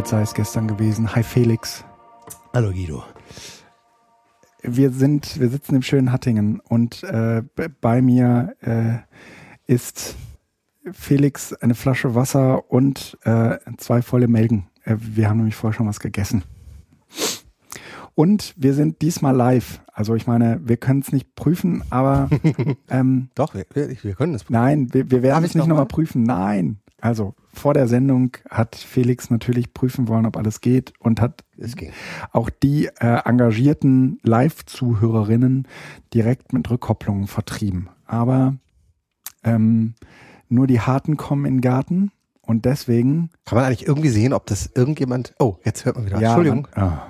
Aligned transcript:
Als 0.00 0.08
sei 0.08 0.22
es 0.22 0.32
gestern 0.32 0.66
gewesen. 0.66 1.14
Hi 1.14 1.22
Felix. 1.22 1.84
Hallo 2.54 2.70
Guido. 2.70 3.04
Wir 4.62 4.92
sind, 4.92 5.38
wir 5.38 5.50
sitzen 5.50 5.74
im 5.74 5.82
schönen 5.82 6.10
Hattingen 6.10 6.58
und 6.60 7.02
äh, 7.02 7.42
bei 7.82 8.00
mir 8.00 8.54
äh, 8.62 9.00
ist 9.70 10.16
Felix 10.90 11.52
eine 11.52 11.74
Flasche 11.74 12.14
Wasser 12.14 12.70
und 12.72 13.18
äh, 13.24 13.58
zwei 13.76 14.00
volle 14.00 14.26
Melken. 14.26 14.68
Äh, 14.84 14.96
wir 14.98 15.28
haben 15.28 15.36
nämlich 15.36 15.54
vorher 15.56 15.76
schon 15.76 15.86
was 15.86 16.00
gegessen. 16.00 16.44
Und 18.14 18.54
wir 18.56 18.72
sind 18.72 19.02
diesmal 19.02 19.36
live. 19.36 19.82
Also 19.92 20.14
ich 20.14 20.26
meine, 20.26 20.62
wir 20.64 20.78
können 20.78 21.00
es 21.00 21.12
nicht 21.12 21.34
prüfen, 21.34 21.82
aber 21.90 22.30
ähm, 22.88 23.28
Doch, 23.34 23.52
wir, 23.52 23.66
wir, 23.74 23.94
wir 24.02 24.14
können 24.14 24.32
es. 24.34 24.48
nein, 24.48 24.94
wir, 24.94 25.10
wir 25.10 25.22
werden 25.22 25.44
es 25.44 25.50
ich 25.50 25.56
nicht 25.56 25.64
noch 25.64 25.68
nochmal 25.68 25.84
mal? 25.84 25.88
prüfen. 25.88 26.22
Nein. 26.22 26.78
Also 27.00 27.34
vor 27.52 27.74
der 27.74 27.88
Sendung 27.88 28.36
hat 28.48 28.76
Felix 28.76 29.30
natürlich 29.30 29.74
prüfen 29.74 30.08
wollen, 30.08 30.26
ob 30.26 30.36
alles 30.36 30.60
geht 30.60 30.92
und 30.98 31.20
hat 31.20 31.44
ging. 31.56 31.92
auch 32.32 32.50
die 32.50 32.86
äh, 32.86 33.20
engagierten 33.24 34.18
Live-Zuhörerinnen 34.22 35.66
direkt 36.14 36.52
mit 36.52 36.70
Rückkopplungen 36.70 37.26
vertrieben. 37.26 37.88
Aber 38.06 38.56
ähm, 39.44 39.94
nur 40.48 40.66
die 40.66 40.80
Harten 40.80 41.16
kommen 41.16 41.44
in 41.44 41.56
den 41.56 41.60
Garten 41.60 42.10
und 42.42 42.64
deswegen. 42.64 43.30
Kann 43.44 43.56
man 43.56 43.64
eigentlich 43.64 43.86
irgendwie 43.86 44.08
sehen, 44.08 44.32
ob 44.32 44.46
das 44.46 44.70
irgendjemand. 44.74 45.34
Oh, 45.38 45.56
jetzt 45.64 45.84
hört 45.84 45.96
man 45.96 46.06
wieder. 46.06 46.20
Ja, 46.20 46.28
Entschuldigung. 46.28 46.68
Man, 46.74 46.84
ah. 46.84 47.06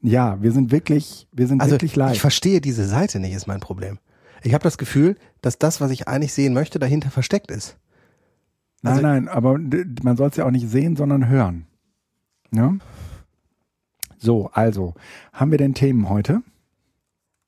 ja, 0.00 0.40
wir 0.40 0.52
sind 0.52 0.70
wirklich, 0.70 1.28
wir 1.32 1.46
sind 1.46 1.60
also 1.60 1.72
wirklich 1.72 1.96
live. 1.96 2.14
ich 2.14 2.20
verstehe 2.20 2.60
diese 2.60 2.86
Seite 2.86 3.20
nicht, 3.20 3.34
ist 3.34 3.46
mein 3.46 3.60
Problem. 3.60 3.98
Ich 4.44 4.54
habe 4.54 4.64
das 4.64 4.78
Gefühl, 4.78 5.16
dass 5.40 5.58
das, 5.58 5.80
was 5.80 5.90
ich 5.90 6.08
eigentlich 6.08 6.32
sehen 6.32 6.54
möchte, 6.54 6.78
dahinter 6.78 7.10
versteckt 7.10 7.50
ist. 7.50 7.76
Nein, 8.82 8.92
also- 8.94 9.02
nein, 9.06 9.28
aber 9.28 9.58
d- 9.58 9.84
man 10.02 10.16
soll 10.16 10.28
es 10.28 10.36
ja 10.36 10.44
auch 10.44 10.50
nicht 10.50 10.68
sehen, 10.68 10.96
sondern 10.96 11.28
hören. 11.28 11.66
Ja? 12.52 12.74
So, 14.18 14.50
also, 14.52 14.94
haben 15.32 15.50
wir 15.50 15.58
denn 15.58 15.74
Themen 15.74 16.08
heute? 16.08 16.42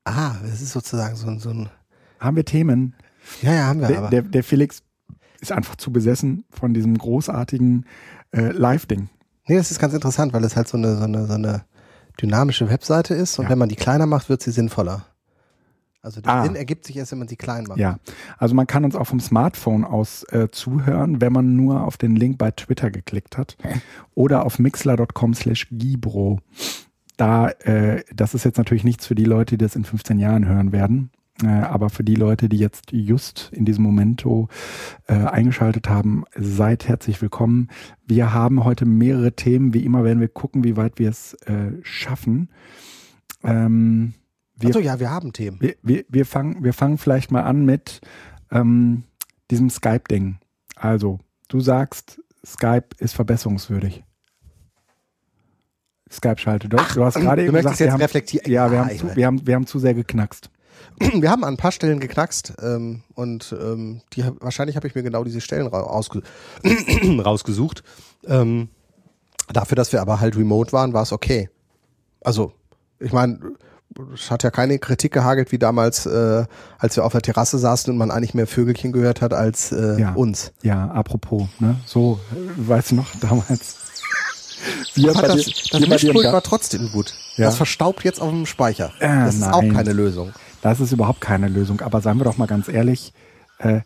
Ah, 0.05 0.35
das 0.43 0.61
ist 0.61 0.73
sozusagen 0.73 1.15
so 1.17 1.29
ein, 1.29 1.39
so 1.39 1.51
ein. 1.51 1.69
Haben 2.21 2.37
wir 2.37 2.45
Themen? 2.45 2.95
Ja, 3.43 3.53
ja, 3.55 3.67
haben 3.67 3.81
wir 3.81 3.89
Der, 3.89 3.99
aber. 3.99 4.11
der, 4.11 4.23
der 4.23 4.45
Felix 4.45 4.83
ist 5.41 5.53
einfach 5.53 5.77
zu 5.77 5.93
besessen 5.93 6.45
von 6.51 6.75
diesem 6.75 6.97
großartigen 6.99 7.87
äh, 8.33 8.51
Live-Ding. 8.51 9.09
nee, 9.47 9.57
das 9.57 9.71
ist 9.71 9.79
ganz 9.79 9.95
interessant, 9.95 10.33
weil 10.33 10.43
es 10.45 10.57
halt 10.57 10.69
so 10.69 10.77
eine, 10.77 10.97
so 10.97 11.05
eine, 11.05 11.27
so 11.27 11.35
eine 11.35 11.65
dynamische 12.21 12.69
Webseite 12.71 13.15
ist 13.15 13.39
und 13.39 13.45
Ja. 13.45 13.51
wenn 13.51 13.59
man 13.59 13.69
die 13.69 13.77
kleiner 13.77 14.07
macht, 14.07 14.29
wird 14.29 14.43
sie 14.43 14.51
sinnvoller. 14.53 15.07
Also 16.05 16.21
der 16.21 16.33
Ah. 16.33 16.45
Sinn 16.45 16.55
ergibt 16.55 16.85
sich 16.85 16.97
erst, 16.97 17.13
wenn 17.13 17.19
man 17.19 17.29
sie 17.29 17.37
klein 17.37 17.65
macht. 17.65 17.79
Ja, 17.79 17.99
also 18.37 18.55
man 18.55 18.67
kann 18.67 18.85
uns 18.85 18.95
auch 18.95 19.07
vom 19.07 19.21
Smartphone 19.21 19.85
aus 19.85 20.25
äh, 20.25 20.49
zuhören, 20.51 21.21
wenn 21.23 21.33
man 21.33 21.57
nur 21.57 21.83
auf 21.83 21.97
den 21.97 22.15
Link 22.15 22.37
bei 22.37 22.51
Twitter 22.51 22.91
geklickt 22.91 23.39
hat 23.39 23.57
oder 24.15 24.45
auf 24.45 24.59
mixler.com 24.59 25.33
slash 25.35 25.69
gibro. 25.71 26.41
Da, 27.17 27.49
äh, 27.49 28.03
das 28.15 28.35
ist 28.35 28.45
jetzt 28.45 28.59
natürlich 28.59 28.85
nichts 28.85 29.07
für 29.07 29.15
die 29.15 29.25
Leute, 29.25 29.57
die 29.57 29.65
das 29.65 29.77
in 29.77 29.85
15 29.85 30.19
Jahren 30.19 30.47
hören 30.47 30.73
werden, 30.73 31.11
äh, 31.43 31.47
aber 31.47 31.89
für 31.89 32.05
die 32.05 32.17
Leute, 32.17 32.49
die 32.49 32.59
jetzt 32.59 32.93
just 32.93 33.51
in 33.53 33.65
diesem 33.65 33.85
Momento 33.85 34.49
äh, 35.07 35.15
eingeschaltet 35.15 35.89
haben, 35.89 36.25
seid 36.37 36.87
herzlich 36.87 37.23
willkommen. 37.23 37.69
Wir 38.07 38.35
haben 38.35 38.65
heute 38.65 38.85
mehrere 38.85 39.33
Themen. 39.33 39.73
Wie 39.73 39.85
immer 39.85 40.05
werden 40.05 40.21
wir 40.21 40.29
gucken, 40.29 40.65
wie 40.65 40.77
weit 40.77 40.99
wir 40.99 41.09
es 41.09 41.35
äh, 41.45 41.73
schaffen. 41.83 42.51
Ähm, 43.43 44.15
wir 44.57 44.69
Also 44.69 44.81
ja, 44.81 45.01
wir 45.01 45.11
haben 45.11 45.33
Themen. 45.33 45.61
wir, 45.61 45.75
wir, 45.83 46.05
wir, 46.09 46.27
fangen, 46.27 46.63
wir 46.63 46.73
fangen 46.73 46.99
vielleicht 46.99 47.31
mal 47.31 47.43
an 47.43 47.65
mit 47.65 48.01
ähm, 48.51 49.05
diesem 49.51 49.71
Skype-Ding. 49.71 50.39
Also, 50.77 51.19
du 51.49 51.61
sagst, 51.61 52.21
Skype 52.45 52.89
ist 52.99 53.15
verbesserungswürdig. 53.15 54.05
Skype-Schalte. 56.11 56.69
Du, 56.69 56.77
du 56.77 57.05
hast 57.05 57.15
gerade 57.15 57.43
eben 57.45 57.53
gesagt, 57.55 57.79
wir 57.79 57.87
jetzt 57.87 57.93
haben, 57.93 58.01
reflektieren. 58.01 58.51
ja, 58.51 58.71
wir, 58.71 58.81
Ah, 58.81 58.89
haben 58.89 58.99
zu, 58.99 59.17
wir, 59.17 59.27
haben, 59.27 59.47
wir 59.47 59.55
haben 59.55 59.67
zu 59.67 59.79
sehr 59.79 59.95
geknackst. 59.95 60.51
wir 60.99 61.31
haben 61.31 61.45
an 61.45 61.55
ein 61.55 61.57
paar 61.57 61.73
Stellen 61.73 61.99
geknackst 61.99 62.55
ähm, 62.63 63.03
und 63.15 63.55
ähm, 63.59 64.03
die, 64.13 64.25
wahrscheinlich 64.41 64.77
habe 64.77 64.87
ich 64.87 64.95
mir 64.95 65.03
genau 65.03 65.25
diese 65.25 65.41
Stellen 65.41 65.67
ra 65.67 65.81
ausge 65.81 66.23
rausgesucht. 67.25 67.83
Ähm, 68.27 68.69
dafür, 69.53 69.77
dass 69.77 69.93
wir 69.93 70.01
aber 70.01 70.21
halt 70.21 70.37
remote 70.37 70.73
waren, 70.73 70.93
war 70.93 71.03
es 71.03 71.13
okay. 71.13 71.49
Also, 72.21 72.53
ich 73.01 73.13
meine, 73.13 73.41
es 74.15 74.31
hat 74.31 74.43
ja 74.43 74.51
keine 74.51 74.79
Kritik 74.79 75.13
gehagelt 75.13 75.53
wie 75.53 75.59
damals, 75.59 76.07
äh, 76.07 76.45
als 76.79 76.97
wir 76.97 77.05
auf 77.05 77.13
der 77.13 77.23
Terrasse 77.23 77.59
saßen 77.59 77.93
und 77.93 77.99
man 77.99 78.11
eigentlich 78.11 78.35
mehr 78.35 78.47
Vögelchen 78.47 78.93
gehört 78.93 79.21
hat 79.21 79.33
als 79.35 79.73
äh, 79.73 80.01
Ja. 80.01 80.13
uns. 80.15 80.53
Ja, 80.63 80.87
apropos, 80.91 81.49
ne? 81.59 81.77
So, 81.87 82.21
äh, 82.33 82.69
weißt 82.69 82.93
du 82.93 82.95
noch, 82.97 83.07
damals. 83.21 83.77
Wir 84.95 85.13
das 85.13 85.45
das 85.71 85.81
im 85.83 85.89
Mischpult 85.89 86.25
war 86.33 86.43
trotzdem 86.43 86.91
gut. 86.91 87.13
Ja. 87.37 87.47
Das 87.47 87.57
verstaubt 87.57 88.05
jetzt 88.05 88.21
auf 88.21 88.31
dem 88.31 88.47
Speicher. 88.47 88.93
Äh, 89.01 89.09
das 89.27 89.35
ist 89.35 89.41
nein. 89.41 89.53
auch 89.53 89.75
keine 89.75 89.93
Lösung. 89.93 90.33
Das 90.63 90.81
ist 90.81 90.93
überhaupt 90.93 91.21
keine 91.21 91.49
Lösung. 91.49 91.81
Aber 91.83 92.01
seien 92.01 92.19
wir 92.19 92.25
doch 92.25 92.39
mal 92.39 92.47
ganz 92.47 92.69
ehrlich, 92.69 93.13
äh, 93.59 93.81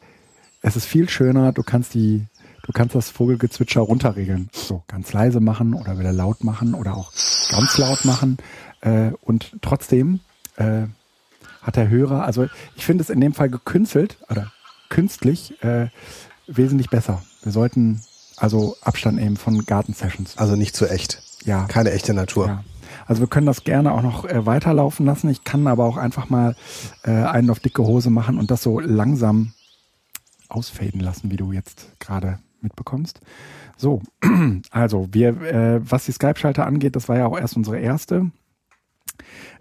es 0.62 0.76
ist 0.76 0.86
viel 0.86 1.08
schöner, 1.08 1.52
du 1.52 1.62
kannst 1.62 1.94
die, 1.94 2.26
du 2.64 2.72
kannst 2.72 2.94
das 2.94 3.10
Vogelgezwitscher 3.10 3.80
runterregeln. 3.80 4.50
So, 4.52 4.84
ganz 4.86 5.12
leise 5.12 5.40
machen 5.40 5.74
oder 5.74 5.98
wieder 5.98 6.12
laut 6.12 6.44
machen 6.44 6.74
oder 6.74 6.94
auch 6.96 7.12
ganz 7.50 7.78
laut 7.78 8.04
machen. 8.04 8.36
Äh, 8.80 9.12
und 9.22 9.56
trotzdem 9.60 10.20
äh, 10.56 10.82
hat 11.62 11.76
der 11.76 11.88
Hörer, 11.88 12.24
also 12.24 12.46
ich 12.76 12.84
finde 12.84 13.02
es 13.02 13.10
in 13.10 13.20
dem 13.20 13.34
Fall 13.34 13.50
gekünstelt 13.50 14.16
oder 14.30 14.52
künstlich 14.88 15.62
äh, 15.62 15.88
wesentlich 16.46 16.90
besser. 16.90 17.22
Wir 17.42 17.52
sollten 17.52 18.00
also 18.36 18.76
Abstand 18.82 19.18
nehmen 19.18 19.36
von 19.36 19.64
Gartensessions. 19.66 20.38
Also 20.38 20.56
nicht 20.56 20.76
zu 20.76 20.88
echt. 20.88 21.22
Ja. 21.44 21.64
Keine 21.66 21.90
echte 21.90 22.14
Natur. 22.14 22.46
Ja. 22.46 22.64
Also 23.06 23.20
wir 23.20 23.28
können 23.28 23.46
das 23.46 23.64
gerne 23.64 23.92
auch 23.92 24.02
noch 24.02 24.24
äh, 24.24 24.46
weiterlaufen 24.46 25.06
lassen. 25.06 25.28
Ich 25.30 25.44
kann 25.44 25.66
aber 25.66 25.84
auch 25.84 25.96
einfach 25.96 26.28
mal 26.28 26.56
äh, 27.04 27.10
einen 27.10 27.50
auf 27.50 27.60
dicke 27.60 27.82
Hose 27.82 28.10
machen 28.10 28.38
und 28.38 28.50
das 28.50 28.62
so 28.62 28.80
langsam 28.80 29.52
ausfaden 30.48 31.00
lassen, 31.00 31.30
wie 31.30 31.36
du 31.36 31.52
jetzt 31.52 31.88
gerade 32.00 32.38
mitbekommst. 32.60 33.20
So, 33.76 34.02
also 34.70 35.08
wir, 35.12 35.40
äh, 35.42 35.80
was 35.90 36.06
die 36.06 36.12
Skype-Schalter 36.12 36.66
angeht, 36.66 36.96
das 36.96 37.08
war 37.08 37.16
ja 37.16 37.26
auch 37.26 37.38
erst 37.38 37.56
unsere 37.56 37.78
erste. 37.78 38.30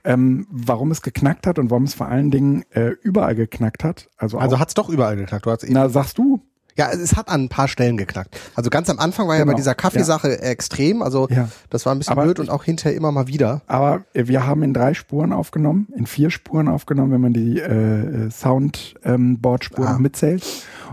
Ähm, 0.04 0.48
warum 0.50 0.92
es 0.92 1.02
geknackt 1.02 1.48
hat 1.48 1.60
und 1.60 1.70
warum 1.70 1.84
es 1.84 1.94
vor 1.94 2.08
allen 2.08 2.32
Dingen 2.32 2.64
äh, 2.72 2.92
überall 3.02 3.36
geknackt 3.36 3.84
hat. 3.84 4.10
Also, 4.18 4.38
Also 4.38 4.56
auch, 4.56 4.60
hat's 4.60 4.74
doch 4.74 4.90
überall 4.90 5.16
geknackt. 5.18 5.46
Du 5.46 5.52
eben 5.52 5.74
na, 5.74 5.90
sagst 5.90 6.18
du? 6.18 6.42
Ja, 6.78 6.92
es 6.92 7.16
hat 7.16 7.28
an 7.30 7.46
ein 7.46 7.50
paar 7.50 7.68
Stellen 7.68 7.98
geknackt. 7.98 8.40
Also 8.54 8.70
ganz 8.70 8.88
am 8.92 9.00
Anfang 9.00 9.28
war 9.28 9.34
ja 9.36 9.42
Genau, 9.42 9.54
bei 9.54 9.58
dieser 9.58 9.74
Kaffeesache 9.74 10.40
extrem. 10.42 11.02
Also 11.02 11.28
Ja. 11.30 11.50
das 11.72 11.88
war 11.88 11.96
ein 11.96 11.98
bisschen 11.98 12.12
Aber 12.12 12.24
blöd 12.26 12.40
und 12.40 12.52
auch 12.52 12.64
hinterher 12.64 12.96
immer 12.96 13.12
mal 13.12 13.28
wieder. 13.28 13.64
Aber 13.66 14.06
wir 14.14 14.46
haben 14.46 14.62
in 14.62 14.76
drei 14.76 14.94
Spuren 14.94 15.34
aufgenommen, 15.34 15.88
in 15.96 16.06
vier 16.06 16.30
Spuren 16.30 16.68
aufgenommen, 16.68 17.12
wenn 17.12 17.22
man 17.22 17.34
die 17.34 17.60
äh, 17.60 18.30
Soundboard-Spuren 18.30 19.92
noch 19.94 20.00
mitzählt. 20.00 20.46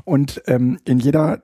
Und 0.05 0.43
ähm, 0.47 0.79
in 0.87 0.99
jeder 0.99 1.43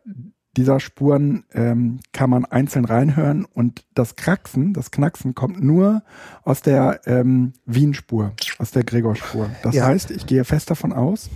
dieser 0.57 0.81
Spuren 0.81 1.45
ähm, 1.53 2.01
kann 2.13 2.29
man 2.31 2.45
einzeln 2.45 2.85
reinhören 2.85 3.45
und 3.45 3.85
das 3.95 4.17
Kraxen, 4.17 4.73
das 4.75 4.91
Knacksen 4.91 5.35
kommt 5.35 5.63
nur 5.63 6.03
aus 6.43 6.61
der 6.61 7.01
ähm, 7.07 7.53
Wien-Spur, 7.67 8.33
aus 8.59 8.71
der 8.73 8.83
Gregor-Spur. 8.85 9.51
Das 9.63 9.75
Ja. 9.77 9.87
heißt, 9.87 10.11
ich 10.11 10.27
gehe 10.27 10.45
fest 10.45 10.71
davon 10.71 10.93
aus, 10.93 11.31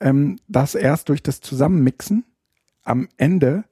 ähm, 0.00 0.38
dass 0.48 0.74
erst 0.74 1.08
durch 1.08 1.22
das 1.22 1.40
Zusammenmixen 1.40 2.24
am 2.82 3.08
Ende 3.16 3.64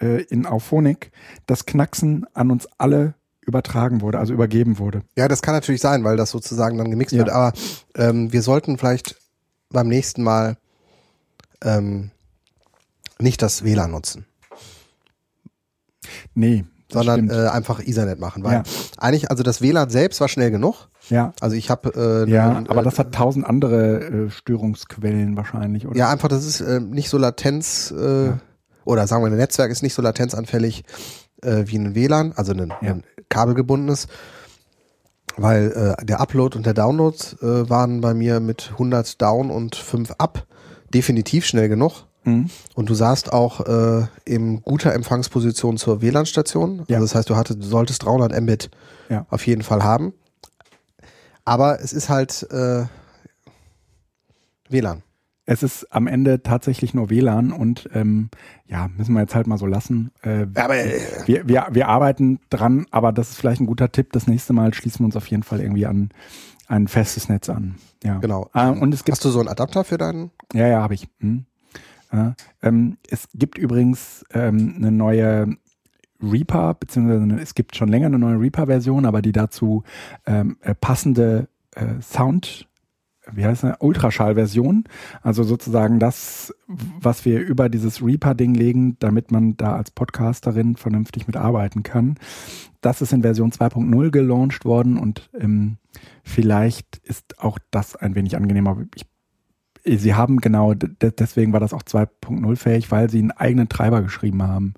äh, 0.00 0.22
in 0.24 0.44
Auphonic 0.46 1.10
das 1.46 1.64
Knacksen 1.66 2.26
an 2.34 2.50
uns 2.50 2.68
alle 2.78 3.14
übertragen 3.40 4.02
wurde, 4.02 4.18
also 4.18 4.32
übergeben 4.34 4.78
wurde. 4.78 5.02
Ja, 5.16 5.26
das 5.26 5.42
kann 5.42 5.54
natürlich 5.54 5.80
sein, 5.80 6.04
weil 6.04 6.16
das 6.16 6.30
sozusagen 6.30 6.78
dann 6.78 6.90
gemixt 6.90 7.12
Ja. 7.12 7.18
wird. 7.20 7.30
Aber 7.30 7.52
ähm, 7.96 8.32
wir 8.32 8.42
sollten 8.42 8.78
vielleicht 8.78 9.16
beim 9.70 9.88
nächsten 9.88 10.22
Mal 10.22 10.58
ähm, 11.64 12.10
nicht 13.22 13.40
das 13.42 13.64
WLAN 13.64 13.90
nutzen, 13.90 14.26
Nee, 16.34 16.64
sondern 16.90 17.28
stimmt. 17.28 17.32
äh, 17.32 17.48
einfach 17.48 17.80
Ethernet 17.80 18.18
machen. 18.20 18.44
Weil 18.44 18.52
Ja. 18.54 18.62
eigentlich, 18.98 19.30
also 19.30 19.42
das 19.42 19.62
WLAN 19.62 19.88
selbst 19.90 20.20
war 20.20 20.28
schnell 20.28 20.50
genug. 20.50 20.88
ja, 21.08 21.32
Also 21.40 21.56
ich 21.56 21.70
habe 21.70 22.24
äh, 22.26 22.30
ja, 22.30 22.60
äh, 22.60 22.64
aber 22.68 22.82
das 22.82 22.98
hat 22.98 23.12
tausend 23.14 23.46
andere 23.46 24.26
äh, 24.26 24.30
Störungsquellen 24.30 25.36
wahrscheinlich, 25.36 25.86
oder? 25.86 25.96
Ja, 25.96 26.10
einfach, 26.10 26.28
das 26.28 26.44
ist 26.44 26.60
äh, 26.60 26.80
nicht 26.80 27.08
so 27.08 27.18
Latenz, 27.18 27.92
äh, 27.96 28.26
Ja. 28.26 28.38
oder 28.84 29.06
sagen 29.06 29.22
wir, 29.24 29.30
ein 29.30 29.36
Netzwerk 29.36 29.70
ist 29.70 29.82
nicht 29.82 29.94
so 29.94 30.02
latenzanfällig 30.02 30.84
äh, 31.42 31.64
wie 31.66 31.78
ein 31.78 31.94
WLAN, 31.94 32.32
also 32.36 32.52
ein, 32.52 32.68
Ja. 32.82 32.90
ein 32.92 33.04
kabelgebundenes, 33.28 34.06
weil 35.36 35.96
äh, 35.98 36.04
der 36.04 36.20
Upload 36.20 36.56
und 36.58 36.66
der 36.66 36.74
Download 36.74 37.16
äh, 37.40 37.68
waren 37.70 38.00
bei 38.02 38.12
mir 38.14 38.38
mit 38.40 38.70
100 38.72 39.20
down 39.22 39.50
und 39.50 39.76
5 39.76 40.12
up 40.18 40.46
definitiv 40.92 41.46
schnell 41.46 41.68
genug. 41.70 42.04
Mhm. 42.24 42.48
Und 42.74 42.88
du 42.88 42.94
saßt 42.94 43.32
auch 43.32 43.60
äh, 43.66 44.06
in 44.24 44.62
guter 44.62 44.92
Empfangsposition 44.94 45.76
zur 45.76 46.02
WLAN-Station. 46.02 46.84
Ja. 46.88 46.96
Also 46.96 47.06
das 47.06 47.14
heißt, 47.14 47.30
du 47.30 47.36
hattest, 47.36 47.60
du 47.60 47.64
solltest 47.66 48.04
300 48.04 48.40
Mbit 48.40 48.70
Ja. 49.08 49.26
auf 49.30 49.46
jeden 49.46 49.62
Fall 49.62 49.82
haben. 49.82 50.12
Aber 51.44 51.80
es 51.80 51.92
ist 51.92 52.08
halt 52.08 52.46
äh, 52.52 52.84
WLAN. 54.68 55.02
es 55.44 55.62
ist 55.62 55.86
am 55.92 56.06
Ende 56.06 56.42
tatsächlich 56.42 56.94
nur 56.94 57.10
WLAN 57.10 57.52
und 57.52 57.88
ähm, 57.94 58.30
ja, 58.66 58.88
müssen 58.96 59.12
wir 59.14 59.20
jetzt 59.20 59.34
halt 59.34 59.46
mal 59.48 59.58
so 59.58 59.66
lassen. 59.66 60.12
Äh, 60.22 60.46
Aber 60.54 60.76
äh, 60.76 61.00
wir, 61.26 61.46
wir, 61.48 61.66
wir 61.72 61.88
arbeiten 61.88 62.38
dran, 62.48 62.86
aber 62.90 63.12
das 63.12 63.30
ist 63.30 63.36
vielleicht 63.38 63.60
ein 63.60 63.66
guter 63.66 63.90
Tipp. 63.90 64.12
Das 64.12 64.26
nächste 64.28 64.52
Mal 64.52 64.72
schließen 64.72 65.00
wir 65.00 65.06
uns 65.06 65.16
auf 65.16 65.26
jeden 65.26 65.42
Fall 65.42 65.60
irgendwie 65.60 65.86
an 65.86 66.10
ein 66.68 66.86
festes 66.88 67.28
Netz 67.28 67.48
an. 67.50 67.74
Ja. 68.04 68.18
genau. 68.18 68.48
Äh, 68.54 68.68
und 68.68 68.94
es 68.94 69.04
gibt 69.04 69.16
Hast 69.18 69.24
du 69.24 69.30
so 69.30 69.40
einen 69.40 69.48
Adapter 69.48 69.84
für 69.84 69.98
deinen? 69.98 70.30
ja, 70.54 70.68
ja, 70.68 70.80
habe 70.82 70.94
ich. 70.94 71.08
Hm. 71.20 71.44
Ja, 72.12 72.34
ähm, 72.62 72.98
es 73.08 73.28
gibt 73.34 73.56
übrigens 73.56 74.24
ähm, 74.34 74.74
eine 74.76 74.92
neue 74.92 75.56
Reaper, 76.22 76.74
beziehungsweise 76.74 77.22
eine, 77.22 77.40
es 77.40 77.54
gibt 77.54 77.74
schon 77.76 77.88
länger 77.88 78.06
eine 78.06 78.18
neue 78.18 78.38
Reaper-Version, 78.38 79.06
aber 79.06 79.22
die 79.22 79.32
dazu 79.32 79.82
ähm, 80.26 80.56
äh, 80.60 80.74
passende 80.74 81.48
äh, 81.74 82.00
Sound, 82.00 82.68
wie 83.32 83.44
heißt 83.44 83.64
das, 83.64 83.76
Ultraschall-Version. 83.80 84.84
Also 85.22 85.42
sozusagen 85.42 85.98
das, 85.98 86.54
was 86.66 87.24
wir 87.24 87.40
über 87.40 87.68
dieses 87.68 88.02
Reaper-Ding 88.02 88.54
legen, 88.54 88.96
damit 88.98 89.30
man 89.30 89.56
da 89.56 89.76
als 89.76 89.90
Podcasterin 89.90 90.76
vernünftig 90.76 91.26
mitarbeiten 91.26 91.82
kann. 91.82 92.16
Das 92.80 93.00
ist 93.00 93.12
in 93.12 93.22
Version 93.22 93.52
2.0 93.52 94.10
gelauncht 94.10 94.64
worden 94.64 94.98
und 94.98 95.30
ähm, 95.38 95.78
vielleicht 96.24 96.98
ist 96.98 97.38
auch 97.38 97.58
das 97.70 97.96
ein 97.96 98.14
wenig 98.14 98.36
angenehmer. 98.36 98.76
Ich 98.94 99.06
Sie 99.84 100.14
haben 100.14 100.38
genau, 100.38 100.74
de- 100.74 101.12
deswegen 101.18 101.52
war 101.52 101.60
das 101.60 101.72
auch 101.74 101.82
2.0 101.82 102.56
fähig, 102.56 102.90
weil 102.90 103.10
sie 103.10 103.18
einen 103.18 103.32
eigenen 103.32 103.68
Treiber 103.68 104.02
geschrieben 104.02 104.42
haben, 104.42 104.74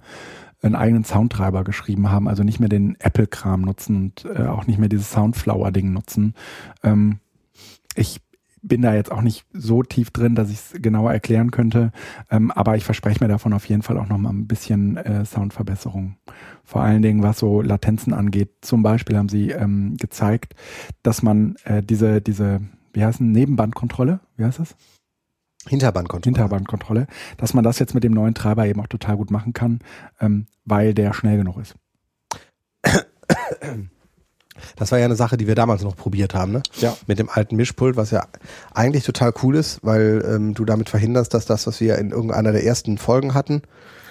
einen 0.62 0.74
eigenen 0.76 1.04
Soundtreiber 1.04 1.62
geschrieben 1.64 2.10
haben, 2.10 2.26
also 2.28 2.42
nicht 2.42 2.58
mehr 2.58 2.70
den 2.70 2.96
Apple-Kram 3.00 3.60
nutzen 3.60 3.96
und 3.96 4.24
äh, 4.34 4.46
auch 4.46 4.66
nicht 4.66 4.78
mehr 4.78 4.88
dieses 4.88 5.10
Soundflower-Ding 5.12 5.92
nutzen. 5.92 6.34
Ähm, 6.82 7.18
ich 7.94 8.22
bin 8.62 8.80
da 8.80 8.94
jetzt 8.94 9.12
auch 9.12 9.20
nicht 9.20 9.44
so 9.52 9.82
tief 9.82 10.10
drin, 10.10 10.34
dass 10.34 10.48
ich 10.48 10.56
es 10.56 10.72
genauer 10.80 11.12
erklären 11.12 11.50
könnte, 11.50 11.92
ähm, 12.30 12.50
aber 12.50 12.76
ich 12.76 12.84
verspreche 12.84 13.22
mir 13.22 13.28
davon 13.28 13.52
auf 13.52 13.66
jeden 13.66 13.82
Fall 13.82 13.98
auch 13.98 14.08
nochmal 14.08 14.32
ein 14.32 14.46
bisschen 14.46 14.96
äh, 14.96 15.26
Soundverbesserung. 15.26 16.16
Vor 16.64 16.80
allen 16.80 17.02
Dingen, 17.02 17.22
was 17.22 17.38
so 17.38 17.60
Latenzen 17.60 18.14
angeht. 18.14 18.50
Zum 18.62 18.82
Beispiel 18.82 19.18
haben 19.18 19.28
sie 19.28 19.50
ähm, 19.50 19.98
gezeigt, 19.98 20.54
dass 21.02 21.22
man 21.22 21.56
äh, 21.64 21.82
diese, 21.82 22.22
diese, 22.22 22.62
wie 22.94 23.04
heißt 23.04 23.20
es, 23.20 23.26
Nebenbandkontrolle, 23.26 24.20
wie 24.38 24.44
heißt 24.44 24.60
das? 24.60 24.74
Hinterbandkontrolle. 25.68 26.34
Hinterbandkontrolle, 26.36 27.06
dass 27.38 27.54
man 27.54 27.64
das 27.64 27.78
jetzt 27.78 27.94
mit 27.94 28.04
dem 28.04 28.12
neuen 28.12 28.34
Treiber 28.34 28.66
eben 28.66 28.80
auch 28.80 28.86
total 28.86 29.16
gut 29.16 29.30
machen 29.30 29.52
kann, 29.52 29.80
ähm, 30.20 30.46
weil 30.64 30.94
der 30.94 31.12
schnell 31.14 31.36
genug 31.38 31.58
ist. 31.58 31.74
Das 34.76 34.92
war 34.92 34.98
ja 34.98 35.04
eine 35.04 35.16
Sache, 35.16 35.36
die 35.36 35.46
wir 35.48 35.54
damals 35.56 35.82
noch 35.82 35.96
probiert 35.96 36.34
haben, 36.34 36.52
ne? 36.52 36.62
Ja. 36.80 36.96
Mit 37.06 37.18
dem 37.18 37.28
alten 37.28 37.56
Mischpult, 37.56 37.96
was 37.96 38.10
ja 38.12 38.26
eigentlich 38.72 39.04
total 39.04 39.32
cool 39.42 39.56
ist, 39.56 39.80
weil 39.82 40.24
ähm, 40.28 40.54
du 40.54 40.64
damit 40.64 40.88
verhinderst, 40.88 41.34
dass 41.34 41.44
das, 41.44 41.66
was 41.66 41.80
wir 41.80 41.98
in 41.98 42.10
irgendeiner 42.10 42.52
der 42.52 42.64
ersten 42.64 42.96
Folgen 42.98 43.34
hatten, 43.34 43.62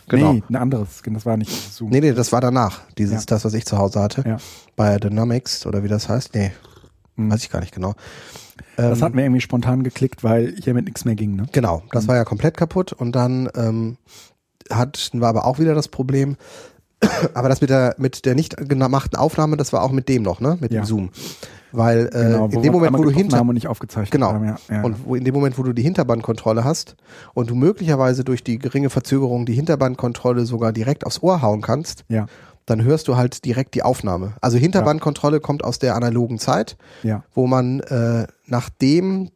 genau. 0.10 0.34
Nee, 0.34 0.44
ein 0.50 0.56
anderes, 0.58 1.02
das 1.06 1.26
war 1.26 1.38
nicht 1.38 1.50
Zoom. 1.74 1.90
Nee, 1.90 2.02
nee, 2.02 2.12
das 2.12 2.32
war 2.34 2.42
danach. 2.42 2.82
Dieses, 2.98 3.22
Ja. 3.22 3.26
das, 3.28 3.46
was 3.46 3.54
ich 3.54 3.66
zu 3.66 3.78
Hause 3.78 4.02
hatte. 4.02 4.24
Ja. 4.28 4.38
Bei 4.76 4.98
Dynamics 4.98 5.66
oder 5.66 5.84
wie 5.84 5.88
das 5.88 6.10
heißt. 6.10 6.36
Nee, 6.36 6.52
Hm. 7.16 7.32
weiß 7.32 7.44
ich 7.44 7.50
gar 7.50 7.60
nicht 7.62 7.74
genau. 7.74 7.94
Das 8.76 9.00
Ähm, 9.00 9.04
hatten 9.06 9.18
wir 9.18 9.24
irgendwie 9.24 9.42
spontan 9.42 9.84
geklickt, 9.84 10.24
weil 10.24 10.56
hiermit 10.62 10.86
nichts 10.86 11.06
mehr 11.06 11.16
ging. 11.16 11.36
Ne? 11.36 11.46
Genau, 11.52 11.84
das 11.92 12.04
Mhm. 12.06 12.08
war 12.10 12.16
ja 12.16 12.26
komplett 12.26 12.58
kaputt 12.58 12.92
und 12.94 13.12
dann 13.14 13.50
ähm, 13.56 13.98
hatten 14.72 15.20
wir 15.22 15.28
aber 15.28 15.46
auch 15.46 15.60
wieder 15.60 15.76
das 15.76 15.88
Problem, 15.88 16.38
aber 17.34 17.50
das 17.50 17.62
mit 17.62 17.70
der 17.70 17.96
mit 17.98 18.26
der 18.26 18.34
nicht 18.36 18.56
gemachten 18.58 19.18
Aufnahme, 19.20 19.58
das 19.58 19.74
war 19.74 19.84
auch 19.84 19.92
mit 19.92 20.08
dem 20.10 20.24
noch, 20.24 20.40
ne, 20.40 20.58
mit 20.60 20.72
Ja. 20.72 20.82
dem 20.82 20.86
Zoom, 20.86 21.10
weil 21.72 22.08
äh, 22.08 22.10
Genau, 22.32 22.46
in 22.48 22.62
dem 22.62 22.72
Moment, 22.72 22.98
wo 22.98 23.04
du 23.04 23.12
hinter 23.12 23.38
haben 23.38 23.50
und 23.50 23.56
nicht 23.56 23.68
aufgezeichnet 23.68 24.12
Genau. 24.12 24.32
haben. 24.34 24.46
Ja, 24.46 24.56
ja. 24.72 24.84
und 24.84 25.06
wo 25.06 25.16
in 25.16 25.24
dem 25.26 25.34
Moment, 25.34 25.58
wo 25.58 25.64
du 25.64 25.74
die 25.74 25.82
Hinterbandkontrolle 25.84 26.64
hast 26.64 26.96
und 27.34 27.50
du 27.50 27.56
möglicherweise 27.56 28.24
durch 28.24 28.44
die 28.44 28.58
geringe 28.58 28.90
Verzögerung 28.90 29.46
die 29.46 29.54
Hinterbandkontrolle 29.54 30.46
sogar 30.46 30.72
direkt 30.72 31.06
aufs 31.06 31.22
Ohr 31.22 31.42
hauen 31.42 31.62
kannst, 31.62 32.06
ja, 32.10 32.26
dann 32.66 32.84
hörst 32.84 33.08
du 33.08 33.16
halt 33.18 33.46
direkt 33.46 33.76
die 33.76 33.84
Aufnahme. 33.84 34.34
Also 34.42 34.58
Hinterbandkontrolle 34.58 35.40
kommt 35.40 35.64
aus 35.64 35.80
der 35.80 35.96
analogen 35.96 36.40
Zeit, 36.40 36.78
ja, 37.04 37.24
wo 37.34 37.48
man 37.48 37.80
äh, 37.82 38.28
nachdem 38.46 39.30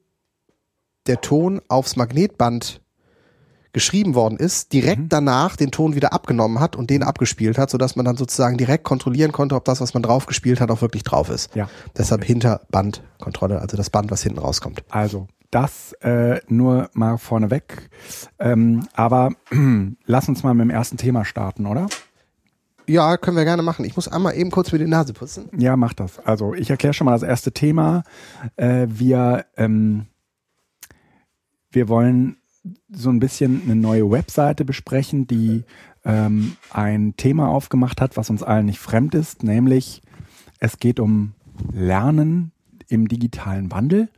der 1.07 1.21
Ton 1.21 1.61
aufs 1.67 1.95
Magnetband 1.95 2.81
geschrieben 3.73 4.15
worden 4.15 4.37
ist, 4.37 4.73
direkt 4.73 5.01
Mhm. 5.03 5.09
danach 5.09 5.55
den 5.55 5.71
Ton 5.71 5.93
wieder 5.93 6.11
abgenommen 6.11 6.59
hat 6.59 6.75
und 6.75 6.89
den 6.89 7.03
abgespielt 7.03 7.57
hat, 7.59 7.69
sodass 7.69 7.95
man 7.95 8.05
dann 8.05 8.17
sozusagen 8.17 8.57
direkt 8.57 8.83
kontrollieren 8.83 9.31
konnte, 9.31 9.55
ob 9.55 9.65
das, 9.65 9.81
was 9.81 9.93
man 9.93 10.01
drauf 10.03 10.25
gespielt 10.25 10.59
hat, 10.61 10.71
auch 10.71 10.81
wirklich 10.81 11.03
drauf 11.03 11.29
ist. 11.29 11.53
ja. 11.55 11.69
Deshalb 11.95 12.23
Hinterbandkontrolle, 12.23 13.61
also 13.61 13.77
das 13.77 13.89
Band, 13.89 14.09
was 14.11 14.23
hinten 14.23 14.39
rauskommt. 14.39 14.83
Also, 14.89 15.27
das 15.51 15.93
äh, 16.01 16.39
nur 16.47 16.89
mal 16.93 17.17
vorneweg. 17.17 17.89
Ähm, 18.39 18.87
aber 18.93 19.31
lass 20.05 20.27
uns 20.27 20.43
mal 20.43 20.53
mit 20.53 20.63
dem 20.65 20.69
ersten 20.71 20.97
Thema 20.97 21.23
starten, 21.23 21.65
oder? 21.67 21.87
Ja, 22.87 23.17
können 23.17 23.37
wir 23.37 23.43
gerne 23.43 23.63
machen. 23.63 23.85
Ich 23.85 23.95
muss 23.95 24.07
einmal 24.07 24.35
eben 24.35 24.49
kurz 24.49 24.71
mir 24.71 24.79
die 24.79 24.87
Nase 24.87 25.13
putzen. 25.13 25.49
Ja, 25.57 25.75
mach 25.75 25.93
das. 25.93 26.19
Also 26.19 26.53
ich 26.53 26.69
erkläre 26.69 26.93
schon 26.93 27.05
mal 27.05 27.11
das 27.11 27.23
erste 27.23 27.51
Thema. 27.51 28.03
Äh, 28.55 28.87
wir, 28.89 29.45
ähm, 29.57 30.07
wir 31.69 31.89
wollen 31.89 32.37
so 32.89 33.09
ein 33.09 33.19
bisschen 33.19 33.61
eine 33.63 33.75
neue 33.75 34.09
Webseite 34.09 34.65
besprechen, 34.65 35.27
die 35.27 35.63
ähm, 36.05 36.55
ein 36.71 37.15
Thema 37.17 37.49
aufgemacht 37.49 37.99
hat, 37.99 38.15
was 38.17 38.29
uns 38.29 38.43
allen 38.43 38.65
nicht 38.65 38.79
fremd 38.79 39.15
ist, 39.15 39.43
nämlich 39.43 40.01
es 40.59 40.79
geht 40.79 40.99
um 40.99 41.33
Lernen 41.71 42.51
im 42.87 43.07
digitalen 43.07 43.71
Wandel. 43.71 44.09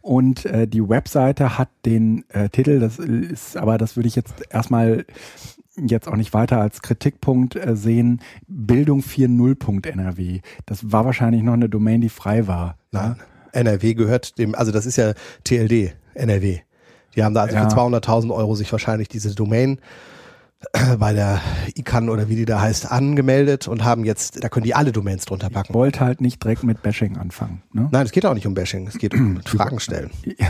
Und 0.00 0.44
äh, 0.44 0.68
die 0.68 0.86
Webseite 0.86 1.58
hat 1.58 1.70
den 1.86 2.28
äh, 2.28 2.50
Titel, 2.50 2.78
das 2.78 2.98
ist, 2.98 3.56
aber 3.56 3.78
das 3.78 3.96
würde 3.96 4.06
ich 4.06 4.14
jetzt 4.14 4.34
erstmal 4.50 5.06
jetzt 5.76 6.08
auch 6.08 6.16
nicht 6.16 6.32
weiter 6.34 6.60
als 6.60 6.82
Kritikpunkt 6.82 7.56
äh, 7.56 7.74
sehen, 7.76 8.20
Bildung40.nrw. 8.50 10.40
Das 10.66 10.92
war 10.92 11.04
wahrscheinlich 11.04 11.42
noch 11.42 11.54
eine 11.54 11.68
Domain, 11.68 12.00
die 12.00 12.08
frei 12.08 12.46
war. 12.46 12.76
Nein. 12.92 13.16
NRW 13.52 13.94
gehört 13.94 14.38
dem, 14.38 14.54
also 14.54 14.72
das 14.72 14.86
ist 14.86 14.96
ja 14.96 15.14
TLD, 15.44 15.94
NRW. 16.14 16.60
Die 17.14 17.22
haben 17.22 17.34
da 17.34 17.42
also 17.42 17.54
Ja. 17.56 17.68
für 17.70 17.76
200.000 17.76 18.34
Euro 18.34 18.54
sich 18.56 18.70
wahrscheinlich 18.72 19.08
diese 19.08 19.34
Domain 19.34 19.78
äh, 20.72 20.96
bei 20.96 21.12
der 21.12 21.40
ICANN 21.76 22.08
oder 22.08 22.28
wie 22.28 22.34
die 22.36 22.44
da 22.46 22.60
heißt 22.60 22.90
angemeldet 22.90 23.68
und 23.68 23.84
haben 23.84 24.04
jetzt, 24.04 24.42
da 24.42 24.48
können 24.48 24.64
die 24.64 24.74
alle 24.74 24.90
Domains 24.92 25.24
drunter 25.24 25.46
Ich 25.48 25.52
packen. 25.52 25.74
wollte 25.74 26.00
halt 26.00 26.20
nicht 26.20 26.42
direkt 26.42 26.64
mit 26.64 26.82
Bashing 26.82 27.16
anfangen. 27.16 27.62
Ne? 27.72 27.88
Nein, 27.92 28.06
es 28.06 28.10
geht 28.12 28.26
auch 28.26 28.34
nicht 28.34 28.46
um 28.46 28.54
Bashing, 28.54 28.86
es 28.88 28.98
geht 28.98 29.14
um 29.14 29.40
Fragen 29.44 29.78
stellen. 29.78 30.10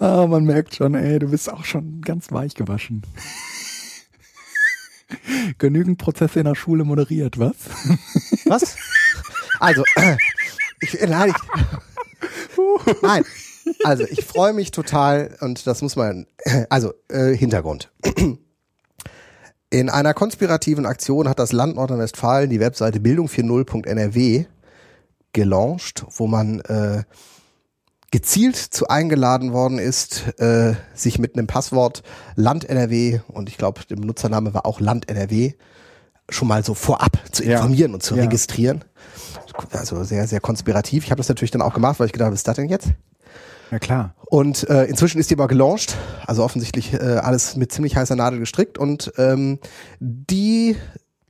Ah, 0.00 0.26
man 0.26 0.44
merkt 0.44 0.76
schon, 0.76 0.94
ey, 0.94 1.18
du 1.18 1.30
bist 1.30 1.52
auch 1.52 1.64
schon 1.64 2.00
ganz 2.02 2.30
weich 2.30 2.54
gewaschen. 2.54 3.02
Genügend 5.58 5.98
Prozesse 5.98 6.38
in 6.38 6.44
der 6.44 6.54
Schule 6.54 6.84
moderiert, 6.84 7.38
was? 7.38 7.56
Was? 8.44 8.76
Also, 9.60 9.84
ich, 10.80 10.98
nein, 11.06 11.30
ich, 11.30 11.36
nein. 13.02 13.24
Also, 13.84 14.04
ich 14.04 14.24
freue 14.24 14.52
mich 14.52 14.70
total 14.70 15.36
und 15.40 15.66
das 15.66 15.82
muss 15.82 15.96
man, 15.96 16.26
also, 16.70 16.94
äh, 17.08 17.34
Hintergrund. 17.34 17.90
In 19.70 19.90
einer 19.90 20.14
konspirativen 20.14 20.86
Aktion 20.86 21.28
hat 21.28 21.38
das 21.38 21.52
Land 21.52 21.76
Nordrhein-Westfalen 21.76 22.48
die 22.48 22.60
Webseite 22.60 23.00
bildung40.nrw 23.00 24.46
gelauncht, 25.34 26.06
wo 26.16 26.26
man 26.26 26.60
äh, 26.60 27.02
gezielt 28.10 28.56
zu 28.56 28.88
eingeladen 28.88 29.52
worden 29.52 29.78
ist, 29.78 30.24
äh, 30.38 30.74
sich 30.94 31.18
mit 31.18 31.36
einem 31.36 31.46
Passwort 31.46 32.02
Land 32.36 32.64
NRW 32.68 33.20
und 33.28 33.48
ich 33.48 33.58
glaube, 33.58 33.82
der 33.88 33.96
Benutzername 33.96 34.54
war 34.54 34.64
auch 34.66 34.80
Land 34.80 35.08
NRW 35.10 35.52
schon 36.30 36.48
mal 36.48 36.64
so 36.64 36.74
vorab 36.74 37.18
zu 37.32 37.44
Ja. 37.44 37.56
informieren 37.56 37.94
und 37.94 38.02
zu 38.02 38.14
Ja. 38.16 38.22
registrieren. 38.24 38.84
Also 39.72 40.04
sehr, 40.04 40.26
sehr 40.26 40.40
konspirativ. 40.40 41.04
Ich 41.04 41.10
habe 41.10 41.18
das 41.18 41.28
natürlich 41.28 41.50
dann 41.50 41.62
auch 41.62 41.74
gemacht, 41.74 41.98
weil 42.00 42.06
ich 42.06 42.12
gedacht, 42.12 42.26
habe, 42.26 42.34
was 42.34 42.40
ist 42.40 42.48
das 42.48 42.56
denn 42.56 42.68
jetzt? 42.68 42.88
Ja 43.70 43.78
klar. 43.78 44.14
Und 44.26 44.68
äh, 44.70 44.84
inzwischen 44.84 45.18
ist 45.18 45.28
die 45.30 45.34
aber 45.34 45.46
gelauncht, 45.48 45.94
also 46.26 46.42
offensichtlich 46.42 46.94
äh, 46.94 46.98
alles 46.98 47.56
mit 47.56 47.72
ziemlich 47.72 47.96
heißer 47.96 48.16
Nadel 48.16 48.38
gestrickt 48.38 48.78
und 48.78 49.12
ähm, 49.18 49.58
die 50.00 50.76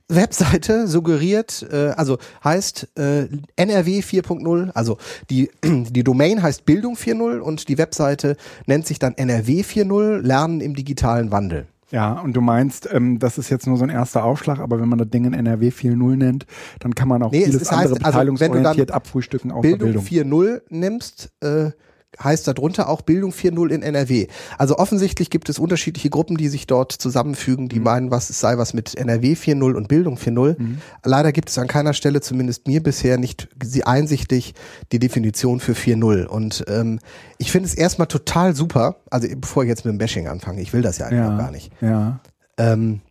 Webseite 0.09 0.87
suggeriert, 0.87 1.65
äh, 1.71 1.89
also 1.89 2.17
heißt 2.43 2.89
äh, 2.97 3.27
NRW 3.55 3.99
4.0, 3.99 4.71
also 4.71 4.97
die, 5.29 5.51
die 5.63 6.03
Domain 6.03 6.41
heißt 6.41 6.65
Bildung 6.65 6.95
4.0 6.95 7.39
und 7.39 7.69
die 7.69 7.77
Webseite 7.77 8.35
nennt 8.65 8.87
sich 8.87 8.99
dann 8.99 9.13
NRW 9.15 9.61
4.0, 9.61 10.21
Lernen 10.21 10.61
im 10.61 10.75
digitalen 10.75 11.31
Wandel. 11.31 11.67
Ja, 11.91 12.19
und 12.19 12.33
du 12.33 12.41
meinst, 12.41 12.87
ähm, 12.91 13.17
das 13.17 13.37
ist 13.37 13.49
jetzt 13.49 13.65
nur 13.65 13.77
so 13.77 13.83
ein 13.83 13.89
erster 13.89 14.23
Aufschlag, 14.23 14.59
aber 14.59 14.79
wenn 14.79 14.89
man 14.89 14.99
das 14.99 15.09
Ding 15.09 15.25
in 15.25 15.33
NRW 15.33 15.69
4.0 15.69 16.15
nennt, 16.17 16.45
dann 16.79 16.93
kann 16.93 17.07
man 17.07 17.23
auch 17.23 17.31
Nee, 17.31 17.43
es 17.43 17.49
vieles 17.49 17.69
andere 17.69 17.95
heißt, 17.95 18.05
also, 18.05 18.19
wenn 18.19 18.25
du 18.27 18.33
dann 18.35 18.37
beteiligungsorientiert 18.37 18.91
abfrühstücken 18.91 19.51
außer 19.51 19.61
Bildung 19.61 19.93
Bildung. 19.93 20.05
4.0 20.05 20.61
nimmst, 20.69 21.31
äh, 21.41 21.71
heißt 22.21 22.47
darunter 22.47 22.89
auch 22.89 23.01
Bildung 23.01 23.31
4.0 23.31 23.69
in 23.69 23.81
NRW. 23.83 24.27
Also 24.57 24.77
offensichtlich 24.77 25.29
gibt 25.29 25.49
es 25.49 25.59
unterschiedliche 25.59 26.09
Gruppen, 26.09 26.37
die 26.37 26.47
sich 26.47 26.67
dort 26.67 26.91
zusammenfügen, 26.91 27.69
die 27.69 27.79
mhm. 27.79 27.85
meinen, 27.85 28.11
was 28.11 28.29
es 28.29 28.39
sei 28.39 28.57
was 28.57 28.73
mit 28.73 28.95
NRW 28.95 29.33
4.0 29.33 29.73
und 29.73 29.87
Bildung 29.87 30.17
4.0. 30.17 30.59
Mhm. 30.59 30.81
Leider 31.03 31.31
gibt 31.31 31.49
es 31.49 31.57
an 31.57 31.67
keiner 31.67 31.93
Stelle, 31.93 32.21
zumindest 32.21 32.67
mir 32.67 32.81
bisher, 32.81 33.17
nicht 33.17 33.47
einsichtig 33.85 34.53
die 34.91 34.99
Definition 34.99 35.59
für 35.59 35.73
4.0. 35.73 36.25
Und 36.25 36.65
ähm, 36.67 36.99
ich 37.37 37.51
finde 37.51 37.67
es 37.67 37.75
erstmal 37.75 38.07
total 38.07 38.55
super, 38.55 38.97
also 39.09 39.27
bevor 39.37 39.63
ich 39.63 39.69
jetzt 39.69 39.85
mit 39.85 39.93
dem 39.93 39.97
Bashing 39.99 40.27
anfange, 40.27 40.61
ich 40.61 40.73
will 40.73 40.81
das 40.81 40.97
ja 40.97 41.07
eigentlich 41.07 41.19
ja, 41.19 41.37
gar 41.37 41.51
nicht. 41.51 41.71
Ja. 41.81 42.19
Ähm, 42.57 43.01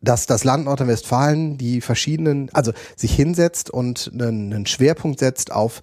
dass 0.00 0.26
das 0.26 0.44
Land 0.44 0.66
Nordrhein-Westfalen 0.66 1.56
die 1.56 1.80
verschiedenen, 1.80 2.50
also 2.52 2.72
sich 2.96 3.14
hinsetzt 3.14 3.70
und 3.70 4.10
einen, 4.12 4.52
einen 4.52 4.66
Schwerpunkt 4.66 5.18
setzt 5.18 5.50
auf 5.50 5.80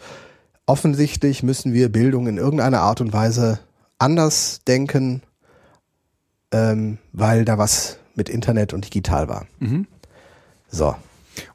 offensichtlich 0.71 1.43
müssen 1.43 1.73
wir 1.73 1.91
Bildung 1.91 2.27
in 2.27 2.37
irgendeiner 2.37 2.79
Art 2.79 3.01
und 3.01 3.11
Weise 3.11 3.59
anders 3.99 4.61
denken, 4.65 5.21
ähm, 6.53 6.97
weil 7.11 7.43
da 7.43 7.57
was 7.57 7.97
mit 8.15 8.29
Internet 8.29 8.73
und 8.73 8.85
digital 8.85 9.27
war. 9.27 9.47
Mhm. 9.59 9.85
So. 10.69 10.95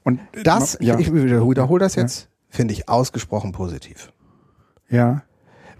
Und 0.04 0.20
das, 0.44 0.76
ja. 0.82 0.98
ich, 0.98 1.08
ich 1.08 1.14
wiederhole 1.14 1.80
das 1.80 1.94
jetzt, 1.94 2.20
ja. 2.20 2.26
finde 2.50 2.74
ich 2.74 2.90
ausgesprochen 2.90 3.52
positiv. 3.52 4.12
Ja. 4.90 5.22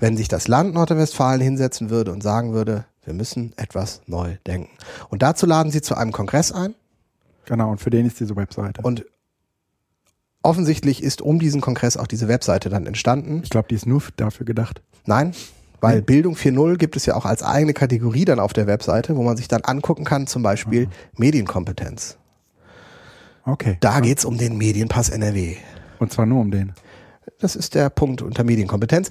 Wenn 0.01 0.17
sich 0.17 0.29
das 0.29 0.49
Land 0.49 0.73
Nordrhein-Westfalen 0.73 1.43
hinsetzen 1.43 1.91
würde 1.91 2.13
und 2.13 2.23
sagen 2.23 2.55
würde, 2.55 2.87
wir 3.05 3.13
müssen 3.13 3.53
etwas 3.59 4.01
neu 4.07 4.39
denken. 4.47 4.71
Und 5.11 5.21
dazu 5.21 5.45
laden 5.45 5.71
sie 5.71 5.83
zu 5.83 5.95
einem 5.95 6.13
Kongress 6.13 6.53
ein. 6.53 6.75
Genau, 7.45 7.71
und 7.71 7.83
für 7.83 7.91
den 7.91 8.07
ist 8.07 8.19
diese 8.19 8.35
Webseite. 8.35 8.81
Und 8.81 9.05
offensichtlich 10.47 11.03
ist 11.03 11.21
um 11.21 11.39
diesen 11.39 11.61
Kongress 11.61 11.97
auch 11.97 12.07
diese 12.07 12.29
Webseite 12.29 12.69
dann 12.69 12.87
entstanden. 12.87 13.41
Ich 13.43 13.51
glaube, 13.51 13.69
die 13.69 13.75
ist 13.75 13.87
nur 13.87 14.03
dafür 14.17 14.47
gedacht. 14.47 14.81
Nein, 15.05 15.33
weil 15.81 15.97
nee. 15.97 16.03
Bildung 16.03 16.35
4.0 16.35 16.77
gibt 16.77 16.97
es 16.97 17.07
ja 17.07 17.17
auch 17.17 17.27
als 17.27 17.43
eigene 17.43 17.75
Kategorie 17.75 18.25
dann 18.25 18.41
auf 18.41 18.53
der 18.53 18.67
Webseite, 18.67 19.17
wo 19.17 19.23
man 19.23 19.37
sich 19.37 19.49
dann 19.49 19.63
angucken 19.63 20.05
kann, 20.05 20.27
zum 20.27 20.43
Beispiel 20.43 20.89
ah. 20.91 20.95
Medienkompetenz. 21.17 22.17
Okay. 23.45 23.77
Da 23.81 24.01
geht's 24.01 24.25
um 24.25 24.39
den 24.39 24.57
Medienpass 24.57 25.11
NRW. 25.11 25.57
Und 25.99 26.13
zwar 26.13 26.27
nur 26.27 26.41
um 26.41 26.51
den. 26.51 26.73
Das 27.39 27.55
ist 27.55 27.75
der 27.75 27.91
Punkt 27.91 28.23
unter 28.23 28.45
Medienkompetenz. 28.45 29.11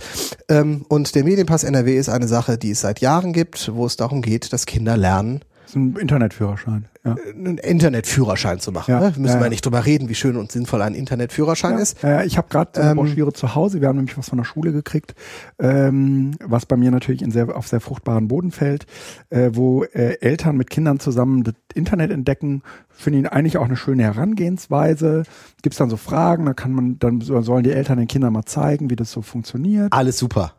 Ähm, 0.49 0.85
und 0.87 1.13
der 1.15 1.23
Medienpass 1.23 1.63
NRW 1.63 1.97
ist 1.97 2.09
eine 2.09 2.27
Sache, 2.27 2.57
die 2.57 2.71
es 2.71 2.81
seit 2.81 2.99
Jahren 2.99 3.33
gibt, 3.33 3.73
wo 3.73 3.85
es 3.85 3.97
darum 3.97 4.21
geht, 4.21 4.51
dass 4.51 4.65
Kinder 4.65 4.97
lernen. 4.97 5.41
Das 5.65 5.71
ist 5.71 5.77
ein 5.77 5.95
Internetführerschein. 5.95 6.85
Ja. 7.03 7.15
Äh, 7.15 7.31
einen 7.33 7.57
Internetführerschein 7.57 8.59
zu 8.59 8.71
machen. 8.71 8.91
Ja, 8.91 8.99
ne? 8.99 9.13
Müssen 9.17 9.37
ja, 9.37 9.41
wir 9.41 9.49
nicht 9.49 9.65
drüber 9.65 9.83
reden, 9.83 10.09
wie 10.09 10.15
schön 10.15 10.37
und 10.37 10.51
sinnvoll 10.51 10.83
ein 10.83 10.93
Internetführerschein 10.93 11.79
ist. 11.79 11.97
Ich 12.25 12.37
habe 12.37 12.47
gerade 12.49 12.79
eine 12.79 12.91
ähm, 12.91 12.97
Broschüre 12.97 13.33
zu 13.33 13.55
Hause. 13.55 13.81
Wir 13.81 13.87
haben 13.87 13.95
nämlich 13.95 14.15
was 14.15 14.29
von 14.29 14.37
der 14.37 14.45
Schule 14.45 14.71
gekriegt, 14.71 15.15
ähm, 15.57 16.35
was 16.43 16.67
bei 16.67 16.77
mir 16.77 16.91
natürlich 16.91 17.23
in 17.23 17.31
sehr, 17.31 17.55
auf 17.55 17.67
sehr 17.67 17.81
fruchtbaren 17.81 18.27
Boden 18.27 18.51
fällt, 18.51 18.85
äh, 19.31 19.51
wo 19.53 19.83
äh, 19.83 20.19
Eltern 20.21 20.55
mit 20.55 20.69
Kindern 20.69 20.99
zusammen 20.99 21.43
das 21.43 21.55
Internet 21.73 22.11
entdecken. 22.11 22.61
Finde 22.89 23.19
ich 23.19 23.31
eigentlich 23.31 23.57
auch 23.57 23.65
eine 23.65 23.75
schöne 23.75 24.03
Herangehensweise. 24.03 25.23
Gibt 25.63 25.73
es 25.73 25.79
dann 25.79 25.89
so 25.89 25.97
Fragen, 25.97 26.45
da 26.45 26.53
kann 26.53 26.73
man, 26.73 26.99
dann 26.99 27.21
sollen 27.21 27.63
die 27.63 27.71
Eltern 27.71 27.97
den 27.97 28.07
Kindern 28.07 28.33
mal 28.33 28.45
zeigen, 28.45 28.91
wie 28.91 28.95
das 28.95 29.11
so 29.11 29.23
funktioniert. 29.23 29.91
Alles 29.91 30.19
super. 30.19 30.53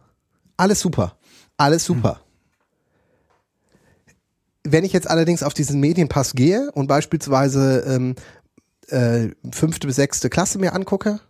Alles 0.56 0.80
super. 0.80 1.16
Alles 1.56 1.84
super. 1.84 2.16
Hm. 2.16 2.25
Wenn 4.72 4.84
ich 4.84 4.92
jetzt 4.92 5.08
allerdings 5.08 5.42
auf 5.42 5.54
diesen 5.54 5.80
Medienpass 5.80 6.34
gehe 6.34 6.70
und 6.72 6.86
beispielsweise 6.86 7.84
ähm, 7.86 8.14
äh, 8.88 9.30
fünfte 9.52 9.86
bis 9.86 9.96
sechste 9.96 10.30
Klasse 10.30 10.58
mir 10.58 10.74
angucke, 10.74 11.20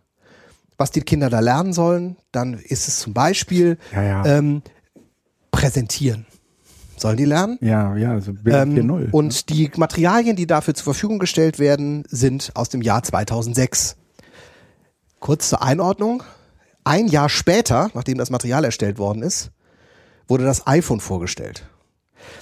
was 0.77 0.91
die 0.91 1.01
Kinder 1.01 1.29
da 1.29 1.39
lernen 1.39 1.73
sollen, 1.73 2.17
dann 2.31 2.53
ist 2.53 2.87
es 2.87 2.99
zum 2.99 3.13
Beispiel 3.13 3.77
ja, 3.93 4.03
ja. 4.03 4.25
Ähm, 4.25 4.61
präsentieren. 5.51 6.25
Sollen 6.97 7.17
die 7.17 7.25
lernen? 7.25 7.57
Ja, 7.61 7.95
ja, 7.95 8.11
also 8.11 8.31
ähm, 8.31 8.75
4.0. 8.75 9.11
Und 9.11 9.49
die 9.49 9.69
Materialien, 9.75 10.35
die 10.35 10.47
dafür 10.47 10.73
zur 10.73 10.85
Verfügung 10.85 11.19
gestellt 11.19 11.59
werden, 11.59 12.03
sind 12.09 12.51
aus 12.55 12.69
dem 12.69 12.81
Jahr 12.81 13.03
2006. 13.03 13.97
Kurz 15.19 15.49
zur 15.49 15.61
Einordnung. 15.61 16.23
Ein 16.83 17.07
Jahr 17.07 17.29
später, 17.29 17.91
nachdem 17.93 18.17
das 18.17 18.29
Material 18.29 18.65
erstellt 18.65 18.97
worden 18.97 19.21
ist, 19.21 19.51
wurde 20.27 20.43
das 20.45 20.65
iPhone 20.65 20.99
vorgestellt. 20.99 21.67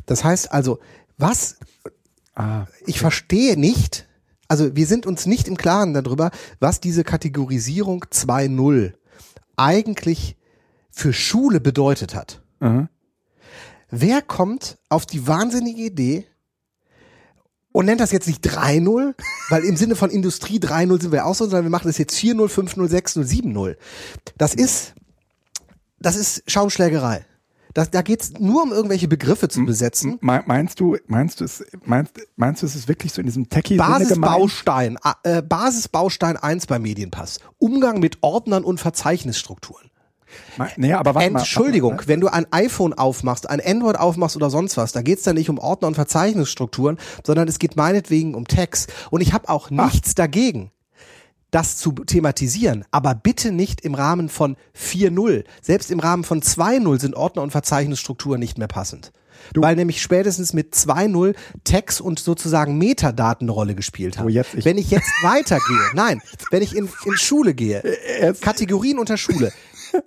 Das 0.06 0.24
heißt 0.24 0.52
also, 0.52 0.80
was, 1.18 1.58
ah, 2.36 2.66
ich 2.86 3.00
verstehe 3.00 3.58
nicht, 3.58 4.08
also 4.48 4.76
wir 4.76 4.88
sind 4.88 5.06
uns 5.06 5.26
nicht 5.26 5.48
im 5.48 5.58
Klaren 5.58 5.94
darüber, 5.94 6.32
was 6.60 6.80
diese 6.80 7.04
Kategorisierung 7.04 8.06
2.0 8.06 8.94
eigentlich 9.56 10.38
für 10.92 11.14
Schule 11.14 11.60
bedeutet 11.60 12.16
hat. 12.16 12.42
Mhm. 12.60 12.90
Wer 13.90 14.22
kommt 14.22 14.78
auf 14.90 15.06
die 15.06 15.28
wahnsinnige 15.28 15.84
Idee 15.84 16.26
und 17.72 17.86
nennt 17.86 18.00
das 18.00 18.12
jetzt 18.12 18.28
nicht 18.28 18.46
3.0, 18.46 19.14
weil 19.50 19.64
im 19.66 19.76
Sinne 19.76 19.96
von 19.96 20.10
Industrie 20.10 20.60
3.0 20.60 21.02
sind 21.02 21.12
wir 21.12 21.26
auch 21.26 21.36
so, 21.36 21.46
sondern 21.46 21.66
wir 21.66 21.70
machen 21.70 21.88
das 21.88 21.98
jetzt 21.98 22.18
4.0, 22.18 22.48
5.0, 22.48 22.90
6.0, 22.90 23.24
7.0. 23.26 23.76
Das 24.38 24.54
ist, 24.54 24.94
das 26.00 26.16
ist 26.16 26.44
Schaumschlägerei. 26.50 27.26
Da, 27.76 27.84
da 27.84 28.02
geht 28.02 28.22
es 28.22 28.40
nur 28.40 28.64
um 28.64 28.72
irgendwelche 28.72 29.10
Begriffe 29.10 29.50
zu 29.50 29.66
besetzen. 29.66 30.18
Meinst 30.22 30.80
du, 30.80 30.96
meinst 31.08 31.42
du, 31.42 31.44
es, 31.44 31.62
meinst, 31.84 32.14
meinst 32.38 32.62
du, 32.62 32.66
es 32.66 32.74
ist 32.74 32.88
wirklich 32.88 33.12
so 33.12 33.20
in 33.20 33.28
diesem 33.28 33.50
techie 33.50 33.76
Basisbaustein, 33.76 34.98
äh, 35.24 35.42
Basisbaustein 35.42 36.38
1 36.38 36.68
beim 36.68 36.84
Medienpass. 36.84 37.42
Umgang 37.58 38.00
mit 38.00 38.20
Ordnern 38.22 38.64
und 38.64 38.80
Verzeichnisstrukturen. 38.80 39.92
Naja, 40.78 41.00
aber 41.00 41.16
warte 41.16 41.28
Entschuldigung, 41.28 41.98
mal, 41.98 42.08
wenn 42.08 42.22
du 42.22 42.30
ein 42.30 42.48
iPhone 42.52 42.94
aufmachst, 42.94 43.50
ein 43.50 43.60
Android 43.60 43.98
aufmachst 43.98 44.38
oder 44.38 44.50
sonst 44.50 44.78
was, 44.78 44.94
da 44.94 45.02
geht's 45.02 45.24
dann 45.24 45.36
nicht 45.36 45.50
um 45.50 45.58
Ordner 45.58 45.90
und 45.90 45.96
Verzeichnisstrukturen, 45.96 46.98
sondern 47.26 47.50
es 47.50 47.60
geht 47.60 47.76
meinetwegen 47.76 48.36
um 48.36 48.48
Text. 48.48 48.92
Und 49.12 49.20
ich 49.20 49.34
habe 49.34 49.50
auch 49.50 49.70
nichts 49.70 50.12
Ach. 50.12 50.16
dagegen, 50.16 50.72
das 51.56 51.78
zu 51.78 51.94
thematisieren, 51.94 52.84
aber 52.92 53.16
bitte 53.16 53.54
nicht 53.54 53.80
im 53.80 53.94
Rahmen 53.94 54.28
von 54.28 54.58
4.0. 54.78 55.46
Selbst 55.62 55.90
im 55.90 56.02
Rahmen 56.02 56.26
von 56.26 56.42
2.0 56.42 57.00
sind 57.00 57.16
Ordner 57.16 57.44
und 57.44 57.52
Verzeichnisstrukturen 57.52 58.42
nicht 58.42 58.58
mehr 58.58 58.68
passend. 58.68 59.14
Du. 59.54 59.62
Weil 59.62 59.78
nämlich 59.78 60.02
spätestens 60.02 60.52
mit 60.52 60.74
2.0 60.74 61.34
Text 61.64 62.02
und 62.02 62.20
sozusagen 62.20 62.78
Metadaten 62.78 63.46
eine 63.46 63.54
Rolle 63.54 63.74
gespielt 63.74 64.18
haben. 64.18 64.26
Oh, 64.26 64.30
jetzt 64.30 64.54
ich. 64.54 64.66
Wenn 64.66 64.78
ich 64.78 64.92
jetzt 64.92 65.10
weitergehe, 65.24 65.80
nein, 65.94 66.22
wenn 66.52 66.62
ich 66.62 66.76
in, 66.76 66.90
in 67.06 67.18
Schule 67.18 67.54
gehe, 67.54 67.82
Kategorien 68.42 69.00
unter 69.00 69.16
Schule, 69.16 69.54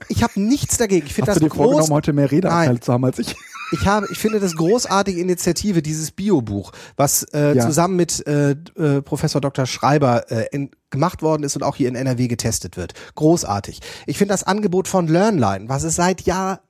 ich 0.09 0.23
habe 0.23 0.39
nichts 0.39 0.77
dagegen. 0.77 1.07
Ich 1.07 1.15
finde 1.15 1.31
das 1.31 1.39
du 1.39 1.45
dir 1.45 1.51
groß. 1.51 1.89
heute 1.89 2.13
mehr 2.13 2.31
Redeanteil 2.31 2.81
zu 2.81 2.93
haben 2.93 3.07
als 3.07 3.19
ich 3.21 3.35
ich 3.73 3.87
habe, 3.87 4.07
ich 4.11 4.19
finde 4.19 4.41
das 4.41 4.55
großartige 4.55 5.21
Initiative, 5.21 5.83
dieses 5.83 6.11
Biobuch, 6.11 6.73
was 6.97 7.25
äh, 7.35 7.57
ja. 7.57 7.67
zusammen 7.67 7.97
mit 7.97 8.27
äh, 8.27 8.53
äh, 8.53 9.03
Professor 9.03 9.41
Dr. 9.41 9.67
Schreiber 9.67 10.31
äh, 10.31 10.47
in, 10.53 10.71
gemacht 10.91 11.23
worden 11.23 11.43
ist 11.43 11.57
und 11.57 11.63
auch 11.63 11.77
hier 11.77 11.89
in 11.89 11.95
NRW 11.95 12.29
getestet 12.29 12.77
wird. 12.77 12.95
Großartig. 13.15 13.81
Ich 14.07 14.19
finde 14.19 14.33
das 14.33 14.45
Angebot 14.45 14.89
von 14.89 15.07
LearnLine, 15.07 15.69
was 15.69 15.83
es 15.83 15.97
seit 15.97 16.23
Jahr 16.23 16.61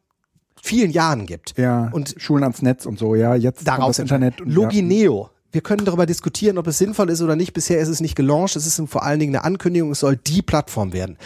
vielen 0.62 0.90
Jahren 0.90 1.26
gibt. 1.26 1.57
Ja. 1.57 1.88
Und 1.93 2.14
Schulen 2.19 2.43
ans 2.43 2.62
Netz 2.62 2.87
und 2.87 2.99
so, 2.99 3.14
ja, 3.14 3.35
jetzt 3.35 3.67
daraus 3.67 3.97
das 3.97 4.02
Internet. 4.02 4.40
Und, 4.40 4.50
Logineo. 4.50 5.25
Ja. 5.25 5.31
Wir 5.50 5.62
können 5.62 5.87
darüber 5.87 6.05
diskutieren, 6.05 6.59
ob 6.59 6.67
es 6.67 6.76
sinnvoll 6.76 7.09
ist 7.09 7.23
oder 7.23 7.35
nicht. 7.35 7.55
Bisher 7.55 7.78
ist 7.78 7.88
es 7.88 8.00
nicht 8.00 8.17
gelauncht. 8.17 8.55
Es 8.55 8.67
ist 8.67 8.83
vor 8.90 9.02
allen 9.02 9.19
Dingen 9.19 9.35
eine 9.35 9.45
Ankündigung. 9.45 9.90
Es 9.93 10.00
soll 10.00 10.17
die 10.17 10.43
Plattform 10.43 10.93
werden. 10.93 11.17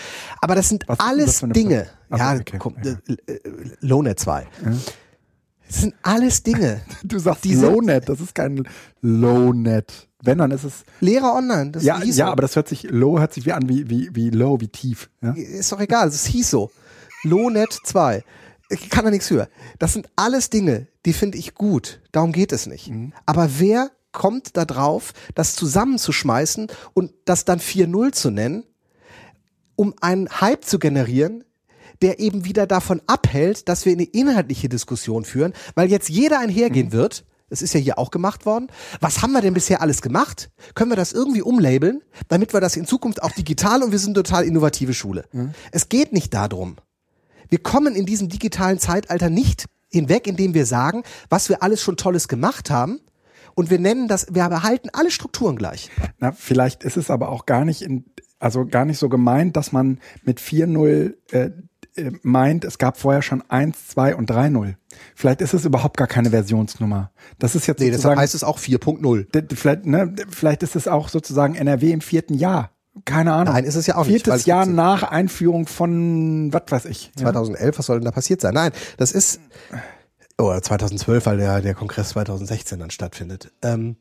Aber 0.40 0.54
das 0.54 0.68
sind 0.68 0.84
Was 0.86 1.00
alles 1.00 1.40
das 1.40 1.50
Dinge. 1.50 1.88
ja, 2.16 2.36
okay. 2.36 2.56
komm, 2.58 2.76
ja. 2.84 2.92
Äh, 3.08 3.32
äh, 3.32 3.40
Lonet 3.80 4.20
2. 4.20 4.42
Ja. 4.42 4.72
Das 5.72 5.80
sind 5.80 5.94
alles 6.02 6.42
Dinge. 6.42 6.82
Du 7.02 7.18
sagst 7.18 7.44
diese 7.44 7.66
Lownet, 7.66 8.08
das 8.08 8.20
ist 8.20 8.34
kein 8.34 8.68
Lownet. 9.00 10.08
Wenn, 10.22 10.38
dann 10.38 10.50
ist 10.50 10.64
es. 10.64 10.84
Lehrer 11.00 11.34
online. 11.34 11.70
Das 11.70 11.82
ja, 11.82 12.00
hieß 12.00 12.16
ja, 12.16 12.26
so. 12.26 12.32
aber 12.32 12.42
das 12.42 12.56
hört 12.56 12.68
sich, 12.68 12.84
low 12.84 13.18
hört 13.18 13.32
sich 13.32 13.46
wie 13.46 13.52
an, 13.52 13.68
wie, 13.68 13.88
wie, 13.88 14.14
wie 14.14 14.28
low, 14.28 14.60
wie 14.60 14.68
tief. 14.68 15.08
Ja? 15.22 15.32
Ist 15.32 15.72
doch 15.72 15.80
egal, 15.80 16.08
es 16.08 16.26
hieß 16.26 16.50
so. 16.50 16.70
Lownet 17.24 17.72
2. 17.84 18.22
Ich 18.68 18.90
kann 18.90 19.04
da 19.04 19.10
nichts 19.10 19.30
hören. 19.30 19.48
Das 19.78 19.94
sind 19.94 20.08
alles 20.14 20.50
Dinge, 20.50 20.88
die 21.06 21.14
finde 21.14 21.38
ich 21.38 21.54
gut. 21.54 22.00
Darum 22.12 22.32
geht 22.32 22.52
es 22.52 22.66
nicht. 22.66 22.90
Mhm. 22.90 23.14
Aber 23.24 23.58
wer 23.58 23.90
kommt 24.12 24.56
da 24.58 24.66
drauf, 24.66 25.12
das 25.34 25.56
zusammenzuschmeißen 25.56 26.68
und 26.92 27.12
das 27.24 27.46
dann 27.46 27.60
4.0 27.60 28.12
zu 28.12 28.30
nennen, 28.30 28.64
um 29.74 29.94
einen 30.02 30.28
Hype 30.28 30.64
zu 30.64 30.78
generieren, 30.78 31.44
der 32.02 32.20
eben 32.20 32.44
wieder 32.44 32.66
davon 32.66 33.00
abhält, 33.06 33.68
dass 33.68 33.86
wir 33.86 33.92
eine 33.92 34.04
inhaltliche 34.04 34.68
Diskussion 34.68 35.24
führen, 35.24 35.52
weil 35.74 35.90
jetzt 35.90 36.08
jeder 36.08 36.40
einhergehen 36.40 36.88
mhm. 36.88 36.92
wird. 36.92 37.24
Es 37.48 37.60
ist 37.60 37.74
ja 37.74 37.80
hier 37.80 37.98
auch 37.98 38.10
gemacht 38.10 38.46
worden. 38.46 38.68
Was 39.00 39.20
haben 39.20 39.32
wir 39.32 39.42
denn 39.42 39.52
bisher 39.52 39.82
alles 39.82 40.00
gemacht? 40.00 40.50
Können 40.74 40.90
wir 40.90 40.96
das 40.96 41.12
irgendwie 41.12 41.42
umlabeln, 41.42 42.00
damit 42.28 42.54
wir 42.54 42.60
das 42.60 42.76
in 42.76 42.86
Zukunft 42.86 43.22
auch 43.22 43.32
digital 43.32 43.82
und 43.82 43.92
wir 43.92 43.98
sind 43.98 44.14
total 44.14 44.44
innovative 44.44 44.94
Schule. 44.94 45.26
Mhm. 45.32 45.52
Es 45.70 45.88
geht 45.90 46.12
nicht 46.12 46.32
darum. 46.32 46.76
Wir 47.50 47.58
kommen 47.58 47.94
in 47.94 48.06
diesem 48.06 48.30
digitalen 48.30 48.78
Zeitalter 48.78 49.28
nicht 49.28 49.66
hinweg, 49.90 50.26
indem 50.26 50.54
wir 50.54 50.64
sagen, 50.64 51.02
was 51.28 51.50
wir 51.50 51.62
alles 51.62 51.82
schon 51.82 51.98
Tolles 51.98 52.26
gemacht 52.26 52.70
haben, 52.70 53.00
und 53.54 53.70
wir 53.70 53.78
nennen 53.78 54.08
das, 54.08 54.26
wir 54.30 54.48
behalten 54.48 54.88
alle 54.92 55.10
Strukturen 55.10 55.56
gleich. 55.56 55.90
Na, 56.18 56.32
vielleicht 56.32 56.84
ist 56.84 56.96
es 56.96 57.10
aber 57.10 57.28
auch 57.28 57.46
gar 57.46 57.64
nicht 57.64 57.82
in, 57.82 58.04
also 58.38 58.66
gar 58.66 58.84
nicht 58.84 58.98
so 58.98 59.08
gemeint, 59.08 59.56
dass 59.56 59.72
man 59.72 60.00
mit 60.24 60.40
4.0 60.40 61.14
äh, 61.32 61.50
meint, 62.22 62.64
es 62.64 62.78
gab 62.78 62.96
vorher 62.98 63.22
schon 63.22 63.42
1, 63.50 63.88
2 63.88 64.16
und 64.16 64.30
3.0. 64.30 64.74
Vielleicht 65.14 65.40
ist 65.42 65.52
es 65.54 65.64
überhaupt 65.64 65.96
gar 65.96 66.06
keine 66.06 66.30
Versionsnummer. 66.30 67.10
Das 67.38 67.54
ist 67.54 67.66
jetzt 67.66 67.80
Nee, 67.80 67.86
deshalb 67.86 68.00
sozusagen, 68.02 68.20
heißt 68.20 68.34
es 68.34 68.44
auch 68.44 68.58
4.0. 68.58 69.30
d- 69.30 69.42
d- 69.42 69.56
vielleicht, 69.56 69.84
ne, 69.86 70.14
vielleicht 70.30 70.62
ist 70.62 70.74
es 70.76 70.88
auch 70.88 71.08
sozusagen 71.08 71.54
NRW 71.54 71.92
im 71.92 72.00
vierten 72.00 72.34
Jahr. 72.34 72.70
Keine 73.04 73.32
Ahnung. 73.32 73.54
Nein, 73.54 73.64
ist 73.64 73.74
es 73.76 73.86
ja 73.86 73.94
auch 73.96 74.06
nicht, 74.06 74.26
weil 74.26 74.34
Viertes 74.38 74.40
es 74.42 74.46
Jahr 74.46 74.66
nach 74.66 75.02
Einführung 75.02 75.66
von, 75.66 76.52
was 76.52 76.62
weiß 76.68 76.84
ich. 76.86 77.06
Ja. 77.16 77.22
2011, 77.32 77.78
was 77.78 77.86
soll 77.86 77.98
denn 77.98 78.04
da 78.04 78.10
passiert 78.10 78.40
sein? 78.42 78.52
Nein, 78.54 78.72
das 78.98 79.12
ist, 79.12 79.40
oder 80.38 80.60
2012, 80.62 81.24
weil 81.26 81.36
der, 81.38 81.60
der 81.62 81.74
Kongress 81.74 82.10
2016 82.10 82.78
dann 82.78 82.90
stattfindet. 82.90 83.50
Ähm, 83.62 83.96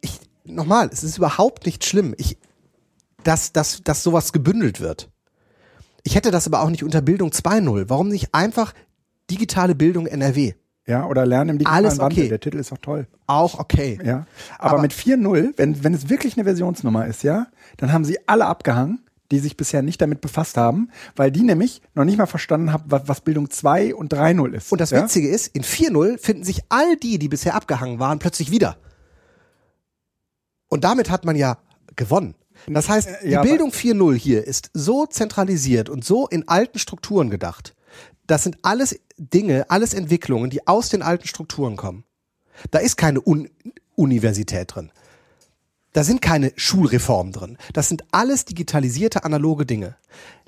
ich, 0.00 0.20
nochmal, 0.44 0.90
es 0.92 1.02
ist 1.04 1.18
überhaupt 1.18 1.66
nicht 1.66 1.84
schlimm, 1.84 2.14
ich, 2.18 2.38
dass, 3.24 3.52
dass, 3.52 3.82
dass 3.82 4.02
sowas 4.02 4.32
gebündelt 4.32 4.80
wird. 4.80 5.10
Ich 6.02 6.14
hätte 6.14 6.30
das 6.30 6.46
aber 6.46 6.62
auch 6.62 6.70
nicht 6.70 6.84
unter 6.84 7.00
Bildung 7.02 7.30
2.0. 7.30 7.84
Warum 7.88 8.08
nicht 8.08 8.34
einfach 8.34 8.74
digitale 9.30 9.74
Bildung 9.74 10.06
NRW? 10.06 10.54
Ja, 10.84 11.06
oder 11.06 11.24
Lernen 11.24 11.50
im 11.50 11.58
digitalen 11.58 11.84
Alles 11.86 11.98
Wandel. 11.98 12.18
okay. 12.18 12.28
Der 12.28 12.40
Titel 12.40 12.58
ist 12.58 12.72
auch 12.72 12.78
toll. 12.78 13.06
Auch 13.28 13.60
okay. 13.60 13.98
Ja. 14.04 14.26
Aber, 14.58 14.72
Aber- 14.72 14.82
mit 14.82 14.92
4.0, 14.92 15.52
wenn, 15.56 15.84
wenn 15.84 15.94
es 15.94 16.08
wirklich 16.08 16.36
eine 16.36 16.44
Versionsnummer 16.44 17.06
ist, 17.06 17.22
ja, 17.22 17.46
dann 17.76 17.92
haben 17.92 18.04
sie 18.04 18.18
alle 18.26 18.46
abgehangen, 18.46 18.98
die 19.30 19.38
sich 19.38 19.56
bisher 19.56 19.80
nicht 19.82 20.02
damit 20.02 20.20
befasst 20.20 20.56
haben, 20.56 20.90
weil 21.14 21.30
die 21.30 21.42
nämlich 21.42 21.80
noch 21.94 22.04
nicht 22.04 22.18
mal 22.18 22.26
verstanden 22.26 22.72
haben, 22.72 22.82
was, 22.88 23.02
was 23.06 23.20
Bildung 23.20 23.48
2 23.48 23.94
und 23.94 24.12
3.0 24.12 24.52
ist. 24.54 24.72
Und 24.72 24.80
das 24.80 24.90
ja? 24.90 25.02
Witzige 25.04 25.28
ist, 25.28 25.46
in 25.54 25.62
4.0 25.62 26.18
finden 26.18 26.42
sich 26.42 26.62
all 26.68 26.96
die, 26.96 27.18
die 27.20 27.28
bisher 27.28 27.54
abgehangen 27.54 28.00
waren, 28.00 28.18
plötzlich 28.18 28.50
wieder. 28.50 28.76
Und 30.68 30.84
damit 30.84 31.10
hat 31.10 31.24
man 31.24 31.36
ja 31.36 31.58
gewonnen. 31.96 32.34
Das 32.66 32.88
heißt, 32.88 33.08
die 33.24 33.30
ja, 33.30 33.42
Bildung 33.42 33.70
4.0 33.70 34.14
hier 34.14 34.46
ist 34.46 34.70
so 34.74 35.06
zentralisiert 35.06 35.88
und 35.88 36.04
so 36.04 36.28
in 36.28 36.48
alten 36.48 36.78
Strukturen 36.78 37.30
gedacht. 37.30 37.74
Das 38.26 38.44
sind 38.44 38.58
alles 38.62 39.00
Dinge, 39.16 39.68
alles 39.68 39.94
Entwicklungen, 39.94 40.50
die 40.50 40.66
aus 40.66 40.88
den 40.88 41.02
alten 41.02 41.26
Strukturen 41.26 41.76
kommen. 41.76 42.04
Da 42.70 42.78
ist 42.78 42.96
keine 42.96 43.20
Un 43.20 43.48
Universität 43.94 44.74
drin. 44.74 44.90
Da 45.92 46.02
sind 46.02 46.22
keine 46.22 46.52
Schulreformen 46.56 47.32
drin. 47.32 47.58
Das 47.74 47.88
sind 47.88 48.04
alles 48.10 48.46
digitalisierte 48.46 49.24
analoge 49.24 49.66
Dinge. 49.66 49.96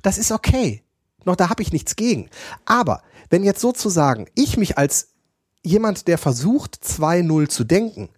Das 0.00 0.16
ist 0.16 0.32
okay. 0.32 0.82
Noch 1.24 1.36
da 1.36 1.50
habe 1.50 1.62
ich 1.62 1.72
nichts 1.72 1.96
gegen. 1.96 2.30
Aber 2.64 3.02
wenn 3.28 3.44
jetzt 3.44 3.60
sozusagen 3.60 4.26
ich 4.34 4.56
mich 4.56 4.78
als 4.78 5.08
jemand, 5.62 6.08
der 6.08 6.18
versucht 6.18 6.76
2.0 6.82 7.48
zu 7.48 7.64
denken, 7.64 8.08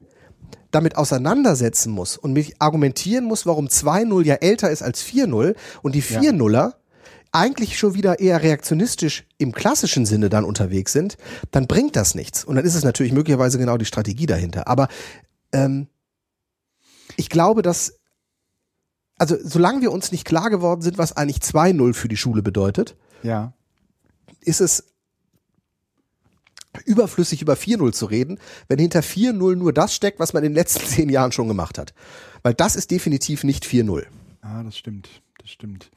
damit 0.77 0.97
auseinandersetzen 0.97 1.91
muss 1.91 2.17
und 2.19 2.33
mich 2.35 2.61
argumentieren 2.61 3.25
muss, 3.25 3.47
warum 3.47 3.67
2.0 3.69 4.25
ja 4.25 4.35
älter 4.35 4.71
ist 4.71 4.83
als 4.83 5.03
4.0 5.03 5.57
und 5.83 5.95
die 5.95 6.03
4.0er 6.03 6.75
eigentlich 7.33 7.79
schon 7.79 7.95
wieder 7.95 8.21
eher 8.21 8.43
reaktionistisch 8.43 9.25
im 9.39 9.53
klassischen 9.53 10.07
Sinne 10.07 10.29
dann 10.29 10.45
unterwegs 10.45 10.93
sind, 10.93 11.17
dann 11.51 11.67
bringt 11.67 11.97
das 11.97 12.15
nichts. 12.15 12.45
Und 12.45 12.57
dann 12.57 12.65
ist 12.65 12.75
es 12.75 12.85
natürlich 12.85 13.13
möglicherweise 13.13 13.59
genau 13.59 13.77
die 13.79 13.85
Strategie 13.87 14.27
dahinter. 14.27 14.69
Aber 14.69 14.89
ähm, 15.53 15.89
ich 17.17 17.29
glaube, 17.29 17.63
dass, 17.63 17.99
also 19.19 19.37
solange 19.43 19.81
wir 19.81 19.93
uns 19.93 20.13
nicht 20.13 20.25
klar 20.25 20.51
geworden 20.51 20.83
sind, 20.83 20.99
was 20.99 21.17
eigentlich 21.17 21.39
2.0 21.39 21.95
für 21.95 22.09
die 22.09 22.17
Schule 22.17 22.43
bedeutet, 22.43 22.97
Ja. 23.23 23.53
ist 24.41 24.61
es 24.61 24.85
überflüssig 26.85 27.43
über 27.43 27.55
4.0 27.55 27.93
zu 27.93 28.07
reden, 28.07 28.39
wenn 28.69 28.79
hinter 28.79 29.01
4.0 29.01 29.57
nur 29.57 29.73
das 29.73 29.95
steckt, 29.95 30.19
was 30.19 30.33
man 30.33 30.45
in 30.45 30.53
den 30.53 30.57
letzten 30.57 30.85
zehn 30.87 31.09
Jahren 31.09 31.33
schon 31.33 31.49
gemacht 31.49 31.79
hat. 31.79 31.95
Weil 32.43 32.55
das 32.55 32.77
ist 32.77 32.91
definitiv 32.91 33.45
nicht 33.45 33.65
4.0. 33.65 34.05
Ah, 34.43 34.63
das 34.63 34.77
stimmt. 34.77 35.09
Das 35.39 35.51
stimmt. 35.51 35.91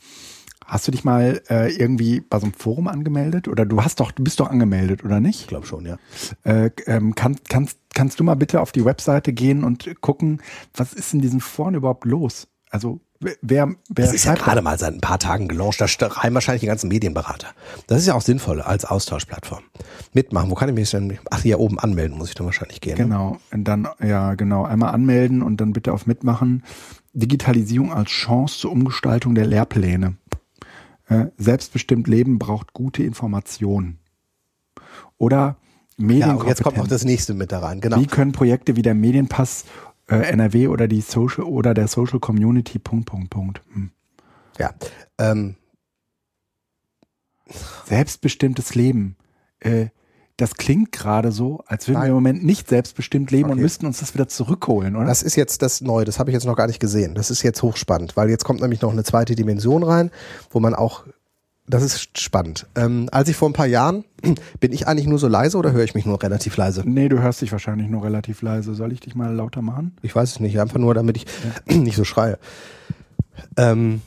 Hast 0.65 0.87
du 0.87 0.91
dich 0.91 1.03
mal 1.03 1.41
äh, 1.49 1.73
irgendwie 1.75 2.21
bei 2.21 2.37
so 2.39 2.45
einem 2.45 2.53
Forum 2.53 2.87
angemeldet? 2.87 3.47
Oder 3.47 3.65
du 3.65 3.83
hast 3.83 3.99
doch, 3.99 4.11
du 4.11 4.23
bist 4.23 4.39
doch 4.39 4.49
angemeldet, 4.49 5.03
oder 5.03 5.19
nicht? 5.19 5.41
Ich 5.41 5.47
glaube 5.47 5.65
schon, 5.65 5.85
ja. 5.85 5.97
Äh, 6.43 6.69
ähm, 6.85 7.15
kann, 7.15 7.37
kannst, 7.47 7.79
kannst 7.95 8.19
du 8.19 8.23
mal 8.23 8.35
bitte 8.35 8.61
auf 8.61 8.71
die 8.71 8.85
Webseite 8.85 9.33
gehen 9.33 9.63
und 9.63 9.89
gucken, 10.01 10.41
was 10.75 10.93
ist 10.93 11.13
in 11.13 11.21
diesen 11.21 11.41
Foren 11.41 11.73
überhaupt 11.73 12.05
los? 12.05 12.47
Also 12.69 13.01
wer, 13.19 13.35
wer 13.41 13.75
Das 13.89 14.13
ist 14.13 14.25
ja 14.25 14.35
gerade 14.35 14.61
mal 14.61 14.77
seit 14.79 14.93
ein 14.93 15.01
paar 15.01 15.19
Tagen 15.19 15.47
gelauncht. 15.47 15.79
Da 15.81 15.87
schreiben 15.87 16.33
wahrscheinlich 16.33 16.61
die 16.61 16.67
ganzen 16.67 16.87
Medienberater. 16.87 17.47
Das 17.87 17.99
ist 17.99 18.07
ja 18.07 18.13
auch 18.13 18.21
sinnvoll 18.21 18.61
als 18.61 18.85
Austauschplattform. 18.85 19.63
Mitmachen. 20.13 20.49
Wo 20.49 20.55
kann 20.55 20.69
ich 20.69 20.75
mich 20.75 20.89
denn? 20.91 21.19
Ach, 21.29 21.41
hier 21.41 21.59
oben 21.59 21.79
anmelden 21.79 22.17
muss 22.17 22.29
ich 22.29 22.35
dann 22.35 22.45
wahrscheinlich 22.45 22.81
gehen. 22.81 22.95
Genau. 22.95 23.37
Und 23.51 23.63
dann, 23.65 23.87
ja, 24.01 24.35
genau, 24.35 24.63
einmal 24.65 24.93
anmelden 24.93 25.41
und 25.41 25.57
dann 25.61 25.73
bitte 25.73 25.93
auf 25.93 26.05
Mitmachen. 26.07 26.63
Digitalisierung 27.13 27.91
als 27.91 28.09
Chance 28.11 28.59
zur 28.59 28.71
Umgestaltung 28.71 29.35
der 29.35 29.45
Lehrpläne. 29.45 30.15
Äh, 31.07 31.25
selbstbestimmt 31.37 32.07
Leben 32.07 32.37
braucht 32.39 32.73
gute 32.73 33.03
Informationen. 33.03 33.97
Oder 35.17 35.57
Ja, 35.97 36.05
Medienkompetenz. 36.05 36.49
jetzt 36.49 36.63
kommt 36.63 36.77
noch 36.77 36.87
das 36.87 37.03
nächste 37.03 37.33
mit 37.33 37.51
da 37.51 37.59
rein. 37.59 37.81
Genau. 37.81 37.99
Wie 37.99 38.05
können 38.05 38.31
Projekte 38.31 38.75
wie 38.75 38.83
der 38.83 38.93
Medienpass 38.93 39.65
äh, 40.09 40.15
NRW 40.31 40.67
oder 40.67 40.87
die 40.87 41.01
Social 41.01 41.43
oder 41.45 41.73
der 41.73 41.87
Social 41.87 42.19
Community 42.19 42.79
Punkt 42.79 43.05
Punkt 43.05 43.29
Punkt. 43.29 43.61
Hm. 43.73 43.91
Ja. 44.57 44.73
Ähm, 45.17 45.55
Selbstbestimmtes 47.85 48.75
Leben. 48.75 49.15
Äh, 49.59 49.87
das 50.37 50.55
klingt 50.55 50.93
gerade 50.93 51.31
so, 51.33 51.61
als 51.67 51.87
würden 51.87 51.97
wir 51.97 52.01
Nein. 52.01 52.09
im 52.09 52.15
Moment 52.15 52.45
nicht 52.45 52.69
selbstbestimmt 52.69 53.29
leben 53.29 53.45
und 53.49 53.53
Okay. 53.53 53.61
müssten 53.61 53.85
uns 53.85 53.99
das 53.99 54.13
wieder 54.13 54.29
zurückholen, 54.29 54.95
oder? 54.95 55.05
Das 55.05 55.21
ist 55.21 55.35
jetzt 55.35 55.61
das 55.61 55.81
Neue, 55.81 56.05
das 56.05 56.17
habe 56.17 56.29
ich 56.29 56.33
jetzt 56.33 56.45
noch 56.45 56.55
gar 56.55 56.67
nicht 56.67 56.79
gesehen. 56.79 57.13
Das 57.13 57.29
ist 57.29 57.43
jetzt 57.43 57.61
hochspannend, 57.61 58.15
weil 58.15 58.29
jetzt 58.29 58.45
kommt 58.45 58.61
nämlich 58.61 58.81
noch 58.81 58.93
eine 58.93 59.03
zweite 59.03 59.35
Dimension 59.35 59.83
rein, 59.83 60.11
wo 60.49 60.61
man 60.61 60.75
auch, 60.75 61.03
das 61.69 61.83
ist 61.83 62.19
spannend. 62.19 62.67
Ähm, 62.75 63.09
als 63.11 63.29
ich 63.29 63.35
vor 63.35 63.49
ein 63.49 63.53
paar 63.53 63.67
Jahren, 63.67 64.03
bin 64.59 64.73
ich 64.73 64.87
eigentlich 64.87 65.07
nur 65.07 65.19
so 65.19 65.27
leise 65.27 65.57
oder 65.57 65.71
höre 65.71 65.83
ich 65.83 65.95
mich 65.95 66.05
nur 66.05 66.21
relativ 66.21 66.57
leise? 66.57 66.83
nee, 66.85 67.09
du 67.09 67.21
hörst 67.21 67.41
dich 67.41 67.51
wahrscheinlich 67.51 67.87
nur 67.87 68.03
relativ 68.03 68.41
leise. 68.41 68.73
Soll 68.73 68.91
ich 68.91 68.99
dich 68.99 69.15
mal 69.15 69.33
lauter 69.33 69.61
machen? 69.61 69.95
Ich 70.01 70.15
weiß 70.15 70.31
es 70.31 70.39
nicht, 70.39 70.59
einfach 70.59 70.79
nur, 70.79 70.93
damit 70.93 71.17
ich 71.17 71.25
nicht 71.65 71.95
so 71.95 72.03
schreie. 72.03 72.39
Ähm, 73.55 74.01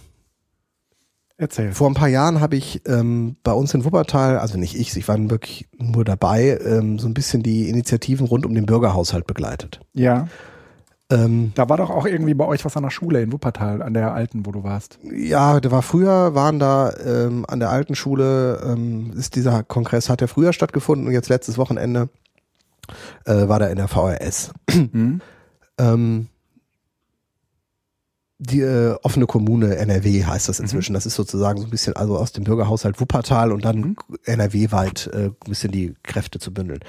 Erzähl. 1.36 1.72
vor 1.72 1.88
ein 1.88 1.94
paar 1.94 2.08
Jahren 2.08 2.40
habe 2.40 2.56
ich 2.56 2.82
ähm, 2.86 3.36
bei 3.42 3.52
uns 3.52 3.72
in 3.74 3.84
Wuppertal, 3.84 4.38
also 4.38 4.58
nicht 4.58 4.78
ich, 4.78 4.96
ich 4.96 5.08
war 5.08 5.18
wirklich 5.30 5.68
nur 5.78 6.04
dabei, 6.04 6.58
ähm, 6.64 6.98
so 6.98 7.08
ein 7.08 7.14
bisschen 7.14 7.42
die 7.42 7.68
Initiativen 7.68 8.26
rund 8.26 8.44
um 8.44 8.54
den 8.54 8.66
Bürgerhaushalt 8.66 9.26
begleitet. 9.26 9.80
Ja, 9.92 10.28
Ähm, 11.12 11.52
da 11.54 11.68
war 11.68 11.76
doch 11.76 11.90
auch 11.90 12.06
irgendwie 12.06 12.34
bei 12.34 12.46
euch 12.46 12.64
was 12.64 12.76
an 12.76 12.84
der 12.84 12.90
Schule 12.90 13.20
in 13.20 13.32
Wuppertal, 13.32 13.82
an 13.82 13.92
der 13.92 14.14
alten, 14.14 14.46
wo 14.46 14.52
du 14.52 14.64
warst. 14.64 14.98
Ja, 15.02 15.60
der 15.60 15.70
war 15.70 15.82
früher, 15.82 16.34
waren 16.34 16.58
da 16.58 16.92
ähm, 17.04 17.44
an 17.46 17.60
der 17.60 17.70
alten 17.70 17.94
Schule, 17.94 18.62
ähm, 18.64 19.12
ist 19.16 19.36
dieser 19.36 19.62
Kongress, 19.62 20.08
hat 20.08 20.22
ja 20.22 20.26
früher 20.26 20.52
stattgefunden 20.52 21.06
und 21.06 21.12
jetzt 21.12 21.28
letztes 21.28 21.58
Wochenende 21.58 22.08
äh, 23.26 23.48
war 23.48 23.58
da 23.58 23.66
in 23.66 23.76
der 23.76 23.88
VRS. 23.88 24.52
Hm? 24.70 25.20
Die 28.44 28.60
äh, 28.60 28.96
offene 29.02 29.26
Kommune 29.26 29.76
NRW 29.76 30.24
heißt 30.24 30.48
das 30.48 30.58
inzwischen. 30.58 30.94
Das 30.94 31.06
ist 31.06 31.14
sozusagen 31.14 31.60
so 31.60 31.64
ein 31.64 31.70
bisschen 31.70 31.94
also 31.94 32.18
aus 32.18 32.32
dem 32.32 32.42
Bürgerhaushalt 32.42 33.00
Wuppertal 33.00 33.52
und 33.52 33.64
dann 33.64 33.94
NRW-weit 34.24 35.10
äh, 35.12 35.26
ein 35.26 35.36
bisschen 35.46 35.70
die 35.70 35.94
Kräfte 36.02 36.40
zu 36.40 36.52
bündeln. 36.52 36.80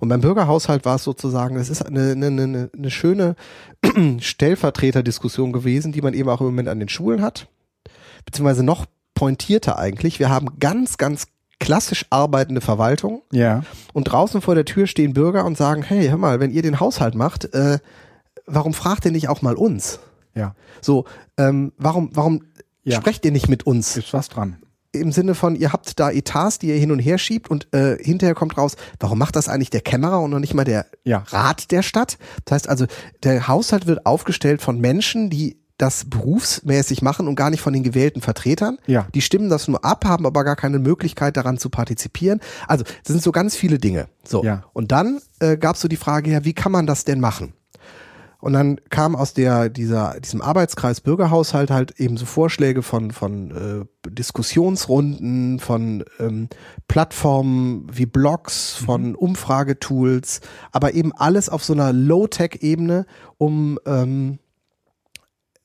Und 0.00 0.10
beim 0.10 0.20
Bürgerhaushalt 0.20 0.84
war 0.84 0.96
es 0.96 1.04
sozusagen, 1.04 1.56
es 1.56 1.70
ist 1.70 1.80
eine, 1.80 2.12
eine, 2.12 2.26
eine, 2.26 2.70
eine 2.76 2.90
schöne 2.90 3.36
Stellvertreterdiskussion 4.20 5.52
gewesen, 5.52 5.92
die 5.92 6.02
man 6.02 6.12
eben 6.12 6.28
auch 6.28 6.40
im 6.40 6.46
Moment 6.48 6.68
an 6.68 6.78
den 6.78 6.90
Schulen 6.90 7.22
hat. 7.22 7.48
Beziehungsweise 8.26 8.62
noch 8.62 8.84
pointierter 9.14 9.78
eigentlich. 9.78 10.18
Wir 10.18 10.28
haben 10.28 10.58
ganz, 10.60 10.98
ganz 10.98 11.28
klassisch 11.58 12.04
arbeitende 12.10 12.60
Verwaltung 12.60 13.22
Ja. 13.32 13.62
und 13.94 14.04
draußen 14.04 14.42
vor 14.42 14.54
der 14.54 14.64
Tür 14.66 14.86
stehen 14.86 15.14
Bürger 15.14 15.44
und 15.46 15.56
sagen, 15.56 15.82
hey, 15.82 16.06
hör 16.08 16.18
mal, 16.18 16.38
wenn 16.38 16.50
ihr 16.52 16.62
den 16.62 16.80
Haushalt 16.80 17.14
macht, 17.14 17.52
äh, 17.54 17.78
warum 18.46 18.74
fragt 18.74 19.06
ihr 19.06 19.10
nicht 19.10 19.28
auch 19.28 19.40
mal 19.42 19.54
uns? 19.54 20.00
Ja. 20.38 20.54
So, 20.80 21.04
ähm, 21.36 21.72
warum, 21.76 22.10
warum 22.14 22.42
Ja. 22.84 22.96
sprecht 22.96 23.24
ihr 23.24 23.32
nicht 23.32 23.48
mit 23.48 23.66
uns? 23.66 23.96
Ist 23.96 24.12
was 24.12 24.28
dran. 24.28 24.56
Im 24.92 25.12
Sinne 25.12 25.34
von, 25.34 25.54
ihr 25.54 25.72
habt 25.74 26.00
da 26.00 26.10
Etats, 26.10 26.58
die 26.58 26.68
ihr 26.68 26.76
hin 26.76 26.90
und 26.90 26.98
her 26.98 27.18
schiebt 27.18 27.50
und 27.50 27.68
äh, 27.74 27.98
hinterher 28.02 28.34
kommt 28.34 28.56
raus, 28.56 28.76
warum 29.00 29.18
macht 29.18 29.36
das 29.36 29.48
eigentlich 29.48 29.68
der 29.68 29.82
Kämmerer 29.82 30.20
und 30.20 30.30
noch 30.30 30.38
nicht 30.38 30.54
mal 30.54 30.64
der 30.64 30.86
Ja. 31.04 31.24
Rat 31.28 31.70
der 31.70 31.82
Stadt? 31.82 32.16
Das 32.46 32.54
heißt 32.54 32.68
also, 32.70 32.86
der 33.22 33.48
Haushalt 33.48 33.86
wird 33.86 34.06
aufgestellt 34.06 34.62
von 34.62 34.80
Menschen, 34.80 35.28
die 35.28 35.58
das 35.76 36.06
berufsmäßig 36.08 37.02
machen 37.02 37.28
und 37.28 37.36
gar 37.36 37.50
nicht 37.50 37.60
von 37.60 37.72
den 37.72 37.82
gewählten 37.84 38.20
Vertretern. 38.20 38.78
Ja. 38.86 39.06
Die 39.14 39.20
stimmen 39.20 39.48
das 39.48 39.68
nur 39.68 39.84
ab, 39.84 40.04
haben 40.06 40.26
aber 40.26 40.42
gar 40.42 40.56
keine 40.56 40.78
Möglichkeit 40.80 41.36
daran 41.36 41.58
zu 41.58 41.70
partizipieren. 41.70 42.40
Also, 42.66 42.82
das 42.84 42.92
sind 43.12 43.22
so 43.22 43.30
ganz 43.30 43.54
viele 43.54 43.78
Dinge. 43.78 44.08
So. 44.26 44.42
Ja. 44.42 44.64
Und 44.72 44.90
dann 44.90 45.20
äh, 45.38 45.56
gab 45.56 45.76
es 45.76 45.82
so 45.82 45.86
die 45.88 45.96
Frage, 45.96 46.30
ja, 46.32 46.44
wie 46.44 46.54
kann 46.54 46.72
man 46.72 46.86
das 46.86 47.04
denn 47.04 47.20
machen? 47.20 47.52
Und 48.40 48.52
dann 48.52 48.80
kam 48.88 49.16
aus 49.16 49.34
der, 49.34 49.68
dieser, 49.68 50.20
diesem 50.20 50.40
Arbeitskreis 50.40 51.00
Bürgerhaushalt 51.00 51.70
halt 51.72 51.98
eben 51.98 52.16
so 52.16 52.24
Vorschläge 52.24 52.82
von, 52.82 53.10
von 53.10 53.50
äh, 53.50 54.10
Diskussionsrunden, 54.10 55.58
von 55.58 56.04
ähm, 56.20 56.48
Plattformen 56.86 57.88
wie 57.92 58.06
Blogs, 58.06 58.74
von 58.74 59.16
Umfragetools, 59.16 60.40
aber 60.70 60.94
eben 60.94 61.12
alles 61.12 61.48
auf 61.48 61.64
so 61.64 61.72
einer 61.72 61.92
Low-Tech-Ebene, 61.92 63.06
um 63.38 63.80
ähm, 63.86 64.38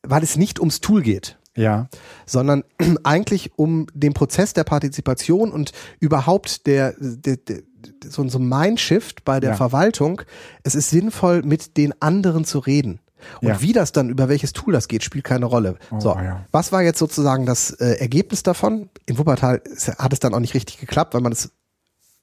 weil 0.01 0.23
es 0.23 0.35
nicht 0.35 0.59
ums 0.59 0.81
Tool 0.81 1.01
geht. 1.01 1.37
Ja. 1.55 1.87
sondern 2.25 2.63
eigentlich 3.03 3.51
um 3.57 3.85
den 3.93 4.13
Prozess 4.13 4.53
der 4.53 4.63
Partizipation 4.63 5.51
und 5.51 5.71
überhaupt 5.99 6.65
der, 6.65 6.95
der, 6.99 7.37
der 7.37 7.61
so, 8.07 8.27
so 8.27 8.39
ein 8.39 8.47
Mindshift 8.47 9.23
bei 9.25 9.39
der 9.39 9.51
Ja. 9.51 9.55
Verwaltung. 9.55 10.21
Es 10.63 10.75
ist 10.75 10.89
sinnvoll, 10.89 11.41
mit 11.43 11.77
den 11.77 11.93
anderen 12.01 12.45
zu 12.45 12.59
reden. 12.59 12.99
Und 13.41 13.47
Ja. 13.47 13.61
wie 13.61 13.71
das 13.73 13.91
dann, 13.93 14.09
über 14.09 14.27
welches 14.27 14.51
Tool 14.53 14.73
das 14.73 14.87
geht, 14.89 15.03
spielt 15.03 15.23
keine 15.23 15.45
Rolle. 15.45 15.77
Oh, 15.91 15.99
so, 15.99 16.09
ja. 16.09 16.45
was 16.51 16.71
war 16.71 16.81
jetzt 16.81 16.99
sozusagen 16.99 17.45
das 17.45 17.71
äh, 17.71 17.95
Ergebnis 17.99 18.43
davon? 18.43 18.89
In 19.05 19.17
Wuppertal 19.17 19.61
hat 19.97 20.11
es 20.13 20.19
dann 20.19 20.33
auch 20.33 20.39
nicht 20.39 20.53
richtig 20.53 20.77
geklappt, 20.77 21.13
weil 21.13 21.21
man 21.21 21.31
es 21.31 21.51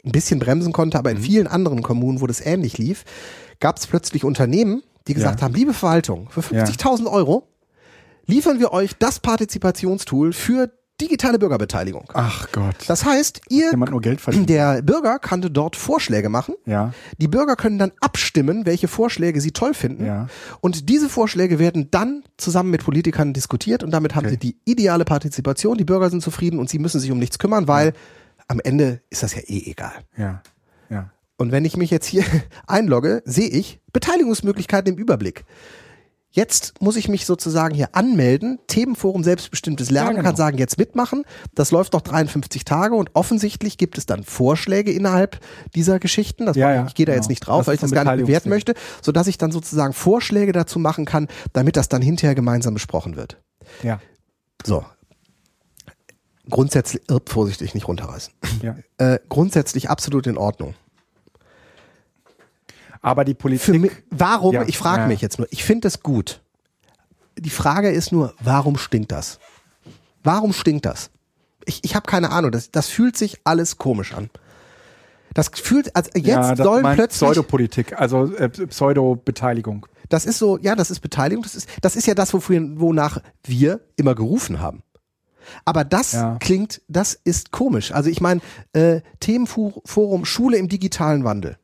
ein 0.05 0.13
bisschen 0.13 0.41
bremsen 0.41 0.73
konnte, 0.73 0.99
aber 0.99 1.11
in 1.11 1.19
Mhm. 1.19 1.23
vielen 1.23 1.47
anderen 1.47 1.83
Kommunen, 1.83 2.21
wo 2.21 2.27
das 2.27 2.41
ähnlich 2.45 2.77
lief, 2.79 3.05
gab 3.61 3.79
es 3.79 3.87
plötzlich 3.87 4.25
Unternehmen, 4.25 4.83
die 5.09 5.15
gesagt 5.15 5.41
Ja. 5.41 5.45
haben, 5.47 5.55
liebe 5.55 5.73
Verwaltung, 5.75 6.29
für 6.31 6.43
50.000 6.43 7.09
Euro 7.09 7.49
liefern 8.27 8.61
wir 8.61 8.73
euch 8.73 8.97
das 8.99 9.19
Partizipationstool 9.21 10.33
für 10.33 10.71
digitale 11.01 11.39
Bürgerbeteiligung. 11.39 12.05
Ach 12.15 12.49
Gott. 12.53 12.77
Das 12.87 13.05
heißt, 13.05 13.41
ihr, 13.49 13.71
der 13.73 14.83
Bürger 14.83 15.19
kann 15.19 15.41
dort 15.41 15.77
Vorschläge 15.77 16.29
machen. 16.29 16.55
Ja. 16.67 16.93
Die 17.19 17.29
Bürger 17.29 17.57
können 17.57 17.79
dann 17.79 17.93
abstimmen, 18.01 18.67
welche 18.67 18.89
Vorschläge 18.89 19.41
sie 19.41 19.53
toll 19.53 19.75
finden. 19.75 20.05
Ja. 20.07 20.29
Und 20.61 20.89
diese 20.89 21.09
Vorschläge 21.09 21.59
werden 21.59 21.91
dann 21.91 22.23
zusammen 22.37 22.71
mit 22.71 22.85
Politikern 22.85 23.33
diskutiert 23.33 23.83
und 23.83 23.91
damit 23.91 24.15
haben 24.15 24.27
Okay. 24.27 24.31
sie 24.33 24.39
die 24.39 24.57
ideale 24.65 25.05
Partizipation. 25.05 25.79
Die 25.79 25.85
Bürger 25.85 26.11
sind 26.11 26.23
zufrieden 26.23 26.59
und 26.59 26.69
sie 26.69 26.79
müssen 26.79 27.01
sich 27.01 27.11
um 27.11 27.19
nichts 27.19 27.39
kümmern, 27.39 27.67
weil 27.69 27.93
am 28.49 28.61
Ende 28.61 29.01
ist 29.11 29.23
das 29.23 29.35
ja 29.35 29.41
eh 29.47 29.71
egal. 29.71 29.93
Ja. 30.17 30.43
Ja. 30.91 31.11
Und 31.37 31.53
wenn 31.53 31.65
ich 31.65 31.77
mich 31.77 31.91
jetzt 31.91 32.07
hier 32.07 32.25
einlogge, 32.67 33.23
sehe 33.25 33.49
ich 33.49 33.81
Beteiligungsmöglichkeiten 33.93 34.93
im 34.93 34.99
Überblick. 34.99 35.45
Jetzt 36.33 36.81
muss 36.81 36.95
ich 36.95 37.09
mich 37.09 37.27
sozusagen 37.27 37.75
hier 37.75 37.89
anmelden, 37.97 38.61
Themenforum 38.69 39.25
selbstbestimmtes 39.25 39.91
Lernen, 39.91 40.11
Ja, 40.11 40.13
genau. 40.17 40.25
kann 40.29 40.37
sagen, 40.37 40.59
jetzt 40.59 40.79
mitmachen. 40.79 41.25
Das 41.57 41.73
läuft 41.73 41.93
noch 41.93 42.03
53 42.03 42.65
Tage 42.65 42.95
und 42.95 43.11
offensichtlich 43.15 43.79
gibt 43.79 43.99
es 43.99 44.07
dann 44.07 44.23
Vorschläge 44.23 44.93
innerhalb 44.93 45.41
dieser 45.75 45.99
Geschichten. 45.99 46.47
Das 46.47 46.57
Ja, 46.57 46.73
ja, 46.73 46.87
ich 46.87 46.95
gehe 46.95 47.05
da 47.05 47.13
genau. 47.13 47.21
jetzt 47.23 47.29
nicht 47.31 47.41
drauf, 47.41 47.59
Das 47.59 47.67
weil 47.67 47.75
ich 47.75 47.81
das 47.81 47.91
gar 47.91 48.05
nicht 48.15 48.27
bewerten 48.27 48.49
möchte, 48.49 48.75
sodass 49.03 49.27
ich 49.27 49.39
dann 49.39 49.51
sozusagen 49.51 49.93
Vorschläge 49.93 50.53
dazu 50.53 50.79
machen 50.79 51.05
kann, 51.05 51.27
damit 51.53 51.77
das 51.77 51.89
dann 51.89 52.01
hinterher 52.01 52.37
gemeinsam 52.37 52.75
besprochen 52.75 53.17
wird. 53.17 53.39
Ja. 53.83 54.01
So. 54.65 54.85
Grundsätzlich, 56.49 57.03
vorsichtig, 57.27 57.75
nicht 57.75 57.89
runterreißen. 57.89 58.33
ja. 58.63 58.77
Äh, 58.99 59.19
grundsätzlich 59.29 59.91
absolut 59.91 60.27
in 60.29 60.39
Ordnung. 60.39 60.75
Aber 63.03 63.25
die 63.25 63.35
Politik. 63.35 63.81
mich, 63.81 63.93
warum? 64.11 64.55
Ja, 64.55 64.65
ich 64.67 64.79
frage 64.79 65.03
ja. 65.03 65.09
mich 65.09 65.21
jetzt 65.21 65.39
nur. 65.39 65.49
Ich 65.51 65.65
finde 65.65 65.89
es 65.89 66.03
gut. 66.03 66.43
Die 67.39 67.51
Frage 67.51 67.91
ist 67.91 68.13
nur, 68.13 68.35
warum 68.41 68.77
stinkt 68.77 69.13
das? 69.13 69.39
Warum 70.23 70.53
stinkt 70.53 70.85
das? 70.85 71.11
Ich, 71.65 71.83
ich 71.85 71.95
habe 71.95 72.07
keine 72.07 72.31
Ahnung. 72.31 72.51
Das, 72.51 72.71
das 72.71 72.89
fühlt 72.89 73.17
sich 73.17 73.41
alles 73.45 73.79
komisch 73.79 74.13
an. 74.13 74.29
Das 75.33 75.49
fühlt, 75.49 75.95
als 75.95 76.11
jetzt 76.15 76.27
ja, 76.27 76.55
das 76.55 76.67
sollen 76.67 76.83
meint 76.83 76.97
plötzlich, 76.97 77.29
Pseudopolitik, 77.31 77.99
also 77.99 78.35
äh, 78.35 78.49
Pseudo-Beteiligung. 78.49 79.87
das 80.09 80.27
ist 80.27 80.39
so, 80.39 80.59
ja, 80.59 80.75
das 80.75 80.91
ist 80.91 81.01
Beteiligung. 81.01 81.45
Das 81.45 81.55
ist, 81.55 81.69
das 81.81 81.95
ist 81.97 82.07
ja 82.07 82.15
das, 82.15 82.35
wofür, 82.35 82.61
wonach 82.81 83.19
wir 83.45 83.81
immer 83.97 84.15
gerufen 84.15 84.61
haben. 84.61 84.83
Aber 85.65 85.85
das 85.85 86.13
Ja. 86.13 86.37
klingt, 86.41 86.83
das 86.89 87.15
ist 87.25 87.53
komisch. 87.53 87.93
Also 87.93 88.11
ich 88.11 88.21
meine, 88.21 88.41
äh, 88.73 89.01
Themenforum 89.21 90.25
Schule 90.25 90.59
im 90.59 90.69
digitalen 90.69 91.25
Wandel. 91.25 91.59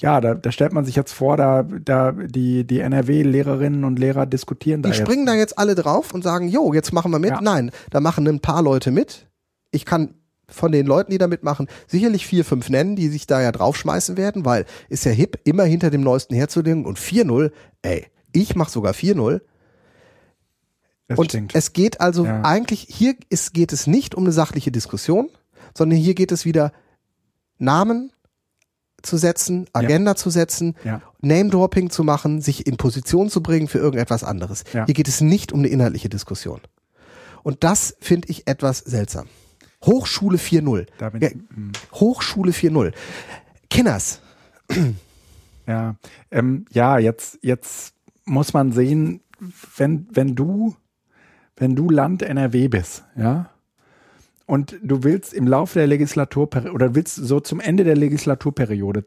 Ja. 0.00 0.20
Da, 0.20 0.34
da 0.34 0.52
stellt 0.52 0.72
man 0.72 0.84
sich 0.84 0.94
jetzt 0.96 1.12
vor, 1.12 1.36
da, 1.36 1.62
da 1.62 2.12
die, 2.12 2.64
die 2.66 2.80
NRW-Lehrerinnen 2.80 3.84
und 3.84 3.98
Lehrer 3.98 4.26
diskutieren 4.26 4.82
da 4.82 4.90
Die 4.90 4.96
jetzt. 4.96 5.06
springen 5.06 5.24
da 5.26 5.34
jetzt 5.34 5.58
alle 5.58 5.74
drauf 5.74 6.12
und 6.12 6.22
sagen, 6.22 6.48
jo, 6.48 6.72
jetzt 6.74 6.92
machen 6.92 7.10
wir 7.12 7.18
mit. 7.18 7.30
Ja. 7.30 7.40
Nein, 7.40 7.70
da 7.90 8.00
machen 8.00 8.26
ein 8.28 8.40
paar 8.40 8.62
Leute 8.62 8.90
mit. 8.90 9.26
Ich 9.70 9.84
kann 9.84 10.14
von 10.48 10.70
den 10.70 10.86
Leuten, 10.86 11.10
die 11.10 11.18
da 11.18 11.26
mitmachen, 11.26 11.66
sicherlich 11.88 12.26
vier, 12.26 12.44
fünf 12.44 12.68
nennen, 12.68 12.94
die 12.94 13.08
sich 13.08 13.26
da 13.26 13.40
ja 13.40 13.50
draufschmeißen 13.52 14.16
werden, 14.16 14.44
weil 14.44 14.64
ist 14.88 15.04
ja 15.04 15.10
hip, 15.10 15.40
immer 15.44 15.64
hinter 15.64 15.90
dem 15.90 16.02
Neuesten 16.02 16.34
herzulegen 16.36 16.84
und 16.86 16.98
4-0, 17.00 17.50
ey, 17.82 18.06
ich 18.32 18.54
mach 18.54 18.68
sogar 18.68 18.92
4-0. 18.92 19.40
Das 21.08 21.18
Und 21.18 21.26
stinkt. 21.30 21.54
es 21.54 21.72
geht 21.72 22.00
also 22.00 22.24
Ja. 22.26 22.42
eigentlich, 22.42 22.86
hier 22.88 23.14
ist, 23.28 23.54
geht 23.54 23.72
es 23.72 23.86
nicht 23.86 24.14
um 24.14 24.24
eine 24.24 24.32
sachliche 24.32 24.70
Diskussion, 24.70 25.28
sondern 25.76 25.98
hier 25.98 26.14
geht 26.14 26.32
es 26.32 26.44
wieder 26.44 26.72
Namen 27.58 28.12
zu 29.02 29.16
setzen, 29.16 29.66
Agenda 29.72 30.16
zu 30.16 30.30
setzen, 30.30 30.74
Ja. 30.84 31.00
Name-Dropping 31.20 31.90
zu 31.90 32.02
machen, 32.04 32.40
sich 32.40 32.66
in 32.66 32.76
Position 32.76 33.30
zu 33.30 33.42
bringen 33.42 33.68
für 33.68 33.78
irgendetwas 33.78 34.24
anderes. 34.24 34.64
Ja. 34.72 34.84
Hier 34.86 34.94
geht 34.94 35.08
es 35.08 35.20
nicht 35.20 35.52
um 35.52 35.60
eine 35.60 35.68
inhaltliche 35.68 36.08
Diskussion. 36.08 36.60
Und 37.42 37.62
das 37.64 37.96
finde 38.00 38.28
ich 38.28 38.48
etwas 38.48 38.78
seltsam. 38.78 39.26
Hochschule 39.84 40.38
4.0. 40.38 40.86
Da 40.98 41.10
bin 41.10 41.20
Ja, 41.22 41.28
ich, 41.28 41.36
mm. 41.36 41.72
Hochschule 41.94 42.50
4.0. 42.52 42.92
Kinders. 43.70 44.20
Ja, 45.66 45.96
ähm, 46.30 46.64
ja, 46.72 46.98
jetzt, 46.98 47.38
jetzt 47.42 47.92
muss 48.24 48.52
man 48.52 48.72
sehen, 48.72 49.20
wenn, 49.76 50.08
wenn 50.12 50.34
du, 50.34 50.76
wenn 51.56 51.74
du 51.76 51.90
Land 51.90 52.22
NRW 52.22 52.68
bist, 52.68 53.04
ja, 53.16 53.50
und 54.46 54.78
du 54.82 55.02
willst 55.02 55.34
im 55.34 55.46
Laufe 55.46 55.78
der 55.78 55.88
Legislaturperiode 55.88 56.74
oder 56.74 56.94
willst 56.94 57.16
so 57.16 57.40
zum 57.40 57.60
Ende 57.60 57.84
der 57.84 57.96
Legislaturperiode 57.96 59.04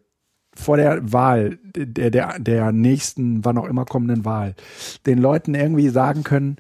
vor 0.56 0.78
der 0.78 1.12
Wahl, 1.14 1.60
der, 1.76 2.12
der, 2.12 2.40
der 2.40 2.72
nächsten, 2.72 3.46
wann 3.46 3.58
auch 3.58 3.68
immer 3.68 3.86
kommenden 3.86 4.26
Wahl, 4.26 4.56
den 5.06 5.20
Leuten 5.20 5.56
irgendwie 5.56 5.90
sagen 5.90 6.24
können, 6.24 6.58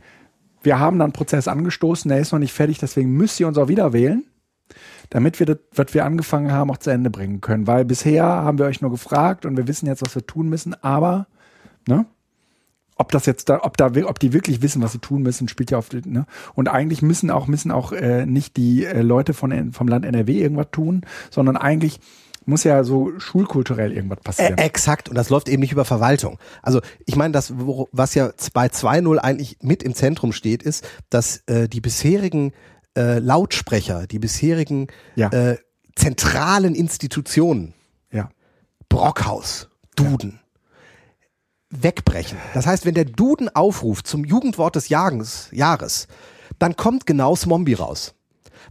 wir 0.61 0.79
haben 0.79 0.99
da 0.99 1.05
einen 1.05 1.13
Prozess 1.13 1.47
angestoßen, 1.47 2.09
der 2.09 2.19
ist 2.19 2.31
noch 2.31 2.39
nicht 2.39 2.53
fertig, 2.53 2.79
deswegen 2.79 3.13
müsst 3.13 3.39
ihr 3.39 3.47
uns 3.47 3.57
auch 3.57 3.67
wieder 3.67 3.93
wählen 3.93 4.23
damit 5.09 5.39
wir 5.39 5.45
das, 5.45 5.57
was 5.73 5.93
wir 5.93 6.05
angefangen 6.05 6.51
haben, 6.51 6.69
auch 6.69 6.77
zu 6.77 6.91
Ende 6.91 7.09
bringen 7.09 7.41
können. 7.41 7.67
Weil 7.67 7.85
bisher 7.85 8.23
haben 8.23 8.59
wir 8.59 8.65
euch 8.65 8.81
nur 8.81 8.91
gefragt 8.91 9.45
und 9.45 9.57
wir 9.57 9.67
wissen 9.67 9.87
jetzt, 9.87 10.01
was 10.01 10.15
wir 10.15 10.25
tun 10.25 10.49
müssen, 10.49 10.75
aber 10.83 11.27
ne, 11.87 12.05
ob 12.99 13.11
das 13.11 13.25
jetzt 13.25 13.49
da, 13.49 13.61
ob 13.63 13.77
da, 13.77 13.89
ob 14.05 14.19
die 14.19 14.33
wirklich 14.33 14.61
wissen, 14.61 14.81
was 14.83 14.91
sie 14.91 14.99
tun 14.99 15.23
müssen, 15.23 15.47
spielt 15.47 15.71
ja 15.71 15.77
auf, 15.79 15.89
die- 15.89 16.07
ne? 16.07 16.25
Und 16.53 16.67
eigentlich 16.67 17.01
müssen 17.01 17.31
auch, 17.31 17.47
müssen 17.47 17.71
auch 17.71 17.91
äh, 17.91 18.25
nicht 18.27 18.55
die 18.57 18.85
äh, 18.85 19.01
Leute 19.01 19.33
von, 19.33 19.71
vom 19.73 19.87
Land 19.87 20.05
NRW 20.05 20.39
irgendwas 20.39 20.67
tun, 20.71 21.01
sondern 21.31 21.57
eigentlich 21.57 21.99
muss 22.45 22.63
ja 22.63 22.83
so 22.83 23.11
schulkulturell 23.19 23.91
irgendwas 23.93 24.19
passieren. 24.21 24.57
Äh, 24.57 24.63
exakt. 24.63 25.07
Und 25.09 25.15
das 25.15 25.29
läuft 25.29 25.49
eben 25.49 25.59
nicht 25.61 25.71
über 25.71 25.85
Verwaltung. 25.85 26.39
Also 26.63 26.81
ich 27.05 27.15
meine, 27.15 27.31
das, 27.31 27.53
wo- 27.57 27.87
was 27.91 28.15
ja 28.15 28.31
bei 28.53 28.67
2.0 28.67 29.17
eigentlich 29.17 29.57
mit 29.61 29.81
im 29.83 29.93
Zentrum 29.93 30.31
steht, 30.31 30.61
ist, 30.63 30.87
dass 31.09 31.43
äh, 31.47 31.67
die 31.69 31.79
bisherigen 31.81 32.53
äh, 32.97 33.19
Lautsprecher, 33.19 34.07
die 34.07 34.19
bisherigen 34.19 34.87
Ja. 35.15 35.29
äh, 35.29 35.57
zentralen 35.95 36.75
Institutionen, 36.75 37.73
ja. 38.11 38.29
Brockhaus, 38.89 39.69
Duden, 39.95 40.39
wegbrechen. 41.69 42.37
Das 42.53 42.65
heißt, 42.65 42.85
wenn 42.85 42.95
der 42.95 43.05
Duden 43.05 43.53
aufruft 43.53 44.07
zum 44.07 44.25
Jugendwort 44.25 44.75
des 44.75 44.89
Jahres, 44.89 45.49
Jahres 45.51 46.07
dann 46.57 46.75
kommt 46.75 47.05
genau 47.05 47.35
Smombi 47.35 47.73
raus. 47.73 48.13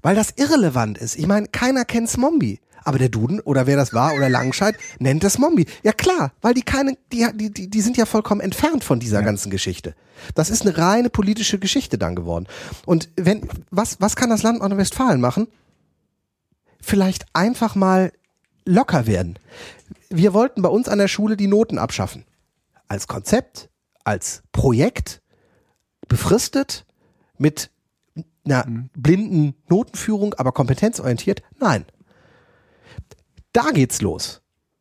Weil 0.02 0.14
das 0.14 0.34
irrelevant 0.36 0.98
ist. 0.98 1.16
Ich 1.16 1.26
meine, 1.26 1.48
keiner 1.48 1.84
kennt 1.84 2.08
Smombi. 2.08 2.60
Aber 2.84 2.98
der 2.98 3.08
Duden 3.08 3.40
oder 3.40 3.66
wer 3.66 3.76
das 3.76 3.92
war 3.92 4.14
oder 4.14 4.28
Langenscheid 4.28 4.76
nennt 4.98 5.24
das 5.24 5.38
Mombi. 5.38 5.66
Ja 5.82 5.92
klar, 5.92 6.32
weil 6.40 6.54
die 6.54 6.62
keine, 6.62 6.96
die, 7.12 7.26
die, 7.34 7.52
die, 7.52 7.68
die 7.68 7.80
sind 7.80 7.96
ja 7.96 8.06
vollkommen 8.06 8.40
entfernt 8.40 8.84
von 8.84 9.00
dieser 9.00 9.22
ganzen 9.22 9.50
Geschichte. 9.50 9.94
Das 10.34 10.48
ist 10.48 10.62
eine 10.62 10.78
reine 10.78 11.10
politische 11.10 11.58
Geschichte 11.58 11.98
dann 11.98 12.14
geworden. 12.14 12.46
Und 12.86 13.10
wenn, 13.16 13.48
was, 13.70 14.00
was 14.00 14.16
kann 14.16 14.30
das 14.30 14.42
Land 14.42 14.60
Nordrhein-Westfalen 14.60 15.20
machen? 15.20 15.48
Vielleicht 16.80 17.26
einfach 17.34 17.74
mal 17.74 18.12
locker 18.64 19.06
werden. 19.06 19.38
Wir 20.08 20.32
wollten 20.32 20.62
bei 20.62 20.68
uns 20.68 20.88
an 20.88 20.98
der 20.98 21.08
Schule 21.08 21.36
die 21.36 21.48
Noten 21.48 21.78
abschaffen. 21.78 22.24
Als 22.88 23.06
Konzept, 23.06 23.70
als 24.04 24.42
Projekt, 24.52 25.22
befristet, 26.08 26.86
mit 27.36 27.70
einer 28.44 28.66
blinden 28.96 29.54
Notenführung, 29.68 30.34
aber 30.34 30.52
kompetenzorientiert? 30.52 31.42
Nein. 31.60 31.84
Da 33.52 33.70
geht's 33.72 34.00
los. 34.00 34.40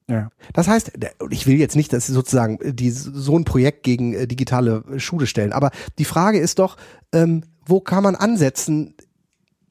Ja. 0.10 0.30
Das 0.54 0.70
heißt, 0.70 0.94
ich 1.32 1.48
will 1.48 1.58
jetzt 1.58 1.76
nicht, 1.76 1.92
dass 1.92 2.08
Sie 2.08 2.14
sozusagen 2.14 2.60
die, 2.64 2.92
so 2.92 3.38
ein 3.38 3.44
Projekt 3.44 3.84
gegen 3.84 4.14
äh, 4.14 4.26
digitale 4.26 4.84
Schule 5.00 5.28
stellen, 5.28 5.52
aber 5.52 5.72
die 5.98 6.06
Frage 6.06 6.40
ist 6.40 6.60
doch, 6.60 6.78
ähm, 7.12 7.44
wo 7.66 7.82
kann 7.82 8.04
man 8.04 8.16
ansetzen, 8.16 8.96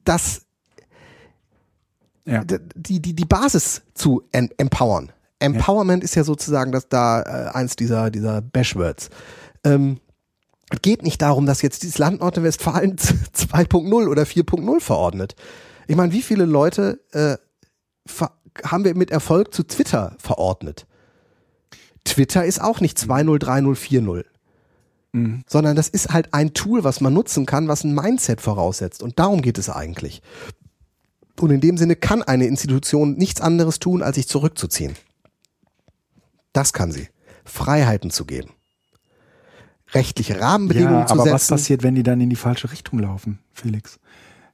dass 0.03 0.45
Ja. 2.25 2.43
die, 2.43 3.01
die, 3.01 3.15
die 3.15 3.25
Basis 3.25 3.81
zu 3.95 4.23
empowern. 4.31 5.11
Empowerment 5.39 6.03
ist 6.03 6.15
ja 6.15 6.23
sozusagen 6.23 6.71
das 6.71 6.89
da 6.89 7.21
äh, 7.21 7.55
eins 7.55 7.75
dieser, 7.75 8.09
dieser 8.09 8.41
Bashwords. 8.41 9.09
Ähm, 9.63 9.99
es 10.69 10.81
geht 10.81 11.03
nicht 11.03 11.21
darum, 11.21 11.45
dass 11.45 11.61
jetzt 11.61 11.83
dieses 11.83 11.97
Land 11.97 12.19
Nordrhein-Westfalen 12.19 12.97
2.0 12.97 14.07
oder 14.07 14.23
4.0 14.23 14.79
verordnet. 14.81 15.35
Ich 15.87 15.95
meine, 15.95 16.11
wie 16.11 16.21
viele 16.21 16.45
Leute 16.45 16.99
äh, 17.11 17.37
haben 18.63 18.83
wir 18.83 18.95
mit 18.95 19.11
Erfolg 19.11 19.53
zu 19.53 19.63
Twitter 19.63 20.15
verordnet? 20.19 20.85
Twitter 22.03 22.45
ist 22.45 22.61
auch 22.61 22.81
nicht 22.81 22.97
2.0, 22.97 23.41
3.0, 23.41 23.75
4.0. 23.75 24.25
Mhm. 25.13 25.43
Sondern 25.47 25.75
das 25.75 25.87
ist 25.87 26.09
halt 26.09 26.33
ein 26.33 26.53
Tool, 26.53 26.83
was 26.83 27.01
man 27.01 27.13
nutzen 27.13 27.45
kann, 27.45 27.67
was 27.67 27.83
ein 27.83 27.93
Mindset 27.93 28.41
voraussetzt. 28.41 29.03
Und 29.03 29.19
darum 29.19 29.41
geht 29.41 29.57
es 29.57 29.69
eigentlich. 29.69 30.21
Und 31.39 31.51
in 31.51 31.61
dem 31.61 31.77
Sinne 31.77 31.95
kann 31.95 32.23
eine 32.23 32.47
Institution 32.47 33.13
nichts 33.13 33.41
anderes 33.41 33.79
tun, 33.79 34.01
als 34.01 34.15
sich 34.15 34.27
zurückzuziehen. 34.27 34.95
Das 36.57 36.73
kann 36.73 36.91
sie. 36.91 37.07
Freiheiten 37.45 38.09
zu 38.09 38.25
geben. 38.25 38.49
Rechtliche 39.93 40.41
Rahmenbedingungen 40.41 41.01
ja, 41.01 41.05
zu 41.05 41.13
aber 41.13 41.25
setzen. 41.25 41.35
was 41.35 41.47
passiert, 41.49 41.83
wenn 41.83 41.93
die 41.93 42.01
dann 42.01 42.19
in 42.19 42.31
die 42.31 42.35
falsche 42.35 42.71
Richtung 42.71 42.97
laufen, 42.97 43.37
Felix? 43.53 43.99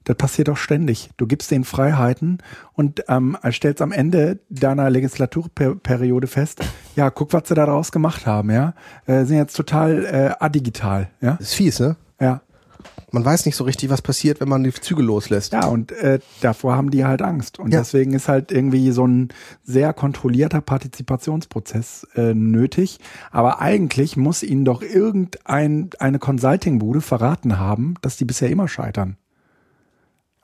Das 0.03 0.17
passiert 0.17 0.49
doch 0.49 0.57
ständig. 0.57 1.11
Du 1.15 1.27
gibst 1.27 1.49
denen 1.49 1.63
Freiheiten 1.63 2.39
und 2.73 3.05
ähm, 3.07 3.37
stellst 3.51 3.81
am 3.81 3.93
Ende 3.93 4.41
deiner 4.49 4.89
Legislaturperiode 4.89 6.27
fest, 6.27 6.59
ja, 6.97 7.09
guck, 7.09 7.31
was 7.31 7.47
sie 7.47 7.55
da 7.55 7.65
draus 7.65 7.93
gemacht 7.93 8.25
haben, 8.25 8.51
ja. 8.51 8.73
Äh, 9.05 9.23
sind 9.23 9.37
jetzt 9.37 9.55
total 9.55 10.03
äh, 10.03 10.43
adigital, 10.43 11.09
ja. 11.21 11.37
Das 11.39 11.51
ist 11.51 11.53
fies, 11.53 11.79
ne? 11.79 11.95
Man 13.11 13.23
weiß 13.23 13.45
nicht 13.45 13.55
so 13.55 13.63
richtig, 13.63 13.89
was 13.89 14.01
passiert, 14.01 14.39
wenn 14.41 14.49
man 14.49 14.63
die 14.63 14.73
Züge 14.73 15.03
loslässt. 15.03 15.53
Ja, 15.53 15.65
und 15.67 15.91
äh, 15.91 16.19
davor 16.41 16.75
haben 16.75 16.91
die 16.91 17.05
halt 17.05 17.21
Angst. 17.21 17.59
Und 17.59 17.71
Ja. 17.73 17.79
deswegen 17.79 18.13
ist 18.13 18.27
halt 18.27 18.51
irgendwie 18.51 18.91
so 18.91 19.05
ein 19.05 19.29
sehr 19.63 19.93
kontrollierter 19.93 20.61
Partizipationsprozess 20.61 22.07
äh, 22.15 22.33
nötig. 22.33 22.99
Aber 23.31 23.61
eigentlich 23.61 24.17
muss 24.17 24.43
ihnen 24.43 24.65
doch 24.65 24.81
irgendein 24.81 25.89
eine 25.99 26.19
Consulting-Bude 26.19 27.01
verraten 27.01 27.59
haben, 27.59 27.95
dass 28.01 28.17
die 28.17 28.25
bisher 28.25 28.49
immer 28.49 28.67
scheitern. 28.67 29.17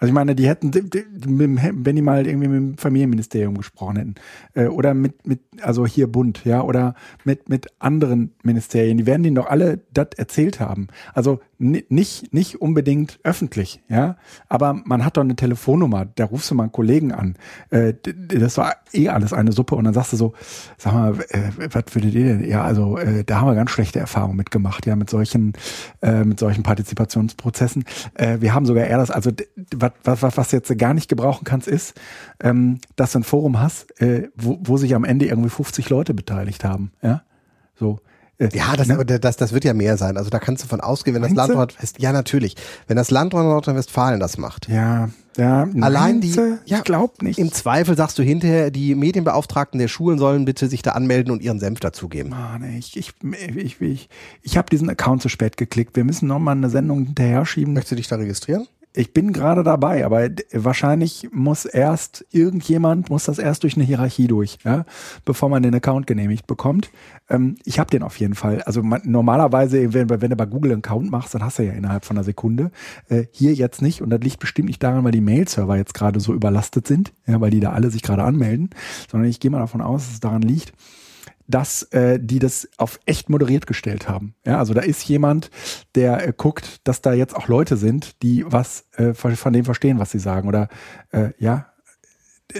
Also 0.01 0.11
ich 0.11 0.13
meine, 0.13 0.33
die 0.33 0.47
hätten, 0.47 0.73
wenn 0.73 1.95
die 1.95 2.01
mal 2.01 2.25
irgendwie 2.25 2.47
mit 2.47 2.57
dem 2.57 2.77
Familienministerium 2.77 3.57
gesprochen 3.57 3.97
hätten, 3.97 4.15
äh, 4.53 4.67
oder 4.67 4.93
mit, 4.93 5.27
mit, 5.27 5.41
also 5.61 5.85
hier 5.85 6.07
Bund, 6.07 6.45
ja, 6.45 6.61
oder 6.61 6.95
mit, 7.25 7.49
mit 7.49 7.67
anderen 7.79 8.31
Ministerien, 8.43 8.97
die 8.97 9.05
werden 9.05 9.23
denen 9.23 9.35
doch 9.35 9.47
alle 9.47 9.81
das 9.93 10.07
erzählt 10.15 10.61
haben. 10.61 10.87
Also 11.13 11.41
ni- 11.57 11.83
nicht, 11.89 12.33
nicht 12.33 12.61
unbedingt 12.61 13.19
öffentlich, 13.23 13.83
ja, 13.89 14.15
aber 14.47 14.81
man 14.85 15.03
hat 15.03 15.17
doch 15.17 15.21
eine 15.21 15.35
Telefonnummer, 15.35 16.05
da 16.05 16.25
rufst 16.25 16.49
du 16.49 16.55
mal 16.55 16.63
einen 16.63 16.71
Kollegen 16.71 17.11
an. 17.11 17.35
Äh, 17.69 17.93
das 18.29 18.57
war 18.57 18.77
eh 18.93 19.09
alles 19.09 19.33
eine 19.33 19.51
Suppe 19.51 19.75
und 19.75 19.83
dann 19.83 19.93
sagst 19.93 20.13
du 20.13 20.17
so, 20.17 20.33
sag 20.77 20.93
mal, 20.93 21.13
äh, 21.27 21.51
was 21.73 21.93
würdet 21.93 22.13
ihr 22.13 22.23
denn? 22.25 22.47
Ja, 22.49 22.63
also 22.63 22.97
äh, 22.97 23.25
da 23.25 23.41
haben 23.41 23.47
wir 23.47 23.55
ganz 23.55 23.71
schlechte 23.71 23.99
Erfahrungen 23.99 24.37
mitgemacht, 24.37 24.85
ja, 24.85 24.95
mit 24.95 25.09
solchen, 25.09 25.51
äh, 26.01 26.23
mit 26.23 26.39
solchen 26.39 26.63
Partizipationsprozessen. 26.63 27.83
Äh, 28.13 28.37
wir 28.39 28.53
haben 28.53 28.65
sogar 28.65 28.85
eher 28.85 28.97
das, 28.97 29.11
also 29.11 29.31
was, 29.75 29.88
was, 30.03 30.21
was, 30.21 30.37
was 30.37 30.51
jetzt 30.51 30.75
gar 30.77 30.93
nicht 30.93 31.07
gebrauchen 31.09 31.43
kannst, 31.43 31.67
ist, 31.67 31.93
ähm, 32.41 32.79
dass 32.95 33.11
du 33.13 33.19
ein 33.19 33.23
Forum 33.23 33.59
hast, 33.59 33.99
äh, 34.01 34.29
wo, 34.35 34.57
wo 34.61 34.77
sich 34.77 34.95
am 34.95 35.03
Ende 35.03 35.25
irgendwie 35.27 35.49
50 35.49 35.89
Leute 35.89 36.13
beteiligt 36.13 36.63
haben, 36.63 36.91
ja, 37.01 37.23
so. 37.75 37.99
Äh, 38.37 38.49
Ja, 38.53 38.73
das, 38.77 38.87
ne? 38.87 39.03
das, 39.05 39.35
das 39.35 39.51
wird 39.51 39.65
ja 39.65 39.73
mehr 39.73 39.97
sein. 39.97 40.15
Also 40.15 40.29
da 40.29 40.39
kannst 40.39 40.63
du 40.63 40.67
von 40.69 40.79
ausgehen, 40.79 41.13
wenn 41.13 41.21
das 41.23 41.33
Land? 41.33 41.53
Nordrhein-Westfalen, 41.53 42.01
ja 42.03 42.13
natürlich, 42.13 42.55
wenn 42.87 42.95
das 42.95 43.11
Land 43.11 43.33
Nordrhein-Westfalen 43.33 44.19
das 44.21 44.37
macht. 44.37 44.69
Ja, 44.69 45.09
ja, 45.37 45.67
Allein 45.81 46.21
die- 46.21 46.33
ja, 46.65 46.77
ich 46.77 46.83
glaub 46.85 47.21
nicht. 47.21 47.37
Im 47.37 47.51
Zweifel 47.51 47.97
sagst 47.97 48.17
du 48.17 48.23
hinterher, 48.23 48.71
die 48.71 48.95
Medienbeauftragten 48.95 49.77
der 49.77 49.89
Schulen 49.89 50.19
sollen 50.19 50.45
bitte 50.45 50.67
sich 50.69 50.81
da 50.81 50.91
anmelden 50.91 51.31
und 51.33 51.41
ihren 51.41 51.59
Senf 51.59 51.81
dazugeben. 51.81 52.29
Mann, 52.31 52.63
ich, 52.77 52.95
ich, 52.95 53.13
ich, 53.55 53.81
ich, 53.81 54.09
ich 54.41 54.57
habe 54.57 54.69
diesen 54.69 54.89
Account 54.89 55.21
zu 55.21 55.27
spät 55.29 55.57
geklickt. 55.57 55.97
Wir 55.97 56.05
müssen 56.05 56.27
noch 56.29 56.39
mal 56.39 56.53
eine 56.53 56.69
Sendung 56.69 57.03
hinterher 57.05 57.45
schieben. 57.45 57.73
Möchtest 57.73 57.91
du 57.91 57.95
dich 57.97 58.07
da 58.07 58.15
registrieren? 58.15 58.67
Ich 58.93 59.13
bin 59.13 59.33
gerade 59.33 59.63
dabei, 59.63 60.03
aber 60.03 60.29
wahrscheinlich 60.51 61.29
muss 61.31 61.65
erst 61.65 62.25
irgendjemand 62.31 63.11
muss 63.11 63.25
das 63.25 63.37
erst 63.37 63.61
durch 63.61 63.75
eine 63.75 63.85
Hierarchie 63.85 64.27
durch, 64.27 64.57
ja, 64.63 64.83
bevor 65.25 65.47
man 65.47 65.61
den 65.61 65.75
Account 65.75 66.07
genehmigt 66.07 66.47
bekommt. 66.47 66.89
Ähm, 67.29 67.55
ich 67.65 67.77
habe 67.77 67.91
den 67.91 68.01
auf 68.01 68.19
jeden 68.19 68.33
Fall. 68.33 68.63
Also 68.63 68.81
man, 68.81 69.01
normalerweise, 69.05 69.93
wenn, 69.93 70.09
wenn 70.09 70.29
du 70.31 70.35
bei 70.35 70.47
Google 70.47 70.71
einen 70.71 70.83
Account 70.83 71.11
machst, 71.11 71.35
dann 71.35 71.43
hast 71.43 71.59
du 71.59 71.63
ja 71.63 71.73
innerhalb 71.73 72.03
von 72.03 72.17
einer 72.17 72.23
Sekunde. 72.23 72.71
Äh, 73.09 73.25
hier 73.31 73.53
jetzt 73.53 73.83
nicht 73.83 74.01
und 74.01 74.09
das 74.09 74.21
liegt 74.21 74.39
bestimmt 74.39 74.69
nicht 74.69 74.81
daran, 74.81 75.03
weil 75.03 75.11
die 75.11 75.21
Mail-Server 75.21 75.77
jetzt 75.77 75.93
gerade 75.93 76.19
so 76.19 76.33
überlastet 76.33 76.87
sind, 76.87 77.13
ja, 77.27 77.39
weil 77.39 77.51
die 77.51 77.59
da 77.59 77.73
alle 77.73 77.91
sich 77.91 78.01
gerade 78.01 78.23
anmelden, 78.23 78.71
sondern 79.09 79.29
ich 79.29 79.39
gehe 79.39 79.51
mal 79.51 79.59
davon 79.59 79.81
aus, 79.81 80.05
dass 80.05 80.13
es 80.15 80.19
daran 80.19 80.41
liegt, 80.41 80.73
dass 81.49 81.83
äh, 81.91 82.19
die 82.21 82.39
das 82.39 82.69
auf 82.77 82.99
echt 83.05 83.29
moderiert 83.29 83.67
gestellt 83.67 84.07
haben. 84.07 84.35
Ja, 84.45 84.59
also 84.59 84.73
da 84.73 84.81
ist 84.81 85.03
jemand, 85.03 85.49
der 85.95 86.27
äh, 86.27 86.33
guckt, 86.35 86.87
dass 86.87 87.01
da 87.01 87.13
jetzt 87.13 87.35
auch 87.35 87.47
Leute 87.47 87.75
sind, 87.75 88.21
die 88.21 88.45
was 88.47 88.85
äh, 88.95 89.13
von 89.13 89.35
von 89.35 89.51
dem 89.53 89.65
verstehen, 89.65 89.99
was 89.99 90.11
sie 90.11 90.19
sagen 90.19 90.47
oder 90.47 90.69
äh, 91.11 91.31
ja, 91.39 91.68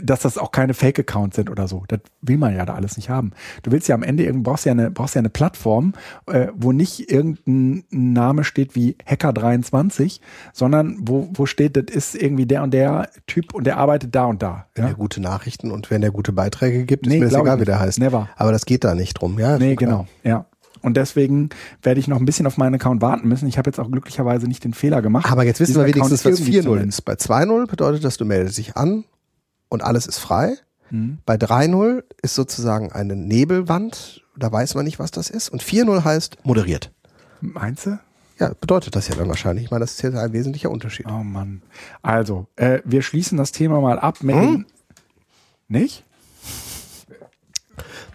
dass 0.03 0.21
das 0.21 0.37
auch 0.37 0.51
keine 0.51 0.73
Fake-Accounts 0.73 1.35
sind 1.35 1.49
oder 1.49 1.67
so. 1.67 1.83
Das 1.87 1.99
will 2.21 2.37
man 2.37 2.55
ja 2.55 2.65
da 2.65 2.75
alles 2.75 2.95
nicht 2.97 3.09
haben. 3.09 3.31
Du 3.63 3.71
willst 3.71 3.87
ja 3.87 3.95
am 3.95 4.03
Ende 4.03 4.23
irgend 4.23 4.43
brauchst 4.43 4.65
ja 4.65 4.71
eine 4.71 4.91
brauchst 4.91 5.15
ja 5.15 5.19
eine 5.19 5.29
Plattform, 5.29 5.93
äh, 6.27 6.47
wo 6.53 6.71
nicht 6.71 7.11
irgendein 7.11 7.83
Name 7.89 8.43
steht 8.43 8.75
wie 8.75 8.95
Hacker 9.05 9.33
23, 9.33 10.21
sondern 10.53 10.97
wo 11.01 11.29
wo 11.33 11.45
steht, 11.45 11.75
das 11.75 11.85
ist 11.95 12.15
irgendwie 12.15 12.45
der 12.45 12.63
und 12.63 12.71
der 12.73 13.09
Typ 13.25 13.53
und 13.53 13.65
der 13.65 13.77
arbeitet 13.77 14.13
da 14.13 14.25
und 14.25 14.43
da. 14.43 14.67
Wenn 14.75 14.85
Ja? 14.85 14.91
er 14.91 14.95
gute 14.95 15.21
Nachrichten 15.21 15.71
und 15.71 15.89
wenn 15.89 16.03
er 16.03 16.11
gute 16.11 16.31
Beiträge 16.33 16.85
gibt, 16.85 17.07
ist 17.07 17.13
Nee, 17.13 17.19
mir 17.19 17.29
das 17.29 17.39
egal, 17.39 17.59
wie 17.59 17.65
der 17.65 17.79
heißt. 17.79 17.99
Never. 17.99 18.29
Aber 18.35 18.51
das 18.51 18.65
geht 18.65 18.83
da 18.83 18.93
nicht 18.93 19.15
drum, 19.15 19.39
ja? 19.39 19.57
Nee, 19.57 19.71
ist 19.71 19.79
genau. 19.79 20.07
Ja. 20.23 20.45
Und 20.81 20.95
deswegen 20.95 21.49
werde 21.83 21.99
ich 21.99 22.07
noch 22.07 22.19
ein 22.19 22.25
bisschen 22.25 22.47
auf 22.47 22.57
meinen 22.57 22.75
Account 22.75 23.01
warten 23.01 23.27
müssen. 23.27 23.47
Ich 23.47 23.57
habe 23.57 23.69
jetzt 23.69 23.79
auch 23.79 23.91
glücklicherweise 23.91 24.47
nicht 24.47 24.63
den 24.63 24.73
Fehler 24.73 25.01
gemacht. 25.01 25.29
Aber 25.29 25.43
jetzt 25.43 25.59
wissen 25.59 25.75
wir 25.75 25.85
wenigstens, 25.85 26.23
was 26.23 26.39
irgendwie 26.39 26.61
zu 26.61 26.69
4-0 26.69 26.75
nennen. 26.75 26.89
ist. 26.89 27.01
Bei 27.01 27.13
2-0 27.13 27.67
bedeutet 27.67 28.03
das, 28.05 28.15
du 28.17 28.23
meldest 28.25 28.57
dich 28.57 28.77
an 28.77 29.03
und 29.69 29.83
alles 29.83 30.05
ist 30.07 30.19
frei. 30.19 30.57
Mhm. 30.89 31.19
Bei 31.25 31.35
3-0 31.35 32.03
ist 32.21 32.35
sozusagen 32.35 32.91
eine 32.91 33.15
Nebelwand, 33.15 34.23
da 34.35 34.51
weiß 34.51 34.75
man 34.75 34.85
nicht, 34.85 34.99
was 34.99 35.11
das 35.11 35.29
ist. 35.29 35.49
Und 35.49 35.63
4-0 35.63 36.03
heißt 36.03 36.45
moderiert. 36.45 36.91
Meinst 37.41 37.85
du? 37.85 37.99
Ja, 38.39 38.53
bedeutet 38.59 38.95
das 38.95 39.07
ja 39.09 39.15
dann 39.15 39.27
wahrscheinlich. 39.27 39.65
Ich 39.65 39.71
meine, 39.71 39.81
das 39.81 39.91
ist 39.91 40.01
jetzt 40.01 40.15
ein 40.15 40.31
wesentlicher 40.33 40.71
Unterschied. 40.71 41.05
Oh 41.07 41.23
Mann. 41.23 41.61
Also, 42.01 42.47
äh, 42.55 42.79
wir 42.85 43.01
schließen 43.01 43.37
das 43.37 43.51
Thema 43.51 43.81
mal 43.81 43.99
ab 43.99 44.23
mit 44.23 44.35
Hm? 44.35 44.65
Nicht? 45.67 46.05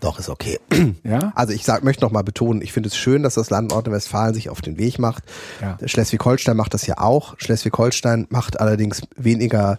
Doch, 0.01 0.19
ist 0.19 0.29
okay. 0.29 0.59
Ja? 1.05 1.33
Also 1.35 1.53
ich 1.53 1.65
sag, 1.65 1.85
möchte 1.85 2.05
noch 2.05 2.11
mal 2.11 2.25
betonen, 2.25 2.63
ich 2.63 2.73
finde 2.73 2.89
es 2.89 2.97
schön, 2.97 3.23
dass 3.23 3.35
das 3.35 3.51
Land 3.51 3.71
Nordrhein-Westfalen 3.71 4.35
sich 4.35 4.49
auf 4.49 4.63
den 4.63 4.79
Weg 4.79 4.99
macht. 4.99 5.25
Ja. 5.61 5.79
Schleswig-Holstein 5.85 6.57
macht 6.57 6.75
das 6.75 6.87
ja 6.87 6.99
auch. 6.99 7.35
Schleswig-Holstein 7.39 8.27
macht 8.31 8.61
allerdings 8.61 9.03
weniger 9.17 9.79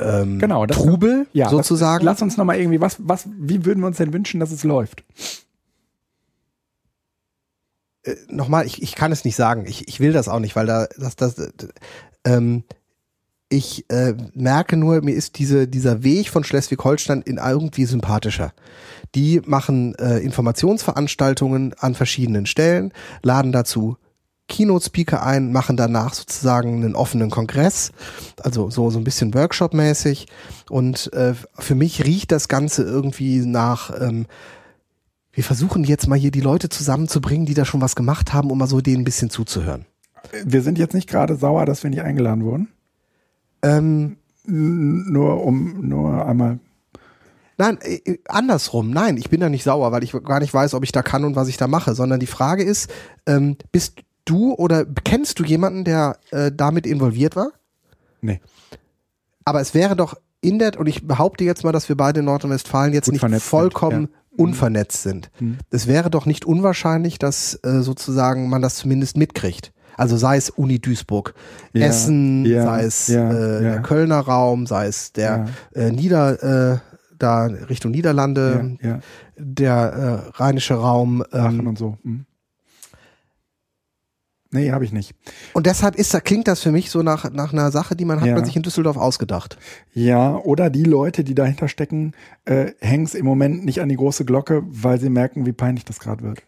ähm, 0.00 0.38
Genau. 0.38 0.66
Das, 0.66 0.76
Trubel 0.76 1.26
ja, 1.32 1.48
sozusagen. 1.48 2.04
Das, 2.04 2.14
lass 2.14 2.22
uns 2.22 2.36
nochmal 2.36 2.58
irgendwie, 2.58 2.80
was, 2.80 2.96
was, 2.98 3.28
wie 3.38 3.64
würden 3.64 3.80
wir 3.80 3.86
uns 3.86 3.98
denn 3.98 4.12
wünschen, 4.12 4.40
dass 4.40 4.50
es 4.50 4.64
läuft? 4.64 5.04
äh, 8.04 8.16
nochmal, 8.28 8.66
ich, 8.66 8.82
ich 8.82 8.94
kann 8.94 9.12
es 9.12 9.24
nicht 9.24 9.36
sagen. 9.36 9.64
Ich, 9.66 9.88
ich 9.88 10.00
will 10.00 10.12
das 10.12 10.28
auch 10.28 10.40
nicht, 10.40 10.56
weil 10.56 10.66
da 10.66 10.88
das, 10.98 11.16
das 11.16 11.38
äh, 11.38 11.50
ähm, 12.24 12.64
ich 13.52 13.90
äh, 13.90 14.14
merke 14.32 14.76
nur, 14.76 15.02
mir 15.02 15.14
ist 15.14 15.38
diese, 15.38 15.66
dieser 15.66 16.04
Weg 16.04 16.28
von 16.28 16.44
Schleswig-Holstein 16.44 17.22
in 17.22 17.38
irgendwie 17.38 17.84
sympathischer. 17.84 18.52
Die 19.16 19.42
machen 19.44 19.96
äh, 19.96 20.18
Informationsveranstaltungen 20.18 21.74
an 21.78 21.96
verschiedenen 21.96 22.46
Stellen, 22.46 22.92
laden 23.22 23.50
dazu 23.50 23.96
Keynote-Speaker 24.50 25.24
ein, 25.24 25.52
machen 25.52 25.78
danach 25.78 26.12
sozusagen 26.12 26.74
einen 26.84 26.94
offenen 26.94 27.30
Kongress, 27.30 27.92
also 28.42 28.68
so, 28.68 28.90
so 28.90 28.98
ein 28.98 29.04
bisschen 29.04 29.32
Workshop-mäßig. 29.32 30.26
Und 30.68 31.10
äh, 31.14 31.32
für 31.58 31.74
mich 31.74 32.04
riecht 32.04 32.30
das 32.32 32.48
Ganze 32.48 32.82
irgendwie 32.82 33.38
nach, 33.46 33.90
ähm, 33.98 34.26
wir 35.32 35.44
versuchen 35.44 35.84
jetzt 35.84 36.06
mal 36.08 36.18
hier 36.18 36.32
die 36.32 36.42
Leute 36.42 36.68
zusammenzubringen, 36.68 37.46
die 37.46 37.54
da 37.54 37.64
schon 37.64 37.80
was 37.80 37.96
gemacht 37.96 38.34
haben, 38.34 38.50
um 38.50 38.58
mal 38.58 38.66
so 38.66 38.82
denen 38.82 39.02
ein 39.02 39.04
bisschen 39.04 39.30
zuzuhören. 39.30 39.86
Wir 40.44 40.60
sind 40.60 40.76
jetzt 40.76 40.92
nicht 40.92 41.08
gerade 41.08 41.36
sauer, 41.36 41.64
dass 41.64 41.82
wir 41.82 41.88
nicht 41.88 42.02
eingeladen 42.02 42.44
wurden. 42.44 42.68
Ähm, 43.62 44.16
Nur 44.44 45.44
um, 45.44 45.88
nur 45.88 46.26
einmal. 46.26 46.58
nein, 47.56 47.78
äh, 47.82 48.18
andersrum. 48.26 48.90
Nein, 48.90 49.16
ich 49.16 49.30
bin 49.30 49.40
da 49.40 49.48
nicht 49.48 49.62
sauer, 49.64 49.92
weil 49.92 50.02
ich 50.02 50.12
gar 50.24 50.40
nicht 50.40 50.52
weiß, 50.52 50.74
ob 50.74 50.82
ich 50.82 50.92
da 50.92 51.02
kann 51.02 51.24
und 51.24 51.36
was 51.36 51.48
ich 51.48 51.56
da 51.56 51.68
mache, 51.68 51.94
sondern 51.94 52.20
die 52.20 52.26
Frage 52.26 52.64
ist, 52.64 52.90
ähm, 53.26 53.56
bist 53.70 54.00
du 54.24 54.54
oder 54.54 54.84
kennst 54.84 55.38
du 55.38 55.44
jemanden, 55.44 55.84
der 55.84 56.18
äh, 56.30 56.50
damit 56.54 56.86
involviert 56.86 57.36
war? 57.36 57.50
Nee. 58.20 58.40
Aber 59.44 59.60
es 59.60 59.74
wäre 59.74 59.96
doch 59.96 60.16
in 60.40 60.58
der, 60.58 60.78
und 60.78 60.86
ich 60.86 61.06
behaupte 61.06 61.44
jetzt 61.44 61.64
mal, 61.64 61.72
dass 61.72 61.88
wir 61.88 61.96
beide 61.96 62.20
in 62.20 62.26
Nordrhein-Westfalen 62.26 62.92
jetzt 62.92 63.10
Gut 63.10 63.22
nicht 63.30 63.42
vollkommen 63.42 64.08
sind, 64.08 64.40
unvernetzt 64.40 65.02
sind. 65.02 65.30
Mhm. 65.40 65.58
Es 65.70 65.86
wäre 65.86 66.10
doch 66.10 66.26
nicht 66.26 66.44
unwahrscheinlich, 66.44 67.18
dass 67.18 67.54
äh, 67.62 67.80
sozusagen 67.80 68.48
man 68.48 68.62
das 68.62 68.76
zumindest 68.76 69.16
mitkriegt. 69.16 69.72
Also 69.96 70.16
sei 70.16 70.36
es 70.36 70.48
Uni 70.48 70.78
Duisburg, 70.78 71.34
Ja, 71.74 71.86
Essen, 71.86 72.46
ja, 72.46 72.64
sei 72.64 72.84
es 72.84 73.08
ja, 73.08 73.30
äh, 73.30 73.54
ja. 73.54 73.60
der 73.72 73.82
Kölner 73.82 74.20
Raum, 74.20 74.66
sei 74.66 74.86
es 74.86 75.12
der 75.12 75.48
äh, 75.74 75.90
Nieder, 75.90 76.72
äh, 76.74 76.78
da 77.18 77.44
Richtung 77.44 77.90
Niederlande, 77.90 78.78
Ja, 78.82 78.88
ja. 78.88 79.00
der 79.36 79.74
äh, 80.34 80.36
rheinische 80.38 80.74
Raum. 80.74 81.22
Aachen 81.32 81.60
Ähm, 81.60 81.66
und 81.66 81.76
so. 81.78 81.98
Hm. 82.02 82.24
Nee, 84.52 84.72
habe 84.72 84.84
ich 84.84 84.92
nicht. 84.92 85.14
und 85.52 85.66
deshalb 85.66 85.94
ist 85.94 86.12
da, 86.12 86.18
klingt 86.20 86.48
das 86.48 86.60
für 86.60 86.72
mich 86.72 86.90
so 86.90 87.02
nach, 87.02 87.30
nach 87.30 87.52
einer 87.52 87.70
Sache, 87.70 87.94
die 87.94 88.04
man 88.04 88.20
hat 88.20 88.26
Ja. 88.26 88.34
man 88.34 88.44
sich 88.44 88.56
in 88.56 88.62
Düsseldorf 88.62 88.96
ausgedacht. 88.96 89.58
Ja, 89.92 90.36
oder 90.36 90.70
die 90.70 90.82
Leute, 90.82 91.22
die 91.22 91.36
dahinter 91.36 91.68
stecken, 91.68 92.12
äh, 92.46 92.72
hängen 92.80 93.04
es 93.04 93.14
im 93.14 93.24
Moment 93.26 93.64
nicht 93.64 93.80
an 93.80 93.88
die 93.88 93.96
große 93.96 94.24
Glocke, 94.24 94.62
weil 94.66 94.98
sie 94.98 95.08
merken, 95.10 95.46
wie 95.46 95.52
peinlich 95.52 95.84
das 95.84 96.00
gerade 96.00 96.24
wird. 96.24 96.42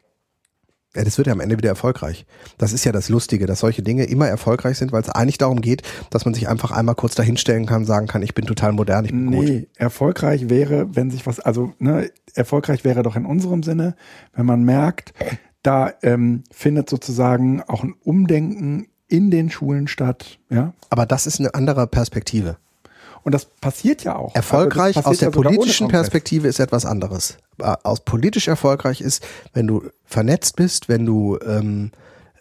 Ja, 0.95 1.05
das 1.05 1.17
wird 1.17 1.27
ja 1.29 1.33
am 1.33 1.41
Ende 1.41 1.57
wieder 1.57 1.71
erfolgreich. 1.71 2.27
Das 2.59 2.75
ist 2.75 2.85
ja 2.85 2.93
das 2.93 3.09
Lustige, 3.09 3.47
dass 3.47 3.61
solche 3.61 3.83
Dinge 3.83 4.05
immer 4.05 4.29
erfolgreich 4.29 4.77
sind, 4.77 4.93
weil 4.93 5.01
es 5.01 5.09
eigentlich 5.09 5.39
darum 5.39 5.63
geht, 5.63 5.83
dass 6.11 6.27
man 6.27 6.35
sich 6.35 6.49
einfach 6.51 6.71
einmal 6.71 6.97
kurz 6.97 7.15
dahinstellen 7.15 7.65
kann, 7.65 7.87
sagen 7.87 8.09
kann, 8.09 8.21
ich 8.23 8.35
bin 8.35 8.45
total 8.45 8.73
modern, 8.73 9.07
ich 9.07 9.11
bin 9.13 9.25
nee, 9.27 9.61
gut. 9.61 9.69
erfolgreich 9.77 10.51
wäre, 10.51 10.95
wenn 10.95 11.11
sich 11.11 11.25
was, 11.27 11.41
also 11.41 11.73
ne, 11.79 12.11
erfolgreich 12.35 12.85
wäre 12.85 13.03
doch 13.03 13.17
in 13.17 13.25
unserem 13.25 13.63
Sinne, 13.63 13.95
wenn 14.35 14.45
man 14.45 14.65
merkt, 14.65 15.15
da 15.63 15.93
ähm, 16.03 16.45
findet 16.51 16.89
sozusagen 16.91 17.63
auch 17.63 17.83
ein 17.83 17.95
Umdenken 18.05 18.89
in 19.09 19.31
den 19.31 19.51
Schulen 19.51 19.89
statt, 19.89 20.39
ja. 20.51 20.73
Aber 20.91 21.07
das 21.07 21.27
ist 21.27 21.39
eine 21.41 21.55
andere 21.55 21.87
Perspektive. 21.87 22.57
Und 23.25 23.33
das 23.33 23.45
passiert 23.45 24.03
ja 24.03 24.17
auch. 24.17 24.35
Erfolgreich 24.35 24.97
Also 24.97 25.11
aus 25.11 25.19
der 25.19 25.29
ja 25.29 25.33
politischen. 25.33 25.87
Perspektive 25.89 26.49
ist 26.49 26.59
etwas 26.59 26.85
anderes. 26.85 27.37
Äh, 27.59 27.77
Aus 27.85 28.01
politisch 28.01 28.49
erfolgreich 28.49 29.01
ist, 29.01 29.25
wenn 29.53 29.67
du 29.69 29.85
vernetzt 30.05 30.57
bist, 30.57 30.89
wenn 30.89 31.07
du 31.07 31.39
ähm, 31.47 31.93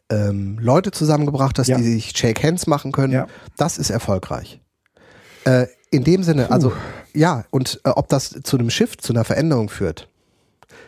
ähm, 0.10 0.58
Leute 0.60 0.90
zusammengebracht 0.92 1.60
hast, 1.60 1.68
Ja. 1.68 1.78
die 1.78 1.84
sich 1.84 2.18
Shake 2.18 2.42
Hands 2.44 2.66
machen 2.66 2.92
können, 2.92 3.14
Ja. 3.14 3.28
das 3.58 3.78
ist 3.78 3.92
erfolgreich. 3.92 4.60
Äh, 5.46 5.68
in 5.92 6.04
dem 6.04 6.24
Sinne, 6.24 6.50
also 6.52 6.72
ja, 7.14 7.44
und 7.52 7.80
äh, 7.84 7.90
ob 7.90 8.08
das 8.10 8.30
zu 8.44 8.58
einem 8.58 8.70
Shift, 8.70 9.02
zu 9.02 9.14
einer 9.14 9.24
Veränderung 9.26 9.70
führt, 9.70 10.08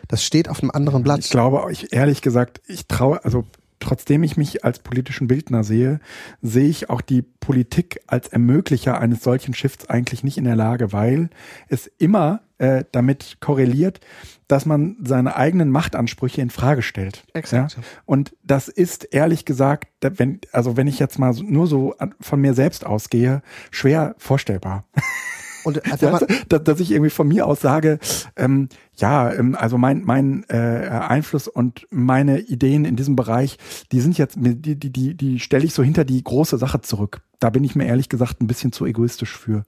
das 0.08 0.24
steht 0.24 0.48
auf 0.48 0.62
einem 0.62 0.70
anderen 0.70 1.02
Blatt. 1.02 1.20
Ich 1.20 1.30
glaube, 1.30 1.70
ich 1.70 1.92
ehrlich 1.92 2.22
gesagt, 2.22 2.60
ich 2.66 2.86
traue, 2.86 3.24
also 3.24 3.44
trotzdem 3.80 4.22
ich 4.22 4.36
mich 4.36 4.64
als 4.64 4.78
politischen 4.78 5.28
Bildner 5.28 5.62
sehe, 5.62 6.00
sehe 6.40 6.68
ich 6.68 6.90
auch 6.90 7.00
die 7.00 7.22
Politik 7.22 8.00
als 8.06 8.28
Ermöglicher 8.28 8.98
eines 8.98 9.22
solchen 9.22 9.54
Shifts 9.54 9.88
eigentlich 9.90 10.24
nicht 10.24 10.38
in 10.38 10.44
der 10.44 10.56
Lage, 10.56 10.92
weil 10.92 11.28
es 11.68 11.86
immer 11.98 12.40
äh, 12.58 12.84
damit 12.92 13.38
korreliert, 13.40 14.00
dass 14.48 14.64
man 14.64 14.96
seine 15.02 15.36
eigenen 15.36 15.70
Machtansprüche 15.70 16.40
in 16.40 16.50
Frage 16.50 16.82
stellt. 16.82 17.24
Exakt. 17.34 17.76
Ja? 17.76 17.82
Und 18.06 18.34
das 18.42 18.68
ist 18.68 19.04
ehrlich 19.04 19.44
gesagt, 19.44 19.88
wenn, 20.00 20.40
also 20.52 20.76
wenn 20.76 20.86
ich 20.86 20.98
jetzt 20.98 21.18
mal 21.18 21.34
nur 21.34 21.66
so 21.66 21.94
von 22.20 22.40
mir 22.40 22.54
selbst 22.54 22.86
ausgehe, 22.86 23.42
schwer 23.70 24.14
vorstellbar. 24.18 24.84
Und 25.64 25.84
äh, 25.84 25.90
Weißt 25.90 26.22
du, 26.22 26.26
dass, 26.48 26.64
dass 26.64 26.80
ich 26.80 26.92
irgendwie 26.92 27.10
von 27.10 27.26
mir 27.26 27.46
aus 27.46 27.60
sage, 27.60 27.98
ähm, 28.36 28.68
ja, 28.96 29.32
ähm, 29.32 29.56
also 29.58 29.78
mein, 29.78 30.02
mein 30.04 30.44
äh, 30.48 30.56
Einfluss 30.56 31.48
und 31.48 31.86
meine 31.90 32.40
Ideen 32.40 32.84
in 32.84 32.96
diesem 32.96 33.16
Bereich, 33.16 33.58
die 33.90 34.00
sind 34.00 34.18
jetzt, 34.18 34.36
die, 34.38 34.76
die, 34.76 34.92
die, 34.92 35.14
die 35.14 35.40
stelle 35.40 35.64
ich 35.64 35.74
so 35.74 35.82
hinter 35.82 36.04
die 36.04 36.22
große 36.22 36.58
Sache 36.58 36.80
zurück. 36.82 37.22
Da 37.40 37.50
bin 37.50 37.64
ich 37.64 37.74
mir 37.74 37.86
ehrlich 37.86 38.08
gesagt 38.08 38.40
ein 38.40 38.46
bisschen 38.46 38.72
zu 38.72 38.86
egoistisch 38.86 39.36
für. 39.36 39.64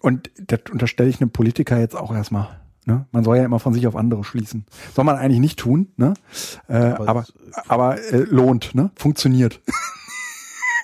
Und 0.00 0.30
das 0.46 0.60
unterstelle 0.70 1.10
ich 1.10 1.20
einem 1.20 1.30
Politiker 1.30 1.78
jetzt 1.78 1.96
auch 1.96 2.14
erstmal. 2.14 2.48
Ne? 2.84 3.06
Man 3.12 3.22
soll 3.22 3.36
ja 3.36 3.44
immer 3.44 3.58
von 3.58 3.74
sich 3.74 3.86
auf 3.86 3.96
andere 3.96 4.24
schließen. 4.24 4.64
Soll 4.94 5.04
man 5.04 5.16
eigentlich 5.16 5.40
nicht 5.40 5.58
tun, 5.58 5.92
ne? 5.96 6.14
Äh, 6.68 6.76
Aber 6.76 7.08
aber 7.08 7.26
aber 7.66 8.02
äh, 8.02 8.20
lohnt, 8.20 8.74
ne? 8.74 8.90
Funktioniert. 8.96 9.60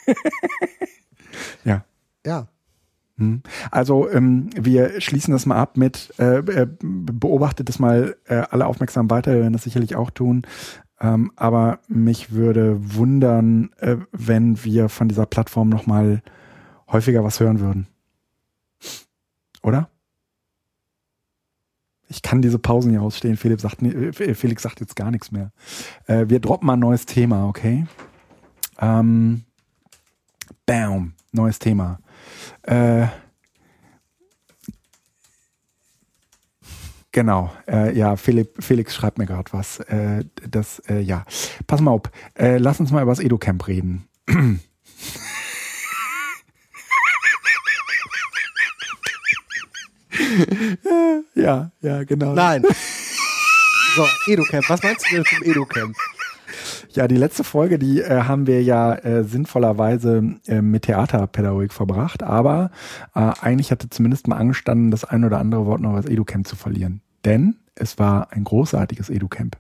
ja. 1.64 1.84
ja. 2.26 2.48
Also 3.70 4.10
ähm, 4.10 4.50
wir 4.56 5.00
schließen 5.00 5.32
das 5.32 5.46
mal 5.46 5.56
ab 5.56 5.76
mit, 5.76 6.12
äh, 6.18 6.38
äh, 6.38 6.66
beobachtet 6.80 7.68
es 7.68 7.78
mal 7.78 8.16
äh, 8.26 8.42
alle 8.50 8.66
aufmerksam 8.66 9.08
weiter, 9.10 9.32
wir 9.32 9.40
werden 9.40 9.52
das 9.52 9.62
sicherlich 9.62 9.94
auch 9.94 10.10
tun. 10.10 10.42
Ähm, 11.00 11.32
aber 11.36 11.80
mich 11.88 12.32
würde 12.32 12.76
wundern, 12.96 13.70
äh, 13.78 13.96
wenn 14.12 14.64
wir 14.64 14.88
von 14.88 15.08
dieser 15.08 15.26
Plattform 15.26 15.68
nochmal 15.68 16.22
häufiger 16.90 17.24
was 17.24 17.40
hören 17.40 17.60
würden. 17.60 17.86
Oder? 19.62 19.88
Ich 22.08 22.22
kann 22.22 22.42
diese 22.42 22.58
Pausen 22.58 22.90
hier 22.90 23.02
ausstehen. 23.02 23.36
Philipp 23.36 23.60
sagt, 23.60 23.82
äh, 23.82 24.34
Felix 24.34 24.62
sagt 24.62 24.80
jetzt 24.80 24.94
gar 24.94 25.10
nichts 25.10 25.32
mehr. 25.32 25.52
Äh, 26.06 26.26
wir 26.28 26.40
droppen 26.40 26.66
mal 26.66 26.74
ein 26.74 26.80
neues 26.80 27.06
Thema, 27.06 27.48
okay? 27.48 27.86
Ähm, 28.78 29.44
bam, 30.66 31.14
neues 31.32 31.58
Thema. 31.58 31.98
Äh, 32.66 33.06
genau, 37.12 37.52
äh, 37.68 37.96
ja, 37.96 38.16
Philipp, 38.16 38.62
Felix 38.62 38.94
schreibt 38.94 39.18
mir 39.18 39.26
gerade 39.26 39.52
was. 39.52 39.80
Äh, 39.80 40.24
das, 40.48 40.78
äh, 40.88 41.00
ja, 41.00 41.24
pass 41.66 41.80
mal 41.80 41.90
auf. 41.90 42.02
Äh, 42.34 42.58
lass 42.58 42.80
uns 42.80 42.90
mal 42.90 43.02
über 43.02 43.12
das 43.12 43.20
Edu-Camp 43.20 43.66
reden. 43.66 44.08
ja, 51.34 51.70
ja, 51.80 52.04
genau. 52.04 52.32
nein. 52.34 52.64
So, 53.94 54.06
EduCamp, 54.26 54.68
was 54.68 54.82
meinst 54.82 55.06
du 55.08 55.14
denn 55.14 55.24
vom 55.24 55.42
EduCamp? 55.44 55.96
Ja, 56.94 57.08
die 57.08 57.16
letzte 57.16 57.42
Folge, 57.42 57.76
die 57.76 58.00
äh, 58.00 58.22
haben 58.22 58.46
wir 58.46 58.62
ja 58.62 58.94
äh, 58.94 59.24
sinnvollerweise 59.24 60.36
äh, 60.46 60.62
mit 60.62 60.84
Theaterpädagogik 60.84 61.72
verbracht, 61.72 62.22
aber 62.22 62.70
äh, 63.16 63.32
eigentlich 63.40 63.72
hatte 63.72 63.90
zumindest 63.90 64.28
mal 64.28 64.36
angestanden, 64.36 64.92
das 64.92 65.04
ein 65.04 65.24
oder 65.24 65.40
andere 65.40 65.66
Wort 65.66 65.80
noch 65.80 65.96
das 65.96 66.06
Educamp 66.06 66.46
zu 66.46 66.54
verlieren. 66.54 67.00
Denn 67.24 67.56
es 67.74 67.98
war 67.98 68.32
ein 68.32 68.44
großartiges 68.44 69.10
Educamp. 69.10 69.56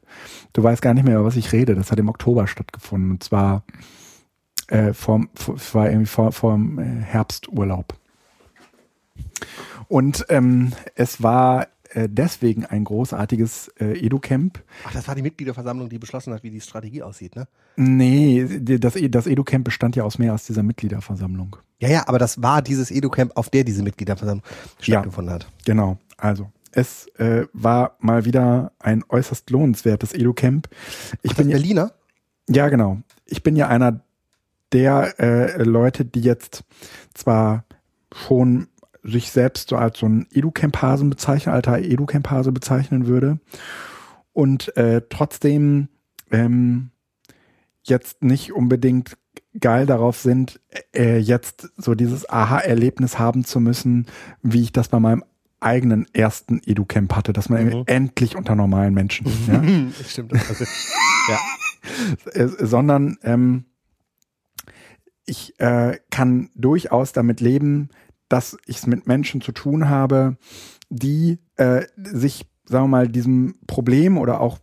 Du 0.52 0.62
weißt 0.62 0.80
gar 0.80 0.94
nicht 0.94 1.04
mehr, 1.04 1.16
über 1.16 1.24
was 1.24 1.34
ich 1.34 1.50
rede. 1.50 1.74
Das 1.74 1.90
hat 1.90 1.98
im 1.98 2.08
Oktober 2.08 2.46
stattgefunden 2.46 3.10
und 3.10 3.24
zwar 3.24 3.64
äh, 4.68 4.92
vor, 4.92 5.24
war 5.72 5.88
irgendwie 5.88 6.06
vor, 6.06 6.30
vor 6.30 6.52
dem 6.52 6.78
äh, 6.78 7.02
Herbsturlaub. 7.02 7.94
Und 9.88 10.24
ähm, 10.28 10.72
es 10.94 11.20
war 11.20 11.66
äh, 11.94 12.08
deswegen 12.10 12.66
ein 12.66 12.84
großartiges 12.84 13.68
äh, 13.80 13.98
Educamp, 14.04 14.62
Ach, 14.84 14.92
das 14.92 15.08
war 15.08 15.14
die 15.14 15.22
Mitgliederversammlung, 15.22 15.88
die 15.88 15.98
beschlossen 15.98 16.32
hat, 16.34 16.42
wie 16.42 16.50
die 16.50 16.60
Strategie 16.60 17.02
aussieht, 17.02 17.34
ne? 17.36 17.48
Nee, 17.76 18.46
das, 18.78 18.94
E- 18.96 19.08
das 19.08 19.26
EduCamp 19.26 19.64
bestand 19.64 19.96
ja 19.96 20.04
aus 20.04 20.18
mehr 20.18 20.32
als 20.32 20.46
dieser 20.46 20.62
Mitgliederversammlung. 20.62 21.56
Ja, 21.80 21.88
ja, 21.88 22.08
aber 22.08 22.18
das 22.18 22.40
war 22.42 22.62
dieses 22.62 22.90
EduCamp, 22.90 23.32
auf 23.36 23.50
der 23.50 23.64
diese 23.64 23.82
Mitgliederversammlung 23.82 24.44
Ja. 24.80 24.84
stattgefunden 24.98 25.34
hat. 25.34 25.48
Genau, 25.64 25.98
also 26.16 26.50
es 26.72 27.06
äh, 27.18 27.46
war 27.52 27.96
mal 28.00 28.24
wieder 28.24 28.72
ein 28.78 29.02
äußerst 29.08 29.48
lohnenswertes 29.50 30.12
EduCamp. 30.14 30.68
Ich 31.22 31.32
Ach, 31.32 31.36
bin 31.36 31.48
ja, 31.48 31.56
Berliner? 31.56 31.92
ja 32.48 32.68
genau. 32.68 32.98
Ich 33.26 33.42
bin 33.42 33.56
ja 33.56 33.68
einer 33.68 34.00
der 34.72 35.14
äh, 35.20 35.62
Leute, 35.62 36.04
die 36.04 36.20
jetzt 36.20 36.64
zwar 37.14 37.64
schon 38.12 38.68
sich 39.04 39.30
selbst 39.30 39.68
so 39.68 39.76
als 39.76 39.98
so 39.98 40.06
ein 40.06 40.26
Educamp-Hasen 40.32 41.10
bezeichnen, 41.10 41.54
alter 41.54 41.78
Educamp-Hase 41.78 42.52
bezeichnen 42.52 43.06
würde 43.06 43.38
und 44.32 44.76
äh, 44.76 45.02
trotzdem 45.08 45.88
ähm, 46.30 46.90
jetzt 47.82 48.22
nicht 48.24 48.52
unbedingt 48.52 49.16
geil 49.60 49.86
darauf 49.86 50.18
sind, 50.18 50.60
äh, 50.96 51.18
jetzt 51.18 51.70
so 51.76 51.94
dieses 51.94 52.28
Aha-Erlebnis 52.28 53.18
haben 53.18 53.44
zu 53.44 53.60
müssen, 53.60 54.06
wie 54.42 54.62
ich 54.62 54.72
das 54.72 54.88
bei 54.88 54.98
meinem 54.98 55.22
eigenen 55.60 56.06
ersten 56.12 56.60
Educamp 56.64 57.14
hatte, 57.14 57.32
dass 57.32 57.48
man 57.48 57.64
Mhm. 57.66 57.82
endlich 57.86 58.36
unter 58.36 58.54
normalen 58.54 58.94
Menschen, 58.94 59.26
ja, 59.46 59.62
Stimmt. 60.08 60.32
Also, 60.32 60.64
ja. 61.28 62.48
sondern 62.66 63.16
ähm, 63.22 63.64
ich 65.26 65.58
äh, 65.60 65.98
kann 66.10 66.50
durchaus 66.54 67.12
damit 67.12 67.40
leben, 67.40 67.88
dass 68.34 68.56
ich 68.66 68.78
es 68.78 68.86
mit 68.88 69.06
Menschen 69.06 69.40
zu 69.40 69.52
tun 69.52 69.88
habe, 69.88 70.36
die 70.90 71.38
äh, 71.54 71.82
sich, 71.96 72.46
sagen 72.64 72.86
wir 72.86 72.88
mal, 72.88 73.08
diesem 73.08 73.54
Problem 73.68 74.18
oder 74.18 74.40
auch 74.40 74.58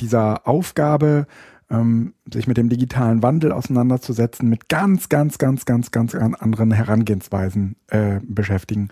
dieser 0.00 0.48
Aufgabe, 0.48 1.26
ähm, 1.68 2.14
sich 2.32 2.46
mit 2.46 2.56
dem 2.56 2.70
digitalen 2.70 3.22
Wandel 3.22 3.52
auseinanderzusetzen, 3.52 4.48
mit 4.48 4.70
ganz, 4.70 5.10
ganz, 5.10 5.36
ganz, 5.36 5.66
ganz, 5.66 5.90
ganz 5.90 6.14
an- 6.14 6.34
anderen 6.34 6.72
Herangehensweisen 6.72 7.76
äh, 7.88 8.20
beschäftigen. 8.22 8.88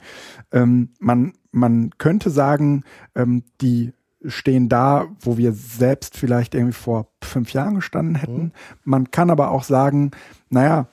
Ähm, 0.53 0.91
man, 0.99 1.33
man 1.51 1.89
könnte 1.97 2.29
sagen, 2.29 2.85
ähm, 3.15 3.45
die 3.63 3.95
stehen 4.27 4.69
da, 4.69 5.07
wo 5.21 5.39
wir 5.39 5.55
selbst 5.55 6.15
vielleicht 6.15 6.55
irgendwie 6.55 6.75
vor 6.75 7.11
fünf 7.25 7.55
Jahren 7.55 7.77
gestanden 7.77 8.17
hätten. 8.17 8.53
Man 8.85 9.11
kann 9.11 9.31
aber 9.31 9.51
auch 9.51 9.65
sagen, 9.65 10.11
naja, 10.51 10.89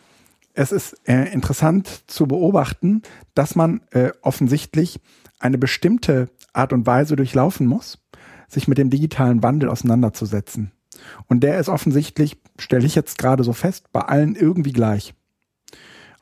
es 0.58 0.72
ist 0.72 0.97
äh, 1.08 1.32
interessant 1.32 2.03
zu 2.08 2.26
beobachten, 2.26 3.03
dass 3.36 3.55
man 3.55 3.82
äh, 3.91 4.10
offensichtlich 4.24 4.99
eine 5.39 5.60
bestimmte 5.60 6.30
Art 6.51 6.74
und 6.74 6.88
Weise 6.88 7.16
durchlaufen 7.16 7.68
muss, 7.68 7.99
sich 8.47 8.68
mit 8.68 8.80
dem 8.80 8.89
digitalen 8.89 9.43
Wandel 9.43 9.70
auseinanderzusetzen. 9.70 10.72
Und 11.28 11.41
der 11.41 11.60
ist 11.60 11.70
offensichtlich, 11.70 12.38
stelle 12.58 12.88
ich 12.88 12.95
jetzt 12.95 13.20
gerade 13.20 13.43
so 13.43 13.53
fest, 13.53 13.91
bei 13.91 14.01
allen 14.01 14.36
irgendwie 14.36 14.74
gleich. 14.74 15.14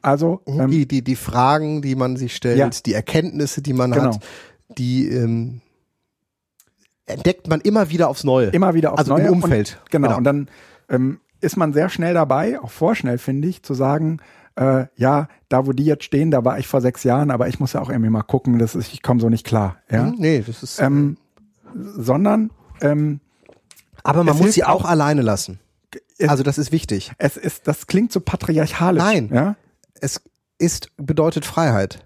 Also, 0.02 0.42
ähm, 0.48 0.70
die, 0.70 0.86
die, 0.86 1.02
die 1.02 1.16
Fragen, 1.16 1.82
die 1.82 1.96
man 1.96 2.18
sich 2.18 2.36
stellt, 2.36 2.58
Ja. 2.58 2.70
die 2.70 2.94
Erkenntnisse, 2.94 3.62
die 3.62 3.74
man 3.74 3.92
Genau. 3.92 4.16
hat, 4.16 4.20
die 4.78 5.08
ähm, 5.08 5.62
entdeckt 7.06 7.48
man 7.48 7.62
immer 7.62 7.90
wieder 7.90 8.10
aufs 8.10 8.26
Neue. 8.26 8.48
immer 8.48 8.74
wieder 8.74 8.92
aufs 8.92 9.00
also 9.00 9.14
Neue. 9.14 9.28
im 9.28 9.34
Umfeld. 9.34 9.80
Und, 9.84 9.92
genau. 9.92 10.18
Und 10.18 10.26
dann 10.26 10.50
ähm, 10.90 11.20
ist 11.46 11.56
man 11.58 11.72
sehr 11.74 11.90
schnell 11.90 12.14
dabei, 12.14 12.60
auch 12.60 12.72
vorschnell 12.72 13.18
finde 13.18 13.48
ich, 13.48 13.64
zu 13.64 13.74
sagen, 13.74 14.20
äh, 14.58 14.86
ja, 14.96 15.28
da 15.50 15.66
wo 15.68 15.72
die 15.72 15.86
jetzt 15.86 16.04
stehen, 16.06 16.32
da 16.32 16.44
war 16.46 16.58
ich 16.60 16.68
vor 16.68 16.82
sechs 16.82 17.04
Jahren, 17.04 17.32
aber 17.32 17.48
ich 17.48 17.60
muss 17.60 17.74
ja 17.74 17.82
auch 17.82 17.90
irgendwie 17.90 18.10
mal 18.10 18.24
gucken, 18.24 18.58
dass 18.60 18.76
ich, 18.76 18.94
ich 18.94 19.02
komme 19.04 19.20
so 19.22 19.30
nicht 19.30 19.46
klar. 19.46 19.78
Ja? 19.90 20.06
Hm, 20.08 20.16
Nee, 20.18 20.44
das 20.46 20.64
ist 20.64 20.80
Ähm, 20.82 21.18
sondern 21.74 22.52
ähm, 22.82 23.20
Aber 24.04 24.24
man 24.24 24.38
muss 24.38 24.54
sie 24.54 24.64
auch, 24.64 24.84
auch- 24.84 24.90
alleine 24.90 25.22
lassen. 25.22 25.60
Es- 26.18 26.30
Also 26.30 26.44
das 26.44 26.58
ist 26.58 26.72
wichtig. 26.72 27.12
Es 27.18 27.36
ist, 27.38 27.68
das 27.68 27.88
klingt 27.88 28.12
so 28.12 28.20
patriarchalisch. 28.22 29.04
Nein. 29.04 29.30
Ja? 29.34 29.56
Es 30.02 30.22
ist 30.58 30.92
bedeutet 30.98 31.46
Freiheit. 31.46 32.06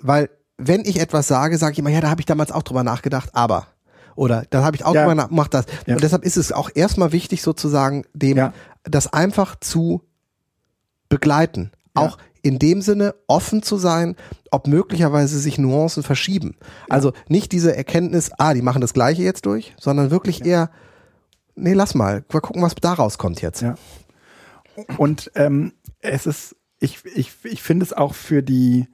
Weil 0.00 0.28
wenn 0.58 0.80
ich 0.84 1.00
etwas 1.00 1.28
sage, 1.28 1.56
sage 1.56 1.72
ich 1.72 1.78
immer, 1.78 1.90
ja, 1.90 2.00
da 2.00 2.10
habe 2.10 2.20
ich 2.20 2.26
damals 2.26 2.52
auch 2.52 2.62
drüber 2.62 2.82
nachgedacht, 2.84 3.30
aber 3.32 3.68
oder 4.20 4.44
da 4.50 4.62
habe 4.62 4.76
ich 4.76 4.84
auch 4.84 4.94
Ja. 4.94 5.00
drüber 5.00 5.14
nachgemacht, 5.14 5.54
das. 5.54 5.64
Ja. 5.86 5.94
Und 5.94 6.02
deshalb 6.04 6.26
ist 6.26 6.36
es 6.36 6.52
auch 6.52 6.68
erstmal 6.74 7.10
wichtig, 7.12 7.40
sozusagen 7.40 8.04
dem 8.12 8.36
Ja. 8.36 8.52
das 8.84 9.10
einfach 9.10 9.56
zu 9.58 10.02
begleiten. 11.08 11.70
Auch 11.94 12.18
in 12.42 12.58
dem 12.58 12.82
Sinne 12.82 13.14
offen 13.28 13.62
zu 13.62 13.78
sein, 13.78 14.16
ob 14.50 14.66
möglicherweise 14.66 15.38
sich 15.38 15.56
Nuancen 15.56 16.02
verschieben. 16.02 16.56
Also 16.90 17.12
nicht 17.28 17.50
diese 17.52 17.74
Erkenntnis, 17.74 18.30
ah, 18.36 18.52
die 18.52 18.60
machen 18.60 18.82
das 18.82 18.92
Gleiche 18.92 19.22
jetzt 19.22 19.46
durch, 19.46 19.74
sondern 19.80 20.10
wirklich 20.10 20.44
eher, 20.44 20.70
nee, 21.54 21.72
lass 21.72 21.94
mal, 21.94 22.22
mal 22.30 22.40
gucken, 22.40 22.60
was 22.60 22.74
da 22.74 22.92
rauskommt 22.92 23.40
jetzt. 23.40 23.62
Ja. 23.62 23.74
Und 24.98 25.30
ähm, 25.34 25.72
es 26.00 26.26
ist, 26.26 26.56
ich, 26.78 27.04
ich, 27.14 27.32
ich 27.44 27.62
finde 27.62 27.84
es 27.84 27.94
auch 27.94 28.14
für 28.14 28.42
die, 28.42 28.86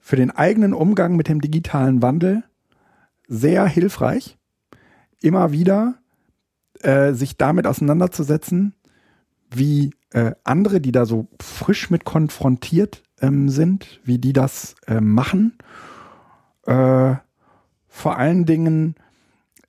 für 0.00 0.16
den 0.16 0.32
eigenen 0.32 0.74
Umgang 0.74 1.14
mit 1.14 1.28
dem 1.28 1.40
digitalen 1.40 2.02
Wandel 2.02 2.42
sehr 3.32 3.66
hilfreich, 3.66 4.36
immer 5.22 5.52
wieder 5.52 5.94
äh, 6.80 7.14
sich 7.14 7.38
damit 7.38 7.66
auseinanderzusetzen, 7.66 8.74
wie 9.50 9.94
äh, 10.10 10.32
andere, 10.44 10.80
die 10.80 10.92
da 10.92 11.06
so 11.06 11.28
frisch 11.40 11.90
mit 11.90 12.04
konfrontiert 12.04 13.02
ähm, 13.20 13.48
sind, 13.48 14.00
wie 14.04 14.18
die 14.18 14.34
das 14.34 14.74
äh, 14.86 15.00
machen. 15.00 15.56
Äh, 16.66 17.14
vor 17.88 18.18
allen 18.18 18.44
Dingen, 18.44 18.96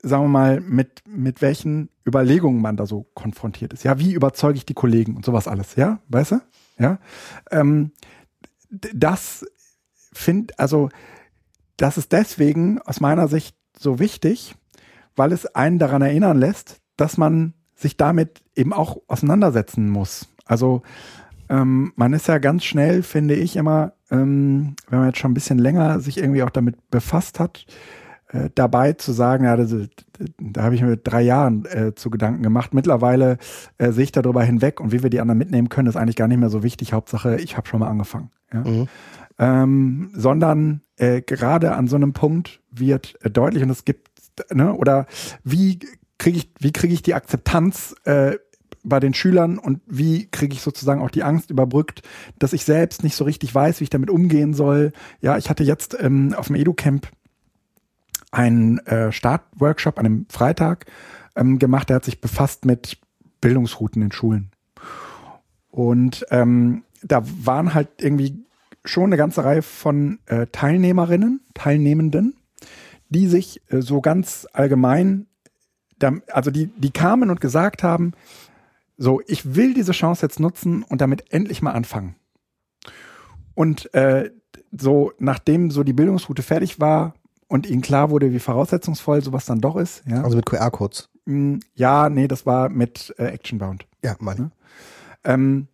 sagen 0.01 0.25
wir 0.25 0.29
mal, 0.29 0.59
mit, 0.59 1.01
mit 1.07 1.41
welchen 1.41 1.89
Überlegungen 2.05 2.61
man 2.61 2.75
da 2.75 2.85
so 2.85 3.05
konfrontiert 3.13 3.71
ist. 3.71 3.83
Ja, 3.83 3.97
wie 3.97 4.13
überzeuge 4.13 4.57
ich 4.57 4.65
die 4.65 4.73
Kollegen 4.73 5.15
und 5.15 5.23
sowas 5.23 5.47
alles, 5.47 5.75
ja, 5.75 5.99
weißt 6.09 6.31
du? 6.31 6.41
Ja. 6.79 6.99
Ähm, 7.49 7.91
das 8.93 9.45
finde, 10.11 10.53
also, 10.57 10.89
das 11.77 11.97
ist 11.97 12.11
deswegen 12.11 12.79
aus 12.81 12.99
meiner 12.99 13.27
Sicht 13.27 13.55
so 13.77 13.99
wichtig, 13.99 14.55
weil 15.15 15.31
es 15.31 15.45
einen 15.55 15.79
daran 15.79 16.01
erinnern 16.01 16.37
lässt, 16.37 16.81
dass 16.97 17.17
man 17.17 17.53
sich 17.75 17.97
damit 17.97 18.41
eben 18.55 18.73
auch 18.73 18.97
auseinandersetzen 19.07 19.89
muss. 19.89 20.27
Also 20.45 20.83
ähm, 21.49 21.93
man 21.95 22.13
ist 22.13 22.27
ja 22.27 22.37
ganz 22.37 22.63
schnell, 22.63 23.03
finde 23.03 23.35
ich 23.35 23.55
immer, 23.55 23.93
ähm, 24.09 24.75
wenn 24.89 24.99
man 24.99 25.09
jetzt 25.09 25.19
schon 25.19 25.31
ein 25.31 25.35
bisschen 25.35 25.57
länger 25.57 25.99
sich 25.99 26.17
irgendwie 26.17 26.43
auch 26.43 26.49
damit 26.49 26.89
befasst 26.89 27.39
hat, 27.39 27.65
äh, 28.29 28.49
dabei 28.55 28.93
zu 28.93 29.11
sagen, 29.11 29.45
ja, 29.45 29.55
das, 29.55 29.75
da 30.39 30.63
habe 30.63 30.75
ich 30.75 30.81
mir 30.81 30.97
drei 30.97 31.21
Jahren 31.21 31.65
äh, 31.65 31.93
zu 31.93 32.09
Gedanken 32.09 32.43
gemacht. 32.43 32.73
Mittlerweile 32.73 33.37
äh, 33.77 33.91
sehe 33.91 34.05
ich 34.05 34.11
darüber 34.11 34.43
hinweg 34.43 34.79
und 34.79 34.91
wie 34.91 35.03
wir 35.03 35.09
die 35.09 35.19
anderen 35.19 35.37
mitnehmen 35.37 35.69
können, 35.69 35.87
ist 35.87 35.95
eigentlich 35.95 36.15
gar 36.15 36.27
nicht 36.27 36.39
mehr 36.39 36.49
so 36.49 36.63
wichtig. 36.63 36.93
Hauptsache, 36.93 37.37
ich 37.37 37.57
habe 37.57 37.67
schon 37.67 37.79
mal 37.79 37.89
angefangen. 37.89 38.31
Ja? 38.51 38.61
Mhm. 38.61 38.87
Ähm, 39.39 40.11
sondern 40.13 40.81
äh, 40.97 41.21
gerade 41.21 41.75
an 41.75 41.87
so 41.87 41.95
einem 41.95 42.13
Punkt 42.13 42.61
wird 42.71 43.15
äh, 43.23 43.29
deutlich 43.29 43.63
und 43.63 43.69
es 43.69 43.85
gibt, 43.85 44.09
ne, 44.53 44.73
oder 44.73 45.07
wie 45.43 45.79
kriege 46.17 46.37
ich, 46.37 46.51
wie 46.59 46.71
kriege 46.71 46.93
ich 46.93 47.01
die 47.01 47.13
Akzeptanz 47.13 47.95
äh, 48.05 48.37
bei 48.83 48.99
den 48.99 49.13
Schülern 49.13 49.57
und 49.57 49.81
wie 49.85 50.27
kriege 50.27 50.53
ich 50.53 50.61
sozusagen 50.61 51.01
auch 51.01 51.09
die 51.09 51.23
Angst 51.23 51.49
überbrückt, 51.49 52.01
dass 52.37 52.53
ich 52.53 52.65
selbst 52.65 53.03
nicht 53.03 53.15
so 53.15 53.23
richtig 53.23 53.53
weiß, 53.53 53.79
wie 53.79 53.85
ich 53.85 53.89
damit 53.89 54.09
umgehen 54.09 54.53
soll. 54.53 54.91
Ja, 55.21 55.37
ich 55.37 55.49
hatte 55.49 55.63
jetzt 55.63 55.97
ähm, 55.99 56.33
auf 56.33 56.47
dem 56.47 56.57
EduCamp 56.57 57.07
einen 58.31 58.79
äh, 58.79 59.11
Startworkshop 59.11 59.99
an 59.99 60.05
einem 60.05 60.25
Freitag 60.29 60.85
ähm, 61.35 61.59
gemacht, 61.59 61.89
der 61.89 61.97
hat 61.97 62.05
sich 62.05 62.19
befasst 62.19 62.65
mit 62.65 62.97
Bildungsrouten 63.41 64.01
in 64.01 64.11
Schulen. 64.11 64.51
Und 65.69 66.25
ähm, 66.29 66.83
da 67.01 67.23
waren 67.23 67.73
halt 67.73 67.89
irgendwie 68.01 68.43
schon 68.85 69.05
eine 69.05 69.17
ganze 69.17 69.43
Reihe 69.43 69.61
von 69.61 70.19
äh, 70.25 70.47
Teilnehmerinnen, 70.47 71.41
Teilnehmenden, 71.53 72.35
die 73.09 73.27
sich 73.27 73.61
äh, 73.71 73.81
so 73.81 74.01
ganz 74.01 74.47
allgemein, 74.53 75.27
also 76.31 76.51
die, 76.51 76.67
die 76.67 76.91
kamen 76.91 77.29
und 77.29 77.39
gesagt 77.39 77.81
haben, 77.83 78.11
so, 78.97 79.21
ich 79.25 79.55
will 79.55 79.73
diese 79.73 79.91
Chance 79.93 80.25
jetzt 80.25 80.39
nutzen 80.39 80.83
und 80.83 81.01
damit 81.01 81.31
endlich 81.31 81.61
mal 81.61 81.71
anfangen. 81.71 82.15
Und 83.55 83.93
äh, 83.93 84.31
so, 84.71 85.11
nachdem 85.19 85.71
so 85.71 85.83
die 85.83 85.93
Bildungsroute 85.93 86.41
fertig 86.43 86.79
war 86.79 87.13
und 87.47 87.67
ihnen 87.69 87.81
klar 87.81 88.09
wurde, 88.09 88.31
wie 88.33 88.39
voraussetzungsvoll 88.39 89.23
sowas 89.23 89.45
dann 89.45 89.61
doch 89.61 89.75
ist, 89.75 90.03
ja, 90.07 90.23
Also 90.23 90.35
mit 90.37 90.45
QR-Codes. 90.45 91.09
mh, 91.25 91.59
ja, 91.75 92.09
nee, 92.09 92.27
das 92.27 92.45
war 92.45 92.69
mit 92.69 93.13
äh, 93.17 93.25
Actionbound 93.27 93.85
Ja, 94.03 94.15
meine. 94.19 94.51
ähm, 95.23 95.67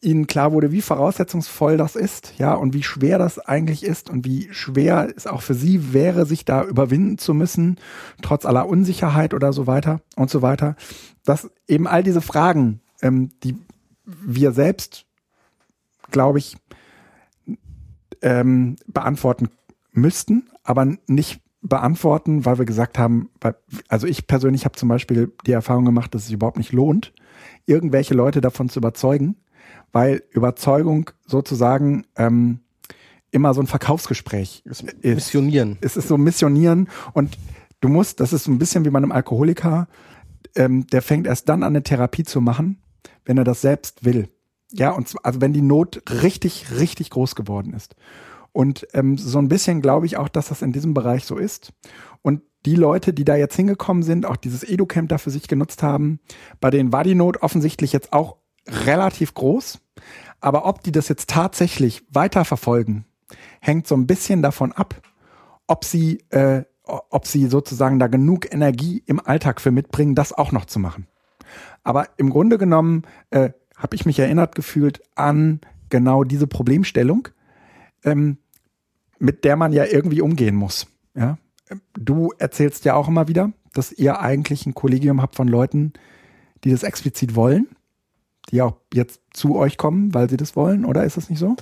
ihnen 0.00 0.26
klar 0.26 0.52
wurde, 0.52 0.72
wie 0.72 0.82
voraussetzungsvoll 0.82 1.76
das 1.76 1.96
ist, 1.96 2.34
ja, 2.38 2.54
und 2.54 2.74
wie 2.74 2.82
schwer 2.82 3.18
das 3.18 3.38
eigentlich 3.38 3.84
ist 3.84 4.10
und 4.10 4.24
wie 4.24 4.48
schwer 4.52 5.12
es 5.14 5.26
auch 5.26 5.42
für 5.42 5.54
sie 5.54 5.92
wäre, 5.92 6.26
sich 6.26 6.44
da 6.44 6.64
überwinden 6.64 7.18
zu 7.18 7.34
müssen, 7.34 7.78
trotz 8.22 8.46
aller 8.46 8.68
Unsicherheit 8.68 9.34
oder 9.34 9.52
so 9.52 9.66
weiter 9.66 10.00
und 10.16 10.30
so 10.30 10.42
weiter, 10.42 10.76
dass 11.24 11.50
eben 11.66 11.86
all 11.86 12.02
diese 12.02 12.20
Fragen, 12.20 12.80
ähm, 13.02 13.30
die 13.42 13.56
wir 14.04 14.52
selbst, 14.52 15.06
glaube 16.10 16.38
ich, 16.38 16.56
ähm, 18.22 18.76
beantworten 18.86 19.48
müssten, 19.92 20.48
aber 20.62 20.96
nicht 21.06 21.40
beantworten, 21.62 22.44
weil 22.44 22.58
wir 22.58 22.64
gesagt 22.64 22.98
haben, 22.98 23.30
weil, 23.40 23.54
also 23.88 24.06
ich 24.06 24.26
persönlich 24.26 24.64
habe 24.64 24.76
zum 24.76 24.88
Beispiel 24.88 25.32
die 25.46 25.52
Erfahrung 25.52 25.84
gemacht, 25.84 26.14
dass 26.14 26.24
es 26.24 26.30
überhaupt 26.30 26.56
nicht 26.56 26.72
lohnt, 26.72 27.12
irgendwelche 27.66 28.14
Leute 28.14 28.40
davon 28.40 28.68
zu 28.68 28.80
überzeugen, 28.80 29.36
weil 29.92 30.22
Überzeugung 30.30 31.10
sozusagen 31.26 32.06
ähm, 32.16 32.60
immer 33.30 33.54
so 33.54 33.60
ein 33.60 33.66
Verkaufsgespräch 33.66 34.62
ist. 34.64 34.84
Missionieren. 35.02 35.78
Es 35.80 35.96
ist 35.96 36.08
so 36.08 36.18
Missionieren 36.18 36.88
und 37.12 37.38
du 37.80 37.88
musst, 37.88 38.20
das 38.20 38.32
ist 38.32 38.44
so 38.44 38.50
ein 38.50 38.58
bisschen 38.58 38.84
wie 38.84 38.90
bei 38.90 38.98
einem 38.98 39.12
Alkoholiker, 39.12 39.88
ähm, 40.56 40.86
der 40.88 41.02
fängt 41.02 41.26
erst 41.26 41.48
dann 41.48 41.62
an, 41.62 41.72
eine 41.72 41.82
Therapie 41.82 42.24
zu 42.24 42.40
machen, 42.40 42.82
wenn 43.24 43.38
er 43.38 43.44
das 43.44 43.60
selbst 43.60 44.04
will. 44.04 44.28
Ja, 44.72 44.90
und 44.90 45.08
zwar, 45.08 45.24
also 45.24 45.40
wenn 45.40 45.52
die 45.52 45.62
Not 45.62 46.02
richtig, 46.22 46.66
richtig 46.78 47.10
groß 47.10 47.34
geworden 47.34 47.72
ist. 47.74 47.96
Und 48.52 48.86
ähm, 48.94 49.16
so 49.16 49.38
ein 49.38 49.48
bisschen 49.48 49.80
glaube 49.80 50.06
ich 50.06 50.16
auch, 50.16 50.28
dass 50.28 50.48
das 50.48 50.62
in 50.62 50.72
diesem 50.72 50.94
Bereich 50.94 51.24
so 51.24 51.36
ist. 51.36 51.72
Und 52.22 52.42
die 52.66 52.74
Leute, 52.74 53.12
die 53.12 53.24
da 53.24 53.36
jetzt 53.36 53.56
hingekommen 53.56 54.02
sind, 54.02 54.26
auch 54.26 54.36
dieses 54.36 54.62
Educamp 54.64 55.08
da 55.08 55.18
für 55.18 55.30
sich 55.30 55.48
genutzt 55.48 55.82
haben, 55.82 56.20
bei 56.60 56.70
denen 56.70 56.92
war 56.92 57.04
die 57.04 57.14
Not 57.14 57.42
offensichtlich 57.42 57.92
jetzt 57.92 58.12
auch 58.12 58.36
relativ 58.70 59.34
groß. 59.34 59.80
Aber 60.40 60.64
ob 60.66 60.82
die 60.82 60.92
das 60.92 61.08
jetzt 61.08 61.28
tatsächlich 61.28 62.02
weiterverfolgen, 62.10 63.04
hängt 63.60 63.86
so 63.86 63.94
ein 63.94 64.06
bisschen 64.06 64.42
davon 64.42 64.72
ab, 64.72 65.00
ob 65.66 65.84
sie, 65.84 66.24
äh, 66.30 66.64
ob 66.84 67.26
sie 67.26 67.46
sozusagen 67.46 67.98
da 67.98 68.06
genug 68.06 68.52
Energie 68.52 69.02
im 69.06 69.20
Alltag 69.20 69.60
für 69.60 69.70
mitbringen, 69.70 70.14
das 70.14 70.32
auch 70.32 70.52
noch 70.52 70.64
zu 70.64 70.78
machen. 70.78 71.06
Aber 71.84 72.08
im 72.16 72.30
Grunde 72.30 72.58
genommen 72.58 73.02
äh, 73.30 73.50
habe 73.76 73.96
ich 73.96 74.06
mich 74.06 74.18
erinnert 74.18 74.54
gefühlt 74.54 75.02
an 75.14 75.60
genau 75.88 76.24
diese 76.24 76.46
Problemstellung, 76.46 77.28
ähm, 78.04 78.38
mit 79.18 79.44
der 79.44 79.56
man 79.56 79.72
ja 79.72 79.84
irgendwie 79.84 80.20
umgehen 80.20 80.54
muss. 80.54 80.86
Ja? 81.14 81.38
Du 81.94 82.32
erzählst 82.38 82.84
ja 82.84 82.94
auch 82.94 83.08
immer 83.08 83.28
wieder, 83.28 83.52
dass 83.72 83.92
ihr 83.92 84.20
eigentlich 84.20 84.66
ein 84.66 84.74
Kollegium 84.74 85.22
habt 85.22 85.36
von 85.36 85.48
Leuten, 85.48 85.92
die 86.64 86.70
das 86.70 86.82
explizit 86.82 87.34
wollen, 87.34 87.68
die 88.50 88.62
auch 88.62 88.76
jetzt 88.92 89.20
zu 89.32 89.56
euch 89.56 89.76
kommen, 89.76 90.14
weil 90.14 90.28
sie 90.28 90.36
das 90.36 90.56
wollen, 90.56 90.84
oder 90.84 91.04
ist 91.04 91.16
das 91.16 91.30
nicht 91.30 91.38
so? 91.38 91.56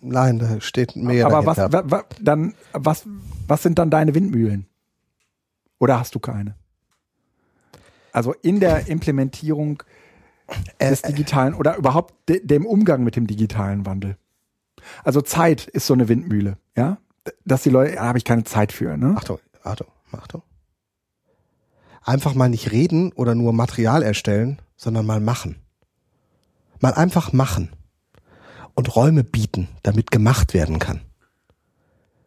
Nein, 0.00 0.38
da 0.38 0.60
steht 0.60 0.96
mehr 0.96 1.26
Aber 1.26 1.46
was, 1.46 1.56
dahinter. 1.56 1.90
wa, 1.90 1.98
wa, 1.98 2.04
dann, 2.20 2.54
was, 2.72 3.04
was 3.46 3.62
sind 3.62 3.78
dann 3.78 3.90
deine 3.90 4.14
Windmühlen? 4.14 4.66
Oder 5.78 5.98
hast 5.98 6.14
du 6.14 6.18
keine? 6.18 6.54
Also 8.12 8.34
in 8.42 8.60
der 8.60 8.86
Implementierung 8.88 9.82
des 10.80 11.02
digitalen 11.02 11.54
oder 11.54 11.76
überhaupt 11.76 12.14
de, 12.28 12.44
dem 12.44 12.64
Umgang 12.64 13.04
mit 13.04 13.16
dem 13.16 13.26
digitalen 13.26 13.86
Wandel. 13.86 14.16
Also 15.04 15.20
Zeit 15.20 15.66
ist 15.66 15.86
so 15.86 15.94
eine 15.94 16.08
Windmühle, 16.08 16.56
ja? 16.76 16.98
Dass 17.44 17.62
die 17.62 17.70
Leute, 17.70 17.96
ja, 17.96 18.04
habe 18.04 18.18
ich 18.18 18.24
keine 18.24 18.44
Zeit 18.44 18.72
für, 18.72 18.96
ne? 18.96 19.14
Achtung, 19.16 19.38
Achtung, 19.62 19.88
Achtung. 20.12 20.42
Einfach 22.02 22.34
mal 22.34 22.48
nicht 22.48 22.72
reden 22.72 23.12
oder 23.12 23.34
nur 23.34 23.52
Material 23.52 24.02
erstellen, 24.02 24.58
sondern 24.78 25.04
mal 25.04 25.20
machen. 25.20 25.56
Mal 26.80 26.94
einfach 26.94 27.34
machen. 27.34 27.70
Und 28.74 28.96
Räume 28.96 29.24
bieten, 29.24 29.68
damit 29.82 30.10
gemacht 30.10 30.54
werden 30.54 30.78
kann. 30.78 31.02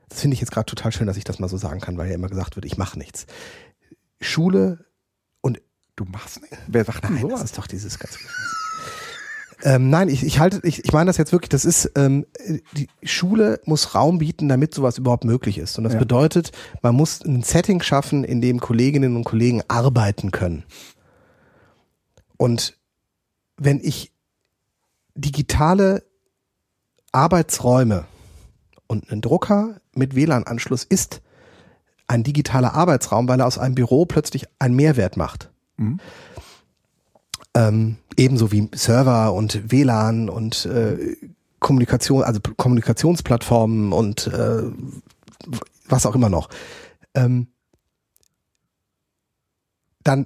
Das 0.09 0.19
finde 0.19 0.35
ich 0.35 0.41
jetzt 0.41 0.51
gerade 0.51 0.65
total 0.65 0.91
schön, 0.91 1.07
dass 1.07 1.17
ich 1.17 1.23
das 1.23 1.39
mal 1.39 1.47
so 1.47 1.57
sagen 1.57 1.79
kann, 1.79 1.97
weil 1.97 2.09
ja 2.09 2.15
immer 2.15 2.27
gesagt 2.27 2.55
wird, 2.57 2.65
ich 2.65 2.77
mache 2.77 2.99
nichts. 2.99 3.25
Schule 4.19 4.85
und 5.41 5.59
Du 5.97 6.05
machst 6.05 6.41
nicht. 6.41 6.53
Wer 6.67 6.83
sagt 6.85 7.03
Nein, 7.03 7.13
das 7.13 7.21
sowas? 7.21 7.43
ist 7.43 7.57
doch 7.57 7.67
dieses 7.67 7.97
ganz. 7.99 8.17
Ähm, 9.63 9.91
nein, 9.91 10.09
ich, 10.09 10.23
ich 10.25 10.39
halte, 10.39 10.59
ich, 10.63 10.83
ich 10.83 10.91
meine 10.91 11.05
das 11.09 11.17
jetzt 11.17 11.31
wirklich, 11.31 11.49
das 11.49 11.65
ist, 11.65 11.91
ähm, 11.95 12.25
die 12.75 12.87
Schule 13.03 13.61
muss 13.65 13.93
Raum 13.93 14.17
bieten, 14.17 14.49
damit 14.49 14.73
sowas 14.73 14.97
überhaupt 14.97 15.23
möglich 15.23 15.59
ist. 15.59 15.77
Und 15.77 15.83
das 15.83 15.93
Ja. 15.93 15.99
bedeutet, 15.99 16.51
man 16.81 16.95
muss 16.95 17.21
ein 17.23 17.43
Setting 17.43 17.79
schaffen, 17.83 18.23
in 18.23 18.41
dem 18.41 18.59
Kolleginnen 18.59 19.15
und 19.15 19.23
Kollegen 19.23 19.61
arbeiten 19.67 20.31
können. 20.31 20.63
Und 22.41 22.75
wenn 23.57 23.79
ich 23.83 24.11
digitale 25.13 26.03
Arbeitsräume 27.11 28.05
und 28.87 29.11
einen 29.11 29.21
Drucker 29.21 29.79
mit 29.93 30.15
WLAN-Anschluss 30.15 30.83
ist 30.83 31.21
ein 32.07 32.23
digitaler 32.23 32.73
Arbeitsraum, 32.73 33.27
weil 33.27 33.41
er 33.41 33.45
aus 33.45 33.59
einem 33.59 33.75
Büro 33.75 34.07
plötzlich 34.07 34.47
einen 34.57 34.75
Mehrwert 34.75 35.17
macht. 35.17 35.51
Mhm. 35.77 35.99
Ähm, 37.53 37.97
ebenso 38.17 38.51
wie 38.51 38.71
Server 38.73 39.33
und 39.33 39.71
WLAN 39.71 40.27
und 40.27 40.65
äh, 40.65 41.15
Kommunikation, 41.59 42.23
also 42.23 42.39
Kommunikationsplattformen 42.57 43.93
und 43.93 44.25
äh, 44.25 44.63
was 45.87 46.07
auch 46.07 46.15
immer 46.15 46.29
noch. 46.29 46.49
Ähm, 47.13 47.49
dann 50.03 50.25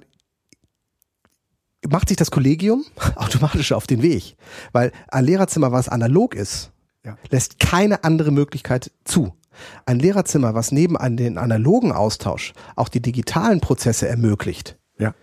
macht 1.90 2.08
sich 2.08 2.16
das 2.16 2.30
Kollegium 2.30 2.84
automatisch 3.16 3.72
auf 3.72 3.86
den 3.86 4.02
Weg, 4.02 4.36
weil 4.72 4.92
ein 5.08 5.24
Lehrerzimmer, 5.24 5.72
was 5.72 5.88
analog 5.88 6.34
ist, 6.34 6.70
Ja. 7.04 7.16
lässt 7.30 7.58
keine 7.60 8.04
andere 8.04 8.30
Möglichkeit 8.30 8.90
zu. 9.04 9.32
Ein 9.86 9.98
Lehrerzimmer, 9.98 10.54
was 10.54 10.70
neben 10.72 10.96
an 10.98 11.16
den 11.16 11.38
analogen 11.38 11.92
Austausch 11.92 12.52
auch 12.74 12.88
die 12.90 13.00
digitalen 13.00 13.60
Prozesse 13.60 14.06
ermöglicht, 14.06 14.76
Ja. 14.98 15.14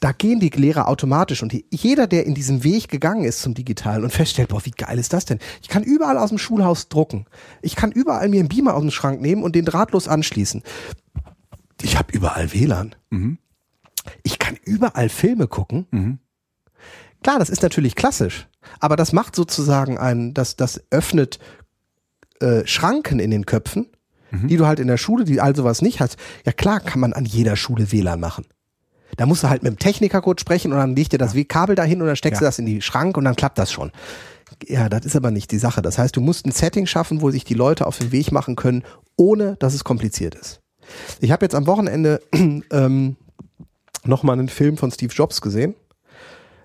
da 0.00 0.12
gehen 0.12 0.38
die 0.40 0.50
Lehrer 0.50 0.86
automatisch 0.88 1.42
und 1.42 1.50
die, 1.52 1.64
jeder, 1.70 2.06
der 2.06 2.24
in 2.26 2.34
diesem 2.34 2.62
Weg 2.62 2.88
gegangen 2.88 3.24
ist 3.24 3.40
zum 3.42 3.54
Digitalen 3.54 4.04
und 4.04 4.12
feststellt, 4.12 4.50
boah, 4.50 4.64
wie 4.64 4.70
geil 4.70 4.98
ist 4.98 5.12
das 5.12 5.24
denn? 5.24 5.38
Ich 5.62 5.68
kann 5.68 5.82
überall 5.82 6.16
aus 6.18 6.28
dem 6.28 6.38
Schulhaus 6.38 6.88
drucken. 6.88 7.26
Ich 7.60 7.74
kann 7.74 7.90
überall 7.92 8.28
mir 8.28 8.40
einen 8.40 8.48
Beamer 8.48 8.74
aus 8.74 8.82
dem 8.82 8.90
Schrank 8.92 9.20
nehmen 9.20 9.42
und 9.42 9.56
den 9.56 9.64
drahtlos 9.64 10.06
anschließen. 10.06 10.62
Ich 11.82 11.98
habe 11.98 12.12
überall 12.12 12.52
WLAN. 12.52 12.94
Mhm. 13.10 13.38
Ich 14.22 14.38
kann 14.38 14.56
überall 14.64 15.08
Filme 15.08 15.46
gucken. 15.48 15.86
Mhm. 15.90 16.18
Klar, 17.22 17.38
das 17.38 17.50
ist 17.50 17.62
natürlich 17.62 17.94
klassisch, 17.94 18.48
aber 18.80 18.96
das 18.96 19.12
macht 19.12 19.36
sozusagen 19.36 19.96
ein, 19.98 20.34
das, 20.34 20.56
das 20.56 20.82
öffnet 20.90 21.38
äh, 22.40 22.66
Schranken 22.66 23.20
in 23.20 23.30
den 23.30 23.46
Köpfen, 23.46 23.86
die 24.32 24.56
du 24.56 24.66
halt 24.66 24.80
in 24.80 24.88
der 24.88 24.96
Schule, 24.96 25.24
die 25.24 25.42
all 25.42 25.54
sowas 25.54 25.82
nicht 25.82 26.00
hast. 26.00 26.16
Ja 26.46 26.52
klar 26.52 26.80
kann 26.80 27.00
man 27.00 27.12
an 27.12 27.26
jeder 27.26 27.54
Schule 27.54 27.92
WLAN 27.92 28.18
machen. 28.18 28.46
Da 29.18 29.26
musst 29.26 29.42
du 29.44 29.50
halt 29.50 29.62
mit 29.62 29.70
dem 29.74 29.78
Techniker 29.78 30.22
kurz 30.22 30.40
sprechen 30.40 30.72
und 30.72 30.78
dann 30.78 30.96
legt 30.96 31.12
dir 31.12 31.18
das 31.18 31.34
Kabel 31.48 31.74
dahin 31.76 32.00
und 32.00 32.06
dann 32.06 32.16
steckst 32.16 32.40
du 32.40 32.44
Ja. 32.46 32.48
das 32.48 32.58
in 32.58 32.64
die 32.64 32.80
Schrank 32.80 33.18
und 33.18 33.24
dann 33.26 33.36
klappt 33.36 33.58
das 33.58 33.70
schon. 33.70 33.92
Ja, 34.66 34.88
das 34.88 35.04
ist 35.04 35.16
aber 35.16 35.30
nicht 35.30 35.50
die 35.50 35.58
Sache. 35.58 35.82
Das 35.82 35.98
heißt, 35.98 36.16
du 36.16 36.22
musst 36.22 36.46
ein 36.46 36.52
Setting 36.52 36.86
schaffen, 36.86 37.20
wo 37.20 37.30
sich 37.30 37.44
die 37.44 37.52
Leute 37.52 37.86
auf 37.86 37.98
den 37.98 38.10
Weg 38.10 38.32
machen 38.32 38.56
können, 38.56 38.84
ohne 39.16 39.56
dass 39.56 39.74
es 39.74 39.84
kompliziert 39.84 40.34
ist. 40.34 40.60
Ich 41.20 41.30
habe 41.30 41.44
jetzt 41.44 41.54
am 41.54 41.66
Wochenende 41.66 42.22
ähm, 42.70 43.16
nochmal 44.04 44.38
einen 44.38 44.48
Film 44.48 44.76
von 44.76 44.90
Steve 44.90 45.12
Jobs 45.12 45.40
gesehen. 45.40 45.74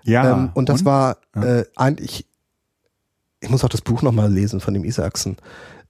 Ja. 0.04 0.32
ähm, 0.32 0.50
und 0.54 0.68
das 0.68 0.84
war 0.84 1.18
äh, 1.34 1.64
eigentlich, 1.76 2.26
ich 3.40 3.50
muss 3.50 3.62
auch 3.64 3.68
das 3.68 3.82
Buch 3.82 4.02
nochmal 4.02 4.32
lesen 4.32 4.60
von 4.60 4.74
dem 4.74 4.84
Isaacson. 4.84 5.36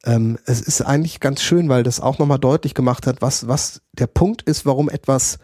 Ähm, 0.04 0.38
es 0.46 0.60
ist 0.60 0.82
eigentlich 0.82 1.20
ganz 1.20 1.42
schön, 1.42 1.68
weil 1.68 1.82
das 1.82 2.00
auch 2.00 2.18
nochmal 2.18 2.38
deutlich 2.38 2.74
gemacht 2.74 3.06
hat, 3.06 3.20
was, 3.22 3.48
was 3.48 3.80
der 3.92 4.06
Punkt 4.06 4.42
ist, 4.42 4.64
warum 4.66 4.88
etwas 4.88 5.38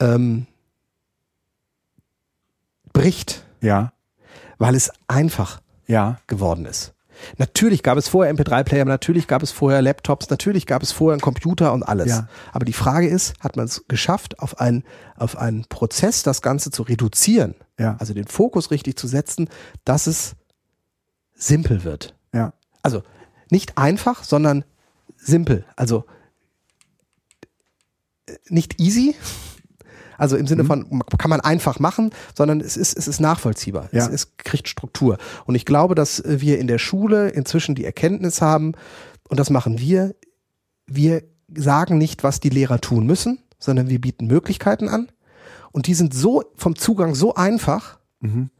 ähm, 0.00 0.46
bricht, 2.92 3.44
Ja. 3.60 3.92
weil 4.58 4.74
es 4.74 4.90
einfach 5.06 5.60
Ja. 5.86 6.18
geworden 6.26 6.64
ist. 6.66 6.94
Natürlich 7.36 7.82
gab 7.82 7.98
es 7.98 8.08
vorher 8.08 8.32
MP3-Player, 8.34 8.84
natürlich 8.84 9.26
gab 9.26 9.42
es 9.42 9.50
vorher 9.50 9.82
Laptops, 9.82 10.30
natürlich 10.30 10.66
gab 10.66 10.82
es 10.82 10.92
vorher 10.92 11.14
einen 11.14 11.20
Computer 11.20 11.72
und 11.72 11.82
alles. 11.82 12.08
Ja. 12.08 12.28
Aber 12.52 12.64
die 12.64 12.72
Frage 12.72 13.08
ist, 13.08 13.34
hat 13.40 13.56
man 13.56 13.66
es 13.66 13.84
geschafft, 13.88 14.38
auf 14.38 14.60
einen, 14.60 14.84
auf 15.16 15.36
einen 15.36 15.64
Prozess 15.64 16.22
das 16.22 16.42
Ganze 16.42 16.70
zu 16.70 16.82
reduzieren, 16.82 17.54
Ja. 17.78 17.96
also 17.98 18.14
den 18.14 18.26
Fokus 18.26 18.70
richtig 18.70 18.96
zu 18.98 19.06
setzen, 19.06 19.48
dass 19.84 20.06
es 20.06 20.34
simpel 21.34 21.84
wird. 21.84 22.14
Ja. 22.32 22.52
Also 22.82 23.02
nicht 23.50 23.78
einfach, 23.78 24.24
sondern 24.24 24.64
simpel. 25.16 25.64
Also 25.76 26.04
äh, 28.26 28.34
nicht 28.48 28.80
easy, 28.80 29.14
also 30.18 30.36
im 30.36 30.42
Mhm. 30.42 30.46
Sinne 30.48 30.64
von 30.64 31.02
kann 31.16 31.30
man 31.30 31.40
einfach 31.40 31.78
machen, 31.78 32.10
sondern 32.36 32.60
es 32.60 32.76
ist, 32.76 32.98
es 32.98 33.08
ist 33.08 33.20
nachvollziehbar. 33.20 33.88
Ja. 33.92 34.06
Es, 34.06 34.12
es 34.12 34.36
kriegt 34.36 34.68
Struktur. 34.68 35.16
Und 35.46 35.54
ich 35.54 35.64
glaube, 35.64 35.94
dass 35.94 36.20
äh, 36.20 36.40
wir 36.42 36.58
in 36.58 36.66
der 36.66 36.78
Schule 36.78 37.30
inzwischen 37.30 37.74
die 37.74 37.84
Erkenntnis 37.86 38.42
haben, 38.42 38.72
und 39.30 39.38
das 39.40 39.48
machen 39.48 39.78
wir, 39.78 40.14
wir 40.86 41.22
sagen 41.54 41.96
nicht, 41.98 42.24
was 42.24 42.40
die 42.40 42.50
Lehrer 42.50 42.80
tun 42.80 43.06
müssen, 43.06 43.38
sondern 43.58 43.88
wir 43.88 44.00
bieten 44.00 44.26
Möglichkeiten 44.26 44.88
an. 44.88 45.08
Und 45.72 45.86
die 45.86 45.94
sind 45.94 46.12
so 46.14 46.44
vom 46.56 46.76
Zugang 46.76 47.14
so 47.14 47.34
einfach, 47.34 47.98
Mhm. 48.20 48.50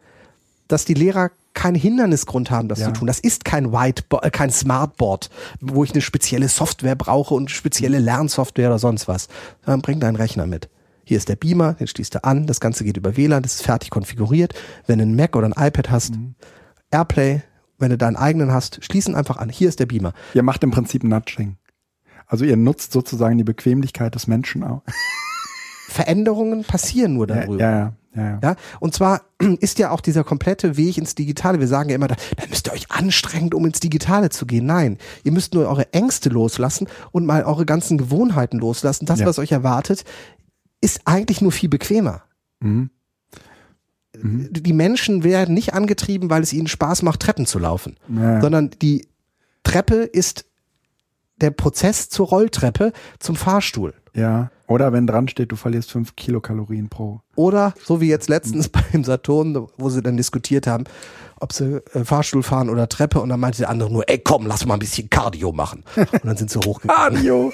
dass 0.69 0.85
die 0.85 0.95
Lehrer 0.95 1.31
keinen 1.55 1.75
Hindernisgrund 1.75 2.51
haben, 2.53 2.69
das 2.69 2.79
Ja. 2.79 2.87
zu 2.87 2.93
tun. 2.93 3.07
Das 3.09 3.19
ist 3.19 3.45
kein 3.45 3.73
Whiteboard, 3.73 4.25
äh, 4.25 4.31
kein 4.31 4.51
Smartboard, 4.51 5.29
wo 5.61 5.83
ich 5.83 5.91
eine 5.93 6.03
spezielle 6.03 6.49
Software 6.49 6.95
brauche 6.95 7.35
und 7.35 7.51
spezielle 7.51 7.99
Lernsoftware 7.99 8.69
oder 8.69 8.79
sonst 8.79 9.09
was. 9.09 9.27
Dann 9.65 9.81
bring 9.83 9.99
deinen 9.99 10.15
Rechner 10.17 10.47
mit. 10.47 10.69
Hier 11.09 11.17
ist 11.17 11.31
der 11.31 11.37
Beamer, 11.37 11.73
den 11.73 11.87
schließt 11.87 12.15
du 12.17 12.23
an, 12.23 12.47
das 12.47 12.61
Ganze 12.61 12.85
geht 12.85 12.99
über 12.99 13.17
WLAN, 13.17 13.43
das 13.43 13.55
ist 13.55 13.63
fertig 13.63 13.89
konfiguriert. 13.89 14.53
Wenn 14.87 14.99
du 14.99 15.05
einen 15.05 15.17
Mac 15.17 15.35
oder 15.37 15.47
ein 15.47 15.55
iPad 15.69 15.91
hast, 15.91 16.17
Mhm. 16.17 16.35
Airplay, 16.91 17.41
wenn 17.79 17.89
du 17.89 17.97
deinen 17.97 18.17
eigenen 18.17 18.53
hast, 18.53 18.85
schließen 18.85 19.15
einfach 19.15 19.39
an. 19.39 19.49
Hier 19.49 19.71
ist 19.71 19.81
der 19.81 19.87
Beamer. 19.87 20.13
Ihr 20.35 20.43
macht 20.43 20.63
im 20.65 20.71
Prinzip 20.71 21.05
Nudging. 21.05 21.57
Also 22.27 22.45
ihr 22.45 22.59
nutzt 22.59 22.93
sozusagen 22.93 23.39
die 23.39 23.45
Bequemlichkeit 23.45 24.15
des 24.15 24.27
Menschen 24.27 24.63
auch. 24.65 24.83
Veränderungen 25.89 26.65
passieren 26.65 27.15
nur 27.15 27.27
darüber. 27.27 27.59
ja, 27.59 27.71
ja. 27.71 27.93
ja, 28.15 28.23
ja. 28.23 28.39
Ja, 28.43 28.57
und 28.81 28.95
zwar 28.95 29.23
ist 29.61 29.79
ja 29.79 29.91
auch 29.91 30.01
dieser 30.03 30.25
komplette 30.25 30.77
Weg 30.77 30.99
ins 30.99 31.15
Digitale. 31.15 31.61
Wir 31.61 31.69
sagen 31.69 31.89
ja 31.89 31.95
immer, 31.95 32.09
da, 32.09 32.17
da 32.37 32.45
müsst 32.49 32.69
ihr 32.69 32.73
euch 32.75 32.91
anstrengen, 32.91 33.55
um 33.55 33.65
ins 33.65 33.81
Digitale 33.81 34.29
zu 34.29 34.45
gehen. 34.45 34.67
Nein, 34.67 34.99
ihr 35.25 35.33
müsst 35.33 35.55
nur 35.55 35.67
eure 35.69 35.91
Ängste 35.95 36.29
loslassen 36.29 36.87
und 37.13 37.25
mal 37.25 37.45
eure 37.45 37.65
ganzen 37.65 37.97
Gewohnheiten 37.97 38.59
loslassen. 38.59 39.07
Das, 39.07 39.21
Ja. 39.21 39.27
was 39.27 39.39
euch 39.39 39.53
erwartet, 39.53 40.05
ist 40.81 41.03
eigentlich 41.05 41.41
nur 41.41 41.53
viel 41.53 41.68
bequemer. 41.68 42.22
Mhm. 42.61 42.91
Die 44.20 44.72
Menschen 44.72 45.22
werden 45.22 45.55
nicht 45.55 45.74
angetrieben, 45.74 46.29
weil 46.31 46.43
es 46.43 46.53
ihnen 46.53 46.66
Spaß 46.66 47.03
macht, 47.03 47.20
Treppen 47.20 47.47
zu 47.47 47.59
laufen, 47.59 47.97
ja. 48.09 48.41
sondern 48.41 48.70
die 48.83 49.07
Treppe 49.62 49.97
ist 49.97 50.47
der 51.41 51.51
Prozess 51.51 52.09
zur 52.09 52.26
Rolltreppe 52.26 52.93
zum 53.18 53.37
Fahrstuhl. 53.37 53.95
ja. 54.14 54.51
Oder 54.69 54.93
wenn 54.93 55.07
dran 55.07 55.29
steht, 55.29 55.51
du 55.51 55.57
verlierst 55.57 55.91
fünf 55.91 56.14
Kilokalorien 56.14 56.89
pro. 56.89 57.23
Oder 57.35 57.75
so 57.83 58.01
wie 58.01 58.09
jetzt 58.09 58.29
letztens 58.29 58.69
beim 58.93 59.03
Saturn, 59.03 59.66
wo 59.79 59.89
sie 59.89 60.03
dann 60.03 60.16
diskutiert 60.16 60.66
haben, 60.66 60.85
ob 61.41 61.53
sie 61.53 61.83
äh, 61.95 62.05
Fahrstuhl 62.05 62.43
fahren 62.43 62.69
oder 62.69 62.89
Treppe 62.89 63.21
und 63.21 63.31
dann 63.31 63.41
meinte 63.41 63.59
der 63.59 63.71
andere 63.71 63.91
nur, 63.91 64.09
ey 64.09 64.19
komm, 64.19 64.47
lass 64.47 64.66
mal 64.66 64.75
ein 64.75 64.81
bisschen 64.81 65.09
Cardio 65.09 65.53
machen. 65.53 65.85
Und 65.97 66.25
dann 66.25 66.37
sind 66.37 66.51
sie 66.51 66.59
hochgegangen. 66.59 67.14
Cardio. 67.14 67.53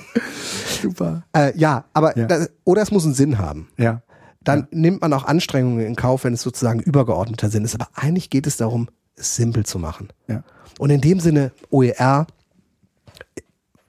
Super. 0.83 1.23
äh, 1.37 1.57
ja, 1.57 1.85
aber 1.93 2.19
Ja. 2.19 2.27
Das, 2.27 2.51
oder 2.65 2.83
es 2.83 2.91
muss 2.91 3.05
einen 3.05 3.15
Sinn 3.15 3.39
haben. 3.39 3.69
Ja. 3.79 4.03
Dann 4.43 4.67
nimmt 4.73 5.01
man 5.01 5.13
auch 5.13 5.25
Anstrengungen 5.25 5.87
in 5.87 5.97
Kauf, 5.97 6.25
wenn 6.25 6.35
es 6.35 6.43
sozusagen 6.43 6.81
übergeordneter 6.81 7.49
Sinn 7.49 7.65
ist. 7.65 7.75
Aber 7.75 7.89
eigentlich 7.95 8.29
geht 8.29 8.47
es 8.47 8.57
darum, 8.57 8.89
es 9.17 9.37
simpel 9.37 9.65
zu 9.65 9.79
machen. 9.79 10.09
Ja. 10.29 10.43
Und 10.79 10.91
in 10.91 11.01
dem 11.01 11.21
Sinne, 11.21 11.53
OER, 11.71 12.27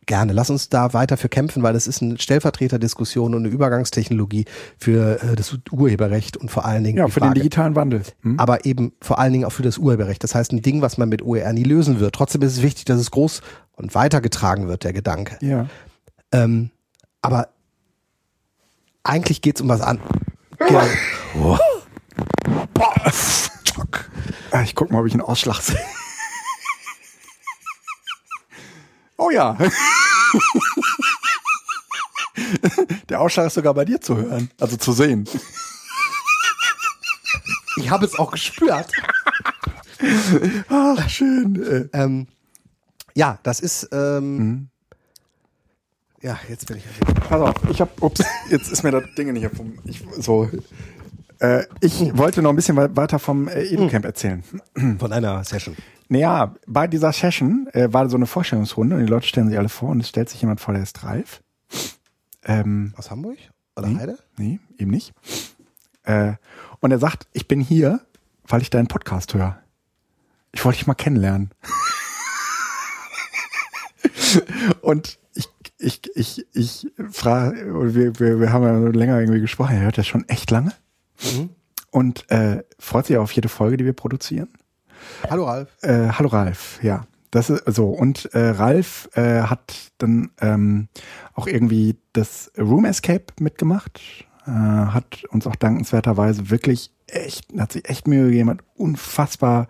gerne, 0.05 0.33
lass 0.33 0.49
uns 0.49 0.69
da 0.69 0.93
weiter 0.93 1.17
für 1.17 1.29
kämpfen, 1.29 1.63
weil 1.63 1.73
das 1.73 1.87
ist 1.87 2.01
eine 2.01 2.17
Stellvertreterdiskussion 2.19 3.33
und 3.33 3.43
eine 3.45 3.53
Übergangstechnologie 3.53 4.45
für 4.77 5.21
äh, 5.23 5.35
das 5.35 5.57
Urheberrecht 5.71 6.37
und 6.37 6.49
vor 6.51 6.65
allen 6.65 6.83
Dingen 6.83 6.97
Ja, 6.97 7.07
für 7.07 7.19
den 7.19 7.27
Frage, 7.27 7.39
digitalen 7.39 7.75
Wandel. 7.75 8.03
Hm? 8.21 8.39
aber 8.39 8.65
eben 8.65 8.93
vor 9.01 9.19
allen 9.19 9.33
Dingen 9.33 9.45
auch 9.45 9.51
für 9.51 9.63
das 9.63 9.77
Urheberrecht. 9.77 10.23
Das 10.23 10.35
heißt, 10.35 10.51
ein 10.51 10.61
Ding, 10.61 10.81
was 10.81 10.97
man 10.97 11.09
mit 11.09 11.21
OER 11.21 11.51
nie 11.53 11.63
lösen 11.63 11.99
wird. 11.99 12.15
Trotzdem 12.15 12.41
ist 12.41 12.53
es 12.57 12.61
wichtig, 12.61 12.85
dass 12.85 12.99
es 12.99 13.11
groß 13.11 13.41
und 13.73 13.95
weitergetragen 13.95 14.67
wird, 14.67 14.83
der 14.83 14.93
Gedanke. 14.93 15.37
Ja. 15.45 15.67
Ähm, 16.31 16.69
aber 17.21 17.49
eigentlich 19.03 19.41
geht's 19.41 19.61
um 19.61 19.69
was 19.69 19.81
an. 19.81 19.99
Ja. 20.69 20.83
Ah, 24.51 24.61
Ich 24.63 24.73
guck 24.75 24.91
mal, 24.91 24.99
ob 25.01 25.05
ich 25.07 25.13
einen 25.13 25.21
Ausschlag 25.21 25.61
sehe. 25.61 25.77
Oh 29.17 29.29
ja. 29.29 29.57
Der 33.09 33.21
Ausschlag 33.21 33.47
ist 33.47 33.53
sogar 33.53 33.73
bei 33.73 33.85
dir 33.85 34.01
zu 34.01 34.17
hören, 34.17 34.51
also 34.59 34.75
zu 34.77 34.91
sehen. 34.91 35.27
Ich 37.77 37.89
habe 37.89 38.05
es 38.05 38.17
auch 38.19 38.31
gespürt. 38.31 38.91
Ach, 40.69 41.09
schön. 41.09 41.89
Äh, 41.93 41.97
Ähm, 41.97 42.27
ja, 43.15 43.39
das 43.43 43.59
ist. 43.59 43.89
Ähm, 43.91 44.37
Mhm. 44.37 44.69
Ja, 46.21 46.39
jetzt 46.49 46.65
bin 46.65 46.77
ich. 46.77 46.83
Pass 47.29 47.39
auf, 47.39 47.53
ich 47.69 47.79
hab, 47.81 48.01
ups, 48.01 48.23
jetzt 48.49 48.71
ist 48.71 48.81
mir 48.83 48.89
das 48.91 49.03
Ding 49.15 49.31
nicht 49.31 49.47
vom, 49.55 49.77
ich, 49.85 50.03
so, 50.17 50.49
Äh, 51.39 51.65
ich 51.81 52.17
wollte 52.17 52.41
noch 52.41 52.49
ein 52.49 52.55
bisschen 52.55 52.75
weiter 52.77 53.19
vom 53.19 53.47
äh, 53.47 53.61
EduCamp 53.63 54.05
erzählen. 54.05 54.43
Von 54.97 55.11
einer 55.13 55.43
Session. 55.43 55.75
Naja, 56.07 56.55
bei 56.67 56.87
dieser 56.87 57.11
Session 57.11 57.67
äh, 57.73 57.91
war 57.91 58.09
so 58.09 58.15
eine 58.15 58.27
Vorstellungsrunde 58.27 58.95
und 58.95 59.01
die 59.01 59.09
Leute 59.09 59.27
stellen 59.27 59.49
sich 59.49 59.57
alle 59.57 59.69
vor 59.69 59.89
und 59.89 59.99
es 60.01 60.09
stellt 60.09 60.29
sich 60.29 60.41
jemand 60.41 60.61
vor, 60.61 60.73
der 60.73 60.83
ist 60.83 61.03
Ralf. 61.03 61.41
Ähm, 62.43 62.93
Aus 62.95 63.09
Hamburg? 63.09 63.37
Oder 63.75 63.87
nee, 63.87 63.99
Heide? 63.99 64.19
Nee, 64.37 64.59
eben 64.77 64.91
nicht. 64.91 65.13
Äh, 66.03 66.33
und 66.79 66.91
er 66.91 66.99
sagt, 66.99 67.27
ich 67.33 67.47
bin 67.47 67.59
hier, 67.59 68.01
weil 68.47 68.61
ich 68.61 68.69
deinen 68.69 68.87
Podcast 68.87 69.33
höre. 69.33 69.59
Ich 70.51 70.63
wollte 70.63 70.77
dich 70.77 70.87
mal 70.87 70.93
kennenlernen. 70.93 71.49
und 74.81 75.17
ich, 75.33 75.49
ich, 75.77 76.01
ich, 76.15 76.45
ich 76.53 76.87
frage, 77.11 77.93
wir, 77.95 78.19
wir, 78.19 78.39
wir 78.39 78.53
haben 78.53 78.63
ja 78.63 78.77
länger 78.89 79.19
irgendwie 79.19 79.41
gesprochen, 79.41 79.75
er 79.75 79.81
hört 79.81 79.97
das 79.97 80.07
schon 80.07 80.27
echt 80.29 80.51
lange. 80.51 80.71
Mhm. 81.21 81.49
Und 81.89 82.29
äh, 82.29 82.63
freut 82.77 83.07
sich 83.07 83.17
auf 83.17 83.31
jede 83.31 83.49
Folge, 83.49 83.77
die 83.77 83.85
wir 83.85 83.93
produzieren. 83.93 84.49
Hallo 85.29 85.45
Ralf. 85.45 85.69
Äh, 85.81 86.09
hallo 86.09 86.29
Ralf, 86.29 86.79
ja. 86.81 87.05
Das 87.31 87.49
ist 87.49 87.63
so. 87.75 87.89
Und 87.89 88.33
äh, 88.33 88.49
Ralf 88.49 89.09
äh, 89.13 89.41
hat 89.41 89.91
dann 89.97 90.31
ähm, 90.39 90.87
auch 91.33 91.47
irgendwie 91.47 91.97
das 92.13 92.51
Room 92.57 92.85
Escape 92.85 93.25
mitgemacht. 93.39 93.99
Äh, 94.47 94.51
hat 94.51 95.25
uns 95.29 95.45
auch 95.45 95.55
dankenswerterweise 95.55 96.49
wirklich 96.49 96.91
echt, 97.07 97.47
hat 97.57 97.73
sich 97.73 97.89
echt 97.89 98.07
Mühe 98.07 98.27
gegeben, 98.27 98.49
hat 98.51 98.59
unfassbar 98.75 99.67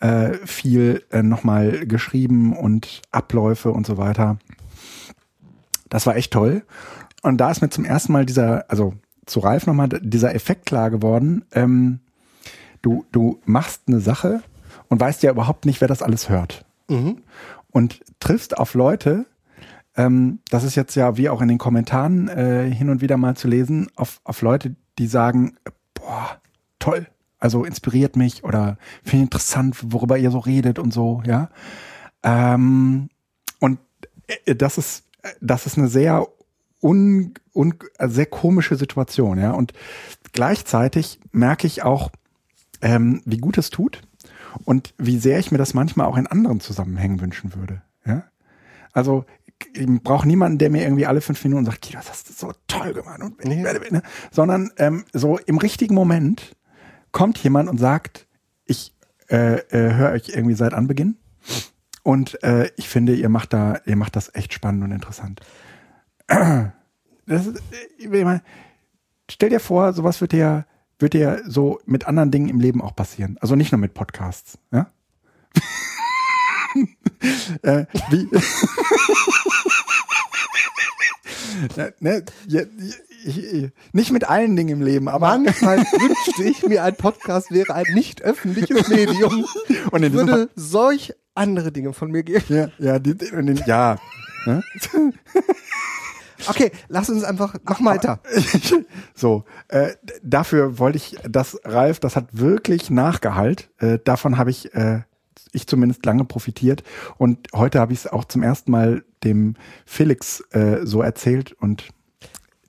äh, 0.00 0.34
viel 0.44 1.04
äh, 1.10 1.22
nochmal 1.22 1.86
geschrieben 1.86 2.56
und 2.56 3.02
Abläufe 3.12 3.70
und 3.70 3.86
so 3.86 3.96
weiter. 3.96 4.38
Das 5.88 6.06
war 6.06 6.16
echt 6.16 6.32
toll. 6.32 6.64
Und 7.22 7.38
da 7.38 7.50
ist 7.50 7.62
mir 7.62 7.70
zum 7.70 7.84
ersten 7.84 8.12
Mal 8.12 8.26
dieser, 8.26 8.68
also 8.70 8.94
zu 9.26 9.40
Ralf 9.40 9.66
nochmal 9.66 9.88
dieser 9.88 10.34
Effekt 10.34 10.66
klar 10.66 10.90
geworden. 10.90 11.44
Ähm, 11.52 12.00
du, 12.82 13.06
du 13.12 13.40
machst 13.44 13.82
eine 13.86 14.00
Sache 14.00 14.42
und 14.88 15.00
weißt 15.00 15.22
ja 15.22 15.30
überhaupt 15.30 15.66
nicht, 15.66 15.80
wer 15.80 15.88
das 15.88 16.02
alles 16.02 16.28
hört. 16.28 16.64
Mhm. 16.88 17.22
Und 17.70 18.00
triffst 18.20 18.56
auf 18.56 18.74
Leute, 18.74 19.26
ähm, 19.96 20.40
das 20.50 20.64
ist 20.64 20.74
jetzt 20.74 20.94
ja 20.94 21.16
wie 21.16 21.28
auch 21.28 21.40
in 21.40 21.48
den 21.48 21.58
Kommentaren 21.58 22.28
äh, 22.28 22.70
hin 22.70 22.90
und 22.90 23.00
wieder 23.00 23.16
mal 23.16 23.36
zu 23.36 23.48
lesen, 23.48 23.88
auf, 23.96 24.20
auf 24.24 24.42
Leute, 24.42 24.74
die 24.98 25.06
sagen, 25.06 25.56
boah, 25.94 26.38
toll, 26.78 27.06
also 27.38 27.64
inspiriert 27.64 28.16
mich 28.16 28.44
oder 28.44 28.78
finde 29.02 29.16
ich 29.16 29.22
interessant, 29.22 29.76
worüber 29.92 30.18
ihr 30.18 30.30
so 30.30 30.38
redet 30.38 30.78
und 30.78 30.92
so, 30.92 31.22
ja. 31.26 31.50
Ähm, 32.22 33.08
und 33.60 33.78
äh, 34.46 34.54
das 34.54 34.78
ist, 34.78 35.04
das 35.40 35.66
ist 35.66 35.78
eine 35.78 35.88
sehr 35.88 36.26
un, 36.82 37.34
un, 37.54 37.74
sehr 37.98 38.26
komische 38.26 38.76
Situation, 38.76 39.38
ja. 39.38 39.52
Und 39.52 39.72
gleichzeitig 40.32 41.20
merke 41.32 41.66
ich 41.66 41.82
auch, 41.82 42.10
ähm, 42.82 43.22
wie 43.24 43.38
gut 43.38 43.58
es 43.58 43.70
tut 43.70 44.02
und 44.64 44.94
wie 44.98 45.18
sehr 45.18 45.38
ich 45.38 45.50
mir 45.50 45.58
das 45.58 45.74
manchmal 45.74 46.06
auch 46.06 46.16
in 46.16 46.26
anderen 46.26 46.60
Zusammenhängen 46.60 47.20
wünschen 47.20 47.54
würde, 47.54 47.82
ja. 48.06 48.24
Also 48.92 49.24
ich 49.72 49.86
brauche 50.02 50.26
niemanden, 50.26 50.58
der 50.58 50.70
mir 50.70 50.82
irgendwie 50.82 51.06
alle 51.06 51.20
fünf 51.20 51.42
Minuten 51.44 51.64
sagt, 51.64 51.82
Kino, 51.82 51.98
das 51.98 52.10
hast 52.10 52.28
du 52.28 52.32
so 52.32 52.52
toll 52.68 52.92
gemacht. 52.92 53.20
Und, 53.20 53.44
ne? 53.44 54.02
Sondern 54.30 54.70
ähm, 54.76 55.04
so 55.12 55.38
im 55.38 55.58
richtigen 55.58 55.94
Moment 55.94 56.54
kommt 57.12 57.38
jemand 57.38 57.68
und 57.68 57.78
sagt, 57.78 58.26
ich 58.66 58.94
äh, 59.28 59.56
äh, 59.56 59.94
höre 59.94 60.12
euch 60.12 60.28
irgendwie 60.28 60.54
seit 60.54 60.74
Anbeginn 60.74 61.16
und 62.02 62.42
äh, 62.42 62.70
ich 62.76 62.88
finde, 62.88 63.14
ihr 63.14 63.28
macht 63.28 63.52
da, 63.52 63.78
ihr 63.86 63.96
macht 63.96 64.16
das 64.16 64.34
echt 64.34 64.52
spannend 64.52 64.84
und 64.84 64.92
interessant. 64.92 65.40
Das 67.26 67.46
ist, 67.46 67.62
ich 67.96 68.08
meine, 68.08 68.42
stell 69.30 69.48
dir 69.48 69.60
vor, 69.60 69.92
sowas 69.94 70.20
wird 70.20 70.32
dir, 70.32 70.66
wird 70.98 71.14
dir 71.14 71.42
so 71.46 71.80
mit 71.86 72.06
anderen 72.06 72.30
Dingen 72.30 72.48
im 72.48 72.60
Leben 72.60 72.80
auch 72.82 72.94
passieren. 72.94 73.36
Also 73.40 73.56
nicht 73.56 73.72
nur 73.72 73.80
mit 73.80 73.94
Podcasts, 73.94 74.58
ja? 74.72 74.90
äh, 77.62 77.86
wie? 78.10 78.28
ne, 82.00 82.24
ich, 83.24 83.70
nicht 83.92 84.10
mit 84.12 84.24
allen 84.24 84.56
Dingen 84.56 84.80
im 84.80 84.82
Leben, 84.82 85.08
aber 85.08 85.38
manchmal 85.38 85.78
wünschte 85.78 86.44
ich 86.44 86.66
mir, 86.66 86.82
ein 86.84 86.96
Podcast 86.96 87.50
wäre 87.50 87.74
ein 87.74 87.86
nicht 87.94 88.22
öffentliches 88.22 88.88
Medium 88.88 89.46
und 89.90 90.02
in 90.02 90.12
würde 90.12 90.50
solch 90.54 91.14
andere 91.34 91.72
Dinge 91.72 91.92
von 91.92 92.10
mir 92.10 92.22
geben. 92.22 92.44
Ja, 92.48 92.68
ja, 92.78 92.98
die, 92.98 93.16
die, 93.16 93.26
ja. 93.66 93.96
Ne? 94.46 94.62
Okay, 96.48 96.70
lass 96.88 97.08
uns 97.10 97.24
einfach, 97.24 97.56
mach 97.64 97.84
weiter. 97.84 98.20
so, 99.14 99.44
äh, 99.68 99.92
dafür 100.22 100.78
wollte 100.78 100.96
ich, 100.96 101.16
dass 101.28 101.58
Ralf, 101.64 102.00
das 102.00 102.16
hat 102.16 102.26
wirklich 102.32 102.90
Nachgehalt. 102.90 103.70
Äh, 103.78 103.98
davon 104.04 104.38
habe 104.38 104.50
ich, 104.50 104.74
äh, 104.74 105.02
ich 105.52 105.66
zumindest 105.66 106.04
lange 106.06 106.24
profitiert. 106.24 106.82
Und 107.18 107.48
heute 107.54 107.80
habe 107.80 107.92
ich 107.92 108.00
es 108.00 108.06
auch 108.06 108.24
zum 108.24 108.42
ersten 108.42 108.70
Mal 108.70 109.04
dem 109.22 109.54
Felix 109.86 110.40
äh, 110.50 110.84
so 110.84 111.02
erzählt 111.02 111.52
und 111.52 111.88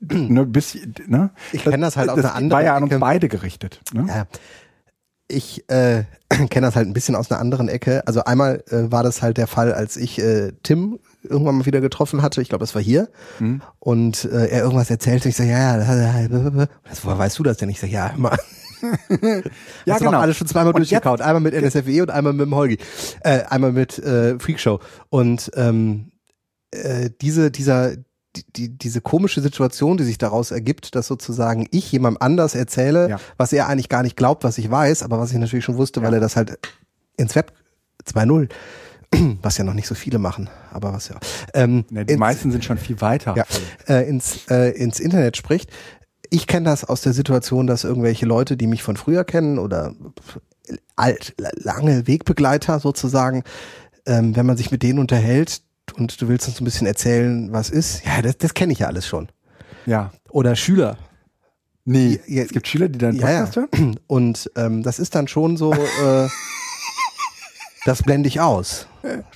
ne, 0.00 0.46
bis, 0.46 0.78
ne? 1.06 1.30
Ich 1.52 1.64
kenne 1.64 1.78
das 1.78 1.96
halt 1.96 2.10
aus 2.10 2.18
einer 2.18 2.34
anderen 2.34 2.50
war 2.50 2.62
ja 2.62 2.76
an 2.76 2.84
uns 2.84 2.98
beide 2.98 3.28
gerichtet. 3.28 3.80
Ne? 3.92 4.06
Ja. 4.08 4.26
Ich 5.28 5.68
äh, 5.68 6.04
kenne 6.50 6.66
das 6.66 6.76
halt 6.76 6.86
ein 6.86 6.92
bisschen 6.92 7.16
aus 7.16 7.30
einer 7.30 7.40
anderen 7.40 7.68
Ecke. 7.68 8.06
Also 8.06 8.24
einmal 8.24 8.62
äh, 8.68 8.90
war 8.90 9.02
das 9.02 9.22
halt 9.22 9.38
der 9.38 9.46
Fall, 9.46 9.72
als 9.72 9.96
ich 9.96 10.18
äh, 10.18 10.52
Tim 10.62 10.98
irgendwann 11.30 11.58
mal 11.58 11.66
wieder 11.66 11.80
getroffen 11.80 12.22
hatte. 12.22 12.40
Ich 12.42 12.48
glaube, 12.48 12.62
das 12.62 12.74
war 12.74 12.82
hier. 12.82 13.08
Mhm. 13.38 13.62
Und 13.78 14.24
äh, 14.24 14.46
er 14.46 14.62
irgendwas 14.62 14.90
erzählte. 14.90 15.28
Ich 15.28 15.36
sage, 15.36 15.50
ja, 15.50 15.78
ja, 15.78 16.28
das, 16.28 17.04
woher 17.04 17.18
weißt 17.18 17.38
du 17.38 17.42
das 17.42 17.58
denn? 17.58 17.68
Ich 17.68 17.80
sage, 17.80 17.92
ja, 17.92 18.08
immer. 18.08 18.36
ja, 19.84 19.94
Hast 19.94 20.02
genau. 20.02 20.18
alles 20.18 20.36
schon 20.36 20.46
zweimal 20.46 20.72
und 20.72 20.78
durchgekaut. 20.78 21.20
Einmal 21.20 21.40
mit 21.40 21.54
NSFE 21.54 22.02
und 22.02 22.10
einmal 22.10 22.32
mit 22.32 22.46
dem 22.46 22.54
Holgi. 22.54 22.78
Äh, 23.20 23.42
einmal 23.44 23.72
mit 23.72 23.98
äh, 23.98 24.38
Freakshow. 24.38 24.80
Und 25.08 25.50
ähm, 25.54 26.12
äh, 26.70 27.10
diese, 27.20 27.50
dieser, 27.50 27.96
die, 28.56 28.76
diese 28.76 29.00
komische 29.00 29.40
Situation, 29.40 29.96
die 29.96 30.04
sich 30.04 30.18
daraus 30.18 30.50
ergibt, 30.50 30.94
dass 30.94 31.06
sozusagen 31.06 31.66
ich 31.70 31.90
jemandem 31.90 32.20
anders 32.20 32.54
erzähle, 32.54 33.10
ja. 33.10 33.20
was 33.36 33.52
er 33.52 33.68
eigentlich 33.68 33.88
gar 33.88 34.02
nicht 34.02 34.16
glaubt, 34.16 34.44
was 34.44 34.58
ich 34.58 34.70
weiß, 34.70 35.02
aber 35.02 35.18
was 35.18 35.32
ich 35.32 35.38
natürlich 35.38 35.64
schon 35.64 35.76
wusste, 35.76 36.00
ja. 36.00 36.06
weil 36.06 36.14
er 36.14 36.20
das 36.20 36.36
halt 36.36 36.58
ins 37.16 37.34
Web 37.34 37.52
2.0 38.04 38.48
was 39.42 39.58
ja 39.58 39.64
noch 39.64 39.74
nicht 39.74 39.86
so 39.86 39.94
viele 39.94 40.18
machen, 40.18 40.48
aber 40.72 40.92
was 40.92 41.08
ja. 41.08 41.16
Ähm, 41.54 41.84
nee, 41.90 42.04
die 42.04 42.14
ins, 42.14 42.20
meisten 42.20 42.50
sind 42.50 42.64
schon 42.64 42.78
viel 42.78 43.00
weiter. 43.00 43.34
Ja, 43.36 43.44
äh, 43.88 44.08
ins, 44.08 44.46
äh, 44.50 44.70
ins 44.70 45.00
Internet 45.00 45.36
spricht. 45.36 45.70
Ich 46.30 46.46
kenne 46.46 46.64
das 46.68 46.84
aus 46.84 47.02
der 47.02 47.12
Situation, 47.12 47.66
dass 47.66 47.84
irgendwelche 47.84 48.26
Leute, 48.26 48.56
die 48.56 48.66
mich 48.66 48.82
von 48.82 48.96
früher 48.96 49.24
kennen 49.24 49.58
oder 49.58 49.94
alt, 50.96 51.34
lange 51.38 52.06
Wegbegleiter 52.06 52.80
sozusagen, 52.80 53.44
ähm, 54.06 54.34
wenn 54.34 54.46
man 54.46 54.56
sich 54.56 54.70
mit 54.70 54.82
denen 54.82 54.98
unterhält 54.98 55.62
und 55.96 56.20
du 56.20 56.28
willst 56.28 56.48
uns 56.48 56.60
ein 56.60 56.64
bisschen 56.64 56.86
erzählen, 56.86 57.52
was 57.52 57.70
ist, 57.70 58.04
ja, 58.04 58.22
das, 58.22 58.38
das 58.38 58.54
kenne 58.54 58.72
ich 58.72 58.80
ja 58.80 58.88
alles 58.88 59.06
schon. 59.06 59.28
Ja. 59.86 60.12
Oder 60.30 60.56
Schüler. 60.56 60.98
Nee, 61.84 62.20
ja, 62.26 62.42
es 62.42 62.50
gibt 62.50 62.66
Schüler, 62.66 62.88
die 62.88 62.98
dann 62.98 63.16
Podcast 63.16 63.56
ja, 63.56 63.62
ja. 63.62 63.68
hören. 63.78 64.00
Und 64.08 64.50
ähm, 64.56 64.82
das 64.82 64.98
ist 64.98 65.14
dann 65.14 65.28
schon 65.28 65.56
so, 65.56 65.72
äh, 66.04 66.28
das 67.86 68.02
blende 68.02 68.28
ich 68.28 68.40
aus. 68.40 68.88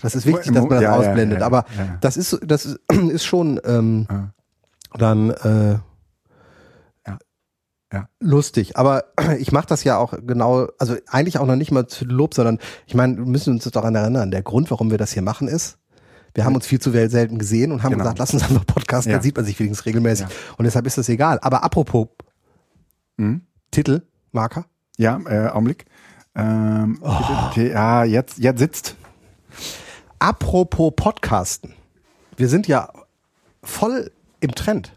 Das 0.02 0.16
ist 0.16 0.26
wichtig, 0.26 0.52
dass 0.52 0.62
man 0.62 0.70
das 0.70 0.82
ja, 0.82 0.96
ausblendet. 0.96 1.38
Ja, 1.38 1.40
ja, 1.40 1.46
aber 1.46 1.64
das 2.00 2.16
ist, 2.16 2.38
das 2.44 2.64
ist, 2.66 2.80
ist 3.10 3.24
schon 3.24 3.60
ähm, 3.64 4.08
dann 4.92 5.30
äh, 5.30 5.78
ja. 7.92 8.08
lustig. 8.18 8.76
Aber 8.76 9.04
ich 9.38 9.52
mache 9.52 9.66
das 9.66 9.84
ja 9.84 9.98
auch 9.98 10.14
genau, 10.26 10.66
also 10.78 10.96
eigentlich 11.06 11.38
auch 11.38 11.46
noch 11.46 11.54
nicht 11.54 11.70
mal 11.70 11.86
zu 11.86 12.04
Lob, 12.04 12.34
sondern 12.34 12.58
ich 12.86 12.94
meine, 12.94 13.18
wir 13.18 13.26
müssen 13.26 13.54
uns 13.54 13.64
daran 13.64 13.94
erinnern, 13.94 14.32
der 14.32 14.42
Grund, 14.42 14.70
warum 14.72 14.90
wir 14.90 14.98
das 14.98 15.12
hier 15.12 15.22
machen, 15.22 15.46
ist, 15.46 15.78
wir 16.34 16.44
haben 16.44 16.54
uns 16.54 16.66
viel 16.66 16.80
zu 16.80 16.90
selten 16.90 17.38
gesehen 17.38 17.70
und 17.70 17.84
haben 17.84 17.92
genau. 17.92 18.04
gesagt, 18.04 18.18
lass 18.18 18.34
uns 18.34 18.42
einfach 18.42 18.66
podcasten, 18.66 19.12
dann 19.12 19.22
sieht 19.22 19.36
man 19.36 19.44
sich 19.44 19.58
wenigstens 19.58 19.86
regelmäßig. 19.86 20.26
Und 20.56 20.64
deshalb 20.64 20.86
ist 20.86 20.98
das 20.98 21.08
egal. 21.08 21.38
Aber 21.42 21.62
apropos 21.62 22.08
mhm. 23.16 23.42
Titel, 23.70 24.02
Marker. 24.32 24.66
Ja, 24.96 25.18
äh, 25.26 25.48
Augenblick. 25.48 25.86
Ähm, 26.40 26.98
oh. 27.02 27.60
Ja, 27.60 28.04
jetzt, 28.04 28.38
jetzt 28.38 28.58
sitzt. 28.58 28.96
Apropos 30.18 30.92
Podcasten. 30.96 31.74
Wir 32.36 32.48
sind 32.48 32.66
ja 32.68 32.90
voll 33.62 34.10
im 34.40 34.54
Trend. 34.54 34.92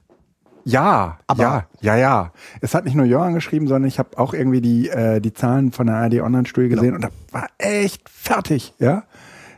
Ja, 0.65 1.19
aber 1.27 1.43
ja, 1.43 1.67
ja, 1.81 1.95
ja. 1.97 2.33
Es 2.61 2.73
hat 2.73 2.85
nicht 2.85 2.95
nur 2.95 3.05
Johann 3.05 3.33
geschrieben, 3.33 3.67
sondern 3.67 3.87
ich 3.87 3.99
habe 3.99 4.17
auch 4.17 4.33
irgendwie 4.33 4.61
die, 4.61 4.89
äh, 4.89 5.19
die 5.19 5.33
Zahlen 5.33 5.71
von 5.71 5.87
der 5.87 5.97
ARD 5.97 6.21
Online-Studie 6.21 6.69
genau. 6.69 6.81
gesehen 6.81 6.95
genau. 6.95 7.07
und 7.07 7.13
da 7.31 7.39
war 7.39 7.47
echt 7.57 8.07
fertig, 8.07 8.73
ja. 8.79 9.03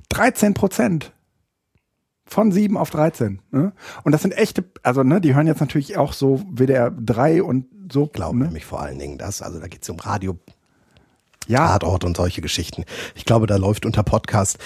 13 0.09 0.53
Prozent. 0.53 1.11
Von 2.27 2.51
sieben 2.51 2.75
auf 2.75 2.89
13. 2.89 3.39
Ne? 3.51 3.71
Und 4.03 4.11
das 4.11 4.23
sind 4.23 4.35
echte, 4.35 4.65
also 4.81 5.03
ne, 5.03 5.21
die 5.21 5.35
hören 5.35 5.45
jetzt 5.45 5.59
natürlich 5.59 5.95
auch 5.95 6.11
so 6.11 6.43
WDR 6.49 6.89
3 6.89 7.43
und 7.43 7.67
so. 7.91 8.07
Glauben 8.07 8.39
ne? 8.39 8.45
nämlich 8.45 8.65
vor 8.65 8.81
allen 8.81 8.97
Dingen 8.97 9.19
das. 9.19 9.43
Also 9.43 9.59
da 9.59 9.67
geht 9.67 9.83
es 9.83 9.89
um 9.91 9.99
Radio, 9.99 10.35
ja. 11.47 11.67
Tatort 11.67 12.03
und 12.03 12.17
solche 12.17 12.41
Geschichten. 12.41 12.85
Ich 13.15 13.25
glaube, 13.25 13.47
da 13.47 13.57
läuft 13.57 13.85
unter 13.85 14.03
Podcast 14.03 14.57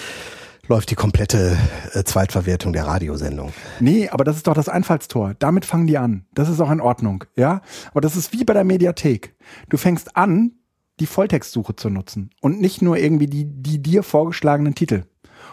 läuft 0.70 0.90
die 0.90 0.94
komplette 0.94 1.58
äh, 1.94 2.04
Zweitverwertung 2.04 2.72
der 2.72 2.86
Radiosendung. 2.86 3.52
Nee, 3.80 4.08
aber 4.08 4.22
das 4.22 4.36
ist 4.36 4.46
doch 4.46 4.54
das 4.54 4.68
Einfallstor. 4.68 5.34
Damit 5.36 5.64
fangen 5.64 5.88
die 5.88 5.98
an. 5.98 6.26
Das 6.32 6.48
ist 6.48 6.60
auch 6.60 6.70
in 6.70 6.80
Ordnung, 6.80 7.24
ja? 7.34 7.60
Aber 7.90 8.00
das 8.00 8.14
ist 8.14 8.32
wie 8.32 8.44
bei 8.44 8.54
der 8.54 8.62
Mediathek. 8.62 9.34
Du 9.68 9.76
fängst 9.76 10.16
an, 10.16 10.52
die 11.00 11.06
Volltextsuche 11.06 11.74
zu 11.74 11.90
nutzen 11.90 12.30
und 12.40 12.60
nicht 12.60 12.82
nur 12.82 12.98
irgendwie 12.98 13.26
die, 13.26 13.46
die 13.46 13.82
dir 13.82 14.04
vorgeschlagenen 14.04 14.76
Titel. 14.76 15.04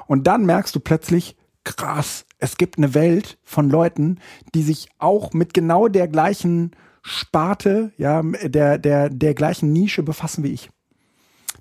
Und 0.05 0.27
dann 0.27 0.45
merkst 0.45 0.75
du 0.75 0.79
plötzlich, 0.79 1.35
krass, 1.63 2.25
es 2.37 2.57
gibt 2.57 2.77
eine 2.77 2.93
Welt 2.93 3.39
von 3.43 3.69
Leuten, 3.69 4.19
die 4.53 4.61
sich 4.61 4.89
auch 4.99 5.33
mit 5.33 5.53
genau 5.53 5.87
der 5.87 6.07
gleichen 6.07 6.71
Sparte, 7.01 7.91
ja, 7.97 8.21
der, 8.21 8.77
der, 8.77 9.09
der 9.09 9.33
gleichen 9.33 9.71
Nische 9.71 10.03
befassen 10.03 10.43
wie 10.43 10.51
ich. 10.51 10.69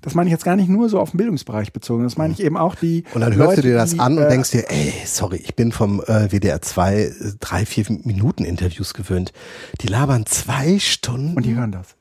Das 0.01 0.13
meine 0.15 0.29
ich 0.29 0.31
jetzt 0.31 0.45
gar 0.45 0.55
nicht 0.55 0.69
nur 0.69 0.89
so 0.89 0.99
auf 0.99 1.11
den 1.11 1.17
Bildungsbereich 1.17 1.73
bezogen. 1.73 2.03
Das 2.03 2.17
meine 2.17 2.33
ich 2.33 2.41
eben 2.43 2.55
auch 2.57 2.75
die. 2.75 3.03
Und 3.13 3.21
dann 3.21 3.35
hörst 3.35 3.49
Leute, 3.49 3.61
du 3.61 3.67
dir 3.69 3.75
das 3.75 3.91
die, 3.91 3.99
an 3.99 4.17
und 4.17 4.23
äh, 4.23 4.29
denkst 4.29 4.51
dir, 4.51 4.69
ey, 4.69 4.93
sorry, 5.05 5.37
ich 5.37 5.55
bin 5.55 5.71
vom 5.71 6.01
äh, 6.07 6.29
WDR 6.31 6.61
2 6.61 6.95
äh, 7.01 7.11
drei, 7.39 7.65
vier 7.65 7.85
Minuten 8.03 8.45
Interviews 8.45 8.93
gewöhnt. 8.93 9.33
Die 9.81 9.87
labern 9.87 10.25
zwei 10.25 10.79
Stunden. 10.79 11.35
Und 11.35 11.45
die 11.45 11.55
hören 11.55 11.71
das. 11.71 11.95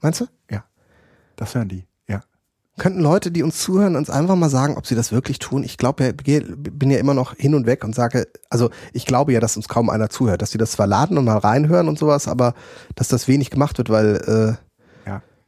Meinst 0.00 0.20
du? 0.20 0.26
Ja. 0.50 0.64
Das 1.36 1.54
hören 1.54 1.68
die. 1.68 1.84
Ja. 2.08 2.20
Könnten 2.78 3.00
Leute, 3.00 3.30
die 3.30 3.42
uns 3.42 3.58
zuhören, 3.60 3.96
uns 3.96 4.10
einfach 4.10 4.36
mal 4.36 4.50
sagen, 4.50 4.76
ob 4.76 4.86
sie 4.86 4.94
das 4.94 5.12
wirklich 5.12 5.38
tun? 5.38 5.62
Ich 5.64 5.76
glaube, 5.78 6.04
ja, 6.04 6.12
geh- 6.12 6.40
bin 6.40 6.90
ja 6.90 6.98
immer 6.98 7.14
noch 7.14 7.34
hin 7.36 7.54
und 7.54 7.66
weg 7.66 7.84
und 7.84 7.94
sage, 7.94 8.26
also 8.50 8.70
ich 8.92 9.06
glaube 9.06 9.32
ja, 9.32 9.40
dass 9.40 9.56
uns 9.56 9.68
kaum 9.68 9.90
einer 9.90 10.10
zuhört, 10.10 10.42
dass 10.42 10.50
sie 10.50 10.58
das 10.58 10.72
zwar 10.72 10.86
laden 10.86 11.18
und 11.18 11.24
mal 11.24 11.38
reinhören 11.38 11.88
und 11.88 11.98
sowas, 11.98 12.26
aber 12.28 12.54
dass 12.94 13.08
das 13.08 13.28
wenig 13.28 13.50
gemacht 13.50 13.78
wird, 13.78 13.90
weil 13.90 14.58
äh. 14.60 14.63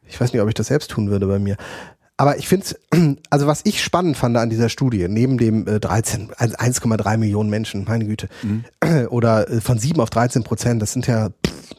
Ich 0.09 0.21
weiß 0.21 0.33
nicht, 0.33 0.43
ob 0.43 0.49
ich 0.49 0.55
das 0.55 0.69
selbst 0.69 0.91
tun 0.91 1.11
würde 1.11 1.27
bei 1.27 1.39
mir. 1.39 1.57
Aber 2.17 2.39
ich 2.39 2.49
finde, 2.49 2.67
also 3.31 3.47
was 3.47 3.61
ich 3.65 3.83
spannend 3.83 4.17
fand 4.17 4.37
an 4.37 4.51
dieser 4.51 4.69
Studie, 4.69 5.07
neben 5.09 5.39
dem 5.39 5.67
äh, 5.67 5.81
13, 5.81 6.31
also 6.37 6.57
1,3 6.57 7.17
Millionen 7.19 7.51
Menschen, 7.51 7.85
meine 7.85 8.07
Güte, 8.07 8.29
oder 9.11 9.51
äh, 9.51 9.61
von 9.61 9.79
7 9.79 10.01
auf 10.01 10.11
13 10.11 10.43
Prozent, 10.43 10.81
das 10.81 10.93
sind 10.93 11.07
ja, 11.07 11.29
pff, 11.29 11.75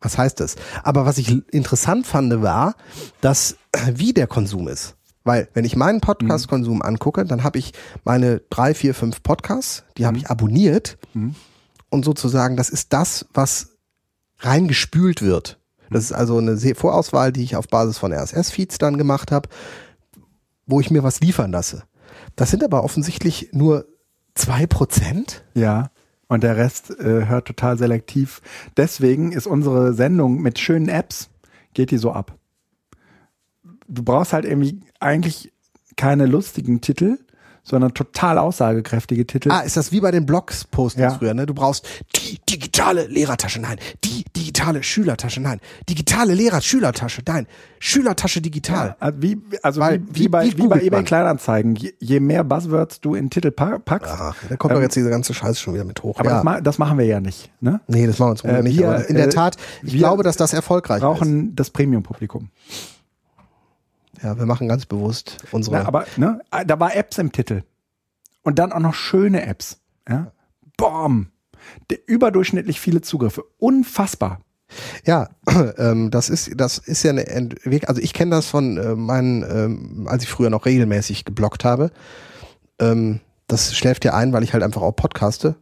was 0.00 0.18
heißt 0.18 0.40
das? 0.40 0.56
Aber 0.82 1.06
was 1.06 1.18
ich 1.18 1.30
interessant 1.52 2.06
fand, 2.06 2.42
war, 2.42 2.74
dass 3.20 3.56
wie 3.94 4.12
der 4.12 4.26
Konsum 4.26 4.68
ist. 4.68 4.94
Weil, 5.24 5.48
wenn 5.52 5.64
ich 5.66 5.76
meinen 5.76 6.00
Podcast-Konsum 6.00 6.80
angucke, 6.80 7.24
dann 7.24 7.44
habe 7.44 7.58
ich 7.58 7.72
meine 8.02 8.40
drei, 8.48 8.72
vier, 8.72 8.94
fünf 8.94 9.22
Podcasts, 9.22 9.84
die 9.98 10.06
habe 10.06 10.16
ich 10.16 10.30
abonniert 10.30 10.96
und 11.90 12.04
sozusagen, 12.04 12.56
das 12.56 12.70
ist 12.70 12.94
das, 12.94 13.26
was 13.34 13.76
reingespült 14.38 15.20
wird. 15.20 15.58
Das 15.90 16.04
ist 16.04 16.12
also 16.12 16.38
eine 16.38 16.56
Vorauswahl, 16.74 17.32
die 17.32 17.42
ich 17.42 17.56
auf 17.56 17.68
Basis 17.68 17.98
von 17.98 18.12
RSS-Feeds 18.12 18.78
dann 18.78 18.98
gemacht 18.98 19.32
habe, 19.32 19.48
wo 20.66 20.80
ich 20.80 20.90
mir 20.90 21.02
was 21.02 21.20
liefern 21.20 21.52
lasse. 21.52 21.84
Das 22.36 22.50
sind 22.50 22.62
aber 22.62 22.84
offensichtlich 22.84 23.50
nur 23.52 23.86
zwei 24.34 24.66
Prozent. 24.66 25.44
Ja. 25.54 25.90
Und 26.28 26.42
der 26.42 26.56
Rest 26.56 26.90
äh, 27.00 27.26
hört 27.26 27.46
total 27.46 27.78
selektiv. 27.78 28.42
Deswegen 28.76 29.32
ist 29.32 29.46
unsere 29.46 29.94
Sendung 29.94 30.42
mit 30.42 30.58
schönen 30.58 30.88
Apps, 30.88 31.30
geht 31.72 31.90
die 31.90 31.98
so 31.98 32.12
ab. 32.12 32.36
Du 33.88 34.02
brauchst 34.02 34.34
halt 34.34 34.44
irgendwie 34.44 34.80
eigentlich 35.00 35.52
keine 35.96 36.26
lustigen 36.26 36.82
Titel, 36.82 37.18
sondern 37.68 37.92
total 37.94 38.38
aussagekräftige 38.38 39.26
Titel. 39.26 39.50
Ah, 39.50 39.60
ist 39.60 39.76
das 39.76 39.92
wie 39.92 40.00
bei 40.00 40.10
den 40.10 40.26
Blogs-Postings 40.26 41.12
Ja. 41.12 41.18
früher, 41.18 41.34
ne? 41.34 41.46
Du 41.46 41.54
brauchst 41.54 41.86
die 42.16 42.38
digitale 42.48 43.06
Lehrertasche, 43.06 43.60
nein. 43.60 43.78
Die 44.04 44.24
digitale 44.36 44.82
Schülertasche, 44.82 45.40
nein. 45.40 45.60
Digitale 45.88 46.34
Lehrer-Schülertasche, 46.34 47.22
nein. 47.26 47.46
Schülertasche 47.78 48.40
digital. 48.40 48.96
Also 48.98 49.22
wie, 49.22 49.38
also 49.62 49.80
Weil, 49.80 50.00
wie, 50.00 50.14
wie- 50.14 50.20
wie, 50.24 50.28
bei, 50.28 50.44
wie 50.46 50.58
wie 50.58 50.68
bei 50.68 50.80
eBay? 50.82 51.04
Kleinanzeigen. 51.04 51.76
Je, 51.76 51.92
je 52.00 52.20
mehr 52.20 52.42
Buzzwords 52.44 53.00
du 53.00 53.14
in 53.14 53.30
Titel 53.30 53.50
pa 53.50 53.78
packst, 53.78 54.12
Ach, 54.12 54.34
da 54.48 54.56
kommt 54.56 54.72
doch 54.72 54.78
Ähm, 54.78 54.82
jetzt 54.82 54.96
diese 54.96 55.10
ganze 55.10 55.32
Scheiße 55.34 55.60
schon 55.60 55.74
wieder 55.74 55.84
mit 55.84 56.02
hoch. 56.02 56.18
aber 56.18 56.28
ja. 56.30 56.34
das, 56.36 56.44
ma 56.44 56.60
das 56.60 56.78
machen 56.78 56.98
wir 56.98 57.04
ja 57.06 57.20
nicht. 57.20 57.50
Ne? 57.60 57.80
nee, 57.86 58.06
das 58.06 58.18
machen 58.18 58.28
wir 58.28 58.30
uns 58.32 58.44
Äh, 58.44 58.62
nicht. 58.62 58.78
wir, 58.78 58.88
aber 58.88 59.08
in 59.08 59.14
der 59.16 59.26
äh, 59.26 59.30
Tat, 59.30 59.56
ich 59.82 59.92
wir 59.92 59.98
glaube, 60.00 60.22
dass 60.24 60.36
das 60.36 60.52
erfolgreich 60.52 60.98
ist. 60.98 61.02
Brauchen 61.02 61.54
das 61.54 61.70
Premium-Publikum. 61.70 62.48
Ja, 64.22 64.38
wir 64.38 64.46
machen 64.46 64.68
ganz 64.68 64.86
bewusst 64.86 65.38
unsere. 65.52 65.76
Na, 65.76 65.86
aber 65.86 66.06
ne, 66.16 66.40
da 66.66 66.80
war 66.80 66.94
Apps 66.94 67.18
im 67.18 67.32
Titel. 67.32 67.62
Und 68.42 68.58
dann 68.58 68.72
auch 68.72 68.80
noch 68.80 68.94
schöne 68.94 69.46
Apps. 69.46 69.78
Ja? 70.08 70.32
Bom! 70.76 71.28
Überdurchschnittlich 72.06 72.80
viele 72.80 73.02
Zugriffe. 73.02 73.44
Unfassbar. 73.58 74.40
Ja, 75.04 75.28
ähm, 75.78 76.10
das 76.10 76.28
ist 76.28 76.52
das 76.56 76.78
ist 76.78 77.02
ja 77.02 77.10
eine 77.10 77.26
Entwicklung. 77.26 77.88
Also 77.88 78.00
ich 78.00 78.12
kenne 78.12 78.32
das 78.32 78.46
von 78.46 78.76
äh, 78.76 78.94
meinen, 78.94 79.42
ähm, 79.42 80.08
als 80.08 80.22
ich 80.22 80.28
früher 80.28 80.50
noch 80.50 80.66
regelmäßig 80.66 81.24
geblockt 81.24 81.64
habe. 81.64 81.90
Ähm, 82.78 83.20
das 83.46 83.74
schläft 83.74 84.04
ja 84.04 84.14
ein, 84.14 84.32
weil 84.32 84.42
ich 84.42 84.52
halt 84.52 84.62
einfach 84.62 84.82
auch 84.82 84.92
podcaste. 84.92 85.56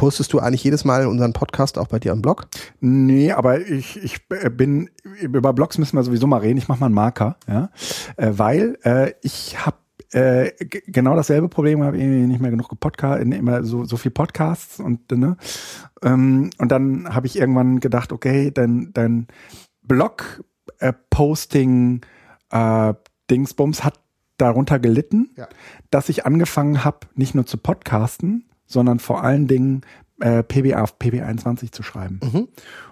Postest 0.00 0.32
du 0.32 0.38
eigentlich 0.38 0.64
jedes 0.64 0.86
Mal 0.86 1.06
unseren 1.06 1.34
Podcast 1.34 1.76
auch 1.76 1.88
bei 1.88 1.98
dir 1.98 2.12
am 2.12 2.22
Blog? 2.22 2.46
Nee, 2.80 3.32
aber 3.32 3.60
ich, 3.60 4.02
ich 4.02 4.22
äh, 4.30 4.48
bin, 4.48 4.88
über 5.20 5.52
Blogs 5.52 5.76
müssen 5.76 5.94
wir 5.94 6.02
sowieso 6.02 6.26
mal 6.26 6.38
reden. 6.38 6.56
Ich 6.56 6.68
mache 6.68 6.80
mal 6.80 6.86
einen 6.86 6.94
Marker, 6.94 7.36
ja. 7.46 7.68
Äh, 8.16 8.30
weil 8.32 8.78
äh, 8.82 9.12
ich 9.20 9.58
habe 9.66 9.76
äh, 10.12 10.52
genau 10.86 11.16
dasselbe 11.16 11.50
Problem, 11.50 11.82
habe 11.84 11.98
irgendwie 11.98 12.26
nicht 12.26 12.40
mehr 12.40 12.50
genug 12.50 12.80
Podcast, 12.80 13.22
immer 13.22 13.62
so, 13.62 13.84
so 13.84 13.98
viel 13.98 14.10
Podcasts 14.10 14.80
und 14.80 15.10
ne. 15.10 15.36
Ähm, 16.02 16.48
und 16.56 16.72
dann 16.72 17.14
habe 17.14 17.26
ich 17.26 17.38
irgendwann 17.38 17.78
gedacht, 17.80 18.10
okay, 18.10 18.50
dein, 18.50 18.94
dein 18.94 19.26
Blog 19.82 20.42
äh, 20.78 20.94
Posting 21.10 22.00
äh, 22.48 22.94
Dingsbums 23.30 23.84
hat 23.84 24.00
darunter 24.38 24.78
gelitten, 24.78 25.28
Ja. 25.36 25.46
dass 25.90 26.08
ich 26.08 26.24
angefangen 26.24 26.84
habe, 26.86 27.00
nicht 27.16 27.34
nur 27.34 27.44
zu 27.44 27.58
podcasten, 27.58 28.46
sondern 28.70 28.98
vor 29.00 29.22
allen 29.24 29.46
Dingen 29.46 29.82
äh, 30.20 30.42
PBA 30.42 30.82
auf 30.82 30.96
PB21 30.98 31.72
zu 31.72 31.82
schreiben. 31.82 32.20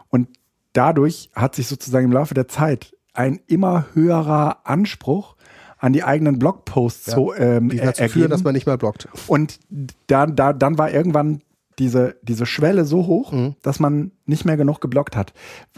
Und 0.09 0.29
dadurch 0.73 1.31
hat 1.35 1.55
sich 1.55 1.67
sozusagen 1.67 2.07
im 2.07 2.13
Laufe 2.13 2.35
der 2.35 2.49
Zeit 2.49 2.95
ein 3.15 3.41
immer 3.47 3.87
höherer 3.95 4.61
Anspruch 4.67 5.37
an 5.79 5.93
die 5.93 6.03
eigenen 6.05 6.39
Blogposts 6.39 7.07
so 7.13 7.35
ähm, 7.35 7.69
Die 7.69 7.77
dazu 7.79 8.03
ergeben. 8.03 8.13
führen, 8.21 8.31
dass 8.31 8.43
man 8.45 8.53
nicht 8.55 8.67
mehr 8.67 8.77
blockt. 8.79 9.09
Und 9.29 9.61
da, 10.09 10.27
da, 10.27 10.53
dann 10.53 10.77
war 10.79 10.91
irgendwann 10.91 11.43
diese, 11.79 12.17
diese 12.23 12.47
Schwelle 12.47 12.85
so 12.85 13.07
hoch, 13.07 13.31
Mhm. 13.33 13.55
dass 13.63 13.79
man 13.79 14.11
nicht 14.27 14.45
mehr 14.45 14.57
genug 14.57 14.81
geblockt 14.81 15.15
hat. 15.15 15.33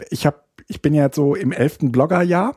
Ich 0.09 0.25
hab, 0.25 0.45
ich 0.67 0.81
bin 0.81 0.93
ja 0.95 1.03
jetzt 1.03 1.15
so 1.15 1.35
im 1.35 1.51
elften 1.51 1.91
Bloggerjahr 1.91 2.55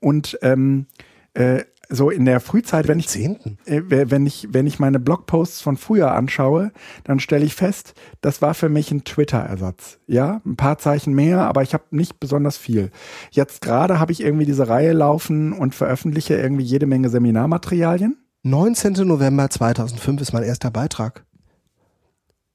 und 0.00 0.38
ähm, 0.42 0.86
äh, 1.32 1.64
so 1.88 2.10
in 2.10 2.24
der 2.24 2.40
Frühzeit, 2.40 2.88
wenn 2.88 2.98
ich 2.98 3.14
äh, 3.16 3.30
wenn 3.66 4.26
ich, 4.26 4.48
wenn 4.50 4.66
ich 4.66 4.78
meine 4.78 4.98
Blogposts 4.98 5.60
von 5.60 5.76
früher 5.76 6.12
anschaue, 6.12 6.72
dann 7.04 7.20
stelle 7.20 7.44
ich 7.44 7.54
fest, 7.54 7.94
das 8.20 8.42
war 8.42 8.54
für 8.54 8.68
mich 8.68 8.90
ein 8.90 9.04
Twitter-Ersatz. 9.04 9.98
Ja, 10.06 10.40
ein 10.44 10.56
paar 10.56 10.78
Zeichen 10.78 11.14
mehr, 11.14 11.40
aber 11.42 11.62
ich 11.62 11.74
habe 11.74 11.84
nicht 11.90 12.20
besonders 12.20 12.56
viel. 12.56 12.90
Jetzt 13.30 13.60
gerade 13.60 14.00
habe 14.00 14.12
ich 14.12 14.20
irgendwie 14.20 14.46
diese 14.46 14.68
Reihe 14.68 14.92
laufen 14.92 15.52
und 15.52 15.74
veröffentliche 15.74 16.34
irgendwie 16.34 16.64
jede 16.64 16.86
Menge 16.86 17.08
Seminarmaterialien. 17.08 18.16
19. 18.42 18.92
November 19.06 19.50
2005 19.50 20.20
ist 20.20 20.32
mein 20.32 20.44
erster 20.44 20.70
Beitrag. 20.70 21.24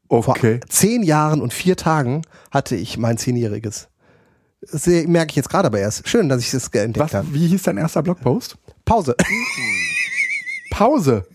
Vor 0.10 0.36
zehn 0.68 1.04
Jahren 1.04 1.42
und 1.42 1.54
vier 1.54 1.78
Tagen 1.78 2.24
hatte 2.52 2.76
ich 2.76 2.98
mein 2.98 3.18
zehnjähriges. 3.18 3.88
Das 4.70 4.86
merke 4.86 5.32
ich 5.32 5.36
jetzt 5.38 5.50
gerade 5.50 5.68
aber 5.68 5.80
erst. 5.80 6.08
Schön, 6.08 6.30
dass 6.30 6.42
ich 6.42 6.52
das 6.52 6.68
entdeckt 6.68 7.00
Was, 7.00 7.14
habe. 7.14 7.34
wie 7.34 7.48
hieß 7.48 7.64
dein 7.64 7.78
erster 7.78 8.04
Blogpost? 8.04 8.58
Pause. 8.86 9.16
Pause. 10.72 11.26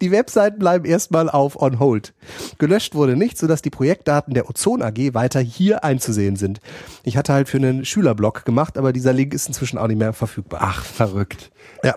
Die 0.00 0.10
Webseiten 0.10 0.58
bleiben 0.58 0.84
erstmal 0.84 1.30
auf 1.30 1.60
on 1.60 1.78
hold. 1.78 2.12
Gelöscht 2.58 2.94
wurde 2.94 3.16
nicht, 3.16 3.38
sodass 3.38 3.62
die 3.62 3.70
Projektdaten 3.70 4.34
der 4.34 4.48
Ozon 4.48 4.82
AG 4.82 5.14
weiter 5.14 5.40
hier 5.40 5.84
einzusehen 5.84 6.36
sind. 6.36 6.60
Ich 7.02 7.16
hatte 7.16 7.32
halt 7.32 7.48
für 7.48 7.56
einen 7.56 7.84
Schülerblog 7.84 8.44
gemacht, 8.44 8.76
aber 8.76 8.92
dieser 8.92 9.12
Link 9.12 9.32
ist 9.32 9.46
inzwischen 9.48 9.78
auch 9.78 9.86
nicht 9.86 9.98
mehr 9.98 10.12
verfügbar. 10.12 10.60
Ach, 10.62 10.84
verrückt. 10.84 11.50
Ja. 11.82 11.94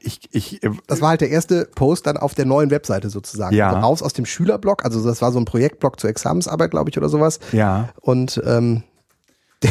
Ich, 0.00 0.20
ich, 0.30 0.62
äh, 0.62 0.70
Das 0.86 1.00
war 1.00 1.10
halt 1.10 1.20
der 1.20 1.30
erste 1.30 1.64
Post 1.74 2.06
dann 2.06 2.16
auf 2.16 2.34
der 2.34 2.44
neuen 2.44 2.70
Webseite 2.70 3.10
sozusagen. 3.10 3.54
Ja. 3.56 3.68
Also 3.70 3.80
raus 3.80 4.02
aus 4.02 4.12
dem 4.12 4.24
Schülerblog, 4.26 4.84
also 4.84 5.04
das 5.04 5.20
war 5.22 5.32
so 5.32 5.38
ein 5.40 5.44
Projektblog 5.44 5.98
zur 5.98 6.08
Examensarbeit, 6.10 6.70
glaube 6.70 6.90
ich, 6.90 6.96
oder 6.98 7.08
sowas. 7.08 7.40
ja. 7.52 7.88
Und 8.00 8.40
ähm, 8.46 8.82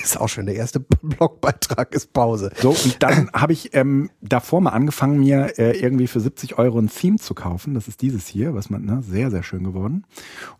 ist 0.04 0.20
auch 0.20 0.28
schön, 0.28 0.46
der 0.46 0.56
erste 0.56 0.80
Blogbeitrag 1.02 1.94
ist 1.94 2.12
Pause. 2.12 2.50
So, 2.56 2.70
und 2.70 3.02
dann 3.02 3.30
habe 3.32 3.52
ich 3.52 3.74
ähm, 3.74 4.10
davor 4.20 4.60
mal 4.60 4.70
angefangen, 4.70 5.20
mir 5.20 5.58
äh, 5.58 5.78
irgendwie 5.78 6.06
für 6.06 6.20
70 6.20 6.58
Euro 6.58 6.78
ein 6.78 6.88
Theme 6.88 7.16
zu 7.16 7.34
kaufen. 7.34 7.74
Das 7.74 7.88
ist 7.88 8.02
dieses 8.02 8.26
hier, 8.26 8.54
was 8.54 8.70
man, 8.70 8.84
ne, 8.84 9.02
sehr, 9.02 9.30
sehr 9.30 9.42
schön 9.42 9.64
geworden. 9.64 10.04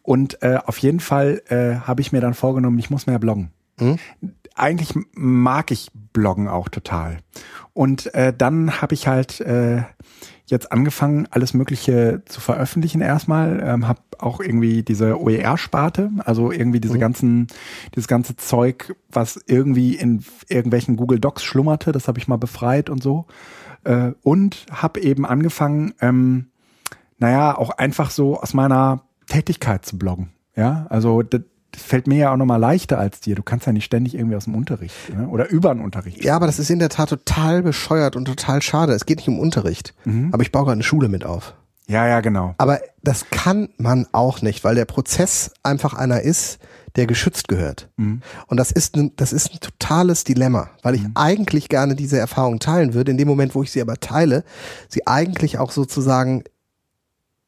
Und 0.03 0.43
äh, 0.43 0.59
auf 0.65 0.79
jeden 0.79 1.01
Fall 1.01 1.43
äh, 1.49 1.87
habe 1.87 2.01
ich 2.01 2.13
mir 2.13 2.21
dann 2.21 2.35
vorgenommen, 2.35 2.79
ich 2.79 2.91
muss 2.91 3.07
mehr 3.07 3.19
bloggen. 3.19 3.51
Eigentlich 4.55 4.95
mag 5.15 5.71
ich 5.71 5.91
Bloggen 6.13 6.49
auch 6.49 6.69
total. 6.69 7.19
Und 7.73 8.13
äh, 8.15 8.35
dann 8.37 8.83
habe 8.83 8.95
ich 8.95 9.07
halt 9.07 9.41
äh, 9.41 9.83
jetzt 10.51 10.73
angefangen, 10.73 11.29
alles 11.31 11.55
Mögliche 11.55 12.23
zu 12.27 12.41
veröffentlichen 12.41 13.01
erstmal. 13.01 13.63
Ähm, 13.65 13.87
habe 13.89 14.01
auch 14.19 14.41
irgendwie 14.41 14.83
diese 14.83 15.21
OER-Sparte, 15.21 16.11
also 16.25 16.51
irgendwie 16.51 16.81
diese 16.81 16.99
ganzen, 16.99 17.47
dieses 17.95 18.09
ganze 18.09 18.37
Zeug, 18.37 18.95
was 19.11 19.41
irgendwie 19.47 19.95
in 19.95 20.25
irgendwelchen 20.49 20.97
Google 20.97 21.21
Docs 21.21 21.45
schlummerte, 21.45 21.93
das 21.93 22.09
habe 22.09 22.19
ich 22.19 22.29
mal 22.29 22.37
befreit 22.37 22.91
und 22.91 23.03
so. 23.03 23.27
Äh, 23.85 24.13
und 24.23 24.67
habe 24.71 25.01
eben 25.01 25.25
angefangen, 25.25 25.95
ähm, 26.01 26.47
naja, 27.19 27.57
auch 27.57 27.71
einfach 27.71 28.11
so 28.11 28.41
aus 28.41 28.53
meiner 28.53 29.03
Tätigkeit 29.27 29.85
zu 29.87 29.99
bloggen. 29.99 30.31
Ja, 30.57 30.87
also 30.91 31.23
das, 31.73 31.83
fällt 31.83 32.07
mir 32.07 32.17
ja 32.19 32.33
auch 32.33 32.37
nochmal 32.37 32.61
leichter 32.61 32.99
als 32.99 33.21
dir. 33.21 33.35
Du 33.35 33.43
kannst 33.43 33.67
ja 33.67 33.73
nicht 33.73 33.85
ständig 33.85 34.15
irgendwie 34.15 34.37
aus 34.37 34.45
dem 34.45 34.55
Unterricht 34.55 34.95
ne? 35.15 35.29
oder 35.29 35.49
über 35.49 35.75
den 35.75 35.83
Unterricht. 35.83 36.25
Ja, 36.25 36.37
aber 36.37 36.47
das 36.47 36.59
ist 36.59 36.71
in 36.71 36.79
der 36.79 36.89
Tat 36.89 37.09
total 37.09 37.63
bescheuert 37.63 38.17
und 38.17 38.25
total 38.25 38.63
schade. 38.63 38.93
Es 38.93 39.07
geht 39.07 39.19
nicht 39.19 39.29
um 39.29 39.39
Unterricht. 39.39 39.95
Mhm. 40.05 40.31
Aber 40.33 40.43
ich 40.43 40.53
baue 40.53 40.65
gerade 40.65 40.75
eine 40.75 40.83
Schule 40.83 41.09
mit 41.09 41.25
auf. 41.25 41.55
Ja, 41.87 42.07
ja, 42.07 42.21
genau. 42.21 42.55
Aber 42.59 42.81
das 43.03 43.31
kann 43.31 43.69
man 43.77 44.07
auch 44.13 44.43
nicht, 44.43 44.63
weil 44.63 44.75
der 44.77 44.85
Prozess 44.85 45.53
einfach 45.63 45.95
einer 45.95 46.21
ist, 46.21 46.59
der 46.97 47.07
geschützt 47.07 47.49
gehört. 47.49 47.89
Mhm. 47.97 48.23
Und 48.47 48.57
das 48.57 48.71
ist, 48.71 48.97
ein, 48.97 49.13
das 49.17 49.33
ist 49.33 49.53
ein 49.53 49.61
totales 49.61 50.25
Dilemma, 50.25 50.71
weil 50.83 50.95
ich 50.95 51.03
eigentlich 51.15 51.69
gerne 51.69 51.95
diese 51.97 52.19
Erfahrung 52.19 52.59
teilen 52.59 52.95
würde. 52.95 53.11
In 53.11 53.19
dem 53.19 53.29
Moment, 53.29 53.55
wo 53.55 53.63
ich 53.63 53.71
sie 53.73 53.81
aber 53.81 53.97
teile, 53.97 54.45
sie 54.89 55.07
eigentlich 55.07 55.59
auch 55.59 55.71
sozusagen 55.71 56.45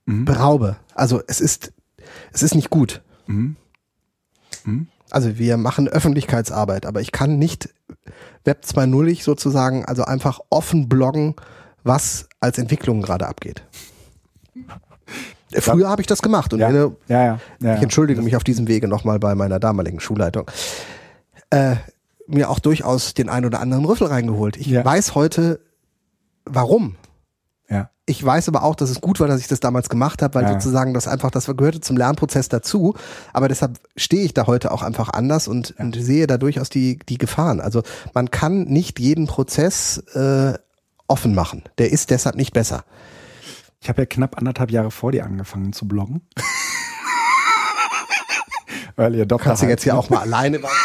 Mhm. 0.04 0.24
beraube. 0.24 0.76
Also 0.94 1.22
es 1.26 1.40
ist, 1.40 1.72
es 2.32 2.42
ist 2.42 2.54
nicht 2.54 2.70
gut. 2.70 3.02
Mhm. 4.64 4.88
Also 5.10 5.38
wir 5.38 5.56
machen 5.56 5.88
Öffentlichkeitsarbeit, 5.88 6.86
aber 6.86 7.00
ich 7.00 7.12
kann 7.12 7.38
nicht 7.38 7.68
Web 8.44 8.64
2.0 8.64 9.22
sozusagen, 9.22 9.84
also 9.84 10.04
einfach 10.04 10.40
offen 10.50 10.88
bloggen, 10.88 11.34
was 11.84 12.28
als 12.40 12.58
Entwicklung 12.58 13.02
gerade 13.02 13.26
abgeht. 13.26 13.62
Früher 15.52 15.90
habe 15.90 16.00
ich 16.00 16.06
das 16.06 16.22
gemacht 16.22 16.52
und 16.54 16.60
Ja, 16.60 16.68
eine, 16.68 16.96
ja, 17.08 17.38
ja. 17.60 17.74
ich 17.76 17.82
entschuldige 17.82 18.22
mich 18.22 18.36
auf 18.36 18.44
diesem 18.44 18.68
Wege 18.68 18.88
nochmal 18.88 19.18
bei 19.18 19.34
meiner 19.34 19.60
damaligen 19.60 20.00
Schulleitung, 20.00 20.50
äh, 21.50 21.76
mir 22.26 22.48
auch 22.48 22.58
durchaus 22.58 23.12
den 23.12 23.28
ein 23.28 23.44
oder 23.44 23.60
anderen 23.60 23.84
Rüffel 23.84 24.06
reingeholt. 24.06 24.56
Ich 24.56 24.72
weiß 24.72 25.14
heute, 25.14 25.60
warum. 26.44 26.96
Ja. 28.12 28.18
Ich 28.18 28.24
weiß 28.24 28.48
aber 28.48 28.62
auch, 28.62 28.74
dass 28.74 28.90
es 28.90 29.00
gut 29.00 29.20
war, 29.20 29.26
dass 29.28 29.40
ich 29.40 29.48
das 29.48 29.60
damals 29.60 29.88
gemacht 29.88 30.22
habe, 30.22 30.34
weil 30.34 30.44
Ja. 30.44 30.52
sozusagen 30.52 30.94
das 30.94 31.08
einfach, 31.08 31.30
das 31.30 31.46
gehörte 31.46 31.80
zum 31.80 31.96
Lernprozess 31.96 32.48
dazu. 32.48 32.94
Aber 33.32 33.48
deshalb 33.48 33.78
stehe 33.96 34.22
ich 34.24 34.34
da 34.34 34.46
heute 34.46 34.70
auch 34.70 34.82
einfach 34.82 35.08
anders 35.08 35.48
und, 35.48 35.74
und 35.78 35.96
sehe 35.96 36.26
da 36.26 36.38
durchaus 36.38 36.68
die, 36.68 36.98
die 37.08 37.18
Gefahren. 37.18 37.60
Also 37.60 37.82
man 38.14 38.30
kann 38.30 38.64
nicht 38.64 38.98
jeden 39.00 39.26
Prozess 39.26 39.98
äh, 40.14 40.54
offen 41.08 41.34
machen. 41.34 41.62
Der 41.78 41.90
ist 41.92 42.10
deshalb 42.10 42.36
nicht 42.36 42.52
besser. 42.52 42.84
Ich 43.80 43.88
habe 43.88 44.02
ja 44.02 44.06
knapp 44.06 44.38
anderthalb 44.38 44.70
Jahre 44.70 44.90
vor 44.90 45.10
dir 45.12 45.24
angefangen 45.24 45.72
zu 45.72 45.88
bloggen. 45.88 46.22
Ihr 48.98 49.26
Doktor 49.26 49.46
Kannst 49.48 49.62
du 49.62 49.66
jetzt 49.66 49.84
ja 49.84 49.94
auch 49.94 50.10
mal 50.10 50.20
alleine 50.20 50.58
machen. 50.60 50.76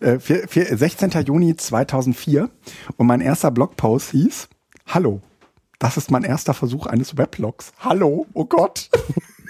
äh, 0.00 0.18
vier, 0.20 0.46
vier, 0.48 0.76
16. 0.76 1.10
Juni 1.24 1.56
2004 1.56 2.48
und 2.96 3.06
mein 3.06 3.20
erster 3.20 3.50
Blogpost 3.50 4.10
hieß 4.10 4.48
Hallo, 4.86 5.20
das 5.82 5.96
ist 5.96 6.12
mein 6.12 6.22
erster 6.22 6.54
Versuch 6.54 6.86
eines 6.86 7.18
Weblogs. 7.18 7.72
Hallo, 7.80 8.26
oh 8.34 8.44
Gott. 8.44 8.88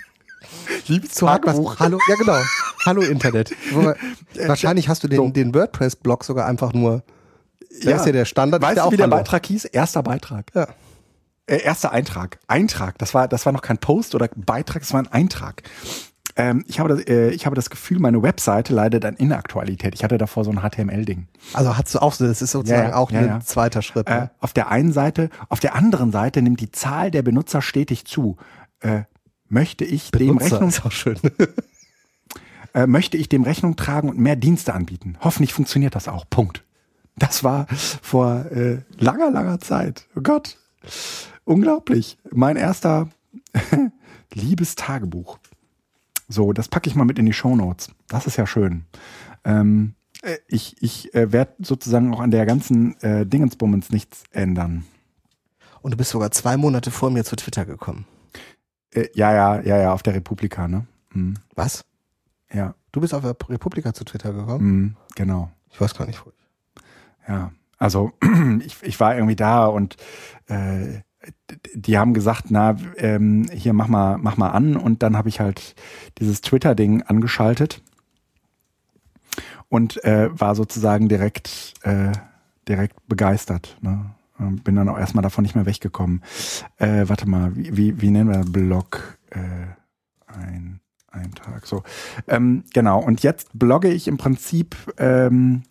Liebes 0.87 1.21
hat 1.21 1.45
was. 1.45 1.57
Tagebuch. 1.57 1.79
Hallo, 1.79 1.99
ja 2.09 2.15
genau. 2.15 2.41
Hallo 2.87 3.03
Internet. 3.03 3.55
Wobei, 3.73 3.95
Wahrscheinlich 4.47 4.89
hast 4.89 5.05
du 5.05 5.09
den, 5.09 5.19
so. 5.19 5.29
den 5.29 5.55
WordPress-Blog 5.55 6.25
sogar 6.25 6.47
einfach 6.47 6.73
nur. 6.73 7.03
Da 7.83 7.97
ist 7.97 8.07
ja 8.07 8.13
der 8.13 8.25
Standard. 8.25 8.63
Weißt 8.63 8.79
ja 8.79 8.87
du, 8.87 8.93
wie 8.93 8.97
der 8.97 9.05
Hallo. 9.05 9.17
Beitrag 9.17 9.45
hieß? 9.45 9.67
Erster 9.67 10.03
Beitrag. 10.03 10.47
Ja. 10.55 10.69
Äh, 11.47 11.63
erster 11.63 11.93
Eintrag. 11.93 12.39
Eintrag. 12.47 12.97
Das 12.97 13.13
war, 13.13 13.29
das 13.29 13.45
war 13.45 13.53
noch 13.53 13.63
kein 13.63 13.77
Post 13.77 14.15
oder 14.15 14.29
Beitrag, 14.35 14.81
das 14.81 14.93
war 14.95 15.01
ein 15.01 15.09
Eintrag. 15.09 15.63
Ähm, 16.37 16.65
ich, 16.67 16.81
habe 16.81 16.89
das, 16.97 17.07
äh, 17.07 17.31
ich 17.31 17.45
habe 17.47 17.55
das 17.57 17.69
Gefühl, 17.71 17.99
meine 17.99 18.23
Webseite 18.23 18.73
leidet 18.75 19.05
an 19.05 19.15
Inaktualität. 19.17 19.95
Ich 19.95 20.03
hatte 20.03 20.17
davor 20.19 20.45
so 20.45 20.51
ein 20.51 20.61
HTML-Ding. 20.61 21.29
Also 21.53 21.77
hast 21.77 21.95
du 21.95 21.99
auch 22.01 22.13
so, 22.15 22.27
das 22.27 22.41
ist 22.41 22.53
sozusagen 22.53 22.91
Ja, 22.91 22.97
auch 22.97 23.11
ja, 23.11 23.19
ein 23.21 23.27
ja. 23.27 23.41
zweiter 23.41 23.83
Schritt. 23.83 24.09
Äh, 24.09 24.13
Ne? 24.13 24.31
auf 24.41 24.53
der 24.53 24.71
einen 24.71 24.93
Seite, 24.93 25.29
auf 25.49 25.61
der 25.61 25.75
anderen 25.75 26.11
Seite 26.13 26.41
nimmt 26.43 26.61
die 26.61 26.71
Zahl 26.73 27.11
der 27.11 27.23
Benutzer 27.23 27.61
stetig 27.63 28.05
zu. 28.07 28.37
Äh, 28.81 29.03
möchte 29.49 29.85
ich 29.85 30.11
dem 30.11 30.29
Benutzer 30.37 30.53
Rechnung, 30.57 30.69
ist 30.71 30.85
auch 30.87 30.93
schön. 30.93 31.19
äh, 32.75 32.87
möchte 32.87 33.17
ich 33.17 33.29
dem 33.29 33.43
Rechnung 33.43 33.77
tragen 33.77 34.09
und 34.09 34.19
mehr 34.19 34.37
Dienste 34.37 34.73
anbieten? 34.75 35.17
Hoffentlich 35.21 35.53
funktioniert 35.53 35.95
das 35.95 36.09
auch. 36.09 36.25
Punkt. 36.31 36.65
Das 37.17 37.45
war 37.45 37.67
vor 38.01 38.47
äh, 38.51 38.79
langer, 38.99 39.31
langer 39.31 39.61
Zeit. 39.61 40.07
Oh 40.17 40.21
Gott. 40.23 40.57
Unglaublich. 41.45 42.17
Mein 42.31 42.57
erster 42.57 43.09
Liebestagebuch. 44.35 45.39
So, 46.29 46.53
das 46.53 46.69
packe 46.69 46.89
ich 46.89 46.95
mal 46.95 47.05
mit 47.05 47.19
in 47.19 47.27
die 47.27 47.33
Shownotes. 47.33 47.91
Das 48.09 48.27
ist 48.27 48.37
ja 48.37 48.47
schön. 48.47 48.85
Ähm, 49.45 49.95
äh, 50.23 50.37
ich 50.49 50.77
ich 50.81 51.15
äh, 51.15 51.33
werde 51.33 51.55
sozusagen 51.61 52.15
auch 52.15 52.21
an 52.21 52.31
der 52.31 52.47
ganzen 52.47 53.01
äh, 53.03 53.27
Dingensbummens 53.27 53.91
nichts 53.91 54.25
ändern. 54.31 54.85
Und 55.83 55.93
du 55.93 55.97
bist 55.97 56.11
sogar 56.11 56.31
zwei 56.31 56.57
Monate 56.57 56.91
vor 56.91 57.11
mir 57.11 57.25
zu 57.25 57.37
Twitter 57.37 57.65
gekommen. 57.65 58.07
Äh, 58.93 59.09
ja, 59.15 59.33
ja, 59.35 59.61
ja, 59.63 59.79
ja, 59.79 59.93
auf 59.93 60.03
der 60.03 60.15
Republika, 60.15 60.69
ne? 60.69 60.87
Mhm. 61.13 61.35
Was? 61.55 61.85
Ja, 62.53 62.75
Du 62.93 63.01
bist 63.01 63.15
auf 63.15 63.23
der 63.23 63.35
Republika 63.49 63.95
zu 63.95 64.05
Twitter 64.05 64.33
gekommen? 64.35 64.65
mhm, 64.65 64.97
genau. 65.17 65.51
Ich 65.71 65.81
weiß 65.81 65.95
gar 65.95 66.07
nicht, 66.07 66.25
wo 66.25 66.31
ich. 66.31 66.83
Ja, 67.27 67.53
also 67.79 68.13
ich, 68.61 68.77
ich 68.83 69.01
war 69.01 69.15
irgendwie 69.15 69.37
da 69.37 69.67
und 69.67 69.97
äh, 70.47 71.01
die 71.75 71.99
haben 71.99 72.15
gesagt, 72.15 72.47
na, 72.49 72.77
ähm, 72.97 73.47
hier 73.53 73.73
mach 73.73 73.89
mal, 73.89 74.19
mach 74.19 74.37
mal 74.37 74.51
an 74.51 74.77
und 74.77 75.03
dann 75.03 75.17
habe 75.17 75.29
ich 75.29 75.41
halt 75.41 75.75
dieses 76.19 76.41
Twitter-Ding 76.41 77.03
angeschaltet 77.03 77.83
und 79.69 80.03
äh, 80.05 80.29
war 80.39 80.55
sozusagen 80.55 81.09
direkt, 81.09 81.75
äh, 81.83 82.13
direkt 82.69 82.97
begeistert. 83.09 83.77
Ne? 83.81 84.15
Ähm, 84.39 84.57
Bin 84.57 84.77
dann 84.77 84.89
auch 84.89 84.99
erstmal 84.99 85.23
davon 85.23 85.43
nicht 85.43 85.55
mehr 85.55 85.67
weggekommen. 85.67 86.23
Äh, 86.79 87.09
warte 87.09 87.29
mal, 87.29 87.55
wie, 87.57 87.77
wie, 87.77 88.01
wie 88.01 88.11
nennen 88.11 88.31
wir? 88.31 88.45
Blog 88.45 89.19
äh, 89.31 89.39
ein 90.27 90.81
Eintrag. 91.13 91.67
So, 91.67 91.83
ähm, 92.27 92.65
genau. 92.73 93.01
Und 93.01 93.23
jetzt 93.23 93.51
blogge 93.53 93.89
ich 93.89 94.09
im 94.09 94.17
Prinzip, 94.17 94.77
ähm, 94.99 95.63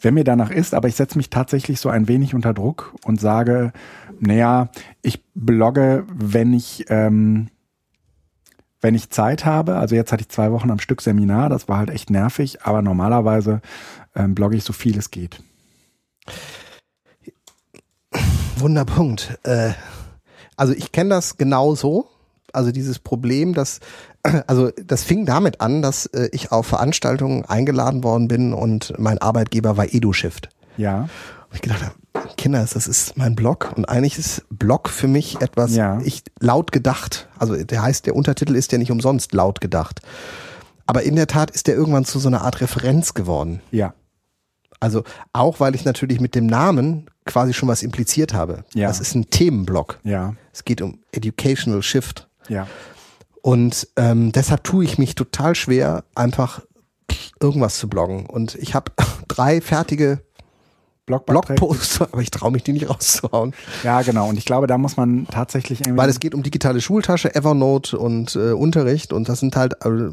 wenn 0.00 0.14
mir 0.14 0.24
danach 0.24 0.50
ist, 0.50 0.74
aber 0.74 0.88
ich 0.88 0.96
setze 0.96 1.16
mich 1.16 1.30
tatsächlich 1.30 1.80
so 1.80 1.88
ein 1.88 2.08
wenig 2.08 2.34
unter 2.34 2.54
Druck 2.54 2.94
und 3.04 3.20
sage, 3.20 3.72
naja, 4.20 4.70
ich 5.02 5.24
blogge, 5.34 6.04
wenn 6.12 6.52
ich 6.52 6.86
ähm, 6.88 7.48
wenn 8.80 8.94
ich 8.94 9.10
Zeit 9.10 9.44
habe. 9.44 9.76
Also 9.76 9.94
jetzt 9.94 10.12
hatte 10.12 10.22
ich 10.22 10.28
zwei 10.28 10.52
Wochen 10.52 10.70
am 10.70 10.78
Stück 10.78 11.00
Seminar, 11.02 11.48
das 11.48 11.68
war 11.68 11.78
halt 11.78 11.90
echt 11.90 12.10
nervig, 12.10 12.62
aber 12.62 12.82
normalerweise 12.82 13.60
ähm, 14.14 14.34
blogge 14.34 14.56
ich 14.56 14.64
so 14.64 14.72
viel 14.72 14.96
es 14.98 15.10
geht. 15.10 15.42
Wunderpunkt. 18.56 19.38
Äh, 19.42 19.72
also 20.56 20.72
ich 20.72 20.92
kenne 20.92 21.10
das 21.10 21.36
genau 21.36 21.74
so. 21.74 22.08
Also 22.52 22.72
dieses 22.72 22.98
Problem, 22.98 23.54
dass, 23.54 23.80
also 24.46 24.70
das 24.84 25.04
fing 25.04 25.24
damit 25.24 25.60
an, 25.60 25.82
dass 25.82 26.06
äh, 26.06 26.28
ich 26.32 26.52
auf 26.52 26.66
Veranstaltungen 26.66 27.44
eingeladen 27.44 28.02
worden 28.04 28.28
bin 28.28 28.52
und 28.52 28.92
mein 28.98 29.18
Arbeitgeber 29.18 29.76
war 29.76 29.92
EduShift. 29.92 30.48
Ja, 30.76 31.02
Und 31.02 31.54
ich 31.54 31.62
gedacht 31.62 31.82
habe, 31.82 31.94
Kinders, 32.36 32.70
das 32.74 32.86
ist 32.86 33.16
mein 33.16 33.34
Blog 33.34 33.72
und 33.76 33.84
eigentlich 33.88 34.18
ist 34.18 34.44
Blog 34.50 34.88
für 34.88 35.08
mich 35.08 35.40
etwas, 35.40 35.74
Ja. 35.74 36.00
ich 36.02 36.22
laut 36.40 36.72
gedacht. 36.72 37.28
Also 37.38 37.56
der 37.62 37.82
heißt, 37.82 38.06
der 38.06 38.16
Untertitel 38.16 38.54
ist 38.54 38.72
ja 38.72 38.78
nicht 38.78 38.90
umsonst 38.90 39.32
laut 39.32 39.60
gedacht. 39.60 40.00
Aber 40.86 41.02
in 41.02 41.16
der 41.16 41.26
Tat 41.26 41.50
ist 41.50 41.66
der 41.66 41.74
irgendwann 41.76 42.04
zu 42.04 42.18
so 42.18 42.28
einer 42.28 42.42
Art 42.42 42.60
Referenz 42.60 43.14
geworden. 43.14 43.60
ja, 43.70 43.94
Also 44.80 45.04
auch, 45.32 45.60
weil 45.60 45.74
ich 45.74 45.84
natürlich 45.84 46.20
mit 46.20 46.34
dem 46.34 46.46
Namen 46.46 47.06
quasi 47.26 47.52
schon 47.52 47.68
was 47.68 47.82
impliziert 47.82 48.32
habe. 48.34 48.64
Ja. 48.74 48.88
Das 48.88 48.98
ist 49.00 49.14
ein 49.14 49.30
Themenblock. 49.30 50.00
ja, 50.04 50.34
Es 50.52 50.64
geht 50.64 50.80
um 50.82 50.98
Educational 51.12 51.82
Shift. 51.82 52.28
ja. 52.48 52.66
Und 53.42 53.88
ähm, 53.96 54.32
deshalb 54.32 54.64
tue 54.64 54.84
ich 54.84 54.98
mich 54.98 55.14
total 55.14 55.54
schwer, 55.54 56.04
einfach 56.14 56.60
irgendwas 57.40 57.78
zu 57.78 57.88
bloggen. 57.88 58.26
Und 58.26 58.54
ich 58.56 58.74
habe 58.74 58.92
drei 59.28 59.62
fertige 59.62 60.20
Blogposts, 61.18 62.00
aber 62.02 62.20
ich 62.22 62.30
traue 62.30 62.52
mich 62.52 62.62
die 62.62 62.72
nicht 62.72 62.88
rauszuhauen. 62.88 63.54
Ja, 63.82 64.02
genau. 64.02 64.28
Und 64.28 64.36
ich 64.38 64.44
glaube, 64.44 64.66
da 64.66 64.78
muss 64.78 64.96
man 64.96 65.26
tatsächlich 65.30 65.80
irgendwie. 65.80 65.98
Weil 65.98 66.08
es 66.10 66.20
geht 66.20 66.34
um 66.34 66.42
digitale 66.42 66.80
Schultasche, 66.80 67.34
Evernote 67.34 67.98
und 67.98 68.36
äh, 68.36 68.52
Unterricht. 68.52 69.12
Und 69.12 69.28
das 69.28 69.40
sind 69.40 69.56
halt 69.56 69.74
äh, 69.84 70.10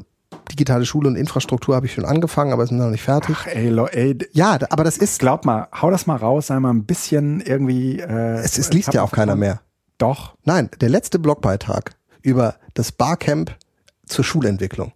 digitale 0.51 0.85
Schule 0.85 1.07
und 1.09 1.15
Infrastruktur 1.15 1.75
habe 1.75 1.85
ich 1.85 1.93
schon 1.93 2.05
angefangen, 2.05 2.51
aber 2.53 2.63
es 2.63 2.69
sind 2.69 2.77
noch 2.79 2.89
nicht 2.89 3.03
fertig. 3.03 3.35
Ach, 3.39 3.47
ey, 3.47 3.69
Lo, 3.69 3.85
ey, 3.87 4.17
Ja, 4.33 4.57
aber 4.69 4.83
das 4.83 4.97
ist, 4.97 5.19
glaub 5.19 5.45
mal, 5.45 5.67
hau 5.81 5.91
das 5.91 6.07
mal 6.07 6.15
raus, 6.17 6.47
sei 6.47 6.59
mal 6.59 6.71
ein 6.71 6.85
bisschen 6.85 7.41
irgendwie. 7.41 7.99
Äh, 7.99 8.39
es, 8.39 8.57
es 8.57 8.71
liest 8.73 8.93
ja 8.93 9.03
auch 9.03 9.11
keiner 9.11 9.35
mehr. 9.35 9.61
Doch. 9.97 10.35
Nein, 10.43 10.69
der 10.81 10.89
letzte 10.89 11.19
Blogbeitrag 11.19 11.95
über 12.21 12.55
das 12.73 12.91
Barcamp 12.91 13.55
zur 14.05 14.23
Schulentwicklung. 14.23 14.93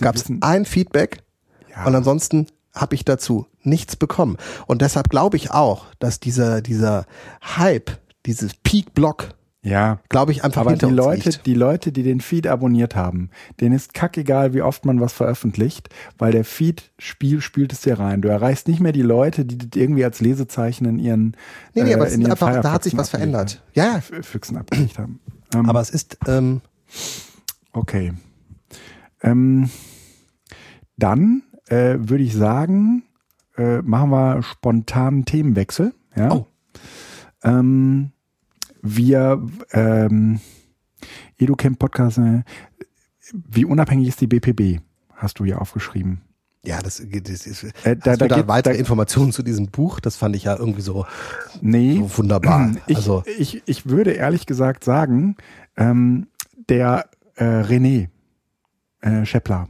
Gab 0.00 0.14
es 0.14 0.24
ein 0.42 0.64
Feedback 0.66 1.22
Ja. 1.70 1.86
und 1.86 1.94
ansonsten 1.94 2.46
habe 2.74 2.94
ich 2.94 3.04
dazu 3.04 3.46
nichts 3.62 3.96
bekommen. 3.96 4.36
Und 4.66 4.82
deshalb 4.82 5.08
glaube 5.10 5.36
ich 5.36 5.50
auch, 5.50 5.86
dass 5.98 6.20
dieser, 6.20 6.60
dieser 6.62 7.06
Hype, 7.42 7.90
dieses 8.26 8.54
Peak-Blog, 8.54 9.30
Ja. 9.62 9.98
glaube 10.08 10.32
ich, 10.32 10.44
einfach 10.44 10.60
Aber 10.62 10.70
hinter 10.70 10.86
die 10.88 10.94
Leute, 10.94 11.30
liegt. 11.30 11.46
die 11.46 11.54
Leute, 11.54 11.90
die 11.92 12.02
den 12.02 12.20
Feed 12.20 12.46
abonniert 12.46 12.94
haben, 12.96 13.30
denen 13.60 13.74
ist 13.74 13.92
kackegal, 13.92 14.54
wie 14.54 14.62
oft 14.62 14.84
man 14.84 15.00
was 15.00 15.12
veröffentlicht, 15.12 15.88
weil 16.16 16.32
der 16.32 16.44
Feed 16.44 16.90
spiel, 16.98 17.40
spielt 17.40 17.72
es 17.72 17.80
dir 17.80 17.98
rein. 17.98 18.22
Du 18.22 18.28
erreichst 18.28 18.68
nicht 18.68 18.80
mehr 18.80 18.92
die 18.92 19.02
Leute, 19.02 19.44
die 19.44 19.58
das 19.58 19.68
irgendwie 19.80 20.04
als 20.04 20.20
Lesezeichen 20.20 20.84
in 20.86 20.98
ihren 20.98 21.36
Nee, 21.74 21.82
nee, 21.82 21.90
äh, 21.90 21.94
aber 21.94 22.06
es 22.06 22.14
ist 22.16 22.24
einfach, 22.24 22.60
da 22.62 22.72
hat 22.72 22.84
sich 22.84 22.96
was 22.96 23.10
verändert. 23.10 23.62
Ja, 23.74 23.84
ja. 23.84 23.96
F- 23.98 24.12
Füchsen 24.26 24.56
abgelegt 24.56 24.98
haben. 24.98 25.20
Ähm, 25.54 25.68
Aber 25.68 25.80
es 25.80 25.90
ist, 25.90 26.16
ähm, 26.28 26.60
okay. 27.72 28.12
Ähm, 29.22 29.68
dann 30.96 31.42
äh, 31.70 31.96
würde 31.98 32.24
ich 32.24 32.34
sagen, 32.34 33.04
äh, 33.56 33.80
machen 33.82 34.10
wir 34.10 34.42
spontanen 34.42 35.24
Themenwechsel. 35.24 35.94
Ja. 36.16 36.32
Oh. 36.32 36.46
Ähm, 37.42 38.12
wir, 38.82 39.46
ähm, 39.72 40.40
EduCamp 41.38 41.78
Podcast, 41.78 42.18
äh, 42.18 42.42
wie 43.32 43.64
unabhängig 43.64 44.08
ist 44.08 44.20
die 44.20 44.26
BPB? 44.26 44.82
Hast 45.14 45.38
du 45.38 45.44
ja 45.44 45.58
aufgeschrieben. 45.58 46.22
ja, 46.64 46.80
das, 46.80 47.02
das 47.06 47.46
ist, 47.46 47.64
Äh, 47.84 47.96
da, 47.96 48.12
hast 48.12 48.20
du 48.20 48.28
da 48.28 48.36
da 48.36 48.48
weitere 48.48 48.76
Informationen 48.76 49.32
zu 49.32 49.42
diesem 49.42 49.68
Buch? 49.68 50.00
Das 50.00 50.16
fand 50.16 50.36
ich 50.36 50.44
ja 50.44 50.56
irgendwie 50.56 50.82
so, 50.82 51.06
nee, 51.60 51.96
so 51.96 52.18
wunderbar. 52.18 52.72
ich, 52.86 52.96
also, 52.96 53.22
ich, 53.38 53.62
ich 53.66 53.86
würde 53.86 54.12
ehrlich 54.12 54.46
gesagt 54.46 54.84
sagen, 54.84 55.36
ähm, 55.76 56.26
der 56.68 57.08
äh, 57.36 57.44
René 57.44 58.08
äh, 59.00 59.24
Scheppler, 59.24 59.68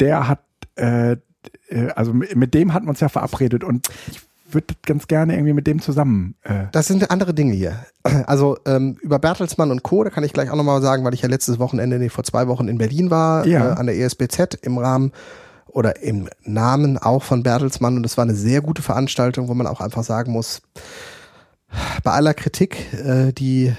der 0.00 0.28
hat, 0.28 0.40
äh, 0.76 1.12
äh, 1.12 1.88
also 1.94 2.12
mit 2.12 2.54
dem 2.54 2.72
hatten 2.72 2.86
wir 2.86 2.90
uns 2.90 3.00
ja 3.00 3.08
verabredet 3.08 3.64
und 3.64 3.88
ich 4.08 4.20
würde 4.54 4.74
ganz 4.86 5.08
gerne 5.08 5.34
irgendwie 5.34 5.52
mit 5.52 5.66
dem 5.66 5.82
zusammen. 5.82 6.36
Äh, 6.44 6.66
Das 6.72 6.86
sind 6.86 7.10
andere 7.10 7.34
Dinge 7.34 7.52
hier. 7.54 7.84
Also 8.26 8.56
ähm, 8.64 8.96
über 9.02 9.18
Bertelsmann 9.18 9.70
und 9.72 9.82
Co., 9.82 10.04
da 10.04 10.10
kann 10.10 10.22
ich 10.24 10.32
gleich 10.32 10.50
auch 10.50 10.56
nochmal 10.56 10.80
sagen, 10.80 11.04
weil 11.04 11.14
ich 11.14 11.22
ja 11.22 11.28
letztes 11.28 11.58
Wochenende, 11.58 11.98
nee, 11.98 12.08
vor 12.08 12.22
zwei 12.24 12.46
Wochen 12.46 12.68
in 12.68 12.78
Berlin 12.78 13.10
war, 13.10 13.44
Ja. 13.46 13.72
äh, 13.72 13.76
an 13.76 13.86
der 13.86 13.96
ESBZ 13.98 14.54
im 14.62 14.78
Rahmen 14.78 15.10
oder 15.66 16.02
im 16.02 16.28
Namen 16.44 16.96
auch 16.96 17.24
von 17.24 17.42
Bertelsmann 17.42 17.96
und 17.96 18.06
es 18.06 18.16
war 18.16 18.22
eine 18.24 18.34
sehr 18.36 18.60
gute 18.62 18.82
Veranstaltung, 18.82 19.48
wo 19.48 19.54
man 19.54 19.66
auch 19.66 19.80
einfach 19.80 20.04
sagen 20.04 20.30
muss, 20.32 20.62
bei 22.04 22.12
aller 22.12 22.32
Kritik, 22.34 22.78
äh, 22.94 23.32
die 23.32 23.74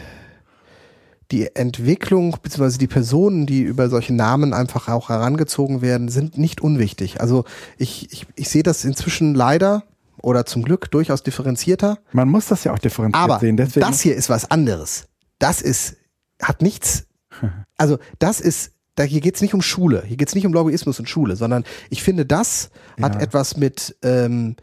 die 1.32 1.56
Entwicklung 1.56 2.38
beziehungsweise 2.42 2.78
die 2.78 2.88
Personen, 2.88 3.46
die 3.46 3.62
über 3.62 3.90
solche 3.90 4.14
Namen 4.14 4.54
einfach 4.54 4.88
auch 4.88 5.10
herangezogen 5.10 5.82
werden, 5.82 6.10
sind 6.10 6.38
nicht 6.38 6.62
unwichtig. 6.62 7.20
Also 7.20 7.44
ich, 7.78 8.12
ich, 8.12 8.28
ich 8.36 8.50
sehe 8.50 8.64
das 8.64 8.86
inzwischen 8.86 9.36
leider 9.36 9.84
oder 10.22 10.46
zum 10.46 10.64
Glück 10.64 10.90
durchaus 10.92 11.24
differenzierter. 11.24 12.00
man 12.12 12.30
muss 12.30 12.48
das 12.48 12.64
ja 12.64 12.74
auch 12.74 12.80
differenziert 12.80 13.24
Aber 13.24 13.40
sehen. 13.40 13.58
Deswegen, 13.58 13.86
das 13.86 14.02
hier 14.02 14.16
ist 14.16 14.30
was 14.30 14.50
anderes. 14.50 15.08
Das 15.40 15.62
ist, 15.62 15.98
hat 16.42 16.62
nichts, 16.62 17.08
also 17.78 18.00
das 18.20 18.40
ist, 18.40 18.72
da 18.96 19.04
hier 19.04 19.22
geht's 19.22 19.42
nicht 19.42 19.54
um 19.54 19.62
Schule, 19.62 20.04
hier 20.08 20.18
geht's 20.18 20.34
nicht 20.34 20.48
um 20.48 20.54
Lobbyismus 20.54 20.98
und 21.00 21.08
Schule, 21.08 21.36
sondern 21.36 21.66
ich 21.90 22.02
finde, 22.02 22.26
das 22.26 22.72
hat 23.02 23.16
Ja. 23.16 23.22
etwas 23.22 23.58
mit, 23.58 23.96
ähm, 24.02 24.56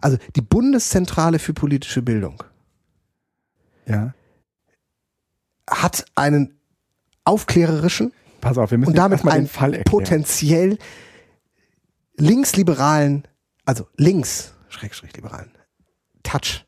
also 0.00 0.16
die 0.34 0.40
Bundeszentrale 0.40 1.38
für 1.38 1.52
politische 1.54 2.02
Bildung 2.02 2.42
ja, 3.88 4.14
hat 5.68 6.04
einen 6.14 6.58
aufklärerischen 7.24 8.12
pass 8.46 8.58
auf, 8.58 8.70
wir 8.70 8.78
müssen 8.78 8.90
und 8.90 8.98
damit 8.98 9.22
den 9.22 9.28
einen 9.28 9.48
Fall 9.48 9.74
erklären. 9.74 9.84
potenziell 9.84 10.78
linksliberalen, 12.16 13.24
also 13.64 13.86
links, 13.96 14.54
Schrägstrich 14.68 15.14
liberalen, 15.14 15.50
Touch. 16.22 16.64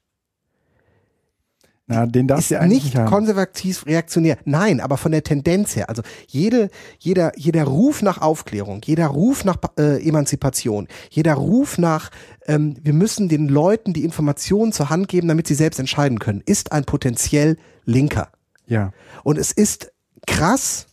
Na, 1.91 2.05
den 2.05 2.29
darfst 2.29 2.51
ist 2.51 2.63
nicht 2.65 2.95
haben. 2.97 3.09
konservativ 3.09 3.87
reaktionär. 3.87 4.37
Nein, 4.45 4.79
aber 4.81 4.99
von 4.99 5.11
der 5.11 5.25
Tendenz 5.25 5.75
her. 5.75 5.89
Also 5.89 6.03
jede, 6.27 6.69
jeder, 6.99 7.33
jeder 7.35 7.65
Ruf 7.65 8.03
nach 8.03 8.21
Aufklärung, 8.21 8.83
jeder 8.85 9.07
Ruf 9.07 9.47
nach 9.47 9.57
äh, 9.79 10.07
Emanzipation, 10.07 10.87
jeder 11.09 11.33
Ruf 11.33 11.79
nach, 11.79 12.11
ähm, 12.47 12.77
wir 12.83 12.93
müssen 12.93 13.31
den 13.31 13.49
Leuten 13.49 13.95
die 13.95 14.05
Informationen 14.05 14.73
zur 14.73 14.91
Hand 14.91 15.09
geben, 15.09 15.29
damit 15.29 15.47
sie 15.47 15.55
selbst 15.55 15.81
entscheiden 15.81 16.19
können, 16.19 16.43
ist 16.45 16.73
ein 16.73 16.85
potenziell 16.85 17.57
Linker. 17.87 18.33
Ja. 18.69 18.93
Und 19.25 19.39
es 19.39 19.51
ist 19.53 19.93
krass, 20.27 20.87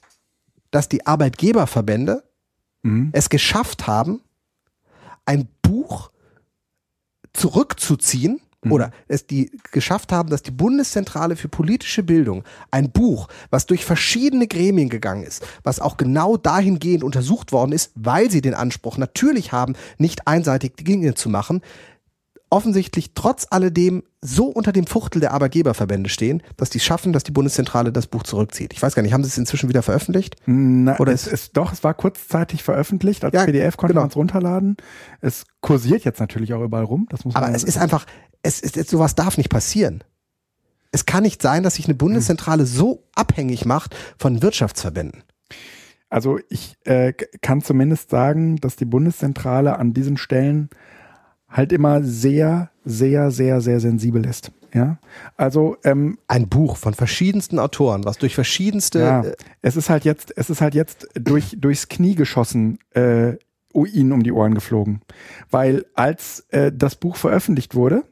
dass 0.72 0.90
die 0.90 1.06
Arbeitgeberverbände 1.06 2.24
Mhm. 2.84 3.10
es 3.14 3.30
geschafft 3.30 3.88
haben, 3.88 4.22
ein 5.26 5.48
Buch 5.62 6.12
zurückzuziehen 7.34 8.40
Mhm. 8.64 8.72
oder 8.72 8.92
es 9.08 9.28
die 9.28 9.52
geschafft 9.72 10.12
haben, 10.12 10.30
dass 10.30 10.44
die 10.44 10.52
Bundeszentrale 10.52 11.36
für 11.36 11.48
politische 11.50 12.04
Bildung 12.04 12.44
ein 12.72 12.92
Buch, 12.92 13.28
was 13.50 13.66
durch 13.66 13.86
verschiedene 13.86 14.48
Gremien 14.48 14.90
gegangen 14.90 15.24
ist, 15.24 15.46
was 15.64 15.80
auch 15.80 15.98
genau 15.98 16.38
dahingehend 16.38 17.04
untersucht 17.04 17.52
worden 17.52 17.72
ist, 17.72 17.92
weil 17.96 18.30
sie 18.32 18.42
den 18.42 18.54
Anspruch 18.54 18.98
natürlich 18.98 19.52
haben, 19.52 19.76
nicht 19.98 20.28
einseitig 20.28 20.76
die 20.78 20.84
Dinge 20.84 21.14
zu 21.16 21.30
machen, 21.30 21.62
offensichtlich 22.56 23.14
trotz 23.14 23.46
alledem 23.50 24.04
so 24.22 24.46
unter 24.48 24.72
dem 24.72 24.88
Fuchtel 24.88 25.20
der 25.20 25.34
Arbeitgeberverbände 25.34 26.10
stehen, 26.10 26.42
dass 26.58 26.70
die 26.70 26.80
schaffen, 26.80 27.14
dass 27.14 27.24
die 27.24 27.32
Bundeszentrale 27.32 27.92
das 27.92 28.08
Buch 28.08 28.24
zurückzieht. 28.24 28.74
Ich 28.74 28.82
weiß 28.82 28.96
gar 28.96 29.04
nicht, 29.04 29.14
haben 29.14 29.24
sie 29.24 29.28
es 29.28 29.38
inzwischen 29.38 29.70
wieder 29.70 29.84
veröffentlicht? 29.84 30.38
Na, 30.46 30.98
Oder 31.00 31.12
es, 31.12 31.28
ist- 31.28 31.56
doch, 31.58 31.74
es 31.74 31.84
war 31.84 31.94
kurzzeitig 31.94 32.64
veröffentlicht. 32.64 33.24
Als 33.26 33.34
Ja, 33.36 33.46
PDF 33.46 33.78
konnte 33.78 33.94
genau. 33.94 34.02
man 34.04 34.10
es 34.10 34.16
runterladen. 34.16 34.78
Es 35.22 35.44
kursiert 35.62 36.06
jetzt 36.06 36.20
natürlich 36.20 36.54
auch 36.54 36.64
überall 36.64 36.86
rum. 36.86 37.06
Das 37.10 37.26
muss 37.26 37.36
Aber 37.36 37.48
man 37.48 37.56
es 37.56 37.64
ist 37.64 37.78
einfach, 37.78 38.06
es 38.42 38.62
ist, 38.62 38.90
sowas 38.90 39.14
darf 39.16 39.38
nicht 39.38 39.50
passieren. 39.50 40.04
Es 40.92 41.06
kann 41.06 41.24
nicht 41.24 41.42
sein, 41.42 41.62
dass 41.62 41.76
sich 41.76 41.86
eine 41.86 41.96
Bundeszentrale 41.96 42.66
so 42.66 43.04
abhängig 43.16 43.66
macht 43.66 43.96
von 44.18 44.42
Wirtschaftsverbänden. 44.42 45.24
Also 46.10 46.40
ich 46.50 46.76
äh, 46.86 47.12
kann 47.42 47.62
zumindest 47.62 48.10
sagen, 48.10 48.56
dass 48.58 48.76
die 48.78 48.86
Bundeszentrale 48.86 49.78
an 49.78 49.94
diesen 49.94 50.16
Stellen 50.18 50.70
halt 51.50 51.72
immer 51.72 52.04
sehr, 52.04 52.72
sehr, 52.84 53.32
sehr, 53.32 53.62
sehr 53.62 53.80
sensibel 53.80 54.26
ist. 54.26 54.52
Ja, 54.74 54.98
also 55.38 55.78
ähm, 55.86 56.18
Ein 56.28 56.50
Buch 56.50 56.76
von 56.76 56.94
verschiedensten 56.94 57.60
Autoren, 57.60 58.04
was 58.04 58.18
durch 58.18 58.36
verschiedenste, 58.36 59.00
ja, 59.00 59.22
äh, 59.22 59.36
es 59.62 59.78
ist 59.78 59.90
halt 59.90 60.04
jetzt, 60.04 60.34
es 60.38 60.50
ist 60.50 60.60
halt 60.60 60.76
jetzt 60.76 61.08
durch 61.14 61.56
durchs 61.58 61.88
Knie 61.88 62.16
geschossen, 62.16 62.80
äh, 62.94 63.38
ihnen 63.74 64.12
um 64.12 64.24
die 64.24 64.34
Ohren 64.34 64.54
geflogen, 64.54 65.02
weil 65.50 65.86
als 65.94 66.42
äh, 66.50 66.74
das 66.74 66.96
Buch 66.96 67.16
veröffentlicht 67.16 67.74
wurde, 67.74 68.04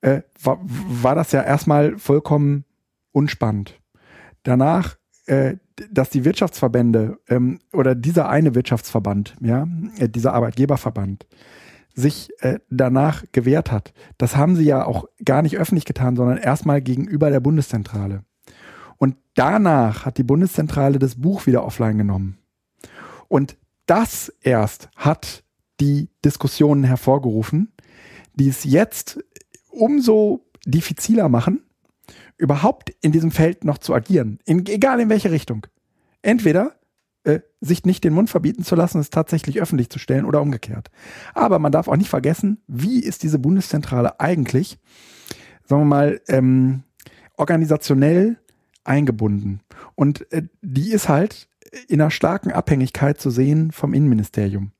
äh, 0.00 0.22
war, 0.42 0.58
war 0.62 1.14
das 1.14 1.30
ja 1.32 1.42
erstmal 1.42 1.98
vollkommen 1.98 2.64
unspannend. 3.12 3.80
Danach, 4.42 4.96
äh, 5.26 5.56
dass 5.90 6.10
die 6.10 6.24
Wirtschaftsverbände 6.24 7.18
ähm, 7.28 7.60
oder 7.72 7.94
dieser 7.94 8.28
eine 8.28 8.54
Wirtschaftsverband, 8.54 9.36
ja, 9.40 9.68
äh, 9.98 10.08
dieser 10.08 10.34
Arbeitgeberverband, 10.34 11.26
sich 11.94 12.30
äh, 12.40 12.58
danach 12.70 13.24
gewehrt 13.32 13.70
hat, 13.70 13.92
das 14.18 14.36
haben 14.36 14.56
sie 14.56 14.64
ja 14.64 14.84
auch 14.84 15.06
gar 15.24 15.42
nicht 15.42 15.58
öffentlich 15.58 15.84
getan, 15.84 16.16
sondern 16.16 16.38
erstmal 16.38 16.80
gegenüber 16.80 17.30
der 17.30 17.40
Bundeszentrale. 17.40 18.24
Und 18.96 19.16
danach 19.34 20.06
hat 20.06 20.18
die 20.18 20.22
Bundeszentrale 20.22 20.98
das 20.98 21.20
Buch 21.20 21.46
wieder 21.46 21.64
offline 21.64 21.98
genommen. 21.98 22.38
Und 23.28 23.56
das 23.86 24.32
erst 24.40 24.90
hat 24.96 25.42
die 25.80 26.08
Diskussionen 26.24 26.84
hervorgerufen, 26.84 27.72
die 28.34 28.48
es 28.48 28.64
jetzt 28.64 29.22
umso 29.70 30.46
diffiziler 30.64 31.28
machen, 31.28 31.62
überhaupt 32.36 32.90
in 33.00 33.12
diesem 33.12 33.30
Feld 33.30 33.64
noch 33.64 33.78
zu 33.78 33.94
agieren. 33.94 34.38
In, 34.44 34.66
egal 34.66 35.00
in 35.00 35.08
welche 35.08 35.30
Richtung. 35.30 35.66
Entweder 36.22 36.76
äh, 37.24 37.40
sich 37.60 37.84
nicht 37.84 38.02
den 38.02 38.14
Mund 38.14 38.30
verbieten 38.30 38.64
zu 38.64 38.74
lassen, 38.74 38.98
es 38.98 39.10
tatsächlich 39.10 39.60
öffentlich 39.60 39.90
zu 39.90 40.00
stellen 40.00 40.24
oder 40.24 40.40
umgekehrt. 40.40 40.90
Aber 41.34 41.60
man 41.60 41.70
darf 41.70 41.86
auch 41.86 41.96
nicht 41.96 42.10
vergessen, 42.10 42.60
wie 42.66 42.98
ist 42.98 43.22
diese 43.22 43.38
Bundeszentrale 43.38 44.18
eigentlich, 44.18 44.78
sagen 45.64 45.82
wir 45.82 45.86
mal, 45.86 46.20
ähm, 46.26 46.82
organisationell 47.36 48.38
eingebunden. 48.82 49.60
Und 49.94 50.30
äh, 50.32 50.42
die 50.62 50.90
ist 50.90 51.08
halt 51.08 51.48
in 51.86 52.00
einer 52.00 52.10
starken 52.10 52.50
Abhängigkeit 52.50 53.20
zu 53.20 53.30
sehen 53.30 53.70
vom 53.70 53.94
Innenministerium. 53.94 54.72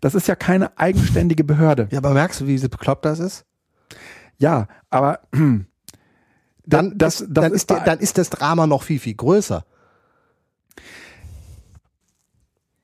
Das 0.00 0.16
ist 0.16 0.26
ja 0.26 0.34
keine 0.34 0.76
eigenständige 0.78 1.44
Behörde. 1.44 1.88
ja, 1.92 1.98
aber 1.98 2.12
merkst 2.12 2.40
du, 2.40 2.46
wie 2.48 2.58
sie 2.58 2.68
bekloppt 2.68 3.04
das 3.04 3.20
ist? 3.20 3.46
Ja, 4.38 4.66
aber 4.90 5.20
Dann, 6.66 6.98
das, 6.98 7.18
das 7.20 7.28
dann, 7.30 7.52
ist 7.52 7.70
ist 7.70 7.70
dann 7.70 7.98
ist 7.98 8.18
das 8.18 8.28
Drama 8.28 8.66
noch 8.66 8.82
viel, 8.82 8.98
viel 8.98 9.14
größer. 9.14 9.64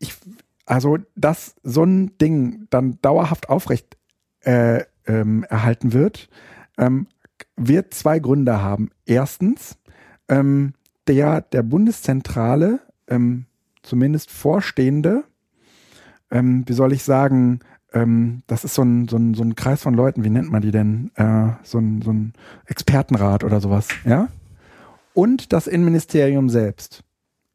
ich, 0.04 0.14
also, 0.66 0.98
dass 1.14 1.56
so 1.62 1.84
ein 1.84 2.16
Ding 2.18 2.66
dann 2.70 2.98
dauerhaft 3.02 3.48
aufrecht 3.48 3.96
äh, 4.40 4.84
ähm, 5.06 5.44
erhalten 5.44 5.92
wird, 5.92 6.28
ähm, 6.78 7.06
wird 7.56 7.94
zwei 7.94 8.18
Gründe 8.18 8.62
haben. 8.62 8.90
Erstens, 9.04 9.76
ähm, 10.28 10.74
der 11.06 11.42
der 11.42 11.62
Bundeszentrale, 11.62 12.80
ähm, 13.08 13.46
zumindest 13.82 14.30
Vorstehende, 14.30 15.24
ähm, 16.30 16.64
wie 16.66 16.72
soll 16.72 16.92
ich 16.92 17.02
sagen, 17.02 17.60
ähm, 17.92 18.42
das 18.46 18.64
ist 18.64 18.74
so 18.74 18.82
ein, 18.82 19.08
so, 19.08 19.16
ein, 19.16 19.34
so 19.34 19.42
ein 19.42 19.54
Kreis 19.54 19.82
von 19.82 19.94
Leuten, 19.94 20.24
wie 20.24 20.30
nennt 20.30 20.50
man 20.50 20.62
die 20.62 20.72
denn? 20.72 21.10
Äh, 21.14 21.52
so, 21.62 21.78
ein, 21.78 22.02
so 22.02 22.12
ein 22.12 22.32
Expertenrat 22.66 23.44
oder 23.44 23.60
sowas, 23.60 23.88
ja? 24.04 24.28
Und 25.12 25.52
das 25.52 25.68
Innenministerium 25.68 26.48
selbst. 26.48 27.04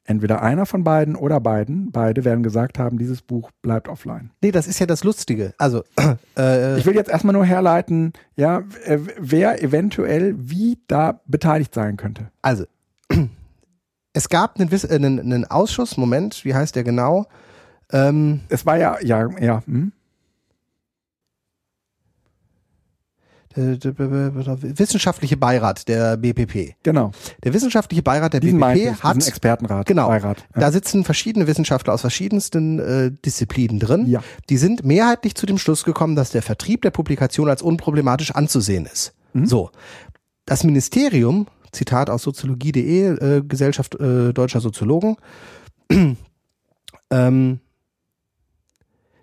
Entweder 0.10 0.41
einer 0.41 0.66
von 0.66 0.84
beiden 0.84 1.16
oder 1.16 1.39
beiden, 1.39 1.91
beide 1.91 2.26
werden 2.26 2.41
gesagt 2.41 2.80
haben, 2.80 2.97
dieses 2.97 3.22
Buch 3.22 3.51
bleibt 3.62 3.88
offline. 3.88 4.32
Nee, 4.41 4.49
das 4.49 4.66
ist 4.66 4.80
ja 4.80 4.88
das 4.88 5.03
Lustige. 5.03 5.53
Also, 5.60 5.84
äh, 6.36 6.80
Ich 6.80 6.88
will 6.88 6.95
jetzt 6.95 7.12
erstmal 7.12 7.34
nur 7.34 7.45
herleiten, 7.45 8.14
ja, 8.36 8.64
äh, 8.86 8.97
wer 9.20 9.62
eventuell 9.62 10.34
wie 10.36 10.80
da 10.88 11.22
beteiligt 11.28 11.76
sein 11.76 11.95
könnte. 11.95 12.32
also 12.41 12.66
es 14.14 14.30
gab 14.30 14.60
einen, 14.60 14.72
äh, 14.72 14.95
einen, 14.95 15.20
einen 15.20 15.45
Ausschuss, 15.45 15.95
Moment, 15.95 16.43
wie 16.43 16.55
heißt 16.55 16.76
der 16.76 16.84
genau? 16.84 17.28
Ähm, 17.91 18.39
Es 18.49 18.66
war 18.66 18.78
ja, 18.78 18.97
ja, 19.03 19.30
ja, 19.39 19.62
hm? 19.64 19.91
der, 19.91 19.91
der, 19.91 19.91
der, 19.91 19.93
der 19.93 19.97
wissenschaftliche 23.56 25.38
Beirat 25.38 25.88
der 25.88 26.18
BPP. 26.18 26.76
genau. 26.84 27.12
Der 27.43 27.54
wissenschaftliche 27.54 28.04
Beirat 28.04 28.34
der 28.34 28.39
Diesen 28.39 28.60
BPP 28.60 28.76
ich, 28.76 29.04
hat 29.04 29.16
diesen 29.16 29.30
Expertenrat, 29.30 29.86
Genau. 29.86 30.08
Beirat. 30.08 30.45
Ja. 30.56 30.62
Da 30.62 30.72
sitzen 30.72 31.04
verschiedene 31.04 31.47
Wissenschaftler 31.47 31.93
aus 31.93 32.02
verschiedensten 32.02 32.80
äh, 32.80 33.12
Disziplinen 33.26 33.80
drin. 33.80 34.08
Ja. 34.08 34.24
Die 34.50 34.58
sind 34.58 34.86
mehrheitlich 34.86 35.36
zu 35.36 35.45
dem 35.45 35.58
Schluss 35.58 35.84
gekommen, 35.84 36.16
dass 36.16 36.32
der 36.32 36.41
Vertrieb 36.41 36.82
der 36.84 36.91
Publikation 36.91 37.50
als 37.50 37.62
unproblematisch 37.62 38.32
anzusehen 38.32 38.86
ist. 38.86 39.14
Mhm. 39.34 39.45
So. 39.45 39.72
Das 40.45 40.64
Ministerium, 40.64 41.47
Zitat 41.72 42.10
aus 42.10 42.24
soziologie.de, 42.24 43.38
äh, 43.38 43.41
Gesellschaft 43.47 43.95
äh, 44.00 44.34
deutscher 44.34 44.62
Soziologen, 44.62 45.18
ähm, 47.12 47.60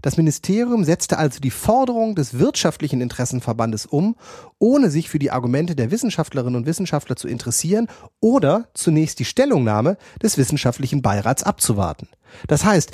das 0.06 0.16
Ministerium 0.16 0.84
setzte 0.84 1.18
also 1.18 1.40
die 1.40 1.50
Forderung 1.50 2.14
des 2.14 2.38
wirtschaftlichen 2.38 3.00
Interessenverbandes 3.00 3.86
um, 3.86 4.14
ohne 4.60 4.88
sich 4.88 5.08
für 5.08 5.18
die 5.18 5.32
Argumente 5.32 5.74
der 5.74 5.90
Wissenschaftlerinnen 5.90 6.54
und 6.54 6.64
Wissenschaftler 6.64 7.16
zu 7.16 7.26
interessieren 7.26 7.88
oder 8.20 8.68
zunächst 8.72 9.18
die 9.18 9.24
Stellungnahme 9.24 9.96
des 10.22 10.38
wissenschaftlichen 10.38 11.02
Beirats 11.02 11.42
abzuwarten. 11.42 12.06
Das 12.46 12.64
heißt, 12.64 12.92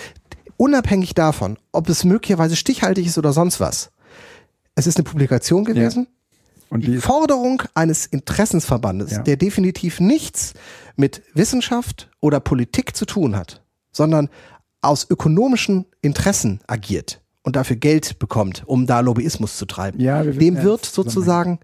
unabhängig 0.57 1.13
davon, 1.13 1.59
ob 1.71 1.91
es 1.91 2.05
möglicherweise 2.05 2.57
stichhaltig 2.57 3.07
ist 3.07 3.19
oder 3.19 3.35
sonst 3.35 3.61
was, 3.61 3.91
es 4.75 4.87
ist 4.87 4.97
eine 4.97 5.05
Publikation 5.05 5.67
gewesen. 5.67 6.07
Und 6.71 6.87
die 6.87 6.97
Forderung 6.97 7.63
eines 7.75 8.07
Interessensverbandes, 8.07 9.11
Ja. 9.11 9.19
der 9.19 9.37
definitiv 9.37 10.01
nichts 10.01 10.55
mit 10.97 11.21
Wissenschaft 11.35 12.09
oder 12.21 12.41
Politik 12.41 12.97
zu 12.97 13.05
tun 13.05 13.37
hat, 13.37 13.61
sondern 13.91 14.31
aus 14.83 15.09
ökonomischen 15.09 15.87
Interessen 16.03 16.61
agiert 16.67 17.21
und 17.43 17.57
dafür 17.57 17.77
Geld 17.77 18.19
bekommt, 18.19 18.63
um 18.67 18.87
da 18.87 19.01
Lobbyismus 19.01 19.57
zu 19.57 19.67
treiben. 19.67 20.01
Ja, 20.01 20.25
wir 20.25 20.33
dem 20.35 20.57
ja, 20.57 20.63
wird 20.65 20.85
sozusagen, 20.85 21.59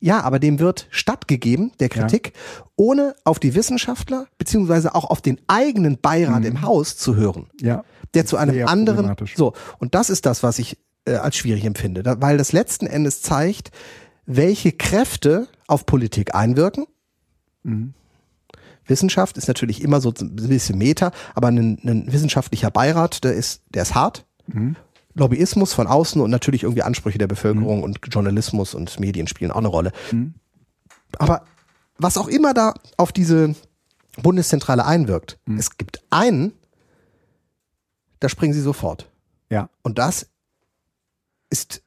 ja, 0.00 0.20
aber 0.20 0.38
dem 0.38 0.58
wird 0.58 0.86
stattgegeben, 0.90 1.72
der 1.80 1.88
Kritik, 1.88 2.32
ohne 2.76 3.16
auf 3.24 3.38
die 3.38 3.54
Wissenschaftler 3.54 4.26
beziehungsweise 4.38 4.94
auch 4.94 5.10
auf 5.10 5.20
den 5.20 5.40
eigenen 5.48 5.98
Beirat 5.98 6.44
im 6.44 6.62
Haus 6.62 6.96
zu 6.96 7.16
hören 7.16 7.48
ja, 7.60 7.84
der 8.14 8.26
zu 8.26 8.36
einem 8.36 8.66
anderen. 8.68 9.14
So, 9.34 9.54
und 9.78 9.94
das 9.94 10.10
ist 10.10 10.24
das, 10.24 10.42
was 10.42 10.58
ich 10.58 10.78
äh, 11.04 11.14
als 11.14 11.36
schwierig 11.36 11.64
empfinde, 11.64 12.02
da, 12.02 12.20
weil 12.20 12.38
das 12.38 12.52
letzten 12.52 12.86
Endes 12.86 13.22
zeigt, 13.22 13.70
welche 14.26 14.72
Kräfte 14.72 15.48
auf 15.66 15.86
Politik 15.86 16.34
einwirken. 16.34 16.86
Mhm. 17.62 17.94
Wissenschaft 18.88 19.36
ist 19.36 19.48
natürlich 19.48 19.82
immer 19.82 20.00
so 20.00 20.12
ein 20.20 20.36
bisschen 20.36 20.78
Meta, 20.78 21.12
aber 21.34 21.48
ein, 21.48 21.78
ein 21.84 22.12
wissenschaftlicher 22.12 22.70
Beirat, 22.70 23.22
der 23.24 23.34
ist, 23.34 23.62
der 23.70 23.82
ist 23.82 23.94
hart. 23.94 24.26
Mhm. 24.46 24.76
Lobbyismus 25.14 25.72
von 25.72 25.86
außen 25.86 26.20
und 26.20 26.30
natürlich 26.30 26.62
irgendwie 26.62 26.82
Ansprüche 26.82 27.18
der 27.18 27.26
Bevölkerung 27.26 27.82
und 27.82 27.98
Journalismus 28.10 28.74
und 28.74 28.98
Medien 29.00 29.26
spielen 29.26 29.50
auch 29.50 29.56
eine 29.58 29.68
Rolle. 29.68 29.92
Mhm. 30.12 30.34
Aber 31.18 31.42
was 31.98 32.16
auch 32.16 32.28
immer 32.28 32.54
da 32.54 32.74
auf 32.96 33.10
diese 33.12 33.54
Bundeszentrale 34.22 34.84
einwirkt, 34.84 35.38
Mhm. 35.46 35.58
es 35.58 35.76
gibt 35.76 36.02
einen, 36.10 36.52
da 38.20 38.28
springen 38.28 38.52
sie 38.54 38.60
sofort. 38.60 39.10
ja, 39.50 39.68
Und 39.82 39.98
das 39.98 40.28
ist 41.50 41.82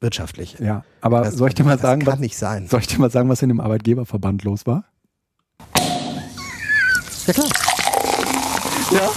wirtschaftlich. 0.00 0.58
ja. 0.58 0.84
Aber 1.00 1.22
Das, 1.22 1.34
soll 1.34 1.48
ich 1.48 1.54
dir 1.54 1.64
mal 1.64 1.72
das 1.72 1.82
sagen, 1.82 2.02
kann 2.02 2.14
was, 2.14 2.20
nicht 2.20 2.36
sein. 2.36 2.66
soll 2.68 2.80
ich 2.80 2.86
dir 2.86 2.98
mal 2.98 3.10
sagen, 3.10 3.28
was 3.28 3.42
in 3.42 3.48
dem 3.48 3.60
Arbeitgeberverband 3.60 4.42
los 4.44 4.66
war? 4.66 4.84
Ja 7.26 7.32
klar. 7.32 7.48
Ja. 8.90 9.10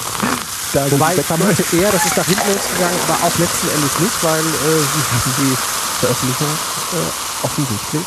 Da 0.74 0.91
Wobei, 0.91 1.16
ich 1.16 1.26
vermute 1.26 1.64
eher, 1.76 1.91
das 1.91 2.05
ist 2.05 2.18
nach 2.18 2.26
hinten 2.26 2.47
losgegangen, 2.51 2.99
aber 3.08 3.14
auch 3.26 3.38
letzten 3.39 3.68
Endes 3.70 3.99
nicht, 3.99 4.24
weil 4.24 4.39
äh, 4.39 4.80
sie 4.82 5.03
haben 5.12 5.34
die 5.38 5.55
Veröffentlichung 5.99 6.47
äh, 6.47 7.45
offensichtlich. 7.45 8.05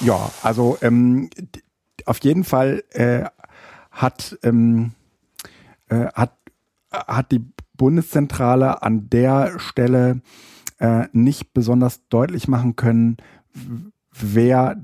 Ja, 0.00 0.30
also 0.42 0.78
ähm, 0.80 1.28
auf 2.06 2.18
jeden 2.20 2.44
Fall 2.44 2.82
äh, 2.90 3.24
hat, 3.90 4.38
ähm, 4.42 4.92
äh, 5.88 6.06
hat, 6.14 6.32
hat 6.90 7.30
die 7.32 7.44
Bundeszentrale 7.74 8.82
an 8.82 9.10
der 9.10 9.58
Stelle 9.58 10.22
äh, 10.78 11.06
nicht 11.12 11.52
besonders 11.52 12.08
deutlich 12.08 12.48
machen 12.48 12.76
können, 12.76 13.18
wer, 14.12 14.76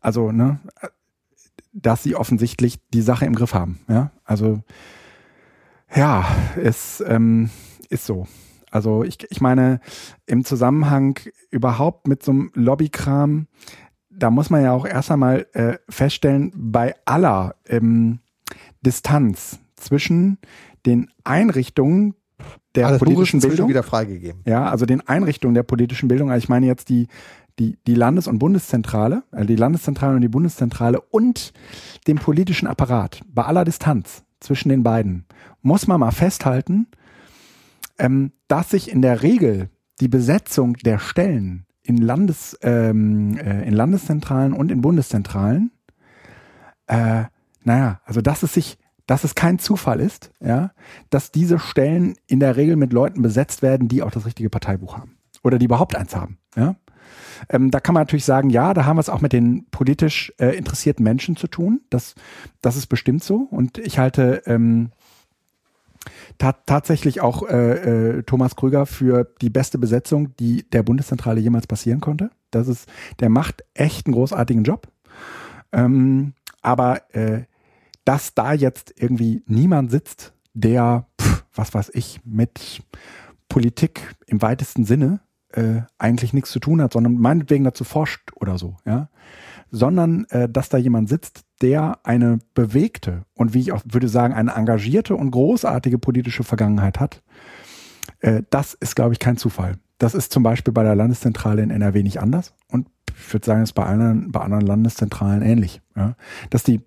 also, 0.00 0.32
ne, 0.32 0.60
äh, 0.80 0.88
dass 1.72 2.02
sie 2.02 2.16
offensichtlich 2.16 2.78
die 2.92 3.02
Sache 3.02 3.24
im 3.24 3.34
Griff 3.34 3.54
haben. 3.54 3.80
Ja, 3.88 4.12
also, 4.24 4.60
ja, 5.94 6.26
es 6.62 7.02
ähm, 7.06 7.50
ist 7.88 8.06
so. 8.06 8.26
Also 8.70 9.04
ich, 9.04 9.18
ich 9.30 9.40
meine, 9.40 9.80
im 10.26 10.44
Zusammenhang 10.44 11.18
überhaupt 11.50 12.08
mit 12.08 12.22
so 12.22 12.32
einem 12.32 12.50
Lobbykram, 12.54 13.46
da 14.10 14.30
muss 14.30 14.50
man 14.50 14.62
ja 14.62 14.72
auch 14.72 14.86
erst 14.86 15.10
einmal 15.10 15.46
äh, 15.52 15.76
feststellen, 15.88 16.52
bei 16.54 16.94
aller 17.04 17.54
ähm, 17.66 18.20
Distanz 18.80 19.58
zwischen 19.76 20.38
den 20.86 21.10
Einrichtungen 21.24 22.14
der 22.74 22.86
Alles 22.86 22.98
politischen 22.98 23.40
Bildung, 23.40 23.68
wieder 23.68 23.82
freigegeben. 23.82 24.40
ja, 24.46 24.68
also 24.68 24.86
den 24.86 25.06
Einrichtungen 25.06 25.54
der 25.54 25.62
politischen 25.62 26.08
Bildung, 26.08 26.30
also 26.30 26.42
ich 26.42 26.48
meine 26.48 26.66
jetzt 26.66 26.88
die, 26.88 27.08
die, 27.58 27.78
die 27.86 27.94
Landes- 27.94 28.28
und 28.28 28.38
Bundeszentrale, 28.38 29.24
also 29.30 29.46
die 29.46 29.56
Landeszentrale 29.56 30.16
und 30.16 30.22
die 30.22 30.28
Bundeszentrale 30.28 31.00
und 31.00 31.52
dem 32.06 32.18
politischen 32.18 32.66
Apparat, 32.66 33.20
bei 33.28 33.44
aller 33.44 33.64
Distanz 33.64 34.24
zwischen 34.40 34.68
den 34.68 34.82
beiden, 34.82 35.26
muss 35.62 35.86
man 35.86 36.00
mal 36.00 36.10
festhalten, 36.10 36.88
ähm, 37.98 38.32
dass 38.48 38.70
sich 38.70 38.90
in 38.90 39.02
der 39.02 39.22
Regel 39.22 39.70
die 40.00 40.08
Besetzung 40.08 40.74
der 40.78 40.98
Stellen 40.98 41.66
in, 41.82 41.98
Landes, 41.98 42.58
ähm, 42.62 43.36
äh, 43.38 43.66
in 43.66 43.74
Landeszentralen 43.74 44.52
und 44.52 44.70
in 44.70 44.80
Bundeszentralen, 44.80 45.70
äh, 46.86 47.24
naja, 47.64 48.00
also 48.04 48.20
dass 48.20 48.42
es 48.42 48.54
sich, 48.54 48.78
dass 49.06 49.24
es 49.24 49.34
kein 49.34 49.58
Zufall 49.58 50.00
ist, 50.00 50.32
ja, 50.40 50.72
dass 51.10 51.32
diese 51.32 51.58
Stellen 51.58 52.14
in 52.26 52.40
der 52.40 52.56
Regel 52.56 52.76
mit 52.76 52.92
Leuten 52.92 53.22
besetzt 53.22 53.62
werden, 53.62 53.88
die 53.88 54.02
auch 54.02 54.10
das 54.10 54.26
richtige 54.26 54.50
Parteibuch 54.50 54.96
haben 54.96 55.16
oder 55.42 55.58
die 55.58 55.66
überhaupt 55.66 55.96
eins 55.96 56.14
haben, 56.16 56.38
ja. 56.56 56.76
Ähm, 57.48 57.70
da 57.70 57.80
kann 57.80 57.94
man 57.94 58.02
natürlich 58.02 58.24
sagen, 58.24 58.50
ja, 58.50 58.74
da 58.74 58.84
haben 58.84 58.96
wir 58.96 59.00
es 59.00 59.08
auch 59.08 59.20
mit 59.20 59.32
den 59.32 59.66
politisch 59.70 60.32
äh, 60.38 60.56
interessierten 60.56 61.04
Menschen 61.04 61.36
zu 61.36 61.46
tun. 61.46 61.80
Das, 61.90 62.14
das 62.60 62.76
ist 62.76 62.86
bestimmt 62.86 63.24
so. 63.24 63.48
Und 63.50 63.78
ich 63.78 63.98
halte 63.98 64.42
ähm, 64.46 64.90
ta 66.38 66.52
tatsächlich 66.52 67.20
auch 67.20 67.48
äh, 67.48 68.18
äh, 68.18 68.22
Thomas 68.22 68.56
Krüger 68.56 68.86
für 68.86 69.28
die 69.40 69.50
beste 69.50 69.78
Besetzung, 69.78 70.36
die 70.36 70.68
der 70.70 70.82
Bundeszentrale 70.82 71.40
jemals 71.40 71.66
passieren 71.66 72.00
konnte. 72.00 72.30
Das 72.50 72.68
ist, 72.68 72.88
der 73.20 73.28
macht 73.28 73.64
echt 73.74 74.06
einen 74.06 74.14
großartigen 74.14 74.64
Job. 74.64 74.88
Ähm, 75.72 76.34
aber 76.60 77.14
äh, 77.14 77.44
dass 78.04 78.34
da 78.34 78.52
jetzt 78.52 78.92
irgendwie 78.96 79.42
niemand 79.46 79.90
sitzt, 79.90 80.32
der, 80.54 81.06
pf, 81.20 81.44
was 81.54 81.74
weiß 81.74 81.90
ich, 81.94 82.20
mit 82.24 82.82
Politik 83.48 84.14
im 84.26 84.42
weitesten 84.42 84.84
Sinne 84.84 85.20
äh, 85.52 85.82
eigentlich 85.98 86.32
nichts 86.32 86.50
zu 86.50 86.60
tun 86.60 86.80
hat, 86.80 86.92
sondern 86.92 87.14
meinetwegen 87.14 87.64
dazu 87.64 87.84
forscht 87.84 88.30
oder 88.36 88.58
so, 88.58 88.76
ja. 88.84 89.08
Sondern 89.70 90.26
äh, 90.30 90.48
dass 90.48 90.68
da 90.68 90.76
jemand 90.76 91.08
sitzt, 91.08 91.44
der 91.62 91.98
eine 92.04 92.40
bewegte 92.54 93.24
und 93.34 93.54
wie 93.54 93.60
ich 93.60 93.72
auch 93.72 93.82
würde 93.84 94.08
sagen, 94.08 94.34
eine 94.34 94.52
engagierte 94.52 95.16
und 95.16 95.30
großartige 95.30 95.98
politische 95.98 96.44
Vergangenheit 96.44 97.00
hat, 97.00 97.22
äh, 98.20 98.42
das 98.50 98.74
ist, 98.74 98.96
glaube 98.96 99.12
ich, 99.14 99.18
kein 99.18 99.36
Zufall. 99.36 99.76
Das 99.98 100.14
ist 100.14 100.32
zum 100.32 100.42
Beispiel 100.42 100.74
bei 100.74 100.82
der 100.82 100.96
Landeszentrale 100.96 101.62
in 101.62 101.70
NRW 101.70 102.02
nicht 102.02 102.20
anders 102.20 102.54
und 102.68 102.88
ich 103.16 103.32
würde 103.32 103.46
sagen, 103.46 103.62
es 103.62 103.70
ist 103.70 103.74
bei 103.74 103.84
anderen, 103.84 104.32
bei 104.32 104.40
anderen 104.40 104.66
Landeszentralen 104.66 105.42
ähnlich. 105.42 105.80
Ja? 105.96 106.16
Dass 106.50 106.62
die 106.62 106.80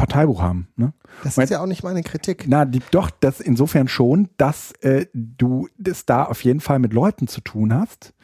Parteibuch 0.00 0.40
haben. 0.40 0.68
Ne? 0.76 0.94
Das 1.22 1.36
ist 1.36 1.50
ja 1.50 1.60
auch 1.60 1.66
nicht 1.66 1.82
meine 1.82 2.02
Kritik. 2.02 2.46
Na, 2.48 2.64
die, 2.64 2.80
doch, 2.90 3.10
das 3.10 3.38
insofern 3.38 3.86
schon, 3.86 4.30
dass 4.38 4.72
äh, 4.80 5.04
du 5.12 5.68
das 5.76 6.06
da 6.06 6.24
auf 6.24 6.42
jeden 6.42 6.60
Fall 6.60 6.78
mit 6.78 6.94
Leuten 6.94 7.28
zu 7.28 7.42
tun 7.42 7.74
hast, 7.74 8.14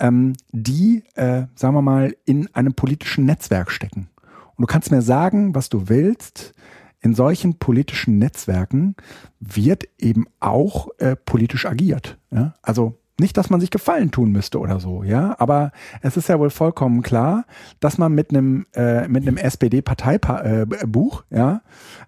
ähm, 0.00 0.32
die, 0.50 1.04
äh, 1.14 1.46
sagen 1.54 1.74
wir 1.74 1.82
mal, 1.82 2.16
in 2.24 2.52
einem 2.52 2.74
politischen 2.74 3.26
Netzwerk 3.26 3.70
stecken. 3.70 4.08
Und 4.56 4.62
du 4.62 4.66
kannst 4.66 4.90
mir 4.90 5.02
sagen, 5.02 5.54
was 5.54 5.68
du 5.68 5.88
willst. 5.88 6.52
In 7.00 7.14
solchen 7.14 7.58
politischen 7.58 8.18
Netzwerken 8.18 8.96
wird 9.38 9.84
eben 9.98 10.26
auch 10.40 10.88
äh, 10.98 11.14
politisch 11.14 11.64
agiert. 11.64 12.18
Ja? 12.32 12.54
Also 12.62 12.98
nicht, 13.20 13.36
dass 13.36 13.50
man 13.50 13.60
sich 13.60 13.70
Gefallen 13.70 14.10
tun 14.10 14.32
müsste 14.32 14.58
oder 14.58 14.80
so, 14.80 15.02
ja, 15.04 15.36
aber 15.38 15.72
es 16.02 16.16
ist 16.16 16.28
ja 16.28 16.38
wohl 16.38 16.50
vollkommen 16.50 17.02
klar, 17.02 17.44
dass 17.80 17.98
man 17.98 18.12
mit 18.12 18.30
einem 18.30 18.66
äh, 18.74 19.06
mit 19.08 19.26
einem 19.26 19.36
SPD-Parteibuch, 19.36 21.24
ja, 21.30 21.62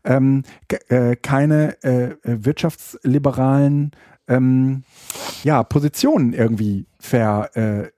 ähm, 0.05 0.43
äh, 0.89 1.17
keine 1.17 1.83
äh, 1.85 2.17
wirtschaftsliberalen 2.25 3.93
ähm, 4.29 4.83
ja, 5.45 5.63
Positionen 5.63 6.33
irgendwie 6.33 6.87
ver, 6.99 7.57
äh, 7.57 7.91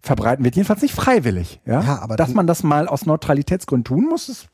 verbreiten 0.00 0.44
wird. 0.44 0.56
Jedenfalls 0.56 0.80
nicht 0.80 0.94
freiwillig, 0.94 1.60
ja. 1.66 1.82
Ja, 1.82 1.98
aber 2.00 2.16
dass 2.16 2.32
man 2.32 2.46
das 2.46 2.62
mal 2.62 2.88
aus 2.88 3.04
Neutralitätsgründen 3.04 3.84
tun 3.84 4.06
muss, 4.08 4.28
ist 4.30 4.48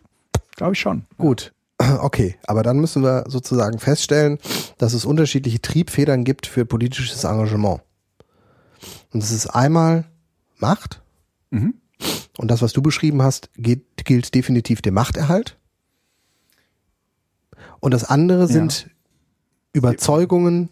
Glaube 0.60 0.74
ich 0.74 0.80
schon. 0.80 1.06
Gut. 1.16 1.54
Okay, 2.00 2.36
aber 2.46 2.62
dann 2.62 2.78
müssen 2.78 3.02
wir 3.02 3.24
sozusagen 3.26 3.78
feststellen, 3.78 4.38
dass 4.76 4.92
es 4.92 5.06
unterschiedliche 5.06 5.62
Triebfedern 5.62 6.24
gibt 6.24 6.46
für 6.46 6.66
politisches 6.66 7.24
Engagement. 7.24 7.80
Und 9.12 9.22
es 9.22 9.30
ist 9.30 9.46
einmal 9.48 10.04
Macht. 10.58 11.02
Mhm. 11.50 11.74
Und 12.38 12.50
das, 12.50 12.62
was 12.62 12.72
du 12.72 12.82
beschrieben 12.82 13.22
hast, 13.22 13.50
geht, 13.56 14.04
gilt 14.04 14.34
definitiv 14.34 14.82
dem 14.82 14.94
Machterhalt. 14.94 15.56
Und 17.80 17.92
das 17.92 18.04
andere 18.04 18.46
sind 18.46 18.90
Überzeugungen, 19.72 20.70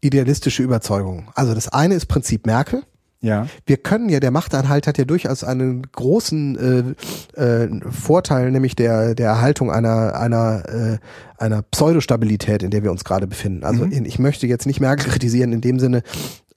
idealistische 0.00 0.62
Überzeugungen. 0.62 1.28
Also 1.34 1.54
das 1.54 1.68
eine 1.68 1.94
ist 1.94 2.06
Prinzip 2.06 2.46
Merkel. 2.46 2.84
Ja. 3.20 3.46
Wir 3.66 3.76
können 3.76 4.08
ja, 4.08 4.18
der 4.18 4.32
Machterhalt 4.32 4.88
hat 4.88 4.98
ja 4.98 5.04
durchaus 5.04 5.44
einen 5.44 5.82
großen 5.92 6.96
äh, 7.36 7.40
äh, 7.40 7.68
Vorteil, 7.90 8.50
nämlich 8.50 8.74
der, 8.74 9.14
der 9.14 9.28
Erhaltung 9.28 9.70
einer, 9.70 10.16
einer, 10.16 10.68
äh, 10.68 10.98
einer 11.38 11.62
Pseudostabilität, 11.62 12.64
in 12.64 12.72
der 12.72 12.82
wir 12.82 12.90
uns 12.90 13.04
gerade 13.04 13.28
befinden. 13.28 13.62
Also 13.62 13.84
Mhm. 13.86 14.04
ich 14.04 14.18
möchte 14.18 14.48
jetzt 14.48 14.66
nicht 14.66 14.80
Merkel 14.80 15.08
kritisieren 15.08 15.52
in 15.52 15.60
dem 15.60 15.78
Sinne, 15.78 16.02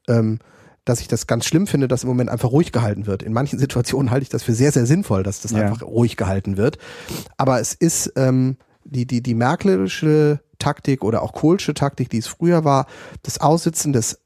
ähm, 0.08 0.40
dass 0.86 1.02
ich 1.02 1.08
das 1.08 1.28
ganz 1.28 1.46
schlimm 1.46 1.68
finde, 1.68 1.88
dass 1.88 2.04
im 2.04 2.10
Moment 2.10 2.30
einfach 2.30 2.52
ruhig 2.52 2.72
gehalten 2.72 3.08
wird. 3.08 3.24
In 3.24 3.34
manchen 3.34 3.60
Situationen 3.60 4.12
halte 4.12 4.24
ich 4.24 4.30
das 4.30 4.44
für 4.44 4.54
sehr, 4.54 4.72
sehr 4.72 4.86
sinnvoll, 4.86 5.24
dass 5.24 5.42
das 5.42 5.52
Ja. 5.52 5.60
einfach 5.62 5.82
ruhig 5.82 6.16
gehalten 6.16 6.58
wird. 6.58 6.78
Aber 7.38 7.60
es 7.60 7.74
ist 7.74 8.14
ähm, 8.16 8.58
die, 8.84 9.06
die, 9.08 9.22
die 9.22 9.34
merkelische 9.34 10.40
Taktik 10.60 11.04
oder 11.04 11.22
auch 11.24 11.34
Kohlsche 11.34 11.74
Taktik, 11.74 12.10
die 12.10 12.20
es 12.20 12.28
früher 12.28 12.64
war, 12.64 12.86
das 13.24 13.42
Aussitzen 13.42 13.94
des 13.94 14.20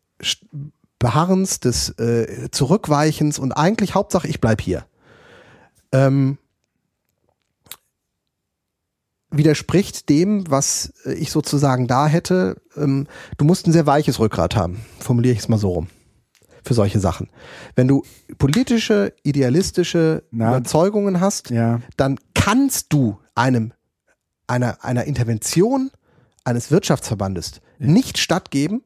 Beharrens, 1.00 1.62
des 1.62 1.98
äh, 1.98 2.50
Zurückweichens 2.52 3.40
und 3.40 3.54
eigentlich 3.54 3.96
Hauptsache 3.96 4.28
ich 4.28 4.42
bleib 4.42 4.62
hier. 4.62 4.86
Ähm, 5.94 6.38
widerspricht 9.32 10.10
dem, 10.10 10.50
was 10.50 10.94
äh, 11.06 11.14
ich 11.14 11.32
sozusagen 11.32 11.88
da 11.88 12.08
hätte. 12.08 12.62
Ähm, 12.76 13.08
du 13.38 13.46
musst 13.46 13.68
ein 13.68 13.72
sehr 13.72 13.86
weiches 13.86 14.20
Rückgrat 14.20 14.56
haben, 14.56 14.82
formuliere 15.00 15.34
ich 15.34 15.40
es 15.40 15.48
mal 15.48 15.58
so 15.58 15.70
rum, 15.70 15.88
für 16.64 16.74
solche 16.74 17.00
Sachen. 17.00 17.30
Wenn 17.76 17.88
du 17.88 18.04
politische, 18.38 19.14
idealistische 19.24 20.24
Na. 20.32 20.50
Überzeugungen 20.50 21.20
hast, 21.20 21.50
Ja. 21.50 21.80
dann 21.98 22.20
kannst 22.34 22.92
du 22.94 23.20
einem 23.36 23.74
einer, 24.48 24.84
einer 24.84 25.04
Intervention 25.06 25.92
eines 26.44 26.72
Wirtschaftsverbandes 26.72 27.62
nicht 27.78 28.18
stattgeben, 28.18 28.82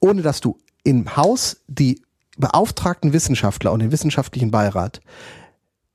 ohne 0.00 0.22
dass 0.22 0.40
du 0.40 0.58
im 0.84 1.16
Haus 1.16 1.62
die 1.66 2.02
beauftragten 2.36 3.12
Wissenschaftler 3.12 3.72
und 3.72 3.80
den 3.80 3.90
wissenschaftlichen 3.92 4.50
Beirat 4.50 5.00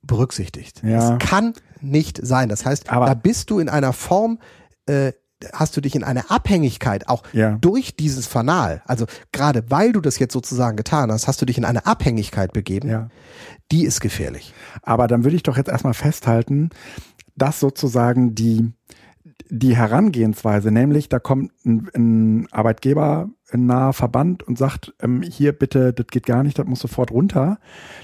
berücksichtigt. 0.01 0.81
Ja. 0.83 1.13
Es 1.17 1.19
kann 1.19 1.53
nicht 1.81 2.19
sein. 2.25 2.49
Das 2.49 2.65
heißt, 2.65 2.89
Aber- 2.89 3.05
da 3.05 3.13
bist 3.13 3.49
du 3.49 3.59
in 3.59 3.69
einer 3.69 3.93
Form, 3.93 4.39
äh, 4.87 5.13
hast 5.53 5.75
du 5.75 5.81
dich 5.81 5.95
in 5.95 6.03
eine 6.03 6.29
Abhängigkeit 6.29 7.09
auch 7.09 7.23
Ja. 7.33 7.57
durch 7.59 7.95
dieses 7.95 8.27
Fanal, 8.27 8.81
also 8.85 9.05
gerade 9.31 9.63
weil 9.69 9.91
du 9.91 9.99
das 10.01 10.19
jetzt 10.19 10.33
sozusagen 10.33 10.77
getan 10.77 11.11
hast, 11.11 11.27
hast 11.27 11.41
du 11.41 11.45
dich 11.45 11.57
in 11.57 11.65
eine 11.65 11.85
Abhängigkeit 11.85 12.53
begeben, 12.53 12.89
Ja. 12.89 13.09
die 13.71 13.83
ist 13.85 13.99
gefährlich. 14.01 14.53
Aber 14.81 15.07
dann 15.07 15.23
würde 15.23 15.35
ich 15.35 15.43
doch 15.43 15.57
jetzt 15.57 15.69
erstmal 15.69 15.93
festhalten, 15.93 16.69
dass 17.35 17.59
sozusagen 17.59 18.35
die, 18.35 18.71
die 19.49 19.75
Herangehensweise, 19.75 20.71
nämlich 20.71 21.09
da 21.09 21.19
kommt 21.19 21.51
ein, 21.65 21.89
ein 21.95 22.47
Arbeitgeber, 22.51 23.29
ein 23.51 23.65
naher 23.65 23.93
Verband 23.93 24.43
und 24.43 24.57
sagt, 24.57 24.93
ähm, 25.01 25.21
hier 25.21 25.51
bitte, 25.53 25.93
das 25.93 26.07
geht 26.07 26.25
gar 26.25 26.43
nicht, 26.43 26.57
das 26.59 26.65
muss 26.65 26.79
sofort 26.79 27.11
runter, 27.11 27.59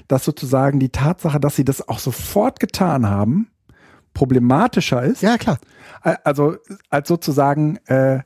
dass 0.08 0.24
sozusagen 0.24 0.78
die 0.80 0.90
Tatsache, 0.90 1.40
dass 1.40 1.56
sie 1.56 1.64
das 1.64 1.88
auch 1.88 1.98
sofort 1.98 2.60
getan 2.60 3.08
haben, 3.08 3.48
problematischer 4.14 5.02
ist, 5.02 5.22
Ja, 5.22 5.38
klar. 5.38 5.58
Also 6.00 6.56
als 6.88 7.08
sozusagen 7.08 7.76
äh, 7.86 8.20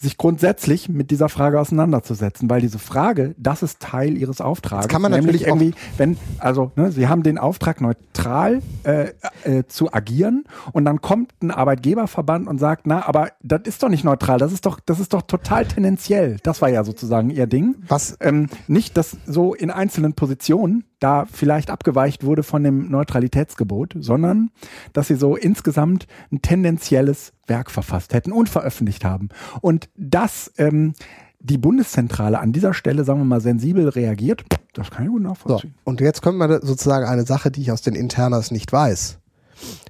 sich 0.00 0.16
grundsätzlich 0.16 0.88
mit 0.88 1.10
dieser 1.10 1.28
Frage 1.28 1.58
auseinanderzusetzen, 1.58 2.48
weil 2.48 2.60
diese 2.60 2.78
Frage, 2.78 3.34
das 3.36 3.64
ist 3.64 3.80
Teil 3.80 4.16
ihres 4.16 4.40
Auftrags. 4.40 4.84
Jetzt 4.84 4.92
kann 4.92 5.02
man 5.02 5.10
nämlich 5.10 5.42
natürlich 5.42 5.46
irgendwie, 5.48 5.74
wenn, 5.96 6.16
also 6.38 6.70
ne, 6.76 6.92
sie 6.92 7.08
haben 7.08 7.24
den 7.24 7.36
Auftrag 7.36 7.80
neutral 7.80 8.62
äh, 8.84 9.10
äh, 9.42 9.64
zu 9.66 9.92
agieren 9.92 10.44
und 10.70 10.84
dann 10.84 11.00
kommt 11.00 11.32
ein 11.42 11.50
Arbeitgeberverband 11.50 12.46
und 12.46 12.58
sagt, 12.58 12.86
na, 12.86 13.08
aber 13.08 13.32
das 13.42 13.62
ist 13.64 13.82
doch 13.82 13.88
nicht 13.88 14.04
neutral, 14.04 14.38
das 14.38 14.52
ist 14.52 14.66
doch, 14.66 14.78
das 14.78 15.00
ist 15.00 15.14
doch 15.14 15.22
total 15.22 15.66
tendenziell. 15.66 16.36
Das 16.44 16.62
war 16.62 16.68
ja 16.68 16.84
sozusagen 16.84 17.30
ihr 17.30 17.48
Ding. 17.48 17.74
Was 17.88 18.16
Ähm, 18.20 18.48
nicht, 18.68 18.96
dass 18.96 19.16
so 19.26 19.52
in 19.52 19.70
einzelnen 19.70 20.14
Positionen 20.14 20.84
da 21.00 21.26
vielleicht 21.30 21.70
abgeweicht 21.70 22.24
wurde 22.24 22.42
von 22.42 22.62
dem 22.64 22.90
Neutralitätsgebot, 22.90 23.94
sondern 23.98 24.50
dass 24.92 25.08
sie 25.08 25.14
so 25.16 25.36
insgesamt 25.36 26.06
ein 26.32 26.42
tendenzielles 26.42 27.32
Werk 27.46 27.70
verfasst 27.70 28.14
hätten 28.14 28.32
und 28.32 28.48
veröffentlicht 28.48 29.04
haben. 29.04 29.28
Und 29.60 29.88
dass 29.96 30.52
ähm, 30.58 30.94
die 31.40 31.58
Bundeszentrale 31.58 32.40
an 32.40 32.52
dieser 32.52 32.74
Stelle, 32.74 33.04
sagen 33.04 33.20
wir 33.20 33.24
mal, 33.24 33.40
sensibel 33.40 33.88
reagiert, 33.88 34.44
das 34.72 34.90
kann 34.90 35.04
ich 35.04 35.10
gut 35.10 35.22
So, 35.22 35.28
nachvollziehen. 35.28 35.74
und 35.84 36.00
jetzt 36.00 36.20
kommt 36.22 36.38
man 36.38 36.50
sozusagen 36.62 37.06
eine 37.06 37.24
Sache, 37.24 37.50
die 37.50 37.60
ich 37.62 37.72
aus 37.72 37.82
den 37.82 37.94
Internas 37.94 38.50
nicht 38.50 38.72
weiß. 38.72 39.18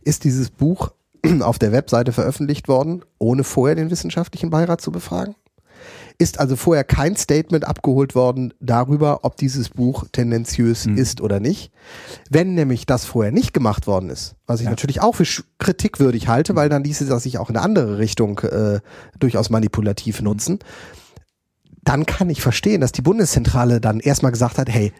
Ist 0.05 0.25
dieses 0.25 0.51
Buch 0.51 0.93
auf 1.41 1.59
der 1.59 1.73
Webseite 1.73 2.13
veröffentlicht 2.13 2.69
worden, 2.69 3.03
ohne 3.19 3.45
vorher 3.45 3.75
den 3.77 3.91
wissenschaftlichen 3.91 4.51
Beirat 4.51 4.81
zu 4.81 4.93
befragen? 4.93 5.35
Ist 6.21 6.41
also 6.41 6.57
vorher 6.57 6.83
kein 6.83 7.15
Statement 7.17 7.65
abgeholt 7.65 8.17
worden 8.17 8.53
darüber, 8.59 9.21
ob 9.25 9.37
dieses 9.37 9.69
Buch 9.69 10.05
tendenziös 10.11 10.87
Mhm. 10.87 10.97
ist 10.97 11.21
oder 11.21 11.39
nicht? 11.39 11.71
Wenn 12.29 12.55
nämlich 12.55 12.87
das 12.87 13.05
vorher 13.05 13.31
nicht 13.31 13.55
gemacht 13.55 13.87
worden 13.87 14.11
ist, 14.11 14.35
was 14.47 14.61
ich 14.61 14.67
natürlich 14.69 15.01
auch 15.01 15.15
für 15.15 15.25
kritikwürdig 15.59 16.27
halte, 16.27 16.57
weil 16.57 16.69
dann 16.69 16.83
ließe 16.83 17.07
das 17.07 17.23
sich 17.23 17.39
auch 17.39 17.51
in 17.51 17.57
eine 17.57 17.65
andere 17.65 17.99
Richtung 17.99 18.41
äh, 18.41 18.81
durchaus 19.21 19.49
manipulativ 19.51 20.21
nutzen, 20.21 20.59
dann 21.85 22.05
kann 22.05 22.29
ich 22.31 22.43
verstehen, 22.43 22.81
dass 22.81 22.91
die 22.93 23.03
Bundeszentrale 23.03 23.81
dann 23.81 24.01
erstmal 24.01 24.33
gesagt 24.33 24.59
hat, 24.59 24.69
hey, 24.69 24.93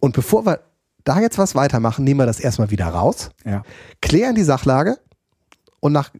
und 0.00 0.14
bevor 0.14 0.44
wir 0.46 0.60
da 1.04 1.20
jetzt 1.20 1.38
was 1.38 1.54
weitermachen, 1.54 2.04
nehmen 2.04 2.20
wir 2.20 2.26
das 2.26 2.40
erstmal 2.40 2.70
wieder 2.70 2.86
raus, 2.88 3.30
Ja, 3.44 3.62
klären 4.02 4.34
die 4.34 4.42
Sachlage 4.42 4.98
und 5.78 5.92
nach, 5.92 6.10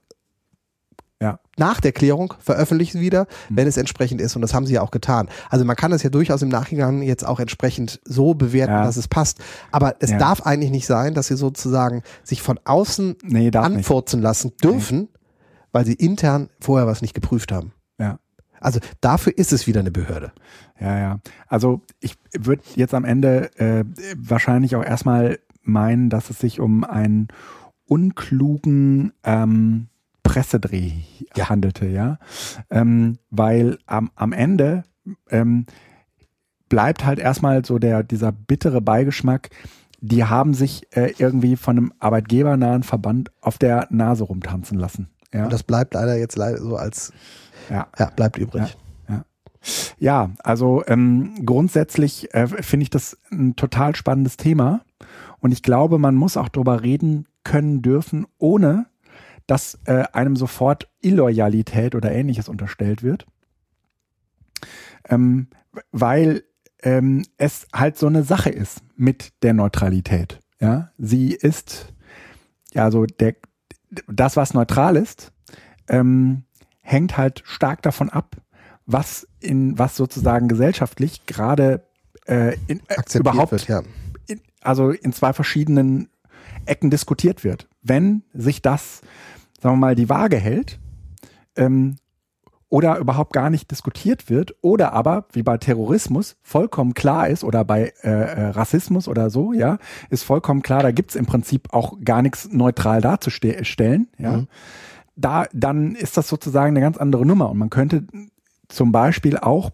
ja. 1.20 1.38
nach 1.58 1.80
der 1.80 1.92
Klärung 1.92 2.34
veröffentlichen 2.38 3.00
wieder, 3.00 3.26
Mhm. 3.48 3.56
wenn 3.56 3.66
es 3.68 3.76
entsprechend 3.76 4.20
ist. 4.20 4.36
Und 4.36 4.42
das 4.42 4.54
haben 4.54 4.66
sie 4.66 4.74
ja 4.74 4.82
auch 4.82 4.90
getan. 4.90 5.28
Also 5.50 5.64
man 5.64 5.76
kann 5.76 5.90
das 5.90 6.02
ja 6.02 6.10
durchaus 6.10 6.42
im 6.42 6.48
Nachhinein 6.48 7.02
jetzt 7.02 7.26
auch 7.26 7.40
entsprechend 7.40 8.00
so 8.04 8.34
bewerten, 8.34 8.72
Ja. 8.72 8.84
dass 8.84 8.96
es 8.96 9.08
passt. 9.08 9.38
Aber 9.70 9.96
es 10.00 10.10
Ja. 10.10 10.18
darf 10.18 10.42
eigentlich 10.46 10.70
nicht 10.70 10.86
sein, 10.86 11.14
dass 11.14 11.26
sie 11.28 11.36
sozusagen 11.36 12.02
sich 12.24 12.40
von 12.42 12.58
außen 12.64 13.16
Nee, 13.24 13.50
darf 13.50 13.68
nicht. 13.68 13.76
anfurzen 13.78 14.22
lassen 14.22 14.52
dürfen, 14.62 15.08
weil 15.72 15.84
sie 15.84 15.94
intern 15.94 16.48
vorher 16.60 16.86
was 16.86 17.02
nicht 17.02 17.14
geprüft 17.14 17.52
haben. 17.52 17.72
Ja. 17.98 18.18
Also 18.62 18.80
dafür 19.00 19.36
ist 19.38 19.52
es 19.52 19.66
wieder 19.66 19.80
eine 19.80 19.90
Behörde. 19.90 20.32
Ja, 20.80 20.98
ja. 20.98 21.20
Also 21.48 21.82
ich 22.00 22.16
würde 22.38 22.62
jetzt 22.76 22.94
am 22.94 23.04
Ende 23.04 23.50
äh, 23.58 23.84
wahrscheinlich 24.16 24.74
auch 24.76 24.84
erstmal 24.84 25.38
meinen, 25.62 26.08
dass 26.10 26.30
es 26.30 26.38
sich 26.38 26.60
um 26.60 26.84
einen 26.84 27.28
unklugen 27.86 29.12
ähm, 29.24 29.88
Pressedreh 30.32 30.92
Ja. 31.36 31.48
handelte, 31.48 31.86
ja. 31.86 32.18
Ähm, 32.70 33.18
weil 33.30 33.78
am, 33.86 34.10
am 34.14 34.32
Ende 34.32 34.84
ähm, 35.30 35.66
bleibt 36.68 37.04
halt 37.04 37.18
erstmal 37.18 37.64
so 37.64 37.78
der, 37.78 38.02
dieser 38.02 38.32
bittere 38.32 38.80
Beigeschmack, 38.80 39.50
die 40.00 40.24
haben 40.24 40.54
sich 40.54 40.86
äh, 40.96 41.12
irgendwie 41.18 41.56
von 41.56 41.76
einem 41.76 41.92
arbeitgebernahen 41.98 42.84
Verband 42.84 43.30
auf 43.40 43.58
der 43.58 43.88
Nase 43.90 44.24
rumtanzen 44.24 44.78
lassen. 44.78 45.10
Ja, 45.32 45.44
Und 45.44 45.52
das 45.52 45.62
bleibt 45.62 45.94
leider 45.94 46.16
jetzt 46.16 46.36
leider 46.36 46.58
so 46.58 46.76
als, 46.76 47.12
ja. 47.68 47.88
ja, 47.98 48.10
bleibt 48.10 48.38
übrig. 48.38 48.76
Ja, 49.98 50.30
also 50.38 50.82
ähm, 50.86 51.34
grundsätzlich 51.44 52.32
äh, 52.32 52.46
finde 52.46 52.84
ich 52.84 52.90
das 52.90 53.18
ein 53.30 53.56
total 53.56 53.94
spannendes 53.94 54.38
Thema 54.38 54.80
und 55.40 55.52
ich 55.52 55.62
glaube, 55.62 55.98
man 55.98 56.14
muss 56.14 56.38
auch 56.38 56.48
darüber 56.48 56.82
reden 56.82 57.26
können 57.44 57.82
dürfen, 57.82 58.26
ohne 58.38 58.86
dass 59.50 59.80
äh, 59.86 60.04
einem 60.12 60.36
sofort 60.36 60.88
Illoyalität 61.00 61.96
oder 61.96 62.12
ähnliches 62.12 62.48
unterstellt 62.48 63.02
wird, 63.02 63.26
ähm, 65.08 65.48
weil 65.90 66.44
ähm, 66.82 67.24
es 67.36 67.66
halt 67.74 67.98
so 67.98 68.06
eine 68.06 68.22
Sache 68.22 68.50
ist 68.50 68.82
mit 68.94 69.32
der 69.42 69.52
Neutralität. 69.52 70.38
Ja, 70.60 70.92
sie 70.98 71.32
ist 71.32 71.92
ja 72.72 72.92
so 72.92 73.06
der 73.06 73.34
das, 74.06 74.36
was 74.36 74.54
neutral 74.54 74.96
ist, 74.96 75.32
ähm, 75.88 76.44
hängt 76.80 77.16
halt 77.16 77.42
stark 77.44 77.82
davon 77.82 78.08
ab, 78.08 78.36
was 78.86 79.26
in 79.40 79.76
was 79.80 79.96
sozusagen 79.96 80.46
gesellschaftlich 80.46 81.26
gerade 81.26 81.82
äh, 82.26 82.56
in, 82.68 82.82
äh, 82.86 83.18
überhaupt 83.18 83.50
wird, 83.50 83.66
ja. 83.66 83.82
in, 84.28 84.40
also 84.60 84.90
in 84.90 85.12
zwei 85.12 85.32
verschiedenen 85.32 86.08
Ecken 86.66 86.90
diskutiert 86.90 87.42
wird. 87.42 87.68
Wenn 87.82 88.22
sich 88.32 88.62
das, 88.62 89.00
sagen 89.60 89.76
wir 89.76 89.80
mal, 89.80 89.94
die 89.94 90.08
Waage 90.08 90.36
hält 90.36 90.78
ähm, 91.56 91.96
oder 92.68 92.98
überhaupt 92.98 93.32
gar 93.32 93.50
nicht 93.50 93.70
diskutiert 93.70 94.30
wird 94.30 94.54
oder 94.62 94.92
aber 94.92 95.26
wie 95.32 95.42
bei 95.42 95.58
Terrorismus 95.58 96.36
vollkommen 96.42 96.94
klar 96.94 97.28
ist 97.28 97.44
oder 97.44 97.64
bei 97.64 97.92
äh, 98.02 98.08
äh 98.08 98.46
Rassismus 98.50 99.08
oder 99.08 99.28
so, 99.28 99.52
ja, 99.52 99.78
ist 100.08 100.22
vollkommen 100.22 100.62
klar, 100.62 100.82
da 100.82 100.92
gibt's 100.92 101.16
im 101.16 101.26
Prinzip 101.26 101.72
auch 101.72 101.98
gar 102.04 102.22
nichts 102.22 102.48
neutral 102.50 103.00
darzustellen, 103.00 104.08
ja. 104.18 104.38
Mhm. 104.38 104.48
Da, 105.16 105.44
dann 105.52 105.96
ist 105.96 106.16
das 106.16 106.28
sozusagen 106.28 106.68
eine 106.68 106.80
ganz 106.80 106.96
andere 106.96 107.26
Nummer 107.26 107.50
und 107.50 107.58
man 107.58 107.68
könnte 107.68 108.04
zum 108.68 108.90
Beispiel 108.90 109.36
auch 109.36 109.70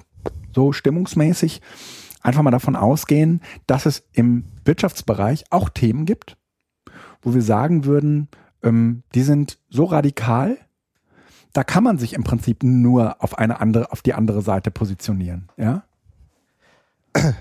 so 0.53 0.73
stimmungsmäßig 0.73 1.61
einfach 2.21 2.43
mal 2.43 2.51
davon 2.51 2.75
ausgehen, 2.75 3.41
dass 3.69 3.87
es 3.87 4.03
im 4.13 4.45
Wirtschaftsbereich 4.65 5.45
auch 5.51 5.69
Themen 5.69 6.07
gibt, 6.07 6.37
wo 7.23 7.35
wir 7.35 7.43
sagen 7.43 7.85
würden, 7.85 8.29
ähm, 8.67 9.03
die 9.15 9.23
sind 9.23 9.59
so 9.71 9.85
radikal, 9.85 10.59
da 11.53 11.65
kann 11.65 11.85
man 11.85 11.99
sich 11.99 12.13
im 12.13 12.25
Prinzip 12.25 12.63
nur 12.63 13.23
auf 13.23 13.39
eine 13.39 13.61
andere, 13.61 13.93
auf 13.93 14.03
die 14.03 14.13
andere 14.13 14.43
Seite 14.43 14.71
positionieren, 14.71 15.49
ja. 15.57 15.85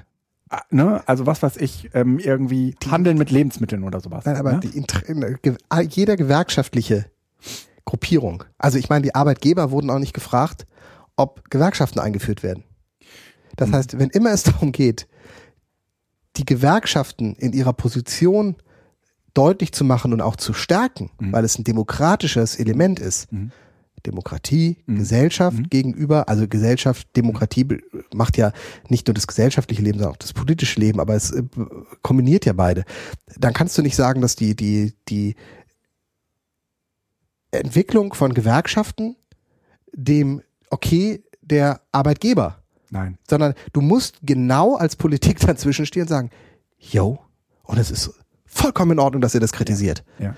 Ah, 0.47 0.61
ne? 0.69 1.01
Also 1.07 1.25
was 1.25 1.41
weiß 1.41 1.57
ich, 1.57 1.89
ähm, 1.95 2.19
irgendwie 2.19 2.75
Handeln 2.85 3.17
mit 3.17 3.31
Lebensmitteln 3.31 3.83
oder 3.83 3.99
sowas. 3.99 4.25
Nein, 4.25 4.35
aber 4.35 4.53
ne? 4.53 4.59
die, 4.59 4.77
jeder 5.89 6.15
gewerkschaftliche 6.15 7.09
Gruppierung, 7.83 8.43
also 8.59 8.77
ich 8.77 8.87
meine, 8.87 9.01
die 9.01 9.15
Arbeitgeber 9.15 9.71
wurden 9.71 9.89
auch 9.89 9.97
nicht 9.97 10.13
gefragt, 10.13 10.67
ob 11.15 11.49
Gewerkschaften 11.49 11.99
eingeführt 11.99 12.43
werden. 12.43 12.63
Das 13.55 13.69
mhm. 13.69 13.73
heißt, 13.73 13.97
wenn 13.97 14.11
immer 14.11 14.29
es 14.29 14.43
darum 14.43 14.71
geht, 14.71 15.07
die 16.37 16.45
Gewerkschaften 16.45 17.35
in 17.35 17.51
ihrer 17.51 17.73
Position 17.73 18.55
deutlich 19.35 19.71
zu 19.71 19.83
machen 19.83 20.13
und 20.13 20.21
auch 20.21 20.35
zu 20.35 20.53
stärken, 20.53 21.11
mhm. 21.19 21.31
weil 21.31 21.45
es 21.45 21.59
ein 21.59 21.63
demokratisches 21.63 22.55
Element 22.55 22.99
ist, 22.99 23.31
mhm. 23.31 23.51
Demokratie, 24.05 24.77
mhm. 24.85 24.97
Gesellschaft 24.97 25.57
mhm. 25.57 25.69
gegenüber, 25.69 26.29
also 26.29 26.47
Gesellschaft, 26.47 27.07
Demokratie 27.15 27.67
macht 28.13 28.37
ja 28.37 28.51
nicht 28.89 29.07
nur 29.07 29.13
das 29.13 29.27
gesellschaftliche 29.27 29.81
Leben, 29.81 29.99
sondern 29.99 30.13
auch 30.13 30.19
das 30.19 30.33
politische 30.33 30.79
Leben, 30.79 30.99
aber 30.99 31.15
es 31.15 31.31
äh, 31.31 31.43
kombiniert 32.01 32.45
ja 32.45 32.53
beide. 32.53 32.85
Dann 33.37 33.53
kannst 33.53 33.77
du 33.77 33.81
nicht 33.81 33.95
sagen, 33.95 34.21
dass 34.21 34.35
die, 34.35 34.55
die, 34.55 34.93
die 35.09 35.35
Entwicklung 37.51 38.13
von 38.13 38.33
Gewerkschaften 38.33 39.15
dem 39.91 40.41
Okay 40.69 41.23
der 41.41 41.81
Arbeitgeber. 41.91 42.59
Nein. 42.89 43.17
Sondern 43.29 43.53
du 43.73 43.81
musst 43.81 44.17
genau 44.23 44.75
als 44.75 44.95
Politik 44.95 45.39
dazwischen 45.45 45.85
stehen 45.85 46.03
und 46.03 46.09
sagen, 46.09 46.29
yo, 46.77 47.19
und 47.63 47.77
es 47.77 47.91
ist 47.91 48.11
vollkommen 48.55 48.91
in 48.91 48.99
Ordnung, 48.99 49.21
dass 49.21 49.33
ihr 49.33 49.41
das 49.41 49.51
kritisiert. 49.51 50.03
Ja. 50.19 50.35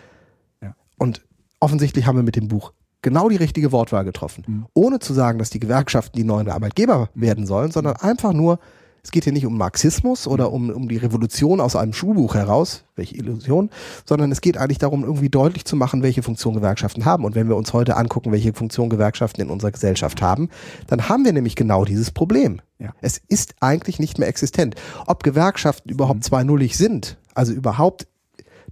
ja. 0.62 0.76
Und 0.98 1.22
offensichtlich 1.60 2.06
haben 2.06 2.18
wir 2.18 2.24
mit 2.24 2.36
dem 2.36 2.48
Buch 2.48 2.74
genau 3.02 3.30
die 3.30 3.36
richtige 3.36 3.72
Wortwahl 3.72 4.04
getroffen. 4.04 4.44
Mhm. 4.48 4.66
Ohne 4.74 5.00
zu 5.00 5.14
sagen, 5.14 5.40
dass 5.40 5.50
die 5.50 5.60
Gewerkschaften 5.60 6.18
die 6.18 6.24
neuen 6.24 6.50
Arbeitgeber 6.50 7.10
werden 7.14 7.46
sollen, 7.46 7.72
sondern 7.72 7.96
einfach 7.98 8.34
nur, 8.34 8.60
es 9.04 9.12
geht 9.12 9.24
hier 9.24 9.32
nicht 9.32 9.46
um 9.46 9.58
Marxismus 9.58 10.28
oder 10.28 10.52
um, 10.52 10.70
um 10.70 10.90
die 10.90 10.98
Revolution 10.98 11.62
aus 11.62 11.78
einem 11.78 11.94
Schulbuch 11.94 12.36
heraus, 12.36 12.84
welche 12.96 13.16
Illusion, 13.16 13.70
sondern 14.06 14.32
es 14.32 14.42
geht 14.42 14.58
eigentlich 14.58 14.80
darum, 14.80 15.04
irgendwie 15.04 15.30
deutlich 15.30 15.64
zu 15.64 15.78
machen, 15.78 16.04
welche 16.04 16.24
Funktion 16.24 16.56
Gewerkschaften 16.56 17.06
haben. 17.06 17.24
Und 17.24 17.36
wenn 17.36 17.48
wir 17.48 17.56
uns 17.56 17.72
heute 17.72 17.96
angucken, 17.96 18.34
welche 18.34 18.54
Funktion 18.54 18.90
Gewerkschaften 18.90 19.42
in 19.42 19.50
unserer 19.50 19.72
Gesellschaft 19.72 20.22
haben, 20.22 20.50
dann 20.88 21.08
haben 21.08 21.24
wir 21.24 21.32
nämlich 21.32 21.56
genau 21.56 21.86
dieses 21.86 22.12
Problem. 22.12 22.60
Ja. 22.80 22.94
Es 23.00 23.22
ist 23.30 23.56
eigentlich 23.62 24.00
nicht 24.00 24.20
mehr 24.20 24.28
existent. 24.28 24.76
Ob 25.06 25.24
Gewerkschaften 25.24 25.90
überhaupt 25.90 26.20
mhm. 26.20 26.24
zwei-nullig 26.24 26.76
sind, 26.76 27.18
also 27.38 27.54
überhaupt 27.54 28.08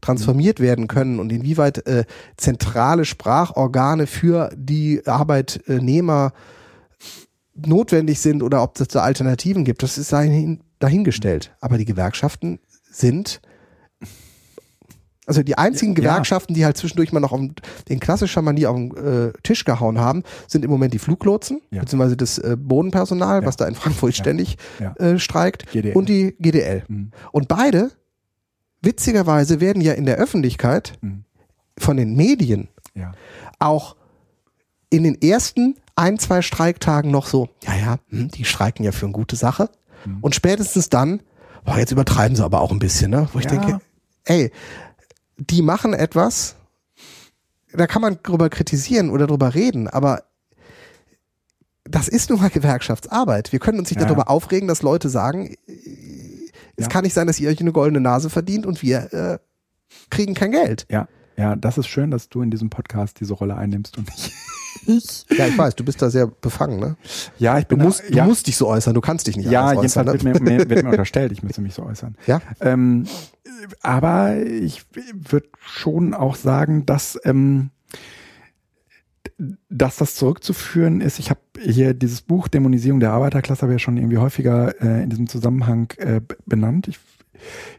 transformiert 0.02 0.60
werden 0.60 0.88
können 0.88 1.20
und 1.20 1.32
inwieweit 1.32 1.86
äh, 1.88 2.06
zentrale 2.38 3.06
Sprachorgane 3.06 4.08
für 4.08 4.52
die 4.56 5.02
Arbeitnehmer 5.06 6.34
notwendig 7.56 8.20
sind 8.20 8.44
oder 8.44 8.62
ob 8.62 8.80
es 8.80 8.90
da 8.90 9.02
Alternativen 9.02 9.64
gibt, 9.64 9.84
das 9.84 9.98
ist 9.98 10.12
dahingestellt. 10.12 11.56
Aber 11.62 11.78
die 11.78 11.86
Gewerkschaften 11.86 12.60
sind 12.92 13.42
also 15.28 15.42
die 15.42 15.58
einzigen 15.58 15.96
Gewerkschaften, 15.96 16.54
die 16.54 16.66
halt 16.66 16.78
zwischendurch 16.78 17.12
mal 17.12 17.20
noch 17.20 17.32
auf 17.32 17.42
den 17.90 18.00
klassischer 18.00 18.44
Manier 18.44 18.70
auf 18.70 18.78
den 18.78 18.96
äh, 18.96 19.34
Tisch 19.42 19.66
gehauen 19.66 20.00
haben, 20.00 20.24
sind 20.48 20.64
im 20.64 20.70
Moment 20.70 20.94
die 20.94 21.00
Fluglotsen, 21.00 21.62
ja. 21.72 21.82
beziehungsweise 21.82 22.16
das 22.16 22.38
äh, 22.38 22.56
Bodenpersonal, 22.60 23.42
ja. 23.42 23.48
was 23.48 23.56
da 23.56 23.68
in 23.68 23.76
Frankfurt 23.76 24.16
ständig 24.16 24.58
äh, 25.00 25.18
streikt, 25.18 25.72
GDL. 25.72 25.96
und 25.96 26.10
die 26.10 26.36
GDL. 26.40 26.84
Mhm. 26.88 27.12
Und 27.32 27.48
beide 27.48 27.92
witzigerweise 28.86 29.60
werden 29.60 29.82
ja 29.82 29.94
in 29.94 30.06
der 30.06 30.18
Öffentlichkeit 30.18 30.94
mhm. 31.02 31.26
von 31.78 31.98
den 31.98 32.16
Medien 32.16 32.70
ja. 32.94 33.12
auch 33.60 33.96
in 34.90 35.04
den 35.04 35.22
ersten 35.22 35.76
ein, 35.96 36.20
zwei 36.20 36.42
Streiktagen 36.42 37.12
noch 37.12 37.28
so, 37.28 37.50
ja, 37.64 37.76
ja, 37.76 38.00
hm, 38.10 38.30
die 38.30 38.46
streiken 38.46 38.84
ja 38.86 38.92
für 38.92 39.06
eine 39.06 39.14
gute 39.14 39.36
Sache. 39.36 39.70
Mhm. 40.06 40.20
Und 40.22 40.36
spätestens 40.36 40.90
dann, 40.90 41.22
boah, 41.64 41.78
jetzt 41.78 41.92
übertreiben 41.92 42.36
sie 42.36 42.44
aber 42.44 42.62
auch 42.62 42.72
ein 42.72 42.80
bisschen, 42.80 43.12
ne? 43.12 43.30
Wo 43.34 43.40
ich 43.40 43.46
ja. 43.46 43.52
denke, 43.52 43.80
ey, 44.26 44.52
die 45.38 45.62
machen 45.62 45.94
etwas, 45.94 46.56
da 47.74 47.88
kann 47.88 48.02
man 48.02 48.20
drüber 48.24 48.50
kritisieren 48.50 49.10
oder 49.10 49.28
drüber 49.28 49.54
reden, 49.54 49.88
aber 49.88 50.24
das 51.84 52.08
ist 52.08 52.30
nun 52.30 52.40
mal 52.40 52.50
Gewerkschaftsarbeit. 52.50 53.52
Wir 53.52 53.60
können 53.60 53.80
uns 53.80 53.90
nicht 53.90 54.02
ja. 54.02 54.08
darüber 54.08 54.30
aufregen, 54.30 54.68
dass 54.68 54.82
Leute 54.82 55.08
sagen, 55.08 55.56
es 56.76 56.86
ja. 56.86 56.90
kann 56.90 57.04
nicht 57.04 57.14
sein, 57.14 57.28
dass 57.28 57.40
ihr 57.40 57.50
euch 57.50 57.60
eine 57.60 57.72
goldene 57.72 58.02
Nase 58.02 58.30
verdient 58.30 58.66
und 58.66 58.82
wir 58.82 59.14
äh, 59.14 59.40
kriegen 60.10 60.34
kein 60.34 60.52
Geld. 60.52 60.86
Ja, 60.90 61.08
ja, 61.38 61.56
das 61.56 61.78
ist 61.78 61.88
schön, 61.88 62.12
dass 62.12 62.30
du 62.30 62.42
in 62.42 62.52
diesem 62.52 62.70
Podcast 62.70 63.20
diese 63.20 63.34
Rolle 63.34 63.56
einnimmst 63.56 63.98
und 63.98 64.10
nicht 64.10 64.32
ich. 64.86 65.26
Ja, 65.38 65.48
ich 65.48 65.58
weiß, 65.58 65.76
du 65.76 65.84
bist 65.84 66.02
da 66.02 66.10
sehr 66.10 66.28
befangen, 66.28 66.80
ne? 66.80 66.96
Ja, 67.38 67.58
ich 67.58 67.68
bin. 67.68 67.80
Du 67.80 67.86
musst, 67.86 68.02
da, 68.02 68.16
ja. 68.16 68.24
du 68.24 68.30
musst 68.30 68.48
dich 68.48 68.58
so 68.58 68.68
äußern, 68.68 68.94
du 68.94 69.02
kannst 69.02 69.28
dich 69.28 69.36
nicht 69.36 69.50
ja, 69.50 69.66
äußern. 69.66 69.76
Ja, 69.76 69.82
jedenfalls 69.82 70.24
wird, 70.24 70.42
mir, 70.42 70.70
wird 70.70 70.84
mir 70.84 70.90
unterstellt, 70.90 71.32
ich 71.32 71.44
müsste 71.44 71.62
mich 71.62 71.74
so 71.74 71.84
äußern. 71.84 72.16
Ja. 72.28 72.42
Ähm, 72.62 73.06
aber 73.82 74.38
ich 74.38 74.86
würde 74.94 75.48
schon 75.60 76.14
auch 76.14 76.36
sagen, 76.36 76.86
dass 76.86 77.20
ähm, 77.24 77.72
dass 79.70 79.98
das 79.98 80.16
zurückzuführen 80.16 81.02
ist, 81.02 81.20
ich 81.20 81.30
habe 81.30 81.42
hier 81.60 81.94
dieses 81.94 82.22
Buch 82.22 82.48
Dämonisierung 82.48 83.00
der 83.00 83.12
Arbeiterklasse 83.12 83.64
habe 83.64 83.74
ja 83.74 83.80
schon 83.80 83.98
irgendwie 83.98 84.18
häufiger 84.18 84.82
äh, 84.82 85.04
in 85.04 85.10
diesem 85.10 85.28
Zusammenhang 85.28 85.92
äh, 85.98 86.22
benannt. 86.46 86.88
Ich, 86.88 87.00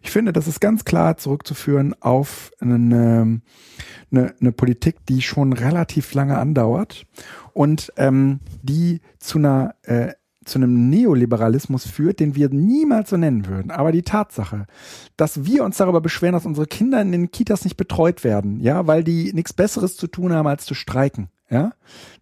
ich 0.03 0.11
finde, 0.11 0.33
das 0.33 0.49
ist 0.49 0.61
ganz 0.61 0.85
klar 0.85 1.17
zurückzuführen 1.17 1.95
auf 2.01 2.53
eine, 2.61 3.41
eine, 4.11 4.35
eine 4.39 4.53
Politik, 4.53 5.07
die 5.09 5.23
schon 5.23 5.55
relativ 5.55 6.13
lange 6.13 6.37
andauert 6.37 7.07
und 7.55 7.91
ähm, 7.97 8.41
die 8.63 9.01
zu 9.19 9.39
einer 9.39 9.75
äh, 9.83 10.13
zu 10.45 10.59
einem 10.59 10.89
Neoliberalismus 10.91 11.87
führt, 11.87 12.21
den 12.21 12.37
wir 12.37 12.49
niemals 12.51 13.11
so 13.11 13.17
nennen 13.17 13.47
würden. 13.47 13.73
Aber 13.73 13.91
die 13.91 14.03
Tatsache, 14.03 14.67
dass 15.17 15.45
wir 15.45 15.65
uns 15.65 15.77
darüber 15.77 16.01
beschweren, 16.01 16.35
dass 16.35 16.47
unsere 16.47 16.69
Kinder 16.69 17.03
in 17.03 17.11
den 17.11 17.33
Kitas 17.33 17.65
nicht 17.65 17.77
betreut 17.77 18.23
werden, 18.23 18.61
ja, 18.61 18.87
weil 18.87 19.03
die 19.03 19.33
nichts 19.33 19.53
Besseres 19.53 19.97
zu 19.97 20.07
tun 20.07 20.33
haben, 20.33 20.47
als 20.47 20.65
zu 20.65 20.75
streiken. 20.75 21.31
Ja, 21.49 21.73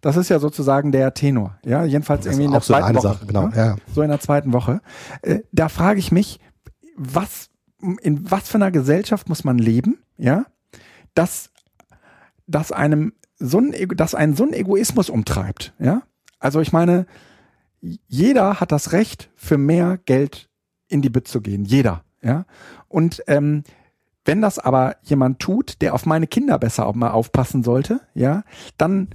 das 0.03 0.17
ist 0.17 0.29
ja 0.29 0.39
sozusagen 0.39 0.93
der 0.93 1.15
Tenor. 1.15 1.59
Ja, 1.65 1.85
jedenfalls 1.85 2.27
irgendwie 2.27 2.45
in 2.45 2.51
der 2.51 2.61
so 2.61 2.75
zweiten 2.75 2.95
Woche. 2.95 3.09
Sache, 3.09 3.27
genau. 3.27 3.49
Ja. 3.49 3.77
So 3.95 4.03
in 4.03 4.11
der 4.11 4.21
zweiten 4.21 4.53
Woche. 4.53 4.83
Äh, 5.23 5.41
da 5.51 5.69
frage 5.69 5.99
ich 5.99 6.13
mich, 6.13 6.41
was, 6.97 7.49
in 8.03 8.31
was 8.31 8.49
für 8.49 8.57
einer 8.57 8.71
Gesellschaft 8.71 9.29
muss 9.29 9.45
man 9.45 9.59
leben? 9.59 9.99
Ja, 10.19 10.45
dass, 11.15 11.51
dass 12.47 12.71
einem 12.71 13.15
so 13.39 13.59
ein, 13.59 13.75
dass 13.97 14.15
einen 14.15 14.37
so 14.37 14.45
ein 14.45 14.53
Egoismus 14.53 15.09
umtreibt. 15.09 15.73
Ja, 15.79 16.03
also 16.39 16.61
ich 16.61 16.73
meine, 16.73 17.07
jeder 17.81 18.61
hat 18.61 18.73
das 18.73 18.93
Recht, 18.93 19.31
für 19.37 19.59
mehr 19.59 19.99
Geld 20.05 20.51
in 20.89 21.03
die 21.03 21.11
Bit 21.11 21.29
zu 21.29 21.41
gehen. 21.41 21.65
Jeder. 21.65 22.05
Ja, 22.23 22.45
und 22.89 23.23
ähm, 23.27 23.65
wenn 24.25 24.41
das 24.41 24.59
aber 24.59 24.97
jemand 25.03 25.39
tut, 25.39 25.81
der 25.83 25.95
auf 25.95 26.07
meine 26.07 26.27
Kinder 26.27 26.59
besser 26.59 26.87
auch 26.87 26.95
mal 26.95 27.11
aufpassen 27.11 27.63
sollte, 27.63 28.01
ja, 28.15 28.43
dann 28.79 29.09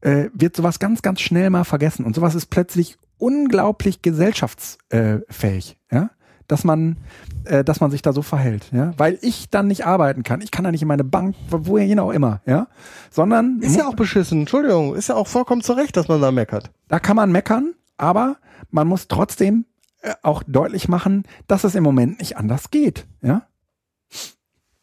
äh, 0.00 0.28
wird 0.34 0.56
sowas 0.56 0.78
ganz, 0.78 1.02
ganz 1.02 1.20
schnell 1.20 1.50
mal 1.50 1.64
vergessen. 1.64 2.04
Und 2.04 2.14
sowas 2.14 2.34
ist 2.34 2.46
plötzlich 2.46 2.98
unglaublich 3.18 4.02
gesellschaftsfähig, 4.02 5.78
ja, 5.90 6.10
dass 6.48 6.64
man, 6.64 6.96
äh, 7.44 7.64
dass 7.64 7.80
man 7.80 7.90
sich 7.90 8.02
da 8.02 8.12
so 8.12 8.22
verhält, 8.22 8.70
ja, 8.72 8.92
weil 8.96 9.18
ich 9.22 9.50
dann 9.50 9.68
nicht 9.68 9.86
arbeiten 9.86 10.22
kann. 10.22 10.40
Ich 10.40 10.50
kann 10.50 10.64
da 10.64 10.70
nicht 10.70 10.82
in 10.82 10.88
meine 10.88 11.04
Bank, 11.04 11.34
woher 11.48 12.02
auch 12.02 12.12
immer, 12.12 12.40
ja, 12.46 12.68
sondern 13.10 13.60
ist 13.60 13.76
ja 13.76 13.88
auch 13.88 13.94
beschissen. 13.94 14.40
Entschuldigung, 14.40 14.94
ist 14.94 15.08
ja 15.08 15.14
auch 15.14 15.28
vollkommen 15.28 15.62
zurecht, 15.62 15.96
dass 15.96 16.08
man 16.08 16.20
da 16.20 16.30
meckert. 16.30 16.70
Da 16.88 16.98
kann 16.98 17.16
man 17.16 17.32
meckern, 17.32 17.74
aber 17.96 18.36
man 18.70 18.86
muss 18.86 19.08
trotzdem 19.08 19.64
äh, 20.02 20.12
auch 20.22 20.42
deutlich 20.46 20.88
machen, 20.88 21.24
dass 21.46 21.64
es 21.64 21.74
im 21.74 21.84
Moment 21.84 22.18
nicht 22.18 22.36
anders 22.36 22.70
geht, 22.70 23.06
ja. 23.22 23.46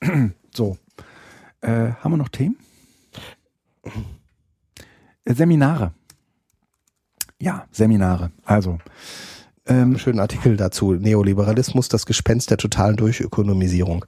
so. 0.53 0.77
Äh, 1.61 1.91
haben 2.01 2.11
wir 2.11 2.17
noch 2.17 2.29
Themen? 2.29 2.57
Äh, 5.25 5.33
Seminare. 5.33 5.93
Ja, 7.39 7.65
Seminare. 7.71 8.31
Also. 8.45 8.79
Ähm, 9.65 9.97
schönen 9.97 10.19
Artikel 10.19 10.57
dazu. 10.57 10.93
Neoliberalismus, 10.93 11.87
das 11.87 12.05
Gespenst 12.05 12.49
der 12.49 12.57
totalen 12.57 12.97
Durchökonomisierung. 12.97 14.05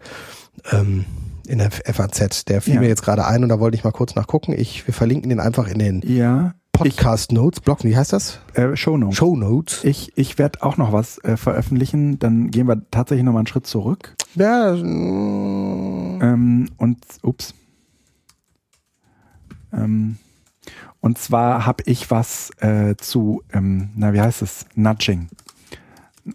Ähm, 0.72 1.06
in 1.48 1.60
der 1.60 1.72
FAZ. 1.72 2.46
Der 2.46 2.62
fiel 2.62 2.76
ja. 2.76 2.80
mir 2.82 2.88
jetzt 2.88 3.04
gerade 3.04 3.26
ein 3.26 3.44
und 3.44 3.50
da 3.50 3.60
wollte 3.60 3.78
ich 3.78 3.84
mal 3.84 3.92
kurz 3.92 4.16
nachgucken. 4.16 4.54
Ich, 4.58 4.88
wir 4.88 4.94
verlinken 4.94 5.30
den 5.30 5.40
einfach 5.40 5.68
in 5.68 5.80
den 5.80 6.02
ja. 6.06 6.56
Podcast 6.78 7.32
Notes, 7.32 7.62
Blog, 7.62 7.84
wie 7.86 7.96
heißt 7.96 8.12
das? 8.12 8.42
Äh, 8.54 8.76
Show 8.76 8.98
Notes. 8.98 9.16
Show 9.16 9.38
Notes. 9.38 9.84
Ich, 9.86 10.12
ich 10.18 10.38
werde 10.38 10.62
auch 10.62 10.76
noch 10.76 10.92
was 10.92 11.24
äh, 11.24 11.38
veröffentlichen, 11.38 12.20
dann 12.20 12.52
gehen 12.52 12.68
wir 12.68 12.82
tatsächlich 12.92 13.24
noch 13.24 13.32
mal 13.32 13.40
einen 13.40 13.48
Schritt 13.48 13.66
zurück. 13.66 14.14
Ja, 14.36 14.74
Ähm, 14.76 16.70
und, 16.78 16.98
ups. 17.22 17.54
Ähm, 19.72 20.18
und 21.00 21.18
zwar 21.18 21.66
habe 21.66 21.84
ich 21.86 22.12
was 22.12 22.52
äh, 22.60 22.96
zu, 22.98 23.42
ähm, 23.54 23.92
na 23.96 24.14
wie 24.14 24.20
heißt 24.20 24.42
es, 24.42 24.66
Nudging. 24.76 25.30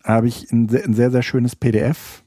Da 0.04 0.14
habe 0.14 0.28
ich 0.28 0.50
ein, 0.50 0.74
ein 0.74 0.94
sehr, 0.94 1.10
sehr 1.10 1.22
schönes 1.22 1.54
PDF. 1.54 2.19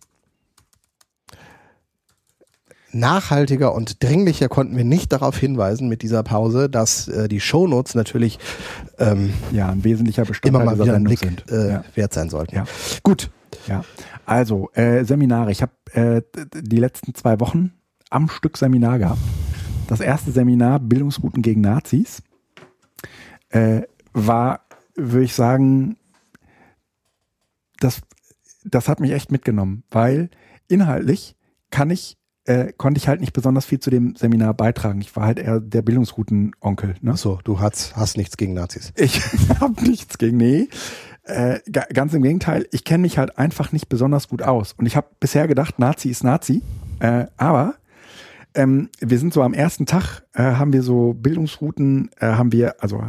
Nachhaltiger 2.93 3.73
und 3.73 4.03
dringlicher 4.03 4.49
konnten 4.49 4.77
wir 4.77 4.83
nicht 4.85 5.11
darauf 5.11 5.37
hinweisen 5.37 5.89
mit 5.89 6.01
dieser 6.01 6.23
Pause, 6.23 6.69
dass 6.69 7.07
äh, 7.07 7.27
die 7.27 7.39
Shownotes 7.39 7.95
natürlich 7.95 8.39
ähm, 8.99 9.33
Ja, 9.51 9.69
ein 9.69 9.83
wesentlicher 9.83 10.21
immer 10.23 10.27
Bestandteil 10.29 10.65
mal 10.65 10.71
dieser 10.73 10.83
wieder 10.83 10.93
Sendung 10.93 11.15
Blick 11.15 11.19
sind. 11.19 11.51
äh, 11.51 11.69
ja. 11.69 11.83
wert 11.95 12.13
sein 12.13 12.29
sollten. 12.29 12.55
Ja. 12.55 12.65
Gut. 13.03 13.29
Ja, 13.67 13.83
also 14.25 14.69
äh, 14.73 15.03
Seminare. 15.05 15.51
Ich 15.51 15.61
habe 15.61 15.71
äh, 15.93 16.21
die 16.55 16.77
letzten 16.77 17.13
zwei 17.13 17.39
Wochen 17.39 17.71
am 18.09 18.27
Stück 18.29 18.57
Seminar 18.57 18.99
gehabt. 18.99 19.21
Das 19.87 19.99
erste 19.99 20.31
Seminar 20.31 20.79
Bildungsrouten 20.79 21.41
gegen 21.41 21.61
Nazis 21.61 22.23
äh, 23.49 23.81
war, 24.13 24.61
würde 24.95 25.25
ich 25.25 25.33
sagen, 25.35 25.97
das, 27.79 28.01
das 28.63 28.87
hat 28.89 28.99
mich 28.99 29.11
echt 29.11 29.31
mitgenommen, 29.31 29.83
weil 29.91 30.29
inhaltlich 30.67 31.35
kann 31.69 31.89
ich 31.89 32.17
äh, 32.45 32.73
konnte 32.75 32.97
ich 32.97 33.07
halt 33.07 33.21
nicht 33.21 33.33
besonders 33.33 33.65
viel 33.65 33.79
zu 33.79 33.89
dem 33.89 34.15
Seminar 34.15 34.53
beitragen. 34.53 34.99
Ich 35.01 35.15
war 35.15 35.25
halt 35.25 35.39
eher 35.39 35.59
der 35.59 35.81
Bildungsrouten-Onkel. 35.81 36.95
Ne? 37.01 37.11
Achso, 37.11 37.39
du 37.43 37.59
hast, 37.59 37.95
hast 37.95 38.17
nichts 38.17 38.37
gegen 38.37 38.53
Nazis. 38.53 38.91
Ich 38.95 39.21
habe 39.61 39.81
nichts 39.83 40.17
gegen, 40.17 40.37
nee. 40.37 40.67
Äh, 41.23 41.59
ga- 41.71 41.85
ganz 41.93 42.13
im 42.13 42.21
Gegenteil, 42.21 42.67
ich 42.71 42.83
kenne 42.83 43.03
mich 43.03 43.17
halt 43.17 43.37
einfach 43.37 43.71
nicht 43.71 43.87
besonders 43.87 44.27
gut 44.27 44.41
aus. 44.41 44.73
Und 44.73 44.85
ich 44.85 44.95
habe 44.97 45.07
bisher 45.19 45.47
gedacht, 45.47 45.79
Nazi 45.79 46.09
ist 46.09 46.23
Nazi. 46.23 46.61
Äh, 46.99 47.27
aber 47.37 47.75
ähm, 48.55 48.89
wir 48.99 49.17
sind 49.19 49.33
so 49.33 49.41
am 49.41 49.53
ersten 49.53 49.85
Tag, 49.85 50.23
äh, 50.33 50.43
haben 50.43 50.73
wir 50.73 50.83
so 50.83 51.13
Bildungsrouten, 51.13 52.09
äh, 52.19 52.25
haben 52.27 52.51
wir, 52.51 52.75
also 52.83 53.03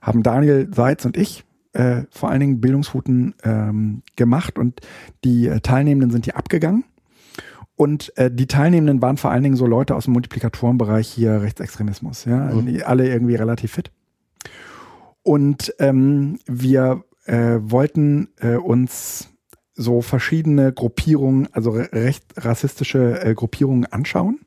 haben 0.00 0.22
Daniel 0.22 0.70
Seitz 0.72 1.04
und 1.04 1.16
ich 1.16 1.44
äh, 1.72 2.02
vor 2.10 2.30
allen 2.30 2.40
Dingen 2.40 2.60
Bildungsrouten 2.60 3.34
ähm, 3.42 4.02
gemacht 4.16 4.58
und 4.58 4.80
die 5.24 5.48
äh, 5.48 5.60
Teilnehmenden 5.60 6.10
sind 6.10 6.24
hier 6.24 6.36
abgegangen. 6.36 6.84
Und 7.78 8.12
äh, 8.18 8.28
die 8.28 8.48
Teilnehmenden 8.48 9.00
waren 9.00 9.18
vor 9.18 9.30
allen 9.30 9.44
Dingen 9.44 9.54
so 9.54 9.64
Leute 9.64 9.94
aus 9.94 10.06
dem 10.06 10.12
Multiplikatorenbereich 10.14 11.06
hier 11.08 11.42
Rechtsextremismus, 11.42 12.24
ja, 12.24 12.52
Mhm. 12.52 12.82
alle 12.84 13.08
irgendwie 13.08 13.36
relativ 13.36 13.70
fit. 13.74 13.92
Und 15.22 15.72
ähm, 15.78 16.40
wir 16.46 17.04
äh, 17.26 17.58
wollten 17.60 18.30
äh, 18.40 18.56
uns 18.56 19.28
so 19.74 20.02
verschiedene 20.02 20.72
Gruppierungen, 20.72 21.46
also 21.52 21.70
re 21.70 21.88
recht 21.92 22.24
rassistische 22.36 23.22
äh, 23.22 23.34
Gruppierungen 23.34 23.86
anschauen. 23.86 24.40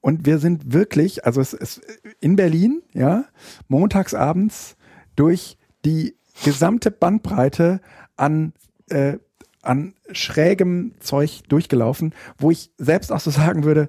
Und 0.00 0.26
wir 0.26 0.38
sind 0.38 0.72
wirklich, 0.72 1.24
also 1.24 1.40
es 1.40 1.52
ist 1.52 1.82
in 2.20 2.34
Berlin, 2.34 2.82
ja, 2.92 3.26
montags 3.68 4.12
abends 4.12 4.76
durch 5.14 5.56
die 5.84 6.16
gesamte 6.44 6.90
Bandbreite 6.90 7.80
an, 8.16 8.54
äh, 8.88 9.18
an 9.66 9.94
schrägem 10.10 10.92
Zeug 11.00 11.42
durchgelaufen, 11.48 12.14
wo 12.38 12.50
ich 12.50 12.70
selbst 12.78 13.12
auch 13.12 13.20
so 13.20 13.30
sagen 13.30 13.64
würde, 13.64 13.88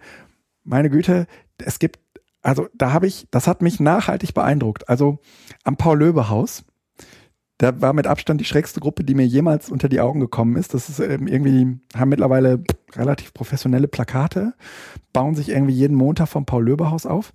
meine 0.63 0.89
Güte, 0.89 1.27
es 1.57 1.79
gibt, 1.79 1.99
also 2.41 2.67
da 2.73 2.91
habe 2.91 3.07
ich, 3.07 3.27
das 3.31 3.47
hat 3.47 3.61
mich 3.61 3.79
nachhaltig 3.79 4.33
beeindruckt. 4.33 4.89
Also 4.89 5.19
am 5.63 5.77
Paul-Löbe-Haus, 5.77 6.65
da 7.57 7.81
war 7.81 7.93
mit 7.93 8.05
Abstand 8.05 8.39
die 8.39 8.45
schrägste 8.45 8.79
Gruppe, 8.79 9.03
die 9.03 9.15
mir 9.15 9.25
jemals 9.25 9.69
unter 9.71 9.89
die 9.89 9.99
Augen 9.99 10.19
gekommen 10.19 10.55
ist. 10.57 10.73
Das 10.73 10.89
ist 10.89 10.99
irgendwie, 10.99 11.79
haben 11.95 12.09
mittlerweile 12.09 12.63
relativ 12.95 13.33
professionelle 13.33 13.87
Plakate, 13.87 14.53
bauen 15.13 15.35
sich 15.35 15.49
irgendwie 15.49 15.73
jeden 15.73 15.95
Montag 15.95 16.27
vom 16.27 16.45
Paul-Löbe-Haus 16.45 17.05
auf, 17.05 17.33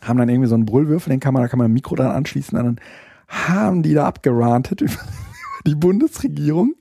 haben 0.00 0.18
dann 0.18 0.28
irgendwie 0.28 0.48
so 0.48 0.54
einen 0.54 0.66
Brüllwürfel, 0.66 1.10
den 1.10 1.20
kann 1.20 1.34
man, 1.34 1.42
da 1.42 1.48
kann 1.48 1.58
man 1.58 1.70
ein 1.70 1.74
Mikro 1.74 1.96
dran 1.96 2.12
anschließen, 2.12 2.56
dann 2.56 2.80
haben 3.26 3.82
die 3.82 3.94
da 3.94 4.06
abgerantet 4.06 4.80
über 4.80 4.98
die 5.66 5.74
Bundesregierung. 5.74 6.74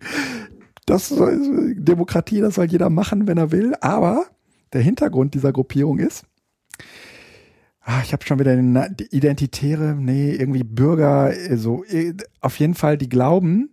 Das 0.86 1.10
soll, 1.10 1.76
Demokratie, 1.76 2.42
das 2.42 2.56
soll 2.56 2.66
jeder 2.66 2.90
machen, 2.90 3.28
wenn 3.28 3.38
er 3.38 3.52
will. 3.52 3.76
Aber 3.82 4.26
der 4.74 4.82
Hintergrund 4.82 5.34
dieser 5.34 5.52
Gruppierung 5.52 6.00
ist, 6.00 6.24
ah, 7.82 8.02
ich 8.04 8.14
habe 8.14 8.26
schon 8.26 8.40
wieder 8.40 8.56
die 8.90 9.16
Identitäre, 9.16 9.96
nee, 9.96 10.32
irgendwie 10.32 10.64
Bürger, 10.64 11.34
so, 11.58 11.84
äh, 11.86 12.14
auf 12.42 12.60
jeden 12.60 12.76
Fall, 12.76 12.98
die 12.98 13.10
glauben, 13.10 13.70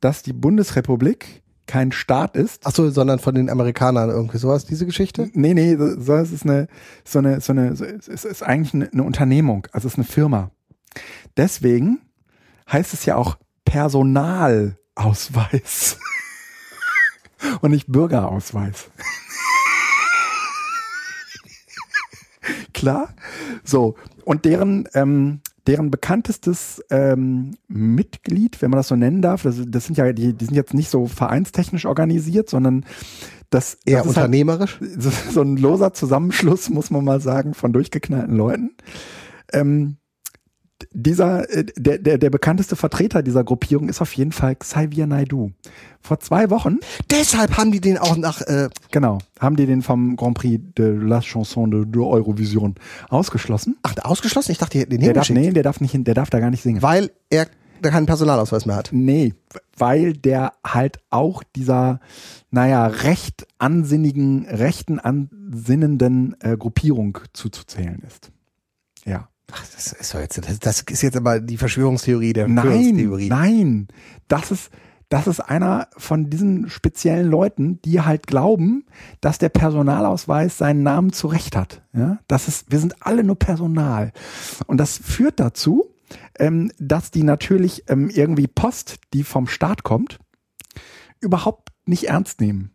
dass 0.00 0.22
die 0.22 0.32
Bundesrepublik 0.32 1.42
kein 1.66 1.92
Staat 1.92 2.36
ist. 2.36 2.66
Achso, 2.66 2.90
sondern 2.90 3.18
von 3.18 3.34
den 3.34 3.48
Amerikanern 3.48 4.10
irgendwie 4.10 4.38
sowas, 4.38 4.66
diese 4.66 4.84
Geschichte? 4.84 5.30
Nee, 5.32 5.54
nee, 5.54 5.76
so, 5.76 6.00
so, 6.00 6.14
es 6.14 6.32
ist 6.32 6.44
eine, 6.44 6.68
so 7.04 7.20
eine, 7.20 7.40
so 7.40 7.52
eine, 7.52 7.76
so, 7.76 7.84
es 7.84 8.24
ist 8.24 8.42
eigentlich 8.42 8.74
eine, 8.74 8.92
eine 8.92 9.04
Unternehmung, 9.04 9.66
also 9.72 9.86
es 9.86 9.94
ist 9.94 9.98
eine 9.98 10.06
Firma. 10.06 10.50
Deswegen 11.36 12.00
heißt 12.70 12.92
es 12.92 13.06
ja 13.06 13.16
auch 13.16 13.38
Personalausweis 13.72 15.96
und 17.62 17.70
nicht 17.70 17.90
Bürgerausweis. 17.90 18.90
Klar? 22.74 23.14
So, 23.64 23.94
und 24.26 24.44
deren, 24.44 24.86
ähm, 24.92 25.40
deren 25.66 25.90
bekanntestes 25.90 26.84
ähm, 26.90 27.56
Mitglied, 27.66 28.60
wenn 28.60 28.70
man 28.70 28.76
das 28.76 28.88
so 28.88 28.96
nennen 28.96 29.22
darf, 29.22 29.44
das, 29.44 29.56
das 29.66 29.86
sind 29.86 29.96
ja, 29.96 30.12
die, 30.12 30.34
die 30.34 30.44
sind 30.44 30.54
jetzt 30.54 30.74
nicht 30.74 30.90
so 30.90 31.06
vereinstechnisch 31.06 31.86
organisiert, 31.86 32.50
sondern 32.50 32.84
das, 33.48 33.78
Eher 33.86 34.00
das 34.00 34.08
ist 34.08 34.16
halt, 34.18 34.26
unternehmerisch? 34.26 34.80
so, 34.98 35.08
so 35.30 35.40
ein 35.40 35.56
loser 35.56 35.94
Zusammenschluss, 35.94 36.68
muss 36.68 36.90
man 36.90 37.06
mal 37.06 37.22
sagen, 37.22 37.54
von 37.54 37.72
durchgeknallten 37.72 38.36
Leuten. 38.36 38.76
Ähm, 39.50 39.96
dieser, 40.92 41.48
äh, 41.50 41.64
der, 41.76 41.98
der, 41.98 42.18
der 42.18 42.30
bekannteste 42.30 42.76
Vertreter 42.76 43.22
dieser 43.22 43.44
Gruppierung 43.44 43.88
ist 43.88 44.00
auf 44.00 44.12
jeden 44.14 44.32
Fall 44.32 44.56
Xavier 44.56 45.06
Naidoo. 45.06 45.50
Vor 46.00 46.18
zwei 46.20 46.50
Wochen, 46.50 46.78
Deshalb 47.10 47.56
haben 47.56 47.70
die 47.70 47.80
den 47.80 47.98
auch 47.98 48.16
nach, 48.16 48.40
äh, 48.42 48.68
genau, 48.90 49.18
haben 49.38 49.56
die 49.56 49.66
den 49.66 49.82
vom 49.82 50.16
Grand 50.16 50.36
Prix 50.36 50.60
de 50.76 50.96
la 50.96 51.20
Chanson 51.20 51.70
de, 51.70 51.84
de 51.86 52.02
Eurovision 52.02 52.74
ausgeschlossen. 53.08 53.76
ach, 53.82 53.94
ausgeschlossen? 54.02 54.52
Ich 54.52 54.58
dachte, 54.58 54.72
die 54.72 54.80
hätten 54.80 54.90
den 54.90 55.00
Der 55.00 55.12
darf, 55.12 55.30
nee, 55.30 55.50
der 55.50 55.62
darf 55.62 55.80
nicht 55.80 55.92
hin, 55.92 56.04
der 56.04 56.14
darf 56.14 56.30
da 56.30 56.40
gar 56.40 56.50
nicht 56.50 56.62
singen. 56.62 56.82
Weil 56.82 57.10
er 57.30 57.46
der 57.82 57.90
keinen 57.90 58.06
Personalausweis 58.06 58.64
mehr 58.64 58.76
hat. 58.76 58.90
Nee, 58.92 59.34
weil 59.76 60.12
der 60.12 60.52
halt 60.64 60.98
auch 61.10 61.42
dieser, 61.42 62.00
naja, 62.50 62.86
recht 62.86 63.46
ansinnigen, 63.58 64.46
rechten 64.46 64.98
ansinnenden 65.00 66.36
äh, 66.40 66.56
Gruppierung 66.56 67.18
zuzuzählen 67.32 68.00
ist. 68.06 68.30
Ja. 69.04 69.28
Ach, 69.50 69.64
das 69.74 69.92
ist 69.92 70.12
jetzt, 70.14 70.38
das, 70.38 70.58
das 70.60 70.80
ist 70.82 71.02
jetzt 71.02 71.16
aber 71.16 71.40
die 71.40 71.56
Verschwörungstheorie 71.58 72.32
der 72.32 72.48
Nein, 72.48 72.64
Verschwörungstheorie. 72.64 73.28
nein. 73.28 73.88
Das 74.28 74.50
ist, 74.50 74.70
das 75.08 75.26
ist 75.26 75.40
einer 75.40 75.88
von 75.98 76.30
diesen 76.30 76.70
speziellen 76.70 77.28
Leuten, 77.28 77.80
die 77.82 78.00
halt 78.00 78.26
glauben, 78.26 78.86
dass 79.20 79.36
der 79.36 79.50
Personalausweis 79.50 80.56
seinen 80.56 80.82
Namen 80.82 81.12
zurecht 81.12 81.54
hat. 81.54 81.82
Ja, 81.92 82.18
das 82.28 82.48
ist, 82.48 82.70
wir 82.70 82.78
sind 82.78 83.04
alle 83.04 83.24
nur 83.24 83.38
Personal. 83.38 84.12
Und 84.66 84.78
das 84.78 84.96
führt 84.96 85.38
dazu, 85.38 85.84
ähm, 86.38 86.72
dass 86.78 87.10
die 87.10 87.24
natürlich 87.24 87.84
ähm, 87.88 88.08
irgendwie 88.08 88.46
Post, 88.46 89.00
die 89.12 89.22
vom 89.22 89.46
Staat 89.48 89.82
kommt, 89.82 90.18
überhaupt 91.20 91.68
nicht 91.84 92.08
ernst 92.08 92.40
nehmen. 92.40 92.70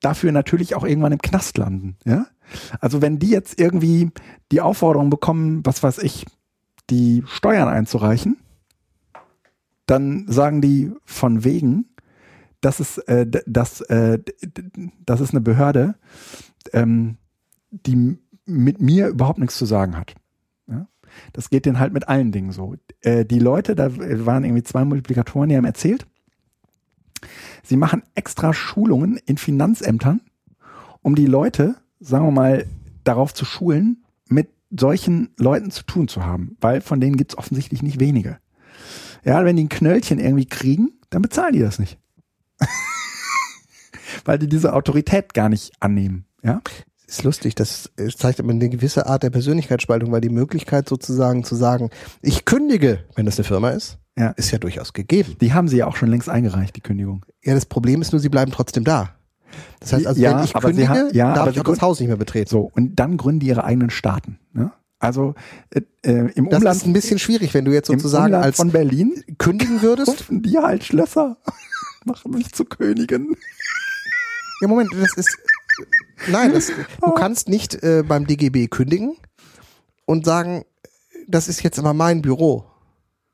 Dafür 0.00 0.32
natürlich 0.32 0.74
auch 0.74 0.84
irgendwann 0.84 1.12
im 1.12 1.22
Knast 1.22 1.56
landen. 1.56 1.96
Ja? 2.04 2.26
Also 2.80 3.02
wenn 3.02 3.18
die 3.18 3.30
jetzt 3.30 3.60
irgendwie 3.60 4.10
die 4.52 4.60
Aufforderung 4.60 5.10
bekommen, 5.10 5.64
was 5.64 5.82
weiß 5.82 5.98
ich, 5.98 6.26
die 6.90 7.24
Steuern 7.26 7.68
einzureichen, 7.68 8.36
dann 9.86 10.26
sagen 10.28 10.60
die 10.60 10.92
von 11.04 11.44
wegen, 11.44 11.86
das 12.60 12.80
ist, 12.80 12.98
äh, 13.08 13.26
das, 13.46 13.80
äh, 13.82 14.18
das 15.04 15.20
ist 15.20 15.30
eine 15.30 15.40
Behörde, 15.40 15.94
ähm, 16.72 17.16
die 17.70 18.18
mit 18.44 18.80
mir 18.80 19.08
überhaupt 19.08 19.38
nichts 19.38 19.56
zu 19.56 19.66
sagen 19.66 19.96
hat. 19.96 20.14
Ja? 20.66 20.88
Das 21.32 21.50
geht 21.50 21.66
denen 21.66 21.78
halt 21.78 21.92
mit 21.92 22.08
allen 22.08 22.32
Dingen 22.32 22.52
so. 22.52 22.76
Äh, 23.00 23.24
die 23.24 23.38
Leute, 23.38 23.74
da 23.74 23.96
waren 23.96 24.44
irgendwie 24.44 24.62
zwei 24.62 24.84
Multiplikatoren, 24.84 25.48
die 25.48 25.56
haben 25.56 25.64
erzählt, 25.64 26.06
sie 27.62 27.76
machen 27.76 28.02
extra 28.14 28.52
Schulungen 28.52 29.18
in 29.26 29.36
Finanzämtern, 29.36 30.20
um 31.02 31.14
die 31.14 31.26
Leute, 31.26 31.76
sagen 32.00 32.26
wir 32.26 32.30
mal, 32.32 32.66
darauf 33.04 33.32
zu 33.34 33.44
schulen, 33.44 34.04
mit 34.28 34.48
solchen 34.70 35.30
Leuten 35.38 35.70
zu 35.70 35.84
tun 35.84 36.08
zu 36.08 36.24
haben, 36.24 36.56
weil 36.60 36.80
von 36.80 37.00
denen 37.00 37.16
gibt 37.16 37.32
es 37.32 37.38
offensichtlich 37.38 37.82
nicht 37.82 38.00
wenige. 38.00 38.38
Ja, 39.24 39.44
wenn 39.44 39.56
die 39.56 39.64
ein 39.64 39.68
Knöllchen 39.68 40.18
irgendwie 40.18 40.46
kriegen, 40.46 40.92
dann 41.10 41.22
bezahlen 41.22 41.52
die 41.52 41.60
das 41.60 41.78
nicht. 41.78 41.98
weil 44.24 44.38
die 44.38 44.48
diese 44.48 44.72
Autorität 44.74 45.34
gar 45.34 45.48
nicht 45.48 45.72
annehmen. 45.80 46.24
Ja, 46.42 46.60
ist 47.06 47.22
lustig, 47.22 47.54
das 47.54 47.90
zeigt 48.16 48.40
aber 48.40 48.50
eine 48.50 48.68
gewisse 48.68 49.06
Art 49.06 49.22
der 49.22 49.30
Persönlichkeitsspaltung, 49.30 50.10
weil 50.10 50.20
die 50.20 50.28
Möglichkeit 50.28 50.88
sozusagen 50.88 51.44
zu 51.44 51.54
sagen, 51.54 51.90
ich 52.22 52.44
kündige, 52.44 53.04
wenn 53.14 53.26
das 53.26 53.38
eine 53.38 53.44
Firma 53.44 53.70
ist, 53.70 53.98
Ja. 54.18 54.30
ist 54.30 54.50
ja 54.50 54.58
durchaus 54.58 54.92
gegeben. 54.92 55.36
Die 55.40 55.52
haben 55.52 55.68
sie 55.68 55.76
ja 55.78 55.86
auch 55.86 55.96
schon 55.96 56.10
längst 56.10 56.28
eingereicht, 56.28 56.74
die 56.74 56.80
Kündigung. 56.80 57.24
Ja, 57.44 57.54
das 57.54 57.66
Problem 57.66 58.02
ist 58.02 58.12
nur, 58.12 58.20
sie 58.20 58.28
bleiben 58.28 58.50
trotzdem 58.50 58.82
da. 58.84 59.15
Das 59.80 59.92
heißt 59.92 60.06
also, 60.06 60.20
Ja, 60.20 60.38
wenn 60.38 60.44
ich 60.44 60.52
kündige, 60.54 60.88
ha- 60.88 61.08
ja, 61.12 61.28
darf 61.34 61.42
aber 61.42 61.50
ich 61.50 61.60
auch 61.60 61.64
das 61.64 61.80
Haus 61.80 62.00
nicht 62.00 62.08
mehr 62.08 62.16
betreten. 62.16 62.48
So, 62.50 62.70
und 62.74 62.96
dann 62.96 63.16
gründen 63.16 63.40
die 63.40 63.46
ihre 63.48 63.64
eigenen 63.64 63.90
Staaten. 63.90 64.38
Ne? 64.52 64.72
Also 64.98 65.34
äh, 65.70 65.82
äh, 66.02 66.30
im 66.34 66.48
Das 66.48 66.58
Umland, 66.60 66.76
ist 66.76 66.86
ein 66.86 66.92
bisschen 66.92 67.18
schwierig, 67.18 67.52
wenn 67.54 67.64
du 67.64 67.72
jetzt 67.72 67.88
sozusagen 67.88 68.26
Umland 68.26 68.44
als 68.44 68.56
von 68.56 68.70
Berlin 68.70 69.22
kündigen 69.38 69.82
würdest. 69.82 70.24
die 70.30 70.58
halt 70.58 70.84
Schlösser, 70.84 71.36
machen 72.04 72.32
mich 72.32 72.52
zu 72.52 72.64
Königen. 72.64 73.36
Ja, 74.60 74.68
Moment, 74.68 74.90
das 74.98 75.12
ist. 75.16 75.36
Nein, 76.28 76.52
das, 76.54 76.72
du 77.02 77.10
kannst 77.12 77.48
nicht 77.50 77.74
äh, 77.82 78.02
beim 78.06 78.26
DGB 78.26 78.68
kündigen 78.68 79.16
und 80.06 80.24
sagen, 80.24 80.64
das 81.28 81.48
ist 81.48 81.62
jetzt 81.62 81.78
aber 81.78 81.92
mein 81.92 82.22
Büro. 82.22 82.64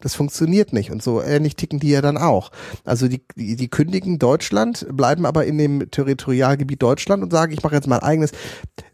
Das 0.03 0.15
funktioniert 0.15 0.73
nicht 0.73 0.91
und 0.91 1.03
so 1.03 1.23
ähnlich 1.23 1.57
ticken 1.57 1.79
die 1.79 1.91
ja 1.91 2.03
dann 2.03 2.19
auch. 2.19 2.51
Also 2.85 3.09
die, 3.09 3.25
die, 3.37 3.57
die 3.57 3.69
kündigen 3.69 4.19
Deutschland, 4.19 4.87
bleiben 4.91 5.25
aber 5.25 5.47
in 5.47 5.57
dem 5.59 5.91
Territorialgebiet 5.91 6.83
Deutschland 6.83 7.23
und 7.23 7.31
sagen, 7.31 7.53
ich 7.53 7.63
mache 7.63 7.75
jetzt 7.75 7.87
mein 7.87 8.01
eigenes. 8.01 8.33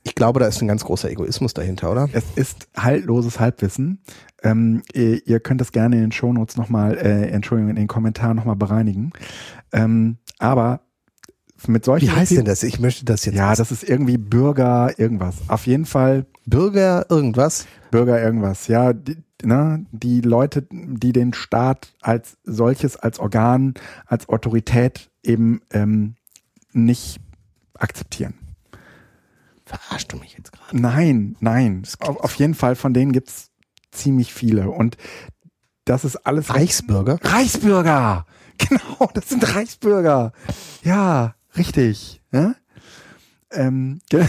Ich 0.05 0.15
glaube, 0.15 0.39
da 0.41 0.47
ist 0.47 0.61
ein 0.63 0.69
ganz 0.69 0.85
großer 0.85 1.11
Egoismus 1.11 1.55
dahinter, 1.55 1.91
oder? 1.91 2.09
Es 2.13 2.25
ist 2.37 2.69
haltloses 2.77 3.41
Halbwissen. 3.41 4.03
Ähm, 4.43 4.83
ihr, 4.93 5.27
ihr 5.27 5.41
könnt 5.41 5.61
das 5.61 5.73
gerne 5.73 5.97
in 5.97 6.03
den 6.03 6.13
Shownotes 6.13 6.57
nochmal, 6.57 6.97
äh, 6.99 7.29
Entschuldigung, 7.31 7.71
in 7.71 7.77
den 7.77 7.89
Kommentaren 7.89 8.37
nochmal 8.37 8.57
bereinigen. 8.57 9.13
Ähm, 9.73 10.19
aber 10.39 10.83
mit 11.67 11.85
solchen 11.85 12.07
Wie 12.07 12.11
heißt 12.13 12.37
denn 12.37 12.45
das? 12.45 12.63
Ich 12.63 12.79
möchte 12.79 13.05
das 13.05 13.25
jetzt. 13.25 13.35
Ja, 13.35 13.55
das 13.55 13.73
ist 13.73 13.83
irgendwie 13.83 14.17
Bürger 14.17 14.93
irgendwas. 14.97 15.37
Auf 15.49 15.67
jeden 15.67 15.87
Fall 15.87 16.27
Bürger 16.47 17.07
irgendwas. 17.09 17.67
Bürger 17.91 18.23
irgendwas. 18.23 18.69
Ja, 18.69 18.93
die, 18.93 19.17
ne, 19.43 19.85
die 19.93 20.21
Leute, 20.21 20.67
die 20.71 21.13
den 21.13 21.33
Staat 21.35 21.95
als 22.01 22.37
solches, 22.45 22.97
als 22.97 23.19
Organ, 23.19 23.75
als 24.07 24.29
Autorität 24.29 25.11
eben 25.23 25.61
ähm, 25.71 26.15
nicht 26.73 27.21
akzeptieren. 27.75 28.35
Verarschst 29.65 30.13
du 30.13 30.17
mich 30.17 30.35
jetzt 30.37 30.53
gerade? 30.53 30.81
Nein, 30.81 31.37
nein. 31.41 31.83
Auf, 32.01 32.17
auf 32.19 32.35
jeden 32.37 32.55
Fall 32.55 32.75
von 32.75 32.95
denen 32.95 33.13
gibt's 33.13 33.51
ziemlich 33.91 34.33
viele. 34.33 34.71
Und 34.71 34.97
das 35.85 36.05
ist 36.05 36.17
alles 36.27 36.55
Reichsbürger? 36.55 37.19
Reichsbürger. 37.23 38.27
Genau, 38.69 39.09
das 39.15 39.29
sind 39.29 39.55
Reichsbürger. 39.55 40.33
Ja, 40.83 41.37
richtig. 41.57 42.21
Ja? 42.33 42.57
Ähm, 43.53 44.01
ge- 44.11 44.23
Und 44.23 44.29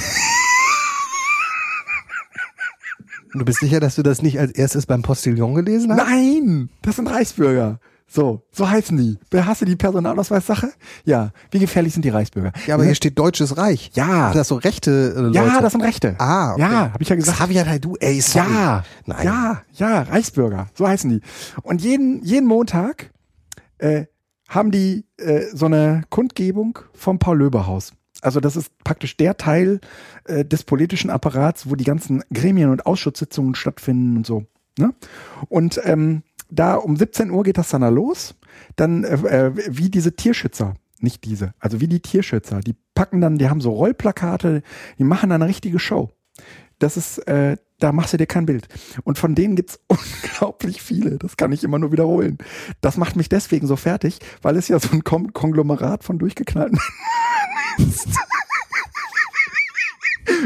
du 3.34 3.46
bist 3.46 3.60
sicher, 3.60 3.80
dass 3.80 3.96
du 3.96 4.04
das 4.04 4.22
nicht 4.22 4.40
als 4.40 4.52
erstes 4.52 4.86
beim 4.86 5.02
Postillon 5.02 5.56
gelesen 5.56 5.92
hast? 5.92 5.98
Nein, 5.98 6.70
das 6.82 6.96
sind 6.96 7.08
Reichsbürger. 7.08 7.80
So, 8.12 8.42
so 8.52 8.68
heißen 8.68 8.98
die. 8.98 9.20
Hast 9.40 9.62
du 9.62 9.66
die 9.66 9.76
Personalausweissache? 9.76 10.72
Ja. 11.06 11.30
Wie 11.52 11.60
gefährlich 11.60 11.94
sind 11.94 12.04
die 12.04 12.10
Reichsbürger? 12.10 12.52
Ja, 12.66 12.74
aber 12.74 12.84
hier 12.84 12.96
steht 12.96 13.20
Deutsches 13.20 13.56
Reich. 13.56 13.92
Ja. 13.94 14.30
Sind 14.30 14.40
das 14.40 14.48
so 14.48 14.56
rechte 14.56 15.14
äh, 15.16 15.20
Leute? 15.22 15.36
ja, 15.36 15.62
das 15.62 15.74
sind 15.74 15.82
Rechte. 15.82 16.16
Ah, 16.18 16.54
okay. 16.54 16.62
Ja, 16.62 16.92
habe 16.92 17.04
ich 17.04 17.10
ja 17.10 17.16
gesagt. 17.16 17.38
Xavier 17.38 17.66
Naidu, 17.66 17.96
ey, 18.00 18.20
sorry. 18.20 18.52
Ja, 18.52 18.84
Nein. 19.06 19.26
ja, 19.26 19.62
ja, 19.74 20.02
Reichsbürger, 20.02 20.70
so 20.74 20.88
heißen 20.88 21.08
die. 21.08 21.22
Und 21.62 21.82
jeden, 21.82 22.24
jeden 22.24 22.48
Montag 22.48 23.12
äh, 23.78 24.06
haben 24.48 24.72
die 24.72 25.06
äh, 25.18 25.44
so 25.54 25.68
eine 25.68 26.02
Kundgebung 26.10 26.80
vom 26.94 27.20
Paul-Löbe-Haus. 27.20 27.94
Also 28.22 28.40
das 28.40 28.56
ist 28.56 28.78
praktisch 28.84 29.18
der 29.18 29.38
Teil 29.38 29.80
äh, 30.26 30.44
des 30.44 30.64
politischen 30.64 31.10
Apparats, 31.10 31.70
wo 31.70 31.76
die 31.76 31.86
ganzen 31.86 32.24
Gremien 32.34 32.70
und 32.70 32.86
Ausschusssitzungen 32.86 33.56
stattfinden 33.56 34.18
und 34.18 34.26
so. 34.26 34.46
Ne? 34.78 34.94
Und 35.48 35.80
ähm, 35.84 36.24
da 36.50 36.76
um 36.76 36.96
17 36.96 37.32
Uhr 37.32 37.44
geht 37.44 37.58
das 37.58 37.70
dann 37.70 37.82
da 37.82 37.90
los. 37.90 38.36
Dann 38.76 39.04
äh, 39.04 39.16
äh, 39.48 39.52
wie 39.56 39.90
diese 39.90 40.16
Tierschützer, 40.16 40.76
nicht 41.00 41.24
diese, 41.24 41.54
also 41.60 41.80
wie 41.80 41.88
die 41.88 42.02
Tierschützer, 42.02 42.60
die 42.60 42.76
packen 42.94 43.22
dann, 43.22 43.38
die 43.38 43.50
haben 43.50 43.62
so 43.62 43.72
Rollplakate, 43.72 44.64
die 44.98 45.04
machen 45.04 45.30
dann 45.30 45.41
eine 45.41 45.50
richtige 45.50 45.80
Show. 45.80 46.10
Das 46.80 46.98
ist, 46.98 47.20
äh, 47.28 47.58
da 47.80 47.91
machst 47.91 48.14
du 48.14 48.18
dir 48.18 48.26
kein 48.26 48.46
Bild. 48.46 48.68
Und 49.04 49.18
von 49.18 49.36
denen 49.36 49.56
gibt's 49.56 49.80
unglaublich 49.88 50.82
viele. 50.82 51.18
Das 51.18 51.38
kann 51.38 51.52
ich 51.52 51.64
immer 51.64 51.80
nur 51.80 51.91
wiederholen. 51.91 52.38
Das 52.82 52.98
macht 52.98 53.16
mich 53.16 53.30
deswegen 53.30 53.68
so 53.68 53.76
fertig, 53.76 54.20
weil 54.41 54.58
es 54.58 54.68
ja 54.68 54.80
so 54.80 54.90
ein 54.91 55.04
Konglomerat 55.04 56.04
von 56.04 56.20
durchgeknallten 56.20 56.80
Ist. 57.88 58.08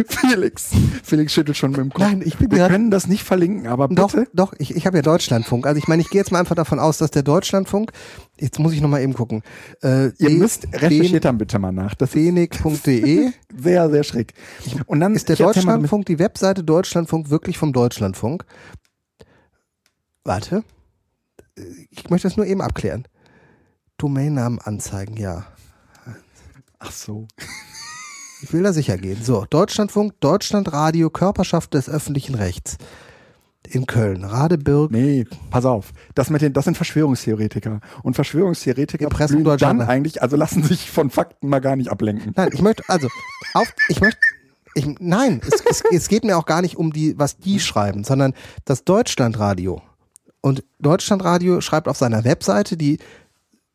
Felix, 0.07 0.71
Felix 1.03 1.33
schüttelt 1.33 1.55
schon 1.57 1.71
mit 1.71 1.79
dem 1.79 1.89
Kopf. 1.91 1.99
Nein, 2.03 2.23
ich 2.25 2.37
bin 2.37 2.49
Wir 2.51 2.67
können 2.67 2.89
das 2.89 3.05
nicht 3.07 3.23
verlinken, 3.23 3.67
aber 3.67 3.87
Doch, 3.89 4.11
bitte. 4.13 4.27
doch, 4.33 4.53
ich, 4.57 4.75
ich 4.75 4.87
habe 4.87 4.97
ja 4.97 5.01
Deutschlandfunk. 5.03 5.67
Also 5.67 5.77
ich 5.77 5.87
meine, 5.87 6.01
ich 6.01 6.09
gehe 6.09 6.19
jetzt 6.19 6.31
mal 6.31 6.39
einfach 6.39 6.55
davon 6.55 6.79
aus, 6.79 6.97
dass 6.97 7.11
der 7.11 7.21
Deutschlandfunk, 7.21 7.91
jetzt 8.39 8.59
muss 8.59 8.73
ich 8.73 8.81
nochmal 8.81 9.01
eben 9.01 9.13
gucken, 9.13 9.43
äh, 9.83 10.05
Ihr 10.17 10.29
de- 10.29 10.37
müsst 10.37 10.67
recherchiert 10.73 11.25
dann 11.25 11.37
bitte 11.37 11.59
mal 11.59 11.71
nach. 11.71 11.93
Das 11.95 12.09
ist 12.09 12.13
Fenik.de 12.13 13.31
sehr, 13.55 13.89
sehr 13.89 14.03
schräg. 14.03 14.33
Und 14.87 14.99
dann 14.99 15.13
ist 15.15 15.29
der 15.29 15.35
Deutschlandfunk, 15.35 16.05
die 16.07 16.17
Webseite 16.17 16.63
Deutschlandfunk 16.63 17.29
wirklich 17.29 17.57
vom 17.57 17.71
Deutschlandfunk? 17.73 18.45
Warte. 20.23 20.63
Ich 21.91 22.09
möchte 22.09 22.27
das 22.29 22.37
nur 22.37 22.47
eben 22.47 22.61
abklären. 22.61 23.03
Domainnamen 23.97 24.57
anzeigen, 24.59 25.17
ja. 25.17 25.45
Ach 26.83 26.91
so. 26.91 27.27
Ich 28.41 28.51
will 28.51 28.63
da 28.63 28.73
sicher 28.73 28.97
gehen. 28.97 29.23
So, 29.23 29.45
Deutschlandfunk, 29.49 30.19
Deutschlandradio, 30.19 31.09
Körperschaft 31.09 31.73
des 31.73 31.89
öffentlichen 31.89 32.35
Rechts. 32.35 32.77
In 33.69 33.87
Köln, 33.87 34.25
Radebirg. 34.25 34.91
Nee, 34.91 35.25
pass 35.49 35.63
auf. 35.63 35.93
Das 36.13 36.29
mit 36.29 36.41
den, 36.41 36.51
das 36.51 36.65
sind 36.65 36.75
Verschwörungstheoretiker. 36.75 37.79
Und 38.03 38.15
Verschwörungstheoretiker 38.15 39.05
Erpressung 39.05 39.43
blühen 39.43 39.57
dann 39.57 39.81
eigentlich, 39.81 40.21
also 40.21 40.35
lassen 40.35 40.61
sich 40.61 40.91
von 40.91 41.09
Fakten 41.09 41.47
mal 41.47 41.61
gar 41.61 41.77
nicht 41.77 41.89
ablenken. 41.89 42.33
Nein, 42.35 42.49
ich 42.51 42.61
möchte, 42.61 42.83
also, 42.89 43.07
auf, 43.53 43.73
ich 43.87 44.01
möchte, 44.01 44.19
ich, 44.75 44.85
nein, 44.99 45.39
es, 45.47 45.61
es, 45.61 45.83
es 45.89 46.07
geht 46.09 46.25
mir 46.25 46.37
auch 46.37 46.45
gar 46.45 46.61
nicht 46.61 46.75
um 46.75 46.91
die, 46.91 47.17
was 47.17 47.37
die 47.37 47.61
schreiben, 47.61 48.03
sondern 48.03 48.33
das 48.65 48.83
Deutschlandradio. 48.83 49.81
Und 50.41 50.65
Deutschlandradio 50.79 51.61
schreibt 51.61 51.87
auf 51.87 51.97
seiner 51.97 52.25
Webseite, 52.25 52.75
die 52.75 52.99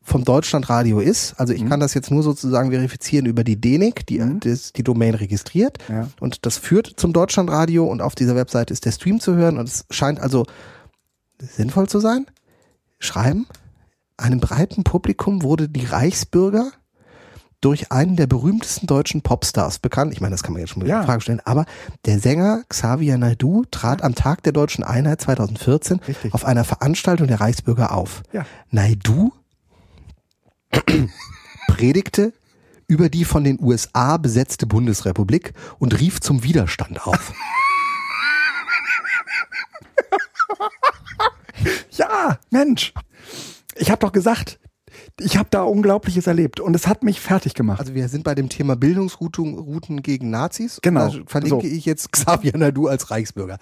vom 0.09 0.23
Deutschlandradio 0.25 0.99
ist, 0.99 1.35
also 1.39 1.53
ich 1.53 1.65
kann 1.67 1.79
das 1.79 1.93
jetzt 1.93 2.09
nur 2.11 2.23
sozusagen 2.23 2.71
verifizieren 2.71 3.25
über 3.27 3.43
die 3.43 3.61
DENIC, 3.61 4.05
die 4.07 4.21
das, 4.41 4.73
die 4.73 4.83
Domain 4.83 5.13
registriert. 5.13 5.77
Ja. 5.87 6.07
Und 6.19 6.45
das 6.45 6.57
führt 6.57 6.93
zum 6.97 7.13
Deutschlandradio 7.13 7.85
und 7.85 8.01
auf 8.01 8.15
dieser 8.15 8.35
Webseite 8.35 8.73
ist 8.73 8.85
der 8.85 8.91
Stream 8.91 9.19
zu 9.19 9.35
hören 9.35 9.57
und 9.57 9.67
es 9.69 9.85
scheint 9.91 10.19
also 10.19 10.45
sinnvoll 11.39 11.87
zu 11.87 11.99
sein. 11.99 12.25
Schreiben, 12.99 13.47
einem 14.17 14.39
breiten 14.39 14.83
Publikum 14.83 15.43
wurde 15.43 15.69
die 15.69 15.85
Reichsbürger 15.85 16.71
durch 17.61 17.91
einen 17.91 18.15
der 18.15 18.27
berühmtesten 18.27 18.87
deutschen 18.87 19.21
Popstars 19.21 19.79
bekannt. 19.79 20.13
Ich 20.13 20.21
meine, 20.21 20.31
das 20.33 20.43
kann 20.43 20.53
man 20.53 20.61
jetzt 20.61 20.69
schon 20.71 20.81
mal 20.81 20.87
Ja. 20.89 21.01
in 21.01 21.05
Frage 21.05 21.21
stellen, 21.21 21.41
aber 21.45 21.65
der 22.05 22.19
Sänger 22.19 22.63
Xavier 22.69 23.17
Naidu 23.17 23.63
trat 23.69 24.01
am 24.01 24.15
Tag 24.15 24.43
der 24.43 24.53
deutschen 24.53 24.83
Einheit 24.83 25.21
2014 25.21 25.99
Richtig. 26.07 26.33
auf 26.33 26.45
einer 26.45 26.63
Veranstaltung 26.63 27.27
der 27.27 27.41
Reichsbürger 27.41 27.93
auf. 27.93 28.23
Ja. 28.31 28.45
Naidu 28.71 29.31
predigte 31.67 32.33
über 32.87 33.09
die 33.09 33.25
von 33.25 33.43
den 33.43 33.59
USA 33.61 34.17
besetzte 34.17 34.65
Bundesrepublik 34.65 35.53
und 35.77 35.99
rief 35.99 36.19
zum 36.19 36.43
Widerstand 36.43 37.05
auf. 37.05 37.33
Ja, 41.91 42.39
Mensch. 42.49 42.93
Ich 43.75 43.91
habe 43.91 43.99
doch 43.99 44.11
gesagt, 44.13 44.59
ich 45.19 45.37
habe 45.37 45.49
da 45.51 45.63
Unglaubliches 45.63 46.27
erlebt 46.27 46.59
und 46.59 46.75
es 46.75 46.87
hat 46.87 47.03
mich 47.03 47.19
fertig 47.19 47.53
gemacht. 47.53 47.79
Also 47.79 47.93
wir 47.93 48.07
sind 48.07 48.23
bei 48.23 48.35
dem 48.35 48.47
Thema 48.49 48.75
Bildungsrouten 48.75 49.57
Routen 49.57 50.01
gegen 50.01 50.29
Nazis. 50.29 50.79
Genau. 50.81 51.09
Da 51.09 51.19
verlinke 51.25 51.67
So. 51.67 51.73
ich 51.73 51.85
jetzt 51.85 52.11
Xavier 52.11 52.57
Naidu 52.57 52.87
als 52.87 53.11
Reichsbürger. 53.11 53.57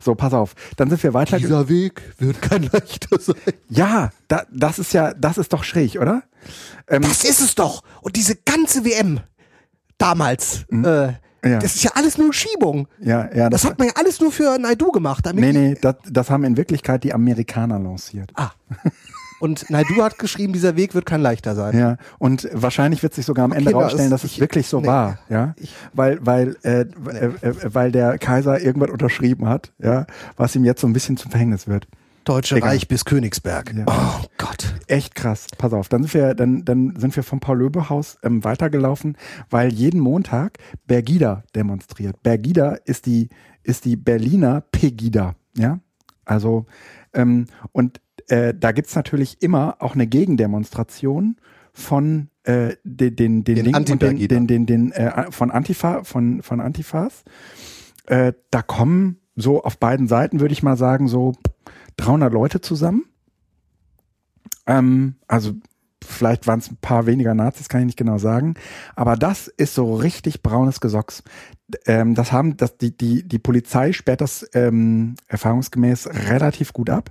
So, 0.00 0.14
pass 0.14 0.32
auf. 0.32 0.54
Dann 0.76 0.88
sind 0.90 1.02
wir 1.02 1.14
weiter. 1.14 1.38
Dieser 1.38 1.68
Weg 1.68 2.02
wird 2.18 2.40
kein 2.42 2.62
leichter 2.72 3.18
sein. 3.18 3.34
Ja, 3.68 4.10
da, 4.28 4.44
das 4.52 4.78
ist 4.78 4.92
ja, 4.92 5.12
das 5.14 5.38
ist 5.38 5.52
doch 5.52 5.64
schräg, 5.64 5.96
oder? 6.00 6.22
Ähm, 6.88 7.02
Das 7.02 7.24
ist 7.24 7.40
es 7.40 7.54
doch. 7.54 7.82
Und 8.02 8.16
diese 8.16 8.36
ganze 8.36 8.84
WM 8.84 9.20
damals, 9.98 10.64
äh, 10.70 10.74
Mhm. 10.76 11.14
Ja. 11.46 11.58
das 11.58 11.74
ist 11.74 11.84
ja 11.84 11.90
alles 11.94 12.16
nur 12.16 12.32
Schiebung. 12.32 12.88
ja, 13.00 13.28
ja, 13.34 13.50
Das 13.50 13.64
hat 13.66 13.78
man 13.78 13.88
ja 13.88 13.94
alles 13.96 14.18
nur 14.18 14.32
für 14.32 14.58
Naidu 14.58 14.90
gemacht. 14.90 15.26
Damit 15.26 15.44
Nee, 15.44 15.52
nee, 15.52 15.76
das, 15.78 15.96
das 16.10 16.30
haben 16.30 16.42
in 16.44 16.56
Wirklichkeit 16.56 17.04
die 17.04 17.12
Amerikaner 17.12 17.78
lanciert. 17.78 18.30
Ah. 18.34 18.52
Und 19.40 19.68
Naidu 19.68 20.02
hat 20.02 20.18
geschrieben, 20.18 20.52
dieser 20.52 20.76
Weg 20.76 20.94
wird 20.94 21.06
kein 21.06 21.20
leichter 21.20 21.54
sein. 21.54 21.76
Ja, 21.78 21.96
und 22.18 22.48
wahrscheinlich 22.52 23.02
wird 23.02 23.14
sich 23.14 23.26
sogar 23.26 23.44
am 23.44 23.52
Ende 23.52 23.72
na, 23.72 23.78
rausstellen, 23.78 24.06
es- 24.06 24.10
dass 24.10 24.24
es 24.24 24.32
ich- 24.32 24.40
wirklich 24.40 24.68
so 24.68 24.80
nee. 24.80 24.86
war, 24.86 25.18
ja, 25.28 25.54
weil 25.92 26.18
weil 26.24 26.56
äh, 26.62 26.80
äh, 26.82 26.84
äh, 27.42 27.54
weil 27.74 27.92
der 27.92 28.18
Kaiser 28.18 28.60
irgendwas 28.60 28.90
unterschrieben 28.90 29.48
hat, 29.48 29.72
ja, 29.78 30.06
was 30.36 30.54
ihm 30.56 30.64
jetzt 30.64 30.80
so 30.80 30.86
ein 30.86 30.92
bisschen 30.92 31.16
zum 31.16 31.30
Verhängnis 31.30 31.66
wird. 31.68 31.86
Deutsche 32.24 32.56
Egal. 32.56 32.70
Reich 32.70 32.88
bis 32.88 33.04
Königsberg. 33.04 33.74
Ja. 33.74 33.84
Oh 33.86 34.24
Gott. 34.38 34.74
Echt 34.86 35.14
krass. 35.14 35.46
Pass 35.58 35.74
auf, 35.74 35.90
dann 35.90 36.04
sind 36.04 36.14
wir, 36.14 36.34
dann, 36.34 36.64
dann 36.64 36.94
sind 36.96 37.14
wir 37.16 37.22
vom 37.22 37.38
Paul-Löbe-Haus 37.38 38.16
ähm, 38.22 38.42
weitergelaufen, 38.44 39.18
weil 39.50 39.70
jeden 39.70 40.00
Montag 40.00 40.56
Bergida 40.86 41.42
demonstriert. 41.54 42.22
Bergida 42.22 42.76
ist 42.86 43.04
die, 43.04 43.28
ist 43.62 43.84
die 43.84 43.96
Berliner 43.96 44.62
Pegida, 44.72 45.34
ja. 45.58 45.80
Also, 46.24 46.64
ähm, 47.12 47.44
und 47.72 48.00
äh, 48.28 48.54
da 48.54 48.72
gibt's 48.72 48.94
natürlich 48.94 49.42
immer 49.42 49.76
auch 49.80 49.94
eine 49.94 50.06
Gegendemonstration 50.06 51.36
von 51.72 52.28
äh, 52.44 52.76
den, 52.84 53.16
den, 53.16 53.44
den, 53.44 53.54
Den 53.56 53.64
Linken 53.64 53.92
und 53.92 54.02
den, 54.02 54.28
den, 54.28 54.46
den, 54.46 54.66
den 54.66 54.92
äh, 54.92 55.30
von 55.30 55.50
Antifa, 55.50 56.04
von, 56.04 56.42
von 56.42 56.60
Antifas. 56.60 57.24
Äh, 58.06 58.32
da 58.50 58.62
kommen 58.62 59.18
so 59.34 59.62
auf 59.62 59.78
beiden 59.78 60.06
Seiten, 60.06 60.40
würde 60.40 60.52
ich 60.52 60.62
mal 60.62 60.76
sagen, 60.76 61.08
so 61.08 61.32
300 61.96 62.32
Leute 62.32 62.60
zusammen. 62.60 63.04
Ähm, 64.66 65.16
also 65.26 65.54
vielleicht 66.02 66.46
waren 66.46 66.58
es 66.58 66.70
ein 66.70 66.76
paar 66.80 67.06
weniger 67.06 67.34
Nazis, 67.34 67.68
kann 67.68 67.80
ich 67.80 67.86
nicht 67.86 67.98
genau 67.98 68.18
sagen. 68.18 68.54
Aber 68.94 69.16
das 69.16 69.48
ist 69.48 69.74
so 69.74 69.94
richtig 69.94 70.42
braunes 70.42 70.80
Gesocks. 70.80 71.22
Ähm, 71.86 72.14
das 72.14 72.30
haben, 72.30 72.56
das, 72.56 72.76
die, 72.76 72.96
die, 72.96 73.26
die 73.26 73.38
Polizei 73.38 73.92
sperrt 73.92 74.20
das 74.20 74.48
ähm, 74.54 75.14
erfahrungsgemäß 75.28 76.08
relativ 76.28 76.72
gut 76.72 76.90
ab. 76.90 77.10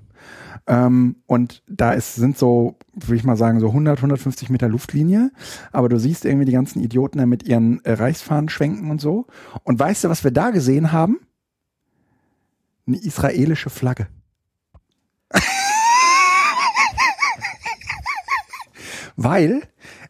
Ähm, 0.65 1.17
und 1.25 1.61
da 1.67 1.91
ist, 1.91 2.15
sind 2.15 2.37
so, 2.37 2.77
würde 2.93 3.15
ich 3.15 3.23
mal 3.23 3.35
sagen, 3.35 3.59
so 3.59 3.67
100, 3.67 3.97
150 3.97 4.49
Meter 4.49 4.69
Luftlinie. 4.69 5.31
Aber 5.71 5.89
du 5.89 5.99
siehst 5.99 6.25
irgendwie 6.25 6.45
die 6.45 6.53
ganzen 6.53 6.81
Idioten 6.81 7.17
da 7.17 7.25
mit 7.25 7.43
ihren 7.43 7.83
äh, 7.83 7.93
Reichsfahnen 7.93 8.49
schwenken 8.49 8.89
und 8.89 9.01
so. 9.01 9.27
Und 9.63 9.79
weißt 9.79 10.05
du, 10.05 10.09
was 10.09 10.23
wir 10.23 10.31
da 10.31 10.51
gesehen 10.51 10.91
haben? 10.91 11.19
Eine 12.87 12.97
israelische 12.97 13.69
Flagge. 13.69 14.07
Weil 19.15 19.61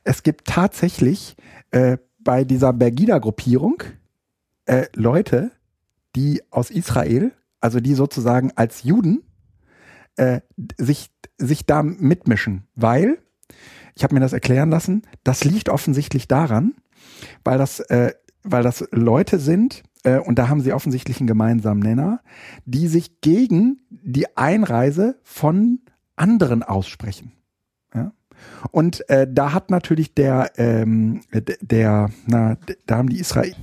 es 0.03 0.23
gibt 0.23 0.47
tatsächlich 0.47 1.35
äh, 1.71 1.97
bei 2.19 2.43
dieser 2.43 2.73
Bergida-Gruppierung 2.73 3.83
äh, 4.65 4.85
Leute, 4.95 5.51
die 6.15 6.41
aus 6.51 6.69
Israel, 6.69 7.33
also 7.59 7.79
die 7.79 7.95
sozusagen 7.95 8.51
als 8.55 8.83
Juden 8.83 9.23
äh, 10.17 10.41
sich, 10.77 11.11
sich 11.37 11.65
da 11.65 11.83
mitmischen, 11.83 12.67
weil, 12.75 13.19
ich 13.95 14.03
habe 14.03 14.13
mir 14.13 14.21
das 14.21 14.33
erklären 14.33 14.69
lassen, 14.69 15.03
das 15.23 15.43
liegt 15.43 15.69
offensichtlich 15.69 16.27
daran, 16.27 16.73
weil 17.43 17.57
das, 17.57 17.79
äh, 17.79 18.13
weil 18.43 18.63
das 18.63 18.85
Leute 18.91 19.39
sind, 19.39 19.83
äh, 20.03 20.19
und 20.19 20.37
da 20.39 20.49
haben 20.49 20.61
sie 20.61 20.73
offensichtlich 20.73 21.19
einen 21.19 21.27
gemeinsamen 21.27 21.81
Nenner, 21.81 22.21
die 22.65 22.87
sich 22.87 23.21
gegen 23.21 23.79
die 23.89 24.35
Einreise 24.37 25.19
von 25.23 25.79
anderen 26.15 26.63
aussprechen. 26.63 27.31
Ja? 27.93 28.11
Und 28.71 29.09
äh, 29.09 29.27
da 29.29 29.53
hat 29.53 29.69
natürlich 29.69 30.13
der, 30.13 30.51
ähm, 30.57 31.21
der, 31.61 32.09
na, 32.25 32.57
da 32.85 32.97
haben 32.97 33.09
die 33.09 33.19
Israelis, 33.19 33.57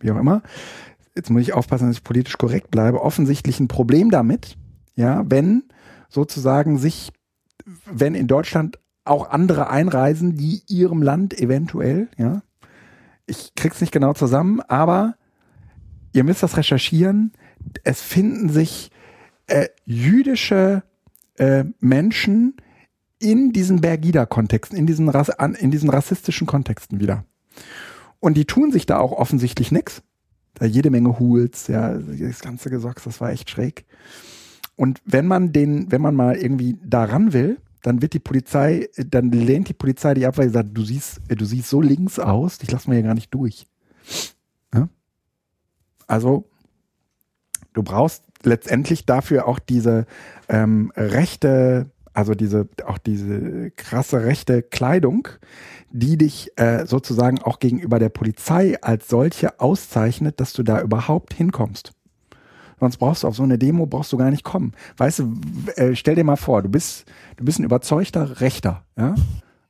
wie 0.00 0.10
auch 0.10 0.18
immer, 0.18 0.42
jetzt 1.14 1.30
muss 1.30 1.42
ich 1.42 1.52
aufpassen, 1.52 1.88
dass 1.88 1.96
ich 1.96 2.04
politisch 2.04 2.38
korrekt 2.38 2.70
bleibe, 2.70 3.02
offensichtlich 3.02 3.60
ein 3.60 3.68
Problem 3.68 4.10
damit, 4.10 4.56
ja, 4.96 5.24
wenn 5.26 5.64
sozusagen 6.08 6.78
sich, 6.78 7.12
wenn 7.86 8.14
in 8.14 8.26
Deutschland 8.26 8.78
auch 9.04 9.30
andere 9.30 9.68
einreisen, 9.68 10.36
die 10.36 10.62
ihrem 10.68 11.02
Land 11.02 11.38
eventuell, 11.38 12.08
ja, 12.16 12.42
ich 13.26 13.54
krieg's 13.54 13.80
nicht 13.80 13.92
genau 13.92 14.12
zusammen, 14.12 14.60
aber 14.60 15.16
ihr 16.12 16.24
müsst 16.24 16.42
das 16.42 16.56
recherchieren. 16.56 17.32
Es 17.82 18.02
finden 18.02 18.50
sich 18.50 18.90
äh, 19.46 19.68
jüdische 19.84 20.82
äh, 21.36 21.64
Menschen 21.80 22.56
in 23.18 23.52
diesen 23.52 23.80
Bergida-Kontexten, 23.80 24.76
in 24.76 24.86
diesen, 24.86 25.08
Ras 25.08 25.30
an, 25.30 25.54
in 25.54 25.70
diesen 25.70 25.88
rassistischen 25.88 26.46
Kontexten 26.46 27.00
wieder. 27.00 27.24
Und 28.20 28.36
die 28.36 28.44
tun 28.44 28.72
sich 28.72 28.86
da 28.86 28.98
auch 28.98 29.12
offensichtlich 29.12 29.72
nix. 29.72 30.02
Da 30.54 30.66
jede 30.66 30.90
Menge 30.90 31.18
Hools, 31.18 31.66
ja, 31.66 31.94
das 31.94 32.40
ganze 32.40 32.70
Gesocks, 32.70 33.04
das 33.04 33.20
war 33.20 33.30
echt 33.30 33.50
schräg. 33.50 33.84
Und 34.76 35.00
wenn 35.04 35.26
man 35.26 35.52
den, 35.52 35.90
wenn 35.90 36.00
man 36.00 36.14
mal 36.14 36.36
irgendwie 36.36 36.78
daran 36.84 37.32
will, 37.32 37.58
dann 37.82 38.00
wird 38.00 38.14
die 38.14 38.18
Polizei, 38.18 38.88
dann 38.96 39.30
lehnt 39.30 39.68
die 39.68 39.74
Polizei 39.74 40.14
die 40.14 40.26
ab, 40.26 40.38
weil 40.38 40.48
sie 40.48 40.54
sagt, 40.54 40.70
du 40.72 40.82
siehst, 40.82 41.20
äh, 41.28 41.36
du 41.36 41.44
siehst 41.44 41.68
so 41.68 41.80
links 41.80 42.18
aus, 42.18 42.58
dich 42.58 42.70
lassen 42.70 42.90
wir 42.90 42.94
hier 42.94 43.04
gar 43.04 43.14
nicht 43.14 43.32
durch. 43.32 43.66
Ja? 44.72 44.88
Also, 46.06 46.48
du 47.74 47.82
brauchst 47.82 48.24
letztendlich 48.42 49.04
dafür 49.04 49.46
auch 49.46 49.58
diese 49.58 50.06
ähm, 50.48 50.92
rechte, 50.96 51.90
also 52.14 52.34
diese, 52.34 52.68
auch 52.86 52.98
diese 52.98 53.70
krasse 53.72 54.24
rechte 54.24 54.62
Kleidung, 54.62 55.28
die 55.94 56.18
dich 56.18 56.50
äh, 56.56 56.86
sozusagen 56.86 57.40
auch 57.40 57.60
gegenüber 57.60 58.00
der 58.00 58.08
Polizei 58.08 58.76
als 58.82 59.08
solche 59.08 59.60
auszeichnet, 59.60 60.40
dass 60.40 60.52
du 60.52 60.64
da 60.64 60.80
überhaupt 60.80 61.32
hinkommst. 61.32 61.92
Sonst 62.80 62.96
brauchst 62.96 63.22
du 63.22 63.28
auf 63.28 63.36
so 63.36 63.44
eine 63.44 63.58
Demo 63.58 63.86
brauchst 63.86 64.12
du 64.12 64.16
gar 64.16 64.32
nicht 64.32 64.42
kommen. 64.42 64.72
Weißt 64.96 65.20
du, 65.20 65.34
äh, 65.76 65.94
stell 65.94 66.16
dir 66.16 66.24
mal 66.24 66.34
vor, 66.34 66.62
du 66.62 66.68
bist, 66.68 67.04
du 67.36 67.44
bist 67.44 67.60
ein 67.60 67.64
überzeugter 67.64 68.40
Rechter, 68.40 68.82
ja? 68.98 69.14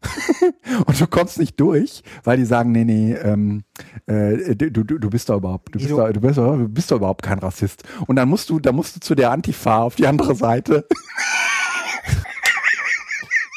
Und 0.86 0.98
du 0.98 1.06
kommst 1.06 1.38
nicht 1.38 1.60
durch, 1.60 2.02
weil 2.24 2.38
die 2.38 2.46
sagen, 2.46 2.72
nee, 2.72 2.84
nee, 2.84 3.12
ähm, 3.14 3.64
äh, 4.06 4.56
du, 4.56 4.70
du, 4.70 4.98
du 4.98 5.10
bist 5.10 5.28
doch 5.28 5.36
überhaupt, 5.36 5.74
du 5.74 5.78
bist 5.78 5.90
doch, 5.90 6.10
du 6.10 6.20
bist 6.20 6.38
du 6.38 6.68
bist 6.68 6.90
doch 6.90 6.96
überhaupt 6.96 7.22
kein 7.22 7.38
Rassist. 7.38 7.84
Und 8.06 8.16
dann 8.16 8.30
musst 8.30 8.48
du, 8.48 8.60
dann 8.60 8.74
musst 8.74 8.96
du 8.96 9.00
zu 9.00 9.14
der 9.14 9.30
Antifa 9.30 9.82
auf 9.82 9.94
die 9.94 10.06
andere 10.06 10.34
Seite. 10.34 10.86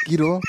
Guido, 0.06 0.41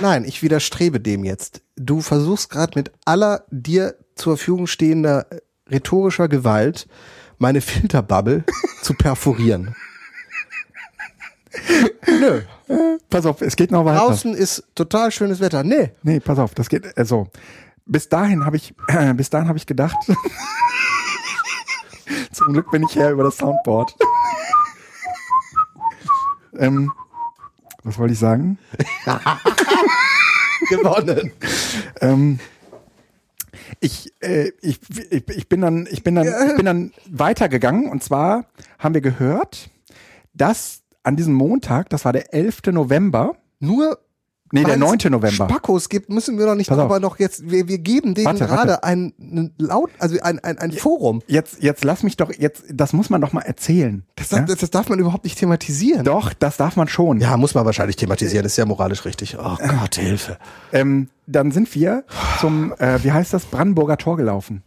Nein, 0.00 0.24
ich 0.24 0.42
widerstrebe 0.42 1.00
dem 1.00 1.24
jetzt. 1.24 1.62
Du 1.76 2.00
versuchst 2.00 2.50
gerade 2.50 2.78
mit 2.78 2.92
aller 3.04 3.44
dir 3.50 3.94
zur 4.14 4.36
Verfügung 4.36 4.66
stehender 4.66 5.26
äh, 5.30 5.40
rhetorischer 5.70 6.28
Gewalt 6.28 6.88
meine 7.38 7.60
Filterbubble 7.60 8.44
zu 8.82 8.94
perforieren. 8.94 9.74
Nö, 12.06 12.42
Pass 13.08 13.24
auf, 13.24 13.40
es 13.40 13.56
geht 13.56 13.70
noch 13.70 13.84
weiter. 13.84 14.00
draußen 14.00 14.34
ist 14.34 14.64
total 14.74 15.10
schönes 15.10 15.40
Wetter. 15.40 15.62
Nee, 15.62 15.92
Nee, 16.02 16.20
pass 16.20 16.38
auf, 16.38 16.54
das 16.54 16.68
geht, 16.68 16.96
also, 16.98 17.28
bis 17.86 18.08
dahin 18.08 18.44
habe 18.44 18.56
ich, 18.56 18.74
äh, 18.88 19.14
bis 19.16 19.30
dahin 19.30 19.48
habe 19.48 19.56
ich 19.56 19.66
gedacht, 19.66 19.96
zum 22.32 22.52
Glück 22.52 22.70
bin 22.70 22.84
ich 22.88 22.94
her 22.94 23.12
über 23.12 23.24
das 23.24 23.38
Soundboard. 23.38 23.94
Ähm, 26.58 26.92
was 27.82 27.98
wollte 27.98 28.12
ich 28.12 28.18
sagen? 28.18 28.58
gewonnen. 30.68 31.32
Ähm, 32.00 32.38
ich, 33.80 34.12
äh, 34.20 34.52
ich, 34.60 34.80
ich, 35.10 35.28
ich 35.28 35.48
bin 35.48 35.60
dann, 35.60 35.88
ich 35.90 36.02
bin 36.02 36.14
dann, 36.14 36.26
ich 36.26 36.56
bin 36.56 36.66
dann 36.66 36.92
weitergegangen 37.08 37.88
und 37.90 38.02
zwar 38.02 38.46
haben 38.78 38.94
wir 38.94 39.00
gehört, 39.00 39.70
dass 40.34 40.82
an 41.02 41.16
diesem 41.16 41.34
Montag, 41.34 41.88
das 41.90 42.04
war 42.04 42.12
der 42.12 42.34
11. 42.34 42.62
November, 42.72 43.36
Nur 43.60 43.98
nee, 44.52 44.62
der 44.64 44.70
weil 44.74 44.78
9. 44.78 44.98
es 44.98 45.04
November. 45.10 45.48
Spackos 45.48 45.88
gibt, 45.88 46.08
müssen 46.10 46.38
wir 46.38 46.46
doch 46.46 46.54
nicht 46.54 46.68
Pass 46.68 46.78
auf. 46.78 46.84
aber 46.84 47.00
noch 47.00 47.18
jetzt, 47.18 47.50
wir, 47.50 47.68
wir 47.68 47.78
geben 47.78 48.14
denen 48.14 48.26
Warte, 48.26 48.46
gerade 48.46 48.70
warte. 48.70 48.84
ein, 48.84 49.12
ein 49.18 49.54
laut, 49.58 49.90
also 49.98 50.16
ein, 50.22 50.38
ein, 50.40 50.58
ein 50.58 50.72
Forum. 50.72 51.22
Jetzt, 51.26 51.62
jetzt 51.62 51.84
lass 51.84 52.02
mich 52.02 52.16
doch, 52.16 52.32
jetzt, 52.36 52.64
das 52.72 52.92
muss 52.92 53.10
man 53.10 53.20
doch 53.20 53.32
mal 53.32 53.42
erzählen. 53.42 54.04
Das, 54.16 54.30
ja? 54.30 54.40
das, 54.40 54.58
das 54.58 54.70
darf 54.70 54.88
man 54.88 54.98
überhaupt 54.98 55.24
nicht 55.24 55.38
thematisieren. 55.38 56.04
Doch, 56.04 56.32
das 56.32 56.56
darf 56.56 56.76
man 56.76 56.88
schon. 56.88 57.20
Ja, 57.20 57.36
muss 57.36 57.54
man 57.54 57.64
wahrscheinlich 57.64 57.96
thematisieren, 57.96 58.42
das 58.42 58.52
ist 58.52 58.56
ja 58.58 58.66
moralisch 58.66 59.04
richtig. 59.04 59.36
Oh 59.38 59.56
Gott, 59.56 59.94
Hilfe. 59.96 60.38
Ähm, 60.72 61.08
dann 61.26 61.50
sind 61.52 61.74
wir 61.74 62.04
zum, 62.40 62.72
äh, 62.78 63.02
wie 63.04 63.12
heißt 63.12 63.32
das, 63.34 63.44
Brandenburger 63.44 63.96
Tor 63.98 64.16
gelaufen. 64.16 64.62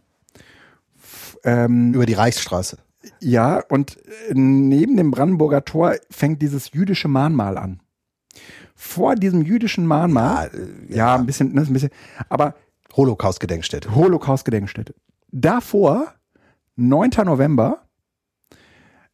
F- 0.96 1.38
Ähm, 1.44 1.92
Über 1.94 2.06
die 2.06 2.14
Reichsstraße. 2.14 2.78
ja, 3.20 3.60
und 3.68 3.96
äh, 4.28 4.34
neben 4.34 4.96
dem 4.96 5.10
Brandenburger 5.10 5.64
Tor 5.64 5.94
fängt 6.10 6.40
dieses 6.40 6.72
jüdische 6.72 7.08
Mahnmal 7.08 7.58
an. 7.58 7.80
Vor 8.84 9.14
diesem 9.14 9.42
jüdischen 9.42 9.86
Mahnmal, 9.86 10.50
ja, 10.88 11.14
ein 11.14 11.24
bisschen, 11.24 11.54
ne, 11.54 11.60
ein 11.60 11.72
bisschen, 11.72 11.90
aber 12.28 12.56
Holocaust-Gedenkstätte. 12.96 13.94
Holocaust-Gedenkstätte. 13.94 14.94
Davor, 15.30 16.12
9. 16.74 17.10
November, 17.24 17.82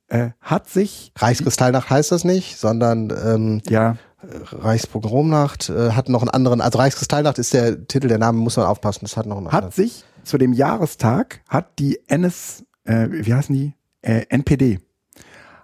äh, 0.08 0.30
hat 0.40 0.70
sich, 0.70 1.12
Reichskristallnacht 1.16 1.90
heißt 1.90 2.10
das 2.10 2.24
nicht, 2.24 2.56
sondern 2.56 3.12
ähm, 3.24 3.60
ja, 3.68 3.98
Reichspogromnacht 4.22 5.68
äh, 5.68 5.90
hat 5.92 6.08
noch 6.08 6.22
einen 6.22 6.30
anderen, 6.30 6.62
also 6.62 6.78
Reichskristallnacht 6.78 7.38
ist 7.38 7.52
der 7.52 7.86
Titel, 7.86 8.08
der 8.08 8.18
Name 8.18 8.38
muss 8.38 8.56
man 8.56 8.64
aufpassen, 8.64 9.00
das 9.02 9.18
hat 9.18 9.26
noch 9.26 9.36
einen 9.36 9.52
hat 9.52 9.64
anderen. 9.64 9.72
sich 9.74 10.04
zu 10.24 10.38
dem 10.38 10.54
Jahrestag, 10.54 11.42
hat 11.46 11.78
die 11.78 12.00
NS, 12.08 12.64
äh, 12.84 13.06
wie 13.10 13.34
heißen 13.34 13.54
die? 13.54 13.74
Äh, 14.00 14.24
NPD, 14.30 14.80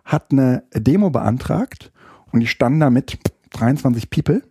hat 0.04 0.30
eine 0.30 0.64
Demo 0.74 1.08
beantragt 1.08 1.90
und 2.32 2.40
die 2.40 2.46
standen 2.46 2.80
da 2.80 2.90
mit 2.90 3.18
23 3.54 4.10
People 4.10 4.42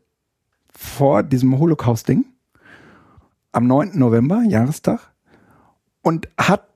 vor 0.71 1.23
diesem 1.23 1.57
Holocaust-Ding 1.59 2.25
am 3.51 3.67
9. 3.67 3.97
November, 3.97 4.43
Jahrestag. 4.43 5.13
und 6.01 6.27
hat 6.37 6.67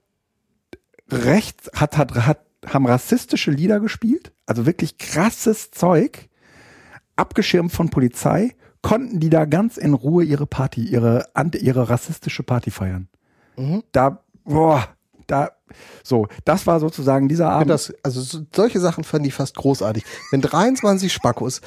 rechts, 1.09 1.69
hat, 1.73 1.97
hat, 1.97 2.13
hat, 2.15 2.39
haben 2.65 2.85
rassistische 2.85 3.51
Lieder 3.51 3.79
gespielt, 3.79 4.31
also 4.45 4.65
wirklich 4.65 4.97
krasses 4.97 5.71
Zeug, 5.71 6.29
abgeschirmt 7.15 7.71
von 7.71 7.89
Polizei, 7.89 8.55
konnten 8.81 9.19
die 9.19 9.29
da 9.29 9.45
ganz 9.45 9.77
in 9.77 9.93
Ruhe 9.93 10.23
ihre 10.23 10.45
Party, 10.45 10.83
ihre, 10.83 11.25
ihre 11.55 11.89
rassistische 11.89 12.43
Party 12.43 12.71
feiern. 12.71 13.07
Mhm. 13.57 13.83
Da, 13.91 14.23
boah, 14.43 14.87
da, 15.25 15.51
so, 16.03 16.27
das 16.45 16.67
war 16.67 16.79
sozusagen 16.79 17.27
dieser 17.27 17.49
Abend. 17.49 17.69
Das, 17.69 17.93
also 18.03 18.21
so, 18.21 18.45
solche 18.55 18.79
Sachen 18.79 19.03
fand 19.03 19.25
ich 19.25 19.33
fast 19.33 19.55
großartig. 19.55 20.05
Wenn 20.31 20.41
23 20.41 21.11
Spackos 21.11 21.61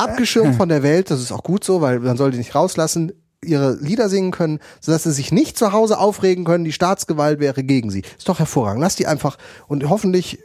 abgeschirmt 0.00 0.56
von 0.56 0.68
der 0.68 0.82
Welt, 0.82 1.10
das 1.10 1.20
ist 1.20 1.32
auch 1.32 1.42
gut 1.42 1.64
so, 1.64 1.80
weil 1.80 2.00
man 2.00 2.16
soll 2.16 2.30
die 2.30 2.38
nicht 2.38 2.54
rauslassen, 2.54 3.12
ihre 3.44 3.76
Lieder 3.80 4.08
singen 4.08 4.30
können, 4.32 4.58
sodass 4.80 5.04
sie 5.04 5.12
sich 5.12 5.32
nicht 5.32 5.56
zu 5.56 5.72
Hause 5.72 5.98
aufregen 5.98 6.44
können, 6.44 6.64
die 6.64 6.72
Staatsgewalt 6.72 7.40
wäre 7.40 7.62
gegen 7.64 7.90
sie. 7.90 8.02
Ist 8.18 8.28
doch 8.28 8.38
hervorragend. 8.38 8.82
Lass 8.82 8.96
die 8.96 9.06
einfach 9.06 9.38
und 9.68 9.88
hoffentlich. 9.88 10.40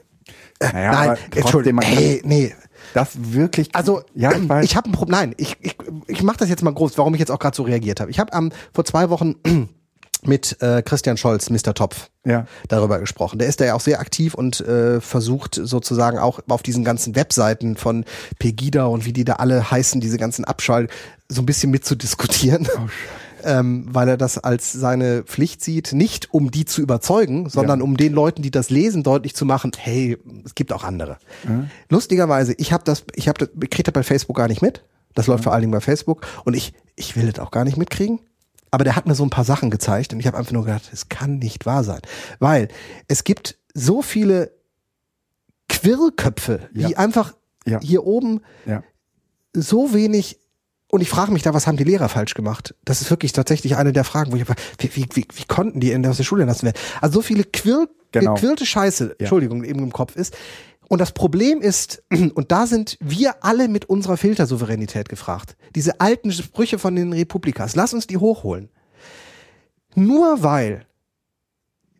Äh, 0.60 0.72
naja, 0.72 0.91
nein, 0.91 1.18
Entschuldigung. 1.36 1.82
Hey, 1.82 2.22
nee. 2.23 2.56
Das 2.94 3.10
wirklich. 3.15 3.76
Also, 3.76 4.03
ja, 4.14 4.32
ich, 4.32 4.48
weiß. 4.48 4.64
ich 4.64 4.76
habe 4.76 4.90
ein 4.90 4.94
Problem. 4.94 5.19
Nein, 5.19 5.36
ich, 5.38 5.57
ich, 5.60 5.76
ich 6.07 6.23
mache 6.23 6.38
das 6.38 6.49
jetzt 6.49 6.64
mal 6.64 6.73
groß, 6.73 6.98
warum 6.98 7.14
ich 7.14 7.19
jetzt 7.19 7.32
auch 7.32 7.40
gerade 7.40 7.56
so 7.56 7.64
reagiert 7.64 7.99
habe. 7.99 8.11
Ich 8.11 8.19
habe 8.19 8.32
ähm, 8.34 8.52
vor 8.73 8.86
zwei 8.86 9.10
Wochen 9.10 9.36
mit 10.27 10.61
äh, 10.61 10.81
Christian 10.81 11.18
Scholz, 11.18 11.49
Mr. 11.49 11.73
Topf, 11.73 12.10
ja. 12.26 12.45
darüber 12.68 12.99
gesprochen. 12.99 13.39
Der 13.39 13.47
ist 13.47 13.61
da 13.61 13.65
ja 13.65 13.76
auch 13.76 13.81
sehr 13.81 13.99
aktiv 13.99 14.34
und 14.34 14.60
äh, 14.61 15.02
versucht 15.02 15.56
sozusagen 15.56 16.18
auch 16.18 16.39
auf 16.47 16.64
diesen 16.64 16.84
ganzen 16.84 17.15
Webseiten 17.15 17.76
von 17.76 18.06
Pegida 18.39 18.85
und 18.85 19.06
wie 19.06 19.14
die 19.14 19.23
da 19.23 19.34
alle 19.34 19.69
heißen, 19.72 20.02
diese 20.02 20.18
ganzen 20.18 20.45
Abschall, 20.45 20.88
so 21.30 21.41
ein 21.41 21.45
bisschen 21.45 21.72
mitzudiskutieren. 21.72 22.68
Oh, 22.76 22.88
ähm, 23.45 23.85
weil 23.88 24.10
er 24.10 24.18
das 24.18 24.38
als 24.38 24.73
seine 24.73 25.23
Pflicht 25.23 25.64
sieht, 25.64 25.93
nicht 25.93 26.34
um 26.34 26.52
die 26.52 26.65
zu 26.65 26.81
überzeugen, 26.81 27.47
sondern 27.47 27.80
ja. 27.80 27.84
um 27.84 27.95
den 27.95 28.14
Leuten, 28.14 28.41
die 28.41 28.52
das 28.52 28.69
lesen, 28.69 29.03
deutlich 29.03 29.35
zu 29.35 29.45
machen, 29.45 29.72
hey, 29.77 30.18
es 30.43 30.56
gibt 30.56 30.73
auch 30.73 30.84
andere. 30.84 31.18
Mhm. 31.47 31.69
Lustigerweise, 31.89 32.53
ich 32.57 32.73
habe 32.73 32.84
das, 32.84 33.03
ich 33.14 33.27
habe 33.27 33.38
das, 33.38 33.49
ich 33.61 33.69
kriege 33.69 33.84
das 33.84 33.93
bei 33.93 34.03
Facebook 34.03 34.35
gar 34.35 34.47
nicht 34.47 34.61
mit. 34.61 34.84
Das 35.14 35.27
läuft 35.27 35.41
mhm. 35.41 35.43
vor 35.43 35.53
allen 35.53 35.61
Dingen 35.61 35.72
bei 35.72 35.81
Facebook 35.81 36.26
und 36.43 36.56
ich, 36.56 36.73
ich 36.95 37.15
will 37.15 37.31
das 37.31 37.43
auch 37.43 37.52
gar 37.52 37.64
nicht 37.64 37.77
mitkriegen. 37.77 38.19
Aber 38.76 38.84
der 38.84 38.97
hat 38.97 39.07
mir 39.07 39.15
so 39.15 39.23
ein 39.23 39.30
paar 39.30 39.45
Sachen 39.45 39.72
gezeigt 39.72 40.11
und 40.11 40.19
ich 40.19 40.27
habe 40.27 40.35
einfach 40.35 40.52
nur 40.52 40.65
gedacht, 40.65 40.89
es 40.91 41.07
kann 41.07 41.39
nicht 41.39 41.65
wahr 41.65 41.85
sein. 41.85 42.02
Weil 42.39 42.68
es 43.07 43.23
gibt 43.23 43.57
so 43.73 44.02
viele 44.02 44.52
Quirlköpfe, 45.69 46.68
ja. 46.73 46.89
die 46.89 46.97
einfach 46.97 47.35
ja. 47.65 47.80
hier 47.80 48.03
oben 48.03 48.41
ja. 48.65 48.84
so 49.53 49.93
wenig 49.93 50.41
und 50.91 50.99
ich 50.99 51.07
frage 51.07 51.31
mich 51.31 51.41
da, 51.41 51.53
was 51.53 51.68
haben 51.68 51.77
die 51.77 51.85
Lehrer 51.85 52.10
falsch 52.10 52.34
gemacht? 52.34 52.76
Das 52.84 52.99
ist 52.99 53.10
wirklich 53.10 53.31
tatsächlich 53.31 53.77
eine 53.77 53.93
der 53.93 54.03
Fragen, 54.03 54.34
wo 54.34 54.35
ich 54.35 54.45
wie, 54.49 54.93
wie, 54.93 55.06
wie, 55.14 55.26
wie 55.34 55.45
konnten 55.45 55.80
die 55.80 55.91
in 55.91 56.06
aus 56.06 56.18
der 56.18 56.26
Schule 56.26 56.43
lassen 56.43 56.65
werden? 56.65 56.77
Also 56.99 57.19
so 57.19 57.22
viele 57.22 57.45
Quirl, 57.45 57.88
genau. 58.11 58.34
gequirlte 58.34 58.65
Scheiße, 58.65 59.15
Entschuldigung, 59.19 59.64
eben 59.64 59.80
im 59.80 59.93
Kopf 59.93 60.18
ist. 60.18 60.35
Und 60.88 60.99
das 60.99 61.12
Problem 61.12 61.62
ist, 61.62 62.03
und 62.36 62.52
da 62.52 62.68
sind 62.68 62.98
wir 62.99 63.44
alle 63.44 63.68
mit 63.68 63.86
unserer 63.86 64.18
Filtersouveränität 64.18 65.10
gefragt. 65.10 65.56
Diese 65.76 65.99
alten 65.99 66.32
Sprüche 66.32 66.80
von 66.80 66.95
den 66.95 67.14
Republikas, 67.14 67.76
lass 67.76 67.94
uns 67.94 68.07
die 68.07 68.18
hochholen. 68.18 68.70
Nur 69.95 70.44
weil 70.44 70.86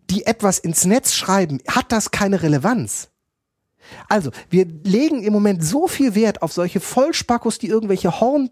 die 0.10 0.26
etwas 0.26 0.60
ins 0.60 0.86
Netz 0.86 1.14
schreiben, 1.14 1.60
hat 1.68 1.91
das 1.91 2.12
keine 2.12 2.44
Relevanz. 2.44 3.10
Also, 4.07 4.32
wir 4.49 4.66
legen 4.66 5.24
im 5.24 5.34
Moment 5.34 5.64
so 5.64 5.88
viel 5.88 6.16
Wert 6.16 6.41
auf 6.41 6.52
solche 6.52 6.80
Vollspackos, 6.80 7.60
die 7.60 7.68
irgendwelche 7.68 8.20
Horn, 8.20 8.49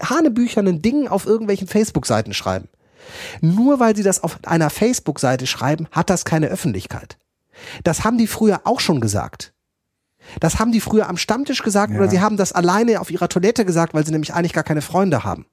hanebüchernen 0.00 0.82
Dingen 0.82 1.08
auf 1.08 1.26
irgendwelchen 1.26 1.68
Facebook-Seiten 1.68 2.34
schreiben. 2.34 2.68
Nur 3.40 3.80
weil 3.80 3.96
sie 3.96 4.02
das 4.02 4.22
auf 4.22 4.38
einer 4.44 4.70
Facebook-Seite 4.70 5.46
schreiben, 5.46 5.88
hat 5.92 6.10
das 6.10 6.24
keine 6.24 6.48
Öffentlichkeit. 6.48 7.18
Das 7.84 8.04
haben 8.04 8.18
die 8.18 8.26
früher 8.26 8.62
auch 8.64 8.80
schon 8.80 9.00
gesagt. 9.00 9.54
Das 10.40 10.58
haben 10.58 10.72
die 10.72 10.80
früher 10.80 11.08
am 11.08 11.16
Stammtisch 11.16 11.62
gesagt 11.62 11.92
ja. 11.92 11.98
oder 11.98 12.08
sie 12.08 12.20
haben 12.20 12.36
das 12.36 12.52
alleine 12.52 13.00
auf 13.00 13.10
ihrer 13.10 13.28
Toilette 13.28 13.64
gesagt, 13.64 13.94
weil 13.94 14.04
sie 14.04 14.12
nämlich 14.12 14.34
eigentlich 14.34 14.52
gar 14.52 14.64
keine 14.64 14.82
Freunde 14.82 15.24
haben. 15.24 15.46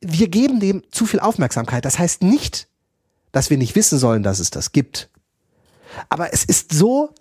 Wir 0.00 0.28
geben 0.28 0.60
dem 0.60 0.82
zu 0.90 1.06
viel 1.06 1.20
Aufmerksamkeit. 1.20 1.84
Das 1.84 1.98
heißt 1.98 2.22
nicht, 2.22 2.68
dass 3.32 3.50
wir 3.50 3.58
nicht 3.58 3.76
wissen 3.76 3.98
sollen, 3.98 4.22
dass 4.22 4.38
es 4.38 4.50
das 4.50 4.72
gibt. 4.72 5.10
Aber 6.08 6.32
es 6.32 6.44
ist 6.44 6.72
so, 6.72 7.14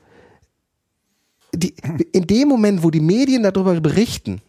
die, 1.53 1.75
in 2.11 2.27
dem 2.27 2.47
Moment, 2.47 2.83
wo 2.83 2.91
die 2.91 2.99
Medien 2.99 3.43
darüber 3.43 3.79
berichten, 3.81 4.41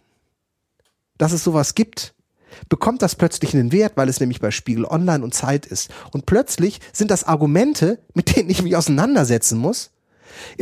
dass 1.19 1.33
es 1.33 1.45
sowas 1.45 1.75
gibt, 1.75 2.15
bekommt 2.69 3.03
das 3.03 3.15
plötzlich 3.15 3.55
einen 3.55 3.73
Wert, 3.73 3.97
weil 3.97 4.09
es 4.09 4.21
nämlich 4.21 4.41
bei 4.41 4.51
Spiegel 4.51 4.85
Online 4.85 5.23
und 5.25 5.35
Zeit 5.35 5.67
ist. 5.67 5.91
Und 6.13 6.27
plötzlich 6.27 6.81
sind 6.93 7.11
das 7.11 7.25
Argumente, 7.25 8.01
mit 8.15 8.37
denen 8.37 8.51
ich 8.51 8.63
mich 8.63 8.77
auseinandersetzen 8.77 9.59
muss, 9.59 9.91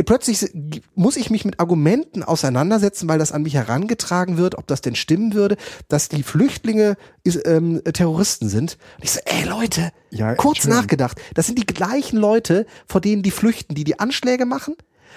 Plötzlich 0.05 0.51
muss 0.95 1.17
ich 1.17 1.31
mich 1.31 1.45
mit 1.45 1.61
Argumenten 1.61 2.23
auseinandersetzen, 2.23 3.09
weil 3.09 3.19
das 3.19 3.33
an 3.33 3.43
mich 3.43 3.55
herangetragen 3.55 4.37
wird, 4.37 4.57
ob 4.57 4.67
das 4.67 4.81
denn 4.81 4.95
stimmen 4.95 5.35
würde, 5.35 5.57
dass 5.89 6.09
die 6.09 6.23
Flüchtlinge 6.23 6.97
ähm, 7.45 7.83
Terroristen 7.93 8.49
sind. 8.49 8.79
Und 8.97 9.05
ich 9.05 9.13
so, 9.13 9.21
ey 9.25 9.45
Leute, 9.45 9.93
ja, 10.11 10.35
kurz 10.35 10.67
nachgedacht, 10.67 11.21
das 11.35 11.47
sind 11.47 11.59
die 11.59 11.67
gleichen 11.67 12.19
Leute, 12.19 12.67
vor 12.87 13.01
denen 13.01 13.23
die 13.23 13.31
flüchten, 13.31 13.75
die 13.75 13.85
die 13.85 13.99
Anschläge 13.99 14.47
machen. 14.47 14.75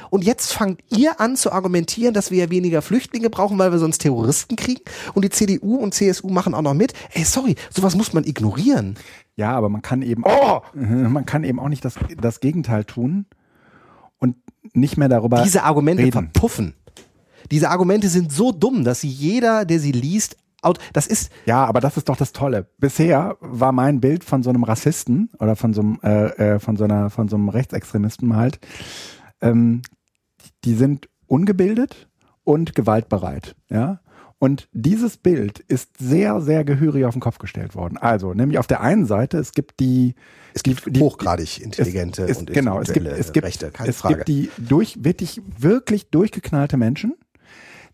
Und 0.10 0.24
jetzt 0.24 0.54
fangt 0.54 0.82
ihr 0.90 1.20
an 1.20 1.36
zu 1.36 1.52
argumentieren, 1.52 2.14
dass 2.14 2.32
wir 2.32 2.46
ja 2.46 2.50
weniger 2.50 2.82
Flüchtlinge 2.82 3.30
brauchen, 3.30 3.58
weil 3.60 3.72
wir 3.72 3.80
sonst 3.80 4.00
Terroristen 4.00 4.56
kriegen. 4.56 4.82
Und 5.14 5.24
die 5.24 5.30
CDU 5.30 5.76
und 5.76 5.94
CSU 5.94 6.30
machen 6.30 6.54
auch 6.54 6.62
noch 6.62 6.74
mit. 6.74 6.94
Ey, 7.14 7.24
sorry, 7.24 7.56
sowas 7.70 7.96
muss 7.96 8.14
man 8.14 8.24
ignorieren. 8.24 8.98
Ja, 9.36 9.52
aber 9.52 9.70
man 9.70 9.82
kann 9.82 10.02
eben, 10.02 10.24
oh! 10.26 10.62
man 10.74 11.26
kann 11.26 11.44
eben 11.44 11.60
auch 11.60 11.70
nicht 11.70 11.86
das, 11.86 11.96
das 12.20 12.40
Gegenteil 12.40 12.86
tun 12.86 13.26
nicht 14.74 14.98
mehr 14.98 15.10
darüber 15.10 15.42
Diese 15.44 15.64
Argumente 15.64 16.04
reden. 16.04 16.12
verpuffen. 16.12 16.76
Diese 17.50 17.70
Argumente 17.70 18.08
sind 18.08 18.32
so 18.32 18.52
dumm, 18.52 18.84
dass 18.84 19.02
sie 19.02 19.10
jeder, 19.10 19.66
der 19.66 19.80
sie 19.80 19.92
liest, 19.92 20.38
das 20.94 21.08
ist 21.08 21.32
ja, 21.46 21.66
aber 21.66 21.80
das 21.80 21.98
ist 21.98 22.08
doch 22.08 22.18
das 22.18 22.34
Tolle. 22.34 22.68
Bisher 22.78 23.36
war 23.40 23.72
mein 23.72 24.00
Bild 24.00 24.24
von 24.24 24.44
so 24.44 24.52
einem 24.52 24.64
Rassisten 24.64 25.32
oder 25.40 25.56
von 25.56 25.74
so 25.74 25.82
einem 25.82 26.00
äh, 26.04 26.56
äh, 26.56 26.60
von 26.60 26.78
so 26.78 26.84
einer 26.84 27.10
von 27.10 27.28
so 27.30 27.36
einem 27.36 27.50
Rechtsextremisten 27.50 28.36
halt, 28.36 28.60
ähm, 29.42 29.82
die 30.64 30.76
sind 30.76 31.10
ungebildet 31.26 32.10
und 32.44 32.76
gewaltbereit, 32.76 33.56
ja. 33.70 34.02
Und 34.42 34.68
dieses 34.74 35.18
Bild 35.18 35.60
ist 35.60 36.00
sehr, 36.00 36.42
sehr 36.42 36.64
gehörig 36.64 37.06
auf 37.06 37.14
den 37.14 37.20
Kopf 37.20 37.38
gestellt 37.38 37.76
worden. 37.76 38.00
Also, 38.00 38.34
nämlich 38.34 38.58
auf 38.58 38.66
der 38.66 38.82
einen 38.82 39.06
Seite, 39.06 39.38
es 39.38 39.52
gibt 39.52 39.80
die, 39.80 40.16
es 40.56 40.64
gibt 40.64 40.96
die, 40.96 41.00
hochgradig 41.00 41.62
intelligente 41.62 42.24
es, 42.24 42.32
es, 42.32 42.38
und 42.40 42.52
genau, 42.52 42.82
es 42.82 42.92
gibt, 42.92 43.06
es 43.06 43.34
gibt, 43.34 43.46
Rechte, 43.46 43.70
keine 43.70 43.90
es 43.90 43.98
Frage. 43.98 44.16
gibt 44.16 44.30
die 44.30 44.50
durch, 44.58 45.04
wirklich, 45.04 45.44
wirklich 45.60 46.10
durchgeknallte 46.10 46.78
Menschen, 46.78 47.14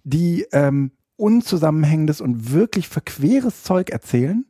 die 0.05 0.47
ähm, 0.53 0.91
unzusammenhängendes 1.17 2.21
und 2.21 2.53
wirklich 2.53 2.87
verqueres 2.87 3.63
Zeug 3.63 3.89
erzählen. 3.89 4.45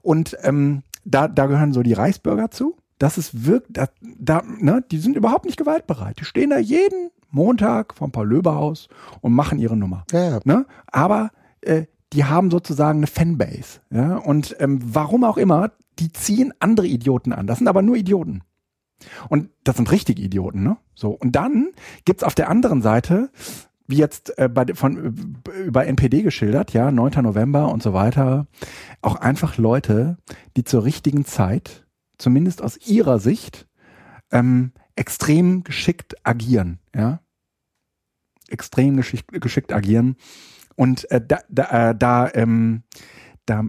Und 0.00 0.38
ähm, 0.44 0.84
da, 1.04 1.28
da 1.28 1.44
gehören 1.44 1.74
so 1.74 1.82
die 1.82 1.92
Reichsbürger 1.92 2.50
zu. 2.50 2.78
Das 2.96 3.18
ist 3.18 3.44
wirklich, 3.44 3.76
da, 3.76 3.88
da, 4.00 4.42
ne, 4.42 4.82
die 4.90 4.96
sind 4.96 5.16
überhaupt 5.16 5.44
nicht 5.44 5.58
gewaltbereit. 5.58 6.18
Die 6.18 6.24
stehen 6.24 6.48
da 6.48 6.58
jeden 6.58 7.10
Montag 7.28 7.92
vom 7.92 8.10
Paul-Löbe-Haus 8.10 8.88
und 9.20 9.34
machen 9.34 9.58
ihre 9.58 9.76
Nummer. 9.76 10.06
Ja, 10.12 10.30
ja. 10.30 10.40
Ne? 10.44 10.64
Aber 10.86 11.30
äh, 11.62 11.86
die 12.12 12.24
haben 12.24 12.50
sozusagen 12.50 12.98
eine 12.98 13.06
Fanbase. 13.06 13.80
Ja? 13.90 14.16
Und 14.16 14.56
ähm, 14.58 14.80
warum 14.82 15.24
auch 15.24 15.38
immer, 15.38 15.72
die 15.98 16.12
ziehen 16.12 16.52
andere 16.58 16.86
Idioten 16.86 17.32
an. 17.32 17.46
Das 17.46 17.58
sind 17.58 17.68
aber 17.68 17.82
nur 17.82 17.96
Idioten. 17.96 18.42
Und 19.28 19.50
das 19.64 19.76
sind 19.76 19.90
richtige 19.90 20.22
Idioten, 20.22 20.62
ne? 20.62 20.76
So. 20.94 21.10
Und 21.10 21.32
dann 21.32 21.70
gibt's 22.04 22.22
auf 22.22 22.34
der 22.34 22.48
anderen 22.48 22.82
Seite, 22.82 23.30
wie 23.86 23.96
jetzt 23.96 24.38
äh, 24.38 24.48
bei, 24.48 24.66
von, 24.74 25.42
über 25.64 25.86
NPD 25.86 26.22
geschildert, 26.22 26.72
ja, 26.72 26.90
9. 26.90 27.22
November 27.22 27.70
und 27.70 27.82
so 27.82 27.92
weiter, 27.92 28.46
auch 29.00 29.16
einfach 29.16 29.58
Leute, 29.58 30.18
die 30.56 30.64
zur 30.64 30.84
richtigen 30.84 31.24
Zeit, 31.24 31.86
zumindest 32.16 32.62
aus 32.62 32.76
ihrer 32.86 33.18
Sicht, 33.18 33.66
ähm, 34.30 34.72
extrem 34.94 35.64
geschickt 35.64 36.14
agieren, 36.24 36.78
ja. 36.94 37.20
Extrem 38.48 38.96
geschickt, 38.96 39.32
geschickt 39.40 39.72
agieren. 39.72 40.16
Und 40.76 41.10
äh, 41.10 41.20
da, 41.26 41.38
da, 41.48 41.90
äh, 41.90 41.94
da, 41.94 42.30
ähm, 42.34 42.82
da, 43.46 43.64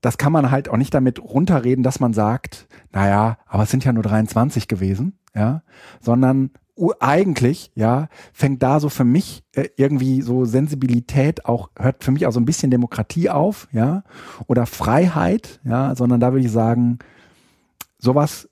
das 0.00 0.18
kann 0.18 0.32
man 0.32 0.50
halt 0.50 0.68
auch 0.68 0.76
nicht 0.76 0.94
damit 0.94 1.20
runterreden, 1.20 1.82
dass 1.82 2.00
man 2.00 2.12
sagt, 2.12 2.66
naja, 2.92 3.38
aber 3.46 3.62
es 3.64 3.70
sind 3.70 3.84
ja 3.84 3.92
nur 3.92 4.02
23 4.02 4.68
gewesen, 4.68 5.18
ja, 5.34 5.62
sondern 6.00 6.50
eigentlich, 7.00 7.70
ja, 7.74 8.08
fängt 8.32 8.62
da 8.62 8.80
so 8.80 8.88
für 8.88 9.04
mich 9.04 9.44
äh, 9.52 9.68
irgendwie 9.76 10.22
so 10.22 10.44
Sensibilität 10.44 11.44
auch, 11.44 11.70
hört 11.78 12.02
für 12.02 12.10
mich 12.10 12.26
auch 12.26 12.32
so 12.32 12.40
ein 12.40 12.46
bisschen 12.46 12.70
Demokratie 12.70 13.30
auf, 13.30 13.68
ja, 13.72 14.04
oder 14.46 14.66
Freiheit, 14.66 15.60
ja, 15.64 15.94
sondern 15.94 16.20
da 16.20 16.32
würde 16.32 16.46
ich 16.46 16.52
sagen, 16.52 16.98
sowas 17.98 18.48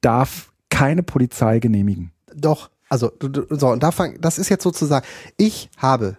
darf 0.00 0.52
keine 0.68 1.02
Polizei 1.02 1.58
genehmigen. 1.58 2.12
Doch, 2.34 2.70
also, 2.88 3.10
so, 3.50 3.70
und 3.70 3.82
da 3.82 3.90
fang, 3.90 4.20
das 4.20 4.38
ist 4.38 4.50
jetzt 4.50 4.62
sozusagen, 4.62 5.06
ich 5.36 5.70
habe 5.76 6.18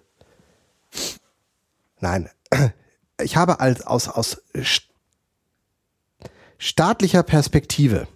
Nein, 1.99 2.29
ich 3.21 3.37
habe 3.37 3.59
als 3.59 3.81
aus 3.85 4.07
aus 4.07 4.41
staatlicher 6.57 7.23
Perspektive, 7.23 8.07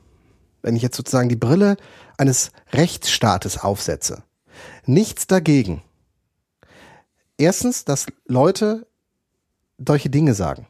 wenn 0.62 0.76
ich 0.76 0.82
jetzt 0.82 0.98
sozusagen 0.98 1.30
die 1.30 1.36
Brille 1.36 1.78
eines 2.18 2.52
Rechtsstaates 2.72 3.58
aufsetze, 3.58 4.24
nichts 4.86 5.28
dagegen. 5.28 5.82
Erstens, 7.38 7.86
dass 7.86 8.06
Leute 8.26 8.86
solche 9.78 10.10
Dinge 10.10 10.34
sagen. 10.34 10.68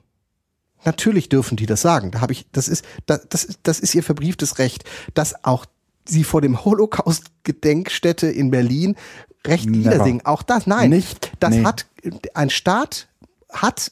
Natürlich 0.86 1.30
dürfen 1.30 1.56
die 1.56 1.66
das 1.66 1.82
sagen. 1.82 2.12
Da 2.12 2.22
habe 2.22 2.34
ich, 2.34 2.46
das 2.52 2.68
ist, 2.68 2.86
das, 3.06 3.28
das, 3.30 3.48
das 3.64 3.80
ist 3.80 3.96
ihr 3.96 4.04
verbrieftes 4.04 4.60
Recht, 4.60 4.84
dass 5.14 5.44
auch 5.44 5.66
sie 6.06 6.24
vor 6.24 6.42
dem 6.42 6.66
Holocaust-Gedenkstätte 6.66 8.28
in 8.28 8.52
Berlin 8.52 8.96
Recht 9.46 9.70
niedersingen. 9.70 10.26
Auch 10.26 10.44
das, 10.44 10.68
nein. 10.68 10.90
Nicht, 10.90 11.32
das 11.40 11.56
nee. 11.56 11.64
hat, 11.64 11.86
ein 12.34 12.50
Staat 12.50 13.08
hat, 13.52 13.92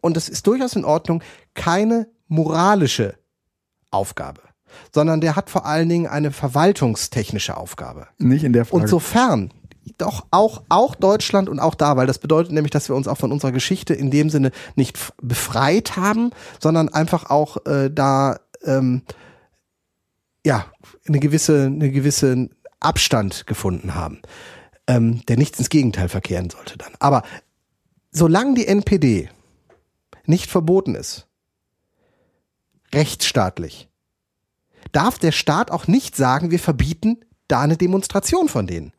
und 0.00 0.16
das 0.16 0.28
ist 0.28 0.46
durchaus 0.46 0.74
in 0.74 0.84
Ordnung, 0.84 1.22
keine 1.54 2.08
moralische 2.28 3.14
Aufgabe, 3.90 4.42
sondern 4.94 5.20
der 5.20 5.36
hat 5.36 5.50
vor 5.50 5.66
allen 5.66 5.88
Dingen 5.88 6.06
eine 6.06 6.30
verwaltungstechnische 6.30 7.56
Aufgabe. 7.56 8.08
Nicht 8.18 8.44
in 8.44 8.52
der 8.52 8.64
Frage. 8.64 8.82
Und 8.82 8.88
sofern 8.88 9.50
doch 9.98 10.26
auch, 10.30 10.62
auch 10.68 10.94
Deutschland 10.94 11.48
und 11.48 11.60
auch 11.60 11.74
da, 11.74 11.96
weil 11.96 12.06
das 12.06 12.18
bedeutet 12.18 12.52
nämlich, 12.52 12.70
dass 12.70 12.88
wir 12.88 12.96
uns 12.96 13.08
auch 13.08 13.18
von 13.18 13.32
unserer 13.32 13.52
Geschichte 13.52 13.94
in 13.94 14.10
dem 14.10 14.30
Sinne 14.30 14.50
nicht 14.74 14.98
befreit 15.22 15.96
haben, 15.96 16.30
sondern 16.60 16.88
einfach 16.88 17.30
auch 17.30 17.64
äh, 17.66 17.90
da 17.90 18.40
ähm, 18.64 19.02
ja 20.44 20.66
eine 21.06 21.20
gewisse, 21.20 21.66
eine 21.66 21.90
gewisse 21.90 22.50
Abstand 22.80 23.46
gefunden 23.46 23.94
haben, 23.94 24.20
ähm, 24.86 25.24
der 25.26 25.36
nichts 25.36 25.58
ins 25.58 25.68
Gegenteil 25.68 26.08
verkehren 26.08 26.50
sollte 26.50 26.78
dann. 26.78 26.92
Aber 26.98 27.22
solange 28.10 28.54
die 28.54 28.66
NPD 28.66 29.30
nicht 30.24 30.50
verboten 30.50 30.94
ist, 30.94 31.26
rechtsstaatlich, 32.94 33.88
darf 34.92 35.18
der 35.18 35.32
Staat 35.32 35.70
auch 35.70 35.86
nicht 35.86 36.16
sagen, 36.16 36.50
wir 36.50 36.58
verbieten 36.58 37.18
da 37.48 37.60
eine 37.60 37.76
Demonstration 37.76 38.48
von 38.48 38.66
denen. 38.66 38.92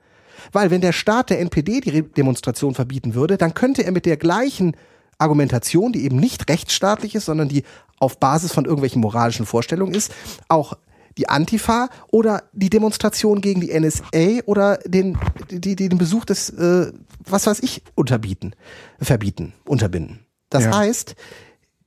Weil 0.51 0.69
wenn 0.69 0.81
der 0.81 0.93
Staat 0.93 1.29
der 1.29 1.39
NPD 1.39 1.81
die 1.81 2.03
Demonstration 2.03 2.75
verbieten 2.75 3.15
würde, 3.15 3.37
dann 3.37 3.53
könnte 3.53 3.83
er 3.83 3.91
mit 3.91 4.05
der 4.05 4.17
gleichen 4.17 4.75
Argumentation, 5.17 5.91
die 5.91 6.03
eben 6.05 6.17
nicht 6.17 6.49
rechtsstaatlich 6.49 7.15
ist, 7.15 7.25
sondern 7.25 7.49
die 7.49 7.63
auf 7.99 8.19
Basis 8.19 8.53
von 8.53 8.65
irgendwelchen 8.65 9.01
moralischen 9.01 9.45
Vorstellungen 9.45 9.95
ist, 9.95 10.13
auch 10.47 10.77
die 11.17 11.29
Antifa 11.29 11.89
oder 12.11 12.43
die 12.53 12.69
Demonstration 12.69 13.41
gegen 13.41 13.61
die 13.61 13.77
NSA 13.77 14.43
oder 14.45 14.77
den, 14.85 15.17
die, 15.51 15.75
die, 15.75 15.89
den 15.89 15.97
Besuch 15.97 16.25
des, 16.25 16.49
äh, 16.51 16.91
was 17.25 17.47
weiß 17.47 17.59
ich, 17.61 17.81
unterbieten, 17.95 18.53
verbieten, 19.01 19.53
unterbinden. 19.65 20.25
Das 20.49 20.63
Ja. 20.65 20.77
heißt, 20.77 21.15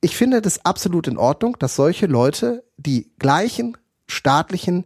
ich 0.01 0.15
finde 0.17 0.41
das 0.41 0.65
absolut 0.65 1.07
in 1.07 1.17
Ordnung, 1.17 1.57
dass 1.59 1.75
solche 1.75 2.07
Leute 2.07 2.63
die 2.77 3.11
gleichen 3.19 3.77
staatlichen 4.07 4.85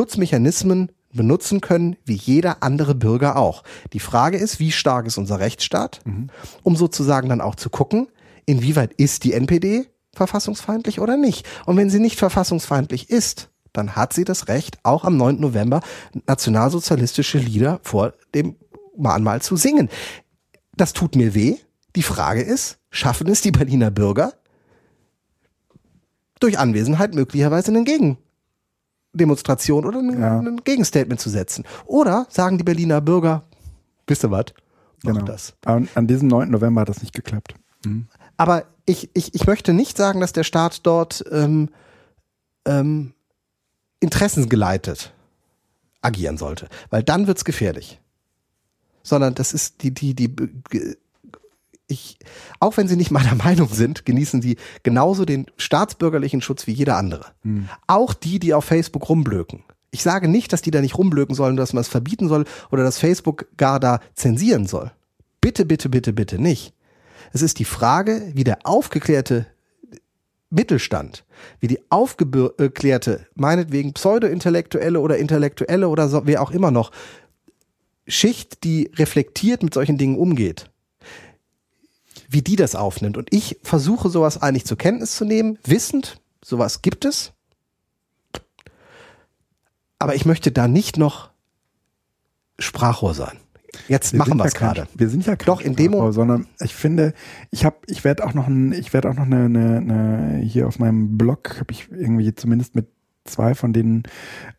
Schutzmechanismen 0.00 0.92
benutzen 1.12 1.60
können 1.60 1.96
wie 2.04 2.14
jeder 2.14 2.62
andere 2.62 2.94
Bürger 2.94 3.36
auch. 3.36 3.62
Die 3.92 4.00
Frage 4.00 4.36
ist, 4.36 4.58
wie 4.60 4.70
stark 4.72 5.06
ist 5.06 5.16
unser 5.18 5.40
Rechtsstaat, 5.40 6.00
um 6.62 6.76
sozusagen 6.76 7.28
dann 7.28 7.40
auch 7.40 7.54
zu 7.54 7.70
gucken, 7.70 8.08
inwieweit 8.44 8.92
ist 8.94 9.24
die 9.24 9.32
NPD 9.32 9.86
verfassungsfeindlich 10.12 11.00
oder 11.00 11.16
nicht. 11.16 11.46
Und 11.64 11.76
wenn 11.76 11.88
sie 11.90 12.00
nicht 12.00 12.18
verfassungsfeindlich 12.18 13.08
ist, 13.10 13.48
dann 13.76 13.96
hat 13.96 14.12
sie 14.12 14.24
das 14.24 14.48
Recht, 14.48 14.78
auch 14.82 15.04
am 15.04 15.16
9. 15.16 15.40
November 15.40 15.80
nationalsozialistische 16.26 17.38
Lieder 17.38 17.80
vor 17.82 18.14
dem 18.34 18.56
Mahnmal 18.96 19.42
zu 19.42 19.56
singen. 19.56 19.88
Das 20.76 20.92
tut 20.92 21.16
mir 21.16 21.34
weh. 21.34 21.56
Die 21.94 22.02
Frage 22.02 22.42
ist, 22.42 22.78
schaffen 22.90 23.28
es 23.28 23.40
die 23.40 23.50
Berliner 23.50 23.90
Bürger 23.90 24.34
durch 26.40 26.58
Anwesenheit 26.58 27.14
möglicherweise 27.14 27.70
einen 27.70 27.86
Gegendemonstration 29.14 29.86
oder 29.86 29.98
ein, 30.00 30.20
Ja. 30.20 30.42
Gegenstatement 30.64 31.20
zu 31.20 31.30
setzen? 31.30 31.64
Oder 31.86 32.26
sagen 32.28 32.58
die 32.58 32.64
Berliner 32.64 33.00
Bürger, 33.00 33.44
wisst 34.06 34.24
ihr 34.24 34.30
was? 34.30 34.46
Mach 35.02 35.14
genau. 35.14 35.24
das. 35.24 35.54
An, 35.64 35.88
an 35.94 36.06
diesem 36.06 36.28
9. 36.28 36.50
November 36.50 36.82
hat 36.82 36.88
das 36.88 37.00
nicht 37.00 37.14
geklappt. 37.14 37.54
Mhm. 37.84 38.08
Aber 38.36 38.64
ich, 38.84 39.10
ich, 39.14 39.34
ich 39.34 39.46
möchte 39.46 39.72
nicht 39.72 39.96
sagen, 39.96 40.20
dass 40.20 40.32
der 40.32 40.44
Staat 40.44 40.86
dort 40.86 41.24
ähm, 41.30 41.70
ähm, 42.66 43.12
interessengeleitet 44.00 45.12
agieren 46.02 46.38
sollte, 46.38 46.68
weil 46.90 47.02
dann 47.02 47.26
wird's 47.26 47.44
gefährlich. 47.44 48.00
Sondern 49.02 49.34
das 49.34 49.52
ist 49.52 49.82
die, 49.82 49.92
die, 49.92 50.14
die, 50.14 50.34
ge- 50.34 50.96
ich, 51.88 52.18
auch 52.58 52.76
wenn 52.76 52.88
sie 52.88 52.96
nicht 52.96 53.10
meiner 53.10 53.34
Meinung 53.44 53.68
sind, 53.68 54.04
genießen 54.04 54.42
sie 54.42 54.56
genauso 54.82 55.24
den 55.24 55.46
staatsbürgerlichen 55.56 56.40
Schutz 56.42 56.66
wie 56.66 56.72
jeder 56.72 56.96
andere. 56.96 57.26
Auch 57.86 58.14
die, 58.14 58.38
die 58.38 58.54
auf 58.54 58.64
Facebook 58.64 59.08
rumblöken. 59.08 59.62
Ich 59.92 60.02
sage 60.02 60.28
nicht, 60.28 60.52
dass 60.52 60.62
die 60.62 60.70
da 60.72 60.80
nicht 60.80 60.98
rumblöken 60.98 61.34
sollen, 61.34 61.56
dass 61.56 61.72
man 61.72 61.80
es 61.80 61.88
verbieten 61.88 62.28
soll 62.28 62.44
oder 62.70 62.82
dass 62.82 62.98
Facebook 62.98 63.46
gar 63.56 63.80
da 63.80 64.00
zensieren 64.14 64.66
soll. 64.66 64.90
Bitte, 65.40 65.64
bitte, 65.64 65.88
bitte, 65.88 66.12
bitte 66.12 66.38
nicht. 66.40 66.74
Es 67.32 67.40
ist 67.42 67.58
die 67.60 67.64
Frage, 67.64 68.30
wie 68.34 68.44
der 68.44 68.58
aufgeklärte 68.64 69.46
Mittelstand, 70.50 71.24
wie 71.60 71.66
die 71.66 71.80
aufgeklärte, 71.90 73.26
meinetwegen 73.34 73.92
pseudo-intellektuelle 73.92 75.00
oder 75.00 75.18
intellektuelle 75.18 75.88
oder 75.88 76.08
so, 76.08 76.22
wer 76.26 76.42
auch 76.42 76.50
immer 76.50 76.70
noch, 76.70 76.92
Schicht, 78.06 78.62
die 78.62 78.90
reflektiert 78.94 79.62
mit 79.62 79.74
solchen 79.74 79.98
Dingen 79.98 80.16
umgeht, 80.16 80.70
wie 82.28 82.42
die 82.42 82.56
das 82.56 82.76
aufnimmt. 82.76 83.16
Und 83.16 83.32
ich 83.34 83.58
versuche 83.62 84.08
sowas 84.08 84.40
eigentlich 84.40 84.64
zur 84.64 84.78
Kenntnis 84.78 85.16
zu 85.16 85.24
nehmen, 85.24 85.58
wissend, 85.64 86.20
sowas 86.44 86.82
gibt 86.82 87.04
es. 87.04 87.32
Aber 89.98 90.14
ich 90.14 90.24
möchte 90.24 90.52
da 90.52 90.68
nicht 90.68 90.98
noch 90.98 91.30
Sprachrohr 92.58 93.14
sein. 93.14 93.38
Jetzt 93.88 94.12
Wir 94.12 94.18
machen 94.18 94.38
wir 94.38 94.44
es 94.44 94.54
ja 94.54 94.58
gerade. 94.58 94.88
Wir 94.94 95.08
sind 95.08 95.26
ja 95.26 95.36
kein 95.36 95.46
Doch, 95.46 95.60
in 95.60 95.76
dem 95.76 95.92
Sprachrohr, 95.92 95.98
Moment- 95.98 96.14
sondern 96.14 96.46
ich 96.60 96.74
finde, 96.74 97.14
ich 97.50 97.64
habe, 97.64 97.76
ich 97.86 98.04
werde 98.04 98.24
auch 98.26 98.34
noch 98.34 98.46
ein, 98.46 98.72
ich 98.72 98.92
werde 98.92 99.10
auch 99.10 99.14
noch 99.14 99.26
eine, 99.26 99.44
eine, 99.44 99.76
eine, 99.78 100.38
hier 100.42 100.66
auf 100.68 100.78
meinem 100.78 101.16
Blog 101.16 101.56
habe 101.60 101.72
ich 101.72 101.88
irgendwie 101.90 102.34
zumindest 102.34 102.74
mit 102.74 102.88
zwei 103.24 103.54
von 103.54 103.72
denen, 103.72 104.04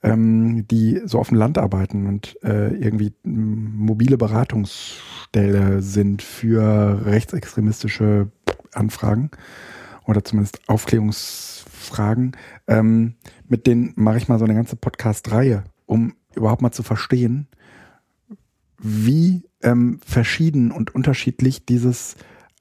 ähm, 0.04 0.68
die 0.68 1.02
so 1.06 1.20
auf 1.20 1.30
dem 1.30 1.38
Land 1.38 1.58
arbeiten 1.58 2.06
und 2.08 2.38
äh, 2.44 2.74
irgendwie 2.76 3.14
mobile 3.24 4.18
Beratungsstelle 4.18 5.82
sind 5.82 6.22
für 6.22 7.06
rechtsextremistische 7.06 8.30
Anfragen 8.74 9.32
oder 10.06 10.24
zumindest 10.24 10.60
Aufklärungsfragen. 10.68 12.36
Ähm, 12.68 13.16
mit 13.48 13.68
denen 13.68 13.94
mache 13.96 14.18
ich 14.18 14.28
mal 14.28 14.40
so 14.40 14.46
eine 14.46 14.56
ganze 14.56 14.76
Podcast-Reihe, 14.76 15.64
um 15.86 16.14
überhaupt 16.36 16.62
mal 16.62 16.72
zu 16.72 16.84
verstehen, 16.84 17.48
wie 18.80 19.44
ähm, 19.62 20.00
verschieden 20.06 20.72
und 20.72 20.94
unterschiedlich 20.94 21.66
dieses 21.66 22.16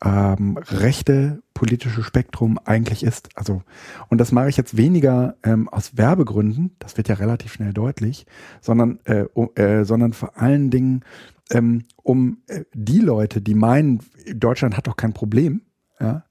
ähm, 0.04 0.58
rechte 0.58 1.42
politische 1.54 2.02
Spektrum 2.02 2.58
eigentlich 2.64 3.02
ist. 3.02 3.30
Also, 3.34 3.62
und 4.08 4.18
das 4.18 4.30
mache 4.30 4.48
ich 4.48 4.56
jetzt 4.56 4.76
weniger 4.76 5.36
ähm, 5.42 5.68
aus 5.68 5.96
Werbegründen, 5.96 6.76
das 6.78 6.96
wird 6.96 7.08
ja 7.08 7.14
relativ 7.14 7.54
schnell 7.54 7.72
deutlich, 7.72 8.26
sondern, 8.60 9.00
äh, 9.04 9.24
äh, 9.54 9.84
sondern 9.84 10.12
vor 10.12 10.36
allen 10.36 10.70
Dingen 10.70 11.02
ähm, 11.50 11.84
um 12.02 12.42
äh, 12.48 12.64
die 12.74 13.00
Leute, 13.00 13.40
die 13.40 13.54
meinen, 13.54 14.00
Deutschland 14.34 14.76
hat 14.76 14.86
doch 14.86 14.96
kein 14.96 15.14
Problem, 15.14 15.62
ja, 15.98 16.24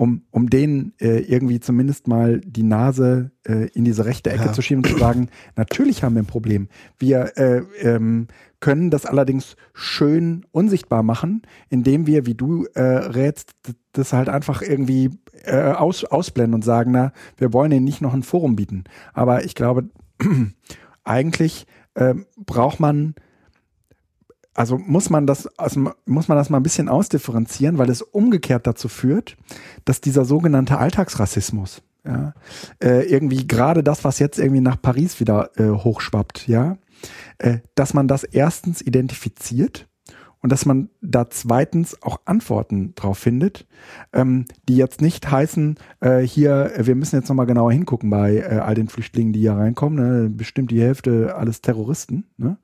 um, 0.00 0.22
um 0.30 0.48
denen 0.48 0.94
äh, 0.98 1.18
irgendwie 1.18 1.60
zumindest 1.60 2.08
mal 2.08 2.40
die 2.40 2.62
Nase 2.62 3.32
äh, 3.46 3.68
in 3.74 3.84
diese 3.84 4.06
rechte 4.06 4.30
Ecke 4.30 4.46
Ja. 4.46 4.52
zu 4.54 4.62
schieben 4.62 4.82
und 4.82 4.88
zu 4.90 4.96
sagen, 4.96 5.28
natürlich 5.56 6.02
haben 6.02 6.14
wir 6.14 6.22
ein 6.22 6.26
Problem. 6.26 6.68
Wir 6.98 7.36
äh, 7.36 7.58
ähm, 7.82 8.28
können 8.60 8.88
das 8.88 9.04
allerdings 9.04 9.56
schön 9.74 10.46
unsichtbar 10.52 11.02
machen, 11.02 11.42
indem 11.68 12.06
wir, 12.06 12.24
wie 12.24 12.34
du 12.34 12.64
äh, 12.72 12.80
rätst, 12.80 13.52
das 13.92 14.14
halt 14.14 14.30
einfach 14.30 14.62
irgendwie 14.62 15.10
äh, 15.44 15.72
aus, 15.72 16.04
ausblenden 16.04 16.54
und 16.54 16.64
sagen, 16.64 16.92
na, 16.92 17.12
wir 17.36 17.52
wollen 17.52 17.70
ihnen 17.70 17.84
nicht 17.84 18.00
noch 18.00 18.14
ein 18.14 18.22
Forum 18.22 18.56
bieten. 18.56 18.84
Aber 19.12 19.44
ich 19.44 19.54
glaube, 19.54 19.90
eigentlich 21.04 21.66
ähm, 21.94 22.24
braucht 22.38 22.80
man 22.80 23.16
also 24.60 24.76
muss 24.76 25.08
man 25.08 25.26
das, 25.26 25.46
also 25.58 25.90
muss 26.04 26.28
man 26.28 26.36
das 26.36 26.50
mal 26.50 26.58
ein 26.58 26.62
bisschen 26.62 26.90
ausdifferenzieren, 26.90 27.78
weil 27.78 27.88
es 27.88 28.02
umgekehrt 28.02 28.66
dazu 28.66 28.88
führt, 28.88 29.38
dass 29.86 30.02
dieser 30.02 30.26
sogenannte 30.26 30.76
Alltagsrassismus, 30.76 31.80
ja, 32.04 32.34
äh, 32.82 33.10
irgendwie 33.10 33.46
gerade 33.46 33.82
das, 33.82 34.04
was 34.04 34.18
jetzt 34.18 34.38
irgendwie 34.38 34.60
nach 34.60 34.78
Paris 34.78 35.18
wieder 35.18 35.48
äh, 35.56 35.70
hochschwappt, 35.70 36.46
ja, 36.46 36.76
äh, 37.38 37.60
dass 37.74 37.94
man 37.94 38.06
das 38.06 38.22
erstens 38.22 38.82
identifiziert 38.82 39.88
und 40.42 40.52
dass 40.52 40.66
man 40.66 40.90
da 41.00 41.30
zweitens 41.30 42.02
auch 42.02 42.20
Antworten 42.26 42.94
drauf 42.96 43.16
findet, 43.16 43.66
ähm, 44.12 44.44
die 44.68 44.76
jetzt 44.76 45.00
nicht 45.00 45.30
heißen, 45.30 45.76
äh, 46.00 46.18
hier, 46.18 46.72
wir 46.76 46.96
müssen 46.96 47.16
jetzt 47.16 47.30
nochmal 47.30 47.46
genauer 47.46 47.72
hingucken 47.72 48.10
bei 48.10 48.36
äh, 48.36 48.58
all 48.58 48.74
den 48.74 48.88
Flüchtlingen, 48.88 49.32
die 49.32 49.40
hier 49.40 49.54
reinkommen, 49.54 50.22
ne? 50.22 50.28
bestimmt 50.28 50.70
die 50.70 50.82
Hälfte 50.82 51.34
alles 51.34 51.62
Terroristen, 51.62 52.26
ne? 52.36 52.58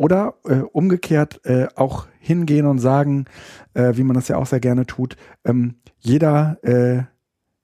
Oder 0.00 0.36
äh, 0.46 0.60
umgekehrt 0.60 1.44
äh, 1.44 1.68
auch 1.76 2.06
hingehen 2.20 2.64
und 2.64 2.78
sagen, 2.78 3.26
äh, 3.74 3.98
wie 3.98 4.02
man 4.02 4.14
das 4.14 4.28
ja 4.28 4.38
auch 4.38 4.46
sehr 4.46 4.58
gerne 4.58 4.86
tut, 4.86 5.14
ähm, 5.44 5.74
jeder, 5.98 6.56
äh, 6.62 7.02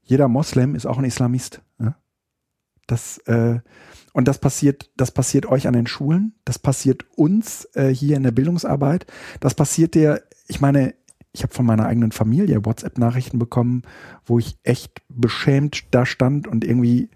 jeder 0.03 0.29
Moslem 0.29 0.75
ist 0.75 0.85
auch 0.85 0.99
ein 0.99 1.07
Islamist. 1.07 1.63
Ja? 1.81 1.97
Das, 2.87 3.17
äh, 3.25 3.61
und 4.13 4.29
das 4.29 4.39
passiert, 4.39 4.91
das 4.99 5.13
passiert 5.13 5.47
euch 5.47 5.67
an 5.67 5.73
den 5.73 5.87
Schulen, 5.87 6.35
das 6.45 6.59
passiert 6.59 7.07
uns 7.17 7.71
äh, 7.73 7.89
hier 7.89 8.19
in 8.19 8.23
der 8.23 8.33
Bildungsarbeit, 8.33 9.07
das 9.41 9.55
passiert 9.55 9.95
dir, 9.95 10.23
ich 10.47 10.61
meine, 10.61 10.93
ich 11.33 11.43
habe 11.43 11.55
von 11.55 11.65
meiner 11.65 11.87
eigenen 11.87 12.13
Familie 12.13 12.67
WhatsApp-Nachrichten 12.67 13.39
bekommen, 13.39 13.81
wo 14.27 14.39
ich 14.39 14.59
echt 14.63 15.01
beschämt 15.09 15.85
da 15.91 16.05
stand 16.05 16.47
und 16.47 16.67
irgendwie 16.67 17.09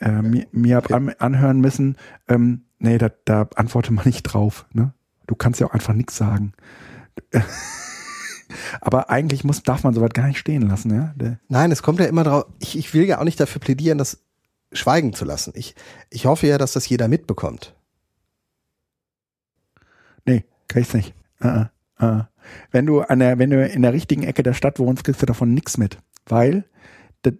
äh, 0.00 0.22
mir, 0.22 0.46
mir 0.50 0.76
hab 0.76 0.90
an, 0.90 1.10
anhören 1.18 1.60
müssen, 1.60 1.98
ähm, 2.26 2.62
nee, 2.84 2.98
da, 2.98 3.10
da 3.24 3.48
antworte 3.56 3.92
man 3.92 4.04
nicht 4.06 4.22
drauf. 4.22 4.66
Ne? 4.72 4.92
Du 5.26 5.34
kannst 5.34 5.60
ja 5.60 5.66
auch 5.66 5.72
einfach 5.72 5.94
nichts 5.94 6.16
sagen. 6.16 6.52
Aber 8.80 9.10
eigentlich 9.10 9.42
muss, 9.42 9.62
darf 9.62 9.82
man 9.82 9.94
sowas 9.94 10.10
gar 10.12 10.26
nicht 10.26 10.38
stehen 10.38 10.62
lassen, 10.62 10.94
ja? 10.94 11.12
Der 11.16 11.40
Nein, 11.48 11.72
es 11.72 11.82
kommt 11.82 11.98
ja 11.98 12.06
immer 12.06 12.24
drauf. 12.24 12.44
Ich, 12.60 12.78
ich 12.78 12.94
will 12.94 13.04
ja 13.04 13.18
auch 13.18 13.24
nicht 13.24 13.40
dafür 13.40 13.60
plädieren, 13.60 13.98
das 13.98 14.22
schweigen 14.72 15.12
zu 15.12 15.24
lassen. 15.24 15.52
Ich, 15.56 15.74
ich 16.10 16.26
hoffe 16.26 16.46
ja, 16.46 16.58
dass 16.58 16.72
das 16.72 16.88
jeder 16.88 17.08
mitbekommt. 17.08 17.74
Nee, 20.26 20.44
kann 20.68 20.82
ich's 20.82 20.94
nicht. 20.94 21.14
Uh, 21.42 21.64
uh, 22.00 22.04
uh. 22.04 22.22
Wenn 22.70 22.86
du 22.86 23.00
an 23.00 23.18
der, 23.18 23.38
wenn 23.38 23.50
du 23.50 23.66
in 23.66 23.82
der 23.82 23.92
richtigen 23.92 24.22
Ecke 24.22 24.42
der 24.42 24.54
Stadt 24.54 24.78
wohnst, 24.78 25.04
kriegst 25.04 25.22
du 25.22 25.26
davon 25.26 25.54
nichts 25.54 25.78
mit. 25.78 25.98
Weil 26.26 26.64
das 27.22 27.34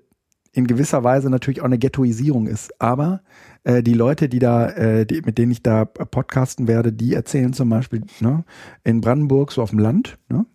in 0.52 0.66
gewisser 0.66 1.04
Weise 1.04 1.30
natürlich 1.30 1.60
auch 1.60 1.66
eine 1.66 1.78
Ghettoisierung 1.78 2.46
ist. 2.46 2.80
Aber 2.80 3.20
äh, 3.64 3.82
die 3.82 3.94
Leute, 3.94 4.28
die 4.28 4.38
da, 4.38 4.68
äh, 4.70 5.06
die, 5.06 5.22
mit 5.22 5.38
denen 5.38 5.52
ich 5.52 5.62
da 5.62 5.84
podcasten 5.84 6.68
werde, 6.68 6.92
die 6.92 7.14
erzählen 7.14 7.52
zum 7.52 7.68
Beispiel, 7.68 8.02
ne, 8.20 8.44
in 8.84 9.00
Brandenburg, 9.00 9.52
so 9.52 9.62
auf 9.62 9.70
dem 9.70 9.78
Land, 9.78 10.18
ne, 10.28 10.46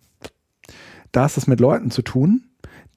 da 1.12 1.26
ist 1.26 1.36
es 1.36 1.46
mit 1.46 1.60
Leuten 1.60 1.90
zu 1.90 2.02
tun, 2.02 2.44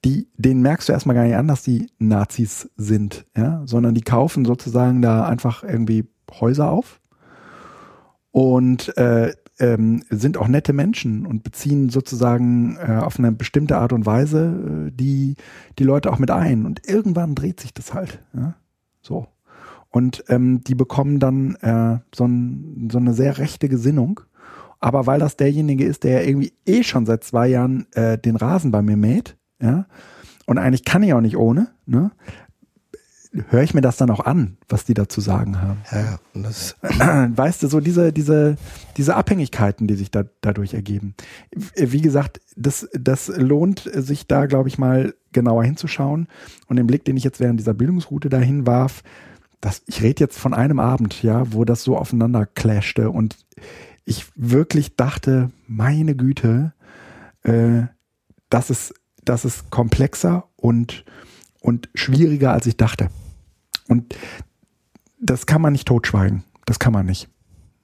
die, 0.06 0.28
denen 0.38 0.62
merkst 0.62 0.90
du 0.90 0.94
erstmal 0.94 1.16
gar 1.16 1.24
nicht 1.24 1.36
an, 1.36 1.48
dass 1.48 1.64
die 1.64 1.90
Nazis 1.98 2.70
sind, 2.78 3.26
ja, 3.36 3.64
sondern 3.66 3.96
die 3.96 4.02
kaufen 4.02 4.46
sozusagen 4.46 5.02
da 5.02 5.28
einfach 5.28 5.64
irgendwie 5.64 6.08
Häuser 6.40 6.70
auf 6.70 7.00
und 8.32 8.98
äh, 8.98 9.34
ähm, 9.60 10.04
sind 10.10 10.38
auch 10.38 10.48
nette 10.48 10.74
Menschen 10.74 11.26
und 11.26 11.44
beziehen 11.44 11.90
sozusagen 11.90 12.78
äh, 12.78 13.00
auf 13.02 13.20
eine 13.20 13.32
bestimmte 13.32 13.78
Art 13.78 13.94
und 13.94 14.06
Weise 14.06 14.88
äh, 14.88 14.92
die, 14.92 15.36
die 15.78 15.84
Leute 15.84 16.12
auch 16.12 16.20
mit 16.20 16.32
ein. 16.32 16.66
Und 16.66 16.88
irgendwann 16.88 17.36
dreht 17.36 17.60
sich 17.60 17.74
das 17.74 17.94
halt. 17.94 18.24
Ja? 18.34 18.56
So. 19.02 19.28
Und 19.94 20.24
ähm, 20.28 20.62
die 20.64 20.74
bekommen 20.74 21.20
dann 21.20 21.54
äh, 21.62 22.00
so, 22.16 22.26
ein, 22.26 22.90
so 22.92 22.98
eine 22.98 23.14
sehr 23.14 23.38
rechte 23.38 23.70
Gesinnung. 23.70 24.22
Aber 24.80 25.06
weil 25.06 25.20
das 25.20 25.38
derjenige 25.38 25.86
ist, 25.86 26.04
der 26.04 26.28
irgendwie 26.28 26.52
eh 26.66 26.84
schon 26.84 27.06
seit 27.06 27.24
zwei 27.24 27.48
Jahren 27.48 27.86
äh, 27.94 28.18
den 28.18 28.36
Rasen 28.36 28.72
bei 28.72 28.82
mir 28.82 28.98
mäht, 28.98 29.38
ja, 29.62 29.86
und 30.46 30.58
eigentlich 30.58 30.84
kann 30.84 31.04
ich 31.04 31.14
auch 31.14 31.22
nicht 31.22 31.38
ohne, 31.38 31.70
ne, 31.86 32.12
höre 33.50 33.64
ich 33.64 33.74
mir 33.74 33.82
das 33.82 33.98
dann 33.98 34.10
auch 34.10 34.20
an, 34.20 34.58
was 34.68 34.84
die 34.84 34.94
dazu 34.94 35.22
sagen 35.22 35.62
haben. 35.62 35.82
Ja, 35.92 36.20
und 36.34 36.44
das 36.44 36.76
weißt 36.82 37.64
du, 37.64 37.68
so 37.68 37.80
diese, 37.80 38.12
diese, 38.12 38.58
diese 38.98 39.16
Abhängigkeiten, 39.16 39.88
die 39.88 39.96
sich 39.96 40.12
da, 40.12 40.24
dadurch 40.42 40.74
ergeben. 40.74 41.16
Wie 41.76 42.02
gesagt, 42.02 42.42
das, 42.56 42.90
das 42.94 43.28
lohnt 43.28 43.90
sich 43.94 44.28
da, 44.28 44.48
glaube 44.48 44.70
ich, 44.70 44.78
mal 44.78 45.14
genauer 45.32 45.64
hinzuschauen. 45.64 46.28
Und 46.68 46.76
den 46.76 46.88
Blick, 46.88 47.06
den 47.06 47.18
ich 47.18 47.24
jetzt 47.24 47.40
während 47.40 47.60
dieser 47.60 47.74
Bildungsroute 47.74 48.30
dahin 48.30 48.68
warf, 48.68 49.04
das, 49.64 49.82
ich 49.86 50.02
rede 50.02 50.20
jetzt 50.20 50.38
von 50.38 50.54
einem 50.54 50.78
Abend, 50.80 51.24
ja, 51.24 51.54
wo 51.54 51.64
das 51.64 51.84
so 51.84 51.98
aufeinander 51.98 52.46
clashte 52.46 53.10
und 53.10 53.38
ich 54.04 54.26
wirklich 54.36 54.98
dachte, 54.98 55.52
meine 55.68 56.18
Güte, 56.18 56.74
äh, 57.44 57.84
das 58.50 58.70
ist, 58.70 58.94
das 59.24 59.46
ist 59.46 59.70
komplexer 59.70 60.50
und, 60.58 61.06
und 61.62 61.88
schwieriger, 61.96 62.52
als 62.52 62.66
ich 62.66 62.76
dachte. 62.76 63.08
Und 63.88 64.14
das 65.22 65.46
kann 65.46 65.62
man 65.62 65.72
nicht 65.72 65.88
totschweigen. 65.88 66.44
Das 66.66 66.78
kann 66.78 66.92
man 66.92 67.06
nicht. 67.06 67.30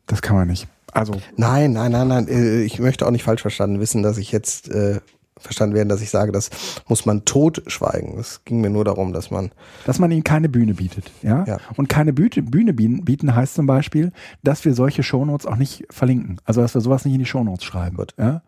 Das 0.05 0.21
kann 0.21 0.35
man 0.35 0.49
nicht. 0.49 0.67
Also. 0.91 1.21
Nein, 1.37 1.71
nein, 1.71 1.93
nein, 1.93 2.09
nein. 2.09 2.27
Äh, 2.27 2.61
ich 2.63 2.79
möchte 2.79 3.07
auch 3.07 3.11
nicht 3.11 3.23
falsch 3.23 3.41
verstanden 3.41 3.79
wissen, 3.79 4.03
dass 4.03 4.17
ich 4.17 4.33
jetzt 4.33 4.67
äh, 4.67 4.99
verstanden 5.39 5.75
werden, 5.75 5.89
dass 5.89 6.01
ich 6.01 6.09
sage, 6.09 6.31
das 6.31 6.49
muss 6.87 7.05
man 7.05 7.25
totschweigen. 7.25 8.17
Es 8.19 8.43
ging 8.45 8.61
mir 8.61 8.69
nur 8.69 8.85
darum, 8.85 9.13
dass 9.13 9.31
man. 9.31 9.51
Dass 9.85 9.99
man 9.99 10.11
ihnen 10.11 10.23
keine 10.23 10.49
Bühne 10.49 10.75
bietet, 10.75 11.11
ja? 11.21 11.43
Ja. 11.45 11.57
Und 11.75 11.89
keine 11.89 12.13
Bühne, 12.13 12.43
Bühne 12.43 12.73
bieten 12.73 13.35
heißt 13.35 13.55
zum 13.55 13.65
Beispiel, 13.65 14.11
dass 14.43 14.65
wir 14.65 14.73
solche 14.73 15.03
Shownotes 15.03 15.45
auch 15.45 15.55
nicht 15.55 15.85
verlinken. 15.89 16.39
Also 16.43 16.61
dass 16.61 16.73
wir 16.73 16.81
sowas 16.81 17.05
nicht 17.05 17.13
in 17.13 17.19
die 17.19 17.25
Shownotes 17.25 17.63
schreiben. 17.63 17.97
Gut. 17.97 18.13
Ja? 18.17 18.43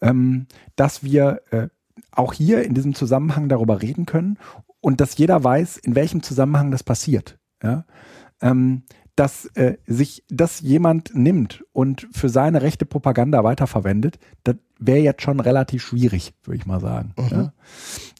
Ähm, 0.00 0.46
dass 0.76 1.02
wir 1.02 1.40
äh, 1.50 1.68
auch 2.12 2.32
hier 2.32 2.64
in 2.64 2.74
diesem 2.74 2.94
Zusammenhang 2.94 3.48
darüber 3.48 3.82
reden 3.82 4.06
können 4.06 4.38
und 4.80 5.00
dass 5.00 5.16
jeder 5.18 5.42
weiß, 5.42 5.76
in 5.78 5.94
welchem 5.94 6.22
Zusammenhang 6.22 6.70
das 6.70 6.82
passiert. 6.82 7.38
Ja? 7.62 7.84
Ähm, 8.40 8.82
dass 9.18 9.46
äh, 9.56 9.78
sich 9.86 10.24
das 10.28 10.60
jemand 10.60 11.12
nimmt 11.12 11.64
und 11.72 12.06
für 12.12 12.28
seine 12.28 12.62
rechte 12.62 12.86
Propaganda 12.86 13.42
weiterverwendet, 13.42 14.20
das 14.44 14.56
wäre 14.78 14.98
jetzt 14.98 15.22
schon 15.22 15.40
relativ 15.40 15.84
schwierig, 15.84 16.34
würde 16.44 16.58
ich 16.58 16.66
mal 16.66 16.80
sagen. 16.80 17.12
Mhm. 17.16 17.28
Ja? 17.30 17.52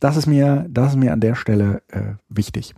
Das 0.01 0.16
ist 0.16 0.26
mir, 0.26 0.66
das 0.68 0.90
ist 0.90 0.97
mir 0.97 1.12
an 1.12 1.20
der 1.20 1.35
Stelle 1.35 1.82
äh, 1.89 2.14
wichtig. 2.28 2.74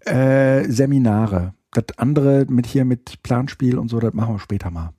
Äh, 0.00 0.64
Seminare, 0.64 1.54
das 1.72 1.98
andere 1.98 2.46
mit 2.48 2.66
hier 2.66 2.84
mit 2.84 3.22
Planspiel 3.22 3.78
und 3.78 3.88
so, 3.88 4.00
das 4.00 4.14
machen 4.14 4.34
wir 4.34 4.38
später 4.40 4.70
mal. 4.70 4.90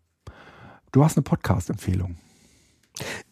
Du 0.91 1.03
hast 1.03 1.17
eine 1.17 1.23
Podcast-Empfehlung. 1.23 2.15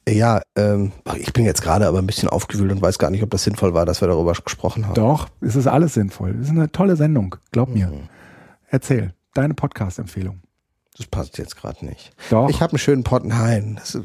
Ja, 0.09 0.41
ähm, 0.55 0.91
ich 1.17 1.31
bin 1.33 1.45
jetzt 1.45 1.61
gerade 1.61 1.87
aber 1.87 1.99
ein 1.99 2.07
bisschen 2.07 2.27
aufgewühlt 2.27 2.71
und 2.71 2.81
weiß 2.81 2.97
gar 2.97 3.11
nicht, 3.11 3.21
ob 3.21 3.29
das 3.29 3.43
sinnvoll 3.43 3.73
war, 3.73 3.85
dass 3.85 4.01
wir 4.01 4.07
darüber 4.07 4.33
gesprochen 4.33 4.87
haben. 4.87 4.95
Doch, 4.95 5.29
es 5.41 5.55
ist 5.55 5.67
alles 5.67 5.93
sinnvoll. 5.93 6.31
Es 6.31 6.47
ist 6.47 6.51
eine 6.51 6.71
tolle 6.71 6.95
Sendung, 6.95 7.35
glaub 7.51 7.69
mir. 7.69 7.87
Mhm. 7.87 8.09
Erzähl, 8.67 9.13
deine 9.33 9.53
Podcast-Empfehlung. 9.53 10.41
Das 11.01 11.09
passt 11.09 11.39
jetzt 11.39 11.55
gerade 11.55 11.83
nicht. 11.83 12.11
Doch. 12.29 12.47
Ich 12.47 12.61
habe 12.61 12.73
einen 12.73 12.77
schönen 12.77 13.03
Pod 13.03 13.25
nein, 13.25 13.79
ist, 13.81 13.99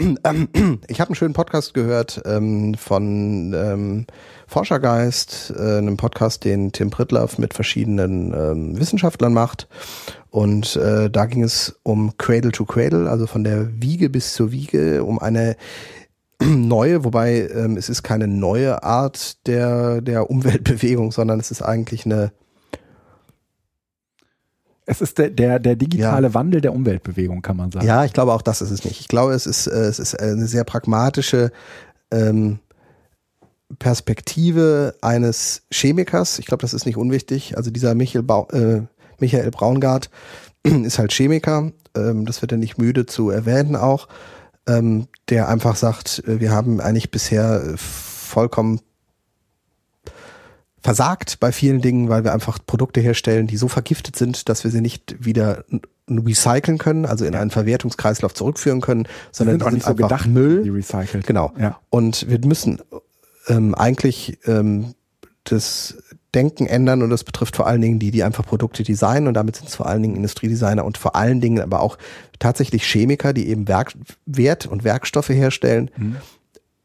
ähm, 0.00 0.18
ähm, 0.24 0.80
ich 0.88 1.00
habe 1.00 1.10
einen 1.10 1.14
schönen 1.14 1.32
Podcast 1.32 1.74
gehört 1.74 2.22
ähm, 2.24 2.74
von 2.74 3.54
ähm, 3.54 4.06
Forschergeist, 4.48 5.54
äh, 5.56 5.78
einem 5.78 5.96
Podcast, 5.96 6.44
den 6.44 6.72
Tim 6.72 6.90
Pritloff 6.90 7.38
mit 7.38 7.54
verschiedenen 7.54 8.34
ähm, 8.34 8.80
Wissenschaftlern 8.80 9.32
macht. 9.32 9.68
Und 10.30 10.74
äh, 10.74 11.08
da 11.08 11.26
ging 11.26 11.44
es 11.44 11.78
um 11.84 12.16
Cradle 12.18 12.50
to 12.50 12.64
Cradle, 12.64 13.08
also 13.08 13.28
von 13.28 13.44
der 13.44 13.80
Wiege 13.80 14.10
bis 14.10 14.34
zur 14.34 14.50
Wiege, 14.50 15.04
um 15.04 15.20
eine 15.20 15.56
neue, 16.42 17.04
wobei 17.04 17.48
ähm, 17.54 17.76
es 17.76 17.88
ist 17.88 18.02
keine 18.02 18.26
neue 18.26 18.82
Art 18.82 19.46
der 19.46 20.00
der 20.00 20.28
Umweltbewegung, 20.28 21.12
sondern 21.12 21.38
es 21.38 21.52
ist 21.52 21.62
eigentlich 21.62 22.06
eine 22.06 22.32
Es 24.90 25.00
ist 25.00 25.18
der, 25.18 25.30
der, 25.30 25.60
der 25.60 25.76
digitale 25.76 26.34
Wandel 26.34 26.60
der 26.60 26.72
Umweltbewegung, 26.72 27.42
kann 27.42 27.56
man 27.56 27.70
sagen. 27.70 27.86
Ja, 27.86 28.04
ich 28.04 28.12
glaube 28.12 28.32
auch 28.32 28.42
das 28.42 28.60
ist 28.60 28.72
es 28.72 28.84
nicht. 28.84 28.98
Ich 28.98 29.06
glaube, 29.06 29.34
es 29.34 29.46
ist, 29.46 29.68
äh, 29.68 29.84
es 29.84 30.00
ist 30.00 30.18
eine 30.18 30.48
sehr 30.48 30.64
pragmatische 30.64 31.52
ähm, 32.10 32.58
Perspektive 33.78 34.96
eines 35.00 35.62
Chemikers. 35.70 36.40
Ich 36.40 36.46
glaube, 36.46 36.62
das 36.62 36.74
ist 36.74 36.86
nicht 36.86 36.96
unwichtig. 36.96 37.56
Also 37.56 37.70
dieser 37.70 37.94
Michael, 37.94 38.24
Bau, 38.24 38.48
äh, 38.48 38.82
Michael 39.20 39.52
Braungart 39.52 40.10
ist 40.64 40.98
halt 40.98 41.12
Chemiker. 41.12 41.70
Ähm, 41.96 42.26
das 42.26 42.42
wird 42.42 42.50
er 42.50 42.58
nicht 42.58 42.76
müde 42.76 43.06
zu 43.06 43.30
erwähnen 43.30 43.76
auch. 43.76 44.08
Ähm, 44.66 45.06
der 45.28 45.48
einfach 45.48 45.76
sagt, 45.76 46.24
äh, 46.26 46.40
wir 46.40 46.50
haben 46.50 46.80
eigentlich 46.80 47.12
bisher 47.12 47.62
äh, 47.62 47.76
vollkommen 47.76 48.80
versagt 50.82 51.40
bei 51.40 51.52
vielen 51.52 51.80
Dingen, 51.80 52.08
weil 52.08 52.24
wir 52.24 52.32
einfach 52.32 52.58
Produkte 52.64 53.00
herstellen, 53.00 53.46
die 53.46 53.56
so 53.56 53.68
vergiftet 53.68 54.16
sind, 54.16 54.48
dass 54.48 54.64
wir 54.64 54.70
sie 54.70 54.80
nicht 54.80 55.14
wieder 55.24 55.64
recyceln 56.08 56.78
können, 56.78 57.06
also 57.06 57.24
in 57.24 57.34
einen 57.34 57.50
Verwertungskreislauf 57.50 58.34
zurückführen 58.34 58.80
können, 58.80 59.06
sondern 59.30 59.54
sind 59.54 59.62
auch 59.62 59.68
die 59.68 59.74
nicht 59.74 59.84
so 59.84 59.90
einfach 59.90 60.08
gedacht, 60.08 60.26
Müll. 60.26 60.62
die 60.62 60.70
recycelt. 60.70 61.26
Genau. 61.26 61.52
Ja. 61.58 61.78
Und 61.90 62.28
wir 62.28 62.38
müssen 62.44 62.80
ähm, 63.48 63.74
eigentlich 63.74 64.38
ähm, 64.46 64.94
das 65.44 65.96
Denken 66.34 66.66
ändern 66.66 67.02
und 67.02 67.10
das 67.10 67.24
betrifft 67.24 67.56
vor 67.56 67.66
allen 67.66 67.80
Dingen 67.80 67.98
die, 67.98 68.12
die 68.12 68.22
einfach 68.22 68.46
Produkte 68.46 68.84
designen 68.84 69.26
und 69.26 69.34
damit 69.34 69.56
sind 69.56 69.68
es 69.68 69.74
vor 69.74 69.86
allen 69.86 70.02
Dingen 70.02 70.16
Industriedesigner 70.16 70.84
und 70.84 70.96
vor 70.96 71.16
allen 71.16 71.40
Dingen 71.40 71.60
aber 71.60 71.80
auch 71.80 71.98
tatsächlich 72.38 72.84
Chemiker, 72.84 73.32
die 73.32 73.48
eben 73.48 73.66
Werk 73.66 73.94
Wert 74.26 74.66
und 74.66 74.84
Werkstoffe 74.84 75.30
herstellen, 75.30 75.90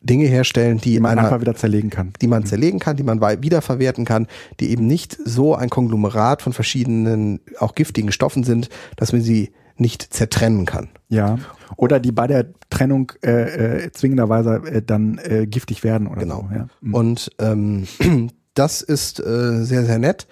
Dinge 0.06 0.26
herstellen, 0.28 0.78
die, 0.78 0.92
Mhm. 0.92 0.94
Die 0.94 1.00
man 1.02 1.12
in 1.14 1.20
einer, 1.20 1.28
einfach 1.28 1.42
wieder 1.42 1.56
zerlegen 1.56 1.90
kann. 1.90 2.14
die 2.22 2.28
man 2.28 2.46
zerlegen 2.46 2.80
kann, 2.80 2.96
die 2.96 3.04
man 3.04 3.20
wiederverwerten 3.42 4.06
kann, 4.06 4.28
die 4.60 4.70
eben 4.70 4.88
nicht 4.88 5.18
so 5.26 5.56
ein 5.56 5.70
Konglomerat 5.70 6.42
von 6.42 6.54
verschiedenen, 6.54 7.40
auch 7.60 7.76
giftigen 7.76 8.12
Stoffen 8.12 8.44
sind, 8.44 8.70
dass 8.98 9.12
man 9.14 9.22
sie 9.22 9.52
nicht 9.78 10.14
zertrennen 10.14 10.66
kann. 10.66 10.90
Ja. 11.10 11.38
Oder 11.76 12.00
die 12.00 12.12
bei 12.14 12.28
der 12.28 12.46
Trennung 12.70 13.12
äh, 13.24 13.84
äh, 13.86 13.92
zwingenderweise 13.92 14.62
äh, 14.66 14.82
dann 14.82 15.18
äh, 15.18 15.48
giftig 15.48 15.84
werden 15.84 16.08
oder 16.08 16.22
Genau. 16.22 16.48
so. 16.50 16.56
Ja. 16.56 16.68
Mhm. 16.82 16.94
Und 16.94 17.32
ähm, 17.40 17.88
das 18.54 18.82
ist 18.82 19.20
äh, 19.20 19.64
sehr, 19.66 19.86
sehr 19.86 20.00
nett. 20.00 20.28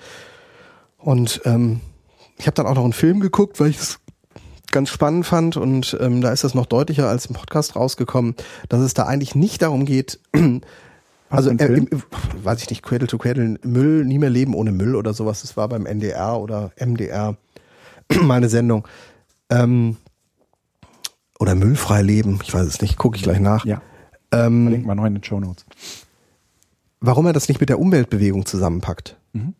Und 0.98 1.42
ähm, 1.46 1.82
ich 2.38 2.48
habe 2.48 2.56
dann 2.56 2.66
auch 2.66 2.76
noch 2.76 2.84
einen 2.86 2.94
Film 2.94 3.20
geguckt, 3.20 3.60
weil 3.60 3.70
ich 3.70 3.80
es 3.80 4.00
ganz 4.74 4.90
spannend 4.90 5.26
fand 5.26 5.56
und 5.56 5.98
ähm, 6.02 6.20
da 6.20 6.34
ist 6.34 6.44
das 6.44 6.54
noch 6.54 6.66
deutlicher 6.66 7.08
als 7.08 7.28
im 7.28 7.36
Podcast 7.36 7.78
rausgekommen, 7.78 8.36
dass 8.68 8.82
es 8.82 8.94
da 8.94 9.04
eigentlich 9.04 9.36
nicht 9.36 9.62
darum 9.62 9.86
geht, 9.86 10.20
also 11.30 11.50
äh, 11.50 11.66
im, 11.66 11.88
weiß 12.44 12.62
ich 12.62 12.70
nicht, 12.70 12.84
Cradle 12.84 13.08
to 13.08 13.18
Cradle, 13.18 13.58
Müll, 13.64 14.04
nie 14.04 14.20
mehr 14.20 14.30
leben 14.30 14.54
ohne 14.54 14.72
Müll 14.72 14.96
oder 14.96 15.14
sowas. 15.14 15.42
Das 15.42 15.56
war 15.56 15.70
beim 15.70 15.86
NDR 15.86 16.40
oder 16.40 16.72
MDR 16.78 17.38
meine 18.22 18.50
Sendung. 18.50 18.86
Ähm, 19.50 19.98
oder 21.40 21.56
müllfrei 21.56 22.02
leben, 22.02 22.40
ich 22.44 22.54
weiß 22.54 22.68
es 22.68 22.82
nicht, 22.82 22.98
gucke 22.98 23.18
ich 23.18 23.24
gleich 23.24 23.40
nach. 23.40 23.66
Ja. 23.66 23.82
Ähm, 24.32 24.66
Verlinken 24.66 24.88
wir 24.88 24.96
noch 24.96 25.06
in 25.06 25.16
den 25.16 25.24
Show 25.24 25.40
Notes. 25.40 25.66
warum 27.00 27.26
er 27.26 27.34
das 27.34 27.48
nicht 27.48 27.60
mit 27.60 27.70
der 27.70 27.80
Umweltbewegung 27.80 28.46
zusammenpackt. 28.46 29.18
Mhm. 29.34 29.54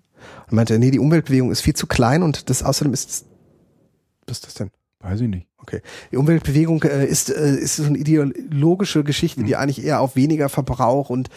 Und 0.50 0.54
meinte, 0.54 0.80
nee, 0.80 0.92
die 0.92 1.00
Umweltbewegung 1.00 1.52
ist 1.52 1.62
viel 1.62 1.76
zu 1.76 1.88
klein 1.88 2.24
und 2.24 2.50
das 2.50 2.64
außerdem 2.64 2.94
ist 2.94 3.26
was 4.28 4.38
ist 4.38 4.48
das 4.48 4.54
denn? 4.54 4.72
Weiß 5.04 5.20
ich 5.20 5.28
nicht. 5.28 5.48
Okay. 5.58 5.82
Die 6.12 6.18
Umweltbewegung 6.18 6.82
äh, 6.84 7.06
ist, 7.06 7.30
äh, 7.30 7.56
ist 7.56 7.76
so 7.76 7.84
eine 7.84 7.98
ideologische 7.98 9.04
Geschichte, 9.04 9.42
Mhm. 9.42 9.46
die 9.46 9.56
eigentlich 9.58 9.84
eher 9.84 10.00
auf 10.00 10.16
weniger 10.16 10.48
Verbrauch 10.50 11.10
und 11.10 11.30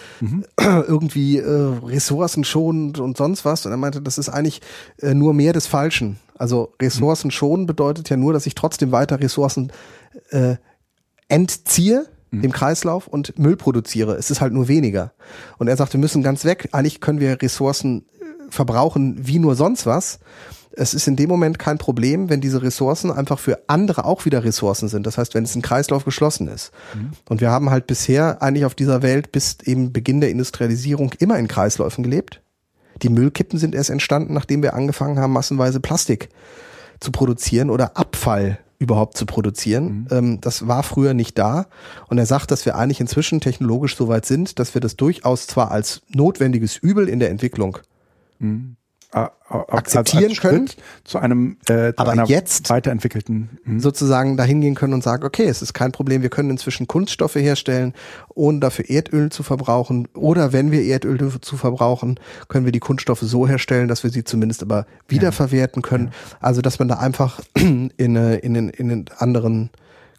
irgendwie 0.60 1.38
äh, 1.38 1.72
ressourcenschonend 1.84 2.98
und 3.00 3.16
sonst 3.16 3.44
was. 3.44 3.66
Und 3.66 3.72
er 3.72 3.76
meinte, 3.76 4.00
das 4.00 4.18
ist 4.18 4.28
eigentlich 4.28 4.60
äh, 5.02 5.14
nur 5.14 5.34
mehr 5.34 5.52
des 5.52 5.66
Falschen. 5.66 6.18
Also 6.38 6.74
Ressourcen 6.80 7.30
schonen 7.30 7.66
bedeutet 7.66 8.08
ja 8.08 8.16
nur, 8.16 8.32
dass 8.32 8.46
ich 8.46 8.54
trotzdem 8.54 8.92
weiter 8.92 9.20
Ressourcen 9.20 9.72
äh, 10.30 10.56
entziehe 11.28 12.06
dem 12.32 12.52
Kreislauf 12.52 13.06
und 13.06 13.38
Müll 13.38 13.56
produziere. 13.56 14.16
Es 14.16 14.30
ist 14.30 14.40
halt 14.42 14.52
nur 14.52 14.68
weniger. 14.68 15.12
Und 15.58 15.68
er 15.68 15.76
sagt, 15.76 15.94
wir 15.94 16.00
müssen 16.00 16.22
ganz 16.22 16.44
weg. 16.44 16.68
Eigentlich 16.72 17.00
können 17.00 17.18
wir 17.20 17.40
Ressourcen 17.40 18.04
äh, 18.20 18.50
verbrauchen 18.50 19.16
wie 19.26 19.38
nur 19.38 19.54
sonst 19.54 19.86
was. 19.86 20.18
Es 20.76 20.94
ist 20.94 21.08
in 21.08 21.16
dem 21.16 21.28
Moment 21.28 21.58
kein 21.58 21.78
Problem, 21.78 22.28
wenn 22.28 22.40
diese 22.40 22.62
Ressourcen 22.62 23.10
einfach 23.10 23.38
für 23.38 23.60
andere 23.66 24.04
auch 24.04 24.24
wieder 24.26 24.44
Ressourcen 24.44 24.88
sind. 24.88 25.06
Das 25.06 25.18
heißt, 25.18 25.34
wenn 25.34 25.44
es 25.44 25.54
ein 25.54 25.62
Kreislauf 25.62 26.04
geschlossen 26.04 26.48
ist. 26.48 26.70
Und 27.28 27.40
wir 27.40 27.50
haben 27.50 27.70
halt 27.70 27.86
bisher 27.86 28.42
eigentlich 28.42 28.66
auf 28.66 28.74
dieser 28.74 29.02
Welt 29.02 29.32
bis 29.32 29.56
eben 29.64 29.92
Beginn 29.92 30.20
der 30.20 30.30
Industrialisierung 30.30 31.12
immer 31.18 31.38
in 31.38 31.48
Kreisläufen 31.48 32.04
gelebt. 32.04 32.42
Die 33.02 33.08
Müllkippen 33.08 33.58
sind 33.58 33.74
erst 33.74 33.90
entstanden, 33.90 34.34
nachdem 34.34 34.62
wir 34.62 34.74
angefangen 34.74 35.18
haben, 35.18 35.32
massenweise 35.32 35.80
Plastik 35.80 36.28
zu 37.00 37.10
produzieren 37.10 37.70
oder 37.70 37.96
Abfall 37.96 38.58
überhaupt 38.78 39.16
zu 39.16 39.26
produzieren. 39.26 40.06
Ähm, 40.10 40.40
das 40.40 40.68
war 40.68 40.82
früher 40.82 41.14
nicht 41.14 41.38
da. 41.38 41.66
Und 42.08 42.18
er 42.18 42.26
sagt, 42.26 42.50
dass 42.50 42.66
wir 42.66 42.76
eigentlich 42.76 43.00
inzwischen 43.00 43.40
technologisch 43.40 43.96
so 43.96 44.08
weit 44.08 44.26
sind, 44.26 44.58
dass 44.58 44.74
wir 44.74 44.80
das 44.80 44.96
durchaus 44.96 45.46
zwar 45.46 45.70
als 45.70 46.02
notwendiges 46.08 46.76
Übel 46.76 47.08
in 47.08 47.18
der 47.18 47.30
Entwicklung 47.30 47.78
Ah, 48.40 48.76
ah, 49.12 49.30
als- 49.48 49.68
Akzeptieren 49.96 50.30
als 50.30 50.40
können. 50.40 50.70
Zu 51.04 51.18
einem 51.18 51.56
äh, 51.68 51.92
zu 51.92 51.98
Aber 51.98 52.12
einer 52.12 52.26
jetzt- 52.26 52.68
weiterentwickelten. 52.70 53.58
Mhm. 53.64 53.80
sozusagen 53.80 54.36
dahin 54.36 54.60
gehen 54.60 54.74
können 54.74 54.92
und 54.94 55.02
sagen, 55.02 55.24
okay, 55.24 55.44
es 55.44 55.62
ist 55.62 55.72
kein 55.74 55.92
Problem, 55.92 56.22
wir 56.22 56.30
können 56.30 56.50
inzwischen 56.50 56.86
Kunststoffe 56.86 57.36
herstellen, 57.36 57.94
ohne 58.34 58.60
dafür 58.60 58.88
Erdöl 58.90 59.30
zu 59.30 59.42
verbrauchen. 59.42 60.08
Oder 60.14 60.52
wenn 60.52 60.70
wir 60.70 60.82
Erdöl 60.84 61.18
zu 61.40 61.56
verbrauchen, 61.56 62.18
können 62.48 62.64
wir 62.64 62.72
die 62.72 62.80
Kunststoffe 62.80 63.20
so 63.22 63.46
herstellen, 63.46 63.88
dass 63.88 64.02
wir 64.02 64.10
sie 64.10 64.24
zumindest 64.24 64.62
aber 64.62 64.86
wiederverwerten 65.08 65.82
können. 65.82 66.10
Also 66.40 66.60
dass 66.60 66.78
man 66.78 66.88
da 66.88 66.96
einfach 66.98 67.40
in, 67.54 67.90
eine, 67.98 68.36
in, 68.36 68.56
einen, 68.56 68.68
in 68.70 68.90
einen 68.90 69.04
anderen 69.18 69.70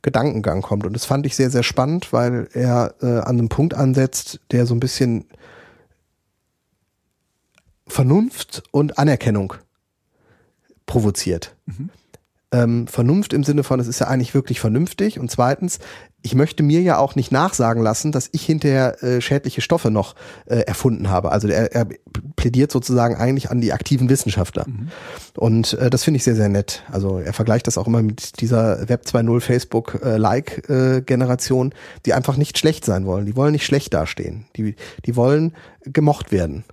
Gedankengang 0.04 0.62
kommt. 0.62 0.86
Und 0.86 0.94
das 0.94 1.06
fand 1.06 1.26
ich 1.26 1.36
sehr, 1.36 1.50
sehr 1.50 1.64
spannend, 1.64 2.14
weil 2.14 2.48
er 2.54 2.94
äh, 3.02 3.06
an 3.20 3.38
einem 3.40 3.50
Punkt 3.50 3.74
ansetzt, 3.74 4.40
der 4.52 4.66
so 4.66 4.74
ein 4.74 4.80
bisschen 4.80 5.26
Vernunft 7.88 8.64
und 8.72 8.98
Anerkennung 8.98 9.54
provoziert. 10.86 11.56
Ähm, 12.50 12.88
Vernunft 12.88 13.34
im 13.34 13.44
Sinne 13.44 13.64
von, 13.64 13.80
es 13.80 13.88
ist 13.88 14.00
ja 14.00 14.08
eigentlich 14.08 14.34
wirklich 14.34 14.62
vernünftig. 14.62 15.20
Und 15.20 15.30
zweitens, 15.30 15.80
ich 16.22 16.34
möchte 16.34 16.64
mir 16.64 16.82
ja 16.82 16.98
auch 16.98 17.16
nicht 17.16 17.30
nachsagen 17.30 17.84
lassen, 17.84 18.14
dass 18.14 18.30
ich 18.32 18.46
hinterher 18.46 19.04
äh, 19.04 19.20
schädliche 19.20 19.60
Stoffe 19.60 19.92
noch 19.92 20.16
äh, 20.46 20.60
erfunden 20.60 21.10
habe. 21.10 21.34
Also 21.34 21.50
er, 21.50 21.74
er 21.74 21.88
plädiert 22.38 22.72
sozusagen 22.72 23.16
eigentlich 23.16 23.52
an 23.52 23.60
die 23.60 23.74
aktiven 23.74 24.10
Wissenschaftler. 24.10 24.66
Und 25.36 25.74
äh, 25.74 25.90
das 25.90 26.06
finde 26.06 26.18
ich 26.18 26.24
sehr, 26.24 26.36
sehr 26.36 26.48
nett. 26.48 26.84
Also 26.90 27.20
er 27.20 27.34
vergleicht 27.34 27.68
das 27.68 27.78
auch 27.78 27.88
immer 27.88 28.02
mit 28.02 28.40
dieser 28.40 28.88
Web 28.88 29.04
2.0 29.06 29.42
Facebook 29.42 30.00
äh, 30.02 30.18
äh, 30.18 31.02
Generation, 31.02 31.74
die 32.06 32.14
einfach 32.14 32.38
nicht 32.38 32.58
schlecht 32.58 32.86
sein 32.86 33.06
wollen. 33.06 33.26
Die 33.26 33.36
wollen 33.36 33.52
nicht 33.52 33.66
schlecht 33.66 33.94
dastehen. 33.94 34.46
Die, 34.56 34.76
die 35.06 35.16
wollen 35.18 35.54
gemocht 35.84 36.32
werden. 36.32 36.64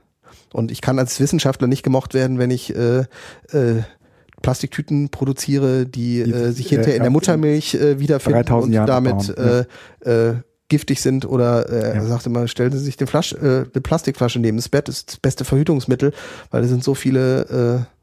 Und 0.55 0.71
ich 0.71 0.81
kann 0.81 0.99
als 1.01 1.19
Wissenschaftler 1.19 1.67
nicht 1.67 1.83
gemocht 1.83 2.15
werden, 2.15 2.39
wenn 2.39 2.51
ich 2.53 2.75
äh, 2.75 3.01
äh, 3.51 3.83
Plastiktüten 4.41 5.09
produziere, 5.09 5.85
die 5.85 6.21
äh, 6.21 6.53
sich 6.53 6.69
hinterher 6.69 6.97
in 6.97 7.03
der 7.03 7.11
Muttermilch 7.11 7.75
äh, 7.75 7.99
wiederfinden 7.99 8.39
3000 8.45 8.65
und 8.69 8.73
Jahre 8.73 8.87
damit 8.87 9.35
bauen, 9.35 9.67
äh, 10.05 10.29
äh, 10.29 10.35
giftig 10.69 11.01
sind 11.01 11.25
oder 11.27 11.69
äh, 11.69 11.81
Ja. 11.89 11.95
er 11.95 12.07
sagte 12.07 12.31
mal, 12.31 12.47
stellen 12.47 12.71
Sie 12.73 12.79
sich 12.79 12.99
eine, 13.01 13.07
Flasche, 13.09 13.37
äh, 13.37 13.71
eine 13.73 13.81
Plastikflasche 13.83 14.39
neben 14.39 14.57
das 14.57 14.69
Bett, 14.69 14.89
ist 14.89 15.09
das 15.11 15.17
beste 15.17 15.45
Verhütungsmittel, 15.45 16.13
weil 16.51 16.63
da 16.63 16.69
sind 16.69 16.85
so 16.85 16.95
viele 16.95 17.87
äh, 17.89 17.95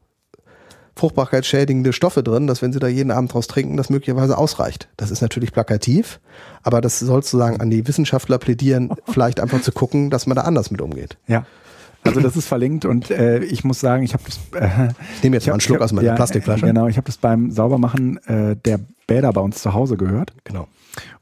fruchtbarkeitsschädigende 0.94 1.92
Stoffe 1.92 2.22
drin, 2.22 2.46
dass 2.46 2.60
wenn 2.60 2.72
Sie 2.72 2.78
da 2.78 2.86
jeden 2.86 3.10
Abend 3.10 3.32
draus 3.32 3.46
trinken, 3.46 3.76
das 3.76 3.88
möglicherweise 3.88 4.36
ausreicht. 4.36 4.88
Das 4.96 5.10
ist 5.10 5.22
natürlich 5.22 5.52
plakativ, 5.52 6.20
aber 6.62 6.80
das 6.80 6.98
soll 6.98 7.22
sozusagen 7.22 7.60
an 7.60 7.70
die 7.70 7.86
Wissenschaftler 7.88 8.38
plädieren, 8.38 8.92
vielleicht 9.10 9.40
einfach 9.40 9.62
zu 9.62 9.72
gucken, 9.72 10.10
dass 10.10 10.26
man 10.26 10.36
da 10.36 10.42
anders 10.42 10.70
mit 10.70 10.80
umgeht. 10.82 11.16
Ja. 11.26 11.46
Also 12.04 12.20
das 12.20 12.36
ist 12.36 12.46
verlinkt 12.46 12.84
und 12.84 13.10
äh, 13.10 13.40
ich 13.44 13.64
muss 13.64 13.80
sagen, 13.80 14.02
ich 14.02 14.12
habe 14.14 14.24
das. 14.24 14.38
Äh, 14.60 14.88
Ich 15.16 15.22
nehme 15.22 15.36
jetzt 15.36 15.46
mal 15.46 15.52
einen 15.54 15.60
Schluck 15.60 15.80
aus 15.80 15.92
meiner 15.92 16.14
Plastikflasche. 16.14 16.64
Äh, 16.66 16.68
genau, 16.68 16.88
ich 16.88 16.96
habe 16.96 17.06
das 17.06 17.16
beim 17.16 17.50
Saubermachen 17.50 18.16
äh, 18.26 18.56
der 18.56 18.80
Bäder 19.06 19.32
bei 19.32 19.40
uns 19.40 19.62
zu 19.62 19.72
Hause 19.74 19.96
gehört 19.96 20.32
Genau. 20.44 20.66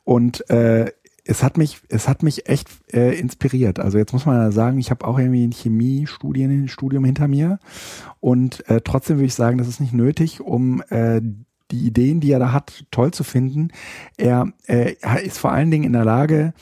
und 0.05 0.49
äh, 0.51 0.93
es 1.25 1.43
hat 1.43 1.59
mich, 1.59 1.81
es 1.89 2.09
hat 2.09 2.23
mich 2.23 2.49
echt 2.49 2.69
äh, 2.93 3.15
inspiriert. 3.19 3.79
Also 3.79 3.99
jetzt 3.99 4.13
muss 4.13 4.27
man 4.27 4.37
ja 4.37 4.51
sagen, 4.51 4.79
ich 4.79 4.91
habe 4.91 5.07
auch 5.07 5.19
irgendwie 5.19 5.47
ein 5.47 5.53
Chemiestudium 5.53 6.67
Studium 6.69 7.05
hinter 7.05 7.29
mir 7.29 7.59
und 8.21 8.69
äh, 8.69 8.81
trotzdem 8.81 9.19
würde 9.19 9.27
ich 9.27 9.35
sagen, 9.35 9.59
das 9.59 9.69
ist 9.69 9.81
nicht 9.81 9.93
nötig, 9.93 10.41
um 10.41 10.83
äh, 10.89 11.21
die 11.71 11.87
Ideen, 11.87 12.21
die 12.21 12.33
er 12.33 12.39
da 12.41 12.53
hat, 12.53 12.85
toll 12.91 13.13
zu 13.13 13.23
finden. 13.23 13.69
Er, 14.17 14.53
äh, 14.67 14.95
er 15.03 15.23
ist 15.23 15.39
vor 15.39 15.53
allen 15.53 15.71
Dingen 15.71 15.85
in 15.85 15.93
der 15.93 16.05
Lage, 16.05 16.53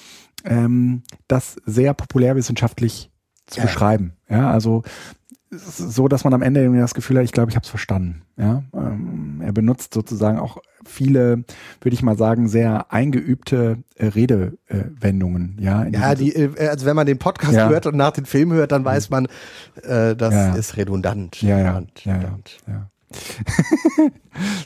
ähm, 0.44 1.02
das 1.28 1.56
sehr 1.64 1.94
populärwissenschaftlich 1.94 3.10
zu 3.48 3.58
Ja. 3.60 3.66
beschreiben. 3.66 4.12
Ja, 4.30 4.50
also 4.50 4.82
ist 5.50 5.78
so, 5.78 6.08
dass 6.08 6.24
man 6.24 6.34
am 6.34 6.42
Ende 6.42 6.60
irgendwie 6.60 6.80
das 6.80 6.92
Gefühl 6.92 7.16
hat, 7.16 7.24
ich 7.24 7.32
glaube, 7.32 7.48
ich 7.50 7.56
habe 7.56 7.64
es 7.64 7.70
verstanden. 7.70 8.20
Ja, 8.36 8.62
ähm, 8.74 9.40
er 9.42 9.52
benutzt 9.52 9.94
sozusagen 9.94 10.38
auch 10.38 10.58
viele, 10.84 11.44
würde 11.80 11.94
ich 11.94 12.02
mal 12.02 12.18
sagen, 12.18 12.48
sehr 12.48 12.92
eingeübte 12.92 13.78
äh, 13.96 14.06
Redewendungen. 14.08 15.56
Ja, 15.58 15.84
in 15.84 15.94
Ja, 15.94 16.14
diesem- 16.14 16.54
die, 16.54 16.60
äh, 16.60 16.68
also 16.68 16.84
wenn 16.84 16.96
man 16.96 17.06
den 17.06 17.18
Podcast 17.18 17.54
Ja. 17.54 17.68
hört 17.70 17.86
und 17.86 17.96
nach 17.96 18.10
dem 18.12 18.26
Film 18.26 18.52
hört, 18.52 18.72
dann 18.72 18.84
weiß 18.84 19.08
man, 19.08 19.24
äh, 19.82 20.14
das 20.14 20.34
Ja, 20.34 20.48
ja. 20.48 20.54
ist 20.54 20.76
redundant. 20.76 21.40
Ja, 21.40 21.58
ja, 21.58 21.64
redundant, 21.78 22.04
ja, 22.04 22.16
ja, 22.20 22.38
ja. 22.68 22.90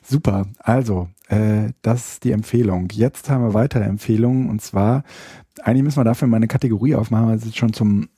Super. 0.02 0.46
Also, 0.58 1.08
äh, 1.28 1.70
das 1.82 2.14
ist 2.14 2.24
die 2.24 2.32
Empfehlung. 2.32 2.88
Jetzt 2.92 3.30
haben 3.30 3.42
wir 3.44 3.54
weitere 3.54 3.84
Empfehlungen 3.84 4.50
und 4.50 4.60
zwar, 4.62 5.04
eigentlich 5.62 5.84
müssen 5.84 5.98
wir 6.00 6.04
dafür 6.04 6.28
mal 6.28 6.36
eine 6.38 6.48
Kategorie 6.48 6.94
aufmachen, 6.94 7.28
weil 7.28 7.36
es 7.36 7.44
jetzt 7.44 7.56
schon 7.58 7.72
zum 7.72 8.08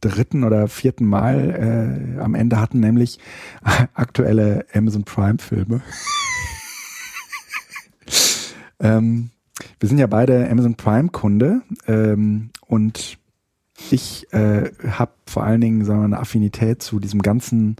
dritten 0.00 0.44
oder 0.44 0.68
vierten 0.68 1.06
Mal 1.06 2.16
äh, 2.16 2.20
am 2.20 2.34
Ende 2.34 2.60
hatten, 2.60 2.80
nämlich 2.80 3.18
aktuelle 3.94 4.66
Amazon 4.74 5.04
Prime 5.04 5.38
Filme. 5.38 5.82
ähm, 8.80 9.30
wir 9.78 9.88
sind 9.88 9.98
ja 9.98 10.06
beide 10.06 10.48
Amazon 10.50 10.74
Prime 10.74 11.08
Kunde 11.08 11.62
ähm, 11.86 12.50
und 12.66 13.18
ich 13.90 14.26
äh, 14.32 14.70
habe 14.90 15.12
vor 15.26 15.44
allen 15.44 15.60
Dingen 15.60 15.84
sagen 15.84 16.00
wir, 16.00 16.04
eine 16.04 16.20
Affinität 16.20 16.82
zu 16.82 17.00
diesem 17.00 17.22
ganzen 17.22 17.76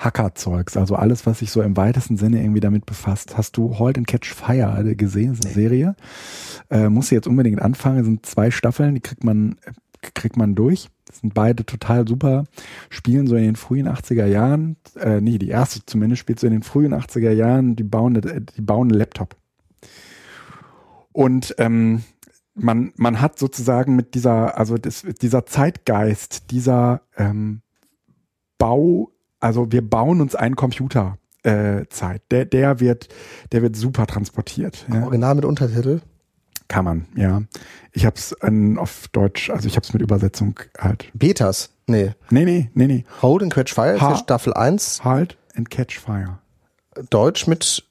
Hacker-Zeugs, 0.00 0.76
also 0.76 0.96
alles, 0.96 1.26
was 1.26 1.40
sich 1.40 1.50
so 1.50 1.60
im 1.60 1.76
weitesten 1.76 2.16
Sinne 2.16 2.40
irgendwie 2.40 2.60
damit 2.60 2.86
befasst. 2.86 3.36
Hast 3.36 3.56
du 3.56 3.78
Halt 3.78 3.98
and 3.98 4.06
Catch 4.06 4.32
Fire 4.32 4.96
gesehen? 4.96 5.30
Das 5.30 5.40
ist 5.40 5.44
eine 5.46 5.54
Serie. 5.54 5.96
Äh, 6.70 6.88
muss 6.88 7.10
jetzt 7.10 7.26
unbedingt 7.26 7.60
anfangen. 7.60 7.98
Es 7.98 8.06
sind 8.06 8.24
zwei 8.24 8.50
Staffeln, 8.50 8.94
die 8.94 9.02
kriegt 9.02 9.24
man, 9.24 9.56
kriegt 10.02 10.36
man 10.36 10.54
durch. 10.54 10.88
Sind 11.12 11.34
beide 11.34 11.66
total 11.66 12.06
super. 12.06 12.44
Spielen 12.88 13.26
so 13.26 13.36
in 13.36 13.42
den 13.44 13.56
frühen 13.56 13.88
80er 13.88 14.26
Jahren. 14.26 14.76
Äh, 14.96 15.20
nee, 15.20 15.38
die 15.38 15.48
erste 15.48 15.84
zumindest 15.84 16.20
spielt 16.20 16.38
so 16.40 16.46
in 16.46 16.52
den 16.52 16.62
frühen 16.62 16.94
80er 16.94 17.32
Jahren. 17.32 17.76
Die 17.76 17.82
bauen, 17.84 18.16
eine- 18.16 18.40
die 18.40 18.60
bauen 18.62 18.88
einen 18.90 18.98
Laptop. 18.98 19.36
Und 21.12 21.54
ähm, 21.58 22.02
man, 22.54 22.92
man 22.96 23.20
hat 23.20 23.38
sozusagen 23.38 23.96
mit 23.96 24.14
dieser, 24.14 24.56
also 24.58 24.76
das, 24.78 25.04
dieser 25.20 25.46
Zeitgeist, 25.46 26.50
dieser 26.50 27.02
ähm, 27.16 27.62
Bau, 28.58 29.10
also 29.40 29.72
wir 29.72 29.82
bauen 29.88 30.20
uns 30.20 30.34
einen 30.34 30.54
Computer 30.56 31.18
äh, 31.42 31.86
Zeit. 31.88 32.22
Der, 32.30 32.44
der 32.44 32.80
wird, 32.80 33.08
der 33.52 33.62
wird 33.62 33.74
super 33.76 34.06
transportiert. 34.06 34.86
Ja. 34.92 35.02
Original 35.02 35.34
mit 35.34 35.44
Untertitel. 35.44 36.00
Kann 36.70 36.84
man, 36.84 37.06
ja. 37.16 37.42
Ich 37.90 38.06
habe 38.06 38.14
es 38.14 38.36
auf 38.78 39.08
Deutsch, 39.08 39.50
also 39.50 39.66
ich 39.66 39.74
habe 39.74 39.84
es 39.84 39.92
mit 39.92 40.00
Übersetzung 40.00 40.54
halt. 40.78 41.10
Betas. 41.14 41.70
Nee. 41.88 42.12
Nee, 42.30 42.44
nee, 42.44 42.70
nee, 42.74 42.86
nee. 42.86 43.04
Hold 43.22 43.42
and 43.42 43.52
Catch 43.52 43.74
Fire 43.74 43.94
ist 43.96 44.00
Ha. 44.00 44.10
ja 44.10 44.16
Staffel 44.16 44.54
1. 44.54 45.04
Halt 45.04 45.36
and 45.56 45.68
Catch 45.68 45.98
Fire. 45.98 46.38
Deutsch 47.10 47.48
mit 47.48 47.82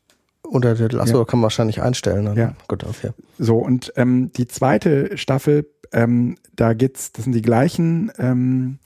Untertitel. 0.43 1.01
Achso, 1.01 1.17
Ja. 1.19 1.25
kann 1.25 1.39
man 1.39 1.43
wahrscheinlich 1.43 1.81
einstellen. 1.81 2.23
Dann. 2.23 2.37
Ja. 2.37 2.53
Gut, 2.69 2.85
okay. 2.85 3.09
So, 3.37 3.57
und 3.57 3.91
ähm, 3.97 4.31
die 4.31 4.47
zweite 4.47 5.17
Staffel 5.17 5.65
ähm, 5.91 6.37
da 6.55 6.71
geht's, 6.73 7.11
das 7.11 7.25
sind 7.25 7.33
die 7.33 7.41
gleichen 7.41 8.13
ähm, 8.17 8.79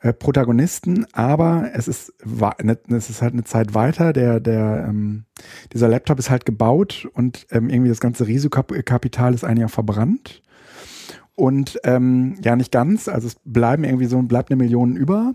äh, 0.00 0.12
Protagonisten, 0.12 1.06
aber 1.12 1.70
es 1.74 1.88
ist, 1.88 2.12
ne, 2.24 2.78
es 2.90 3.10
ist 3.10 3.22
halt 3.22 3.32
eine 3.32 3.44
Zeit 3.44 3.74
weiter. 3.74 4.12
Der, 4.12 4.40
der, 4.40 4.86
ähm, 4.88 5.24
dieser 5.72 5.88
Laptop 5.88 6.18
ist 6.18 6.30
halt 6.30 6.46
gebaut 6.46 7.08
und 7.14 7.46
ähm, 7.50 7.68
irgendwie 7.68 7.88
das 7.88 8.00
ganze 8.00 8.26
Risikokapital 8.26 9.34
ist 9.34 9.44
eigentlich 9.44 9.64
auch 9.64 9.70
verbrannt. 9.70 10.42
Und 11.34 11.78
ähm, 11.84 12.36
ja, 12.42 12.56
nicht 12.56 12.72
ganz. 12.72 13.06
Also 13.06 13.28
es 13.28 13.36
bleiben 13.44 13.84
irgendwie 13.84 14.06
so, 14.06 14.20
bleibt 14.22 14.50
eine 14.50 14.56
Million 14.56 14.96
über. 14.96 15.34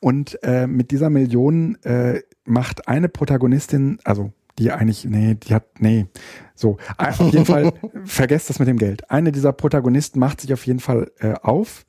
Und 0.00 0.38
äh, 0.42 0.66
mit 0.66 0.90
dieser 0.90 1.10
Million 1.10 1.76
äh, 1.82 2.20
macht 2.46 2.88
eine 2.88 3.10
Protagonistin, 3.10 3.98
also 4.02 4.32
die 4.58 4.70
eigentlich, 4.70 5.04
nee, 5.04 5.34
die 5.34 5.54
hat, 5.54 5.64
nee, 5.78 6.06
so. 6.54 6.78
Auf 6.96 7.20
jeden 7.20 7.44
Fall, 7.44 7.72
vergesst 8.04 8.48
das 8.48 8.58
mit 8.58 8.68
dem 8.68 8.78
Geld. 8.78 9.10
Eine 9.10 9.32
dieser 9.32 9.52
Protagonisten 9.52 10.18
macht 10.18 10.40
sich 10.40 10.52
auf 10.52 10.66
jeden 10.66 10.80
Fall 10.80 11.10
äh, 11.18 11.34
auf 11.42 11.84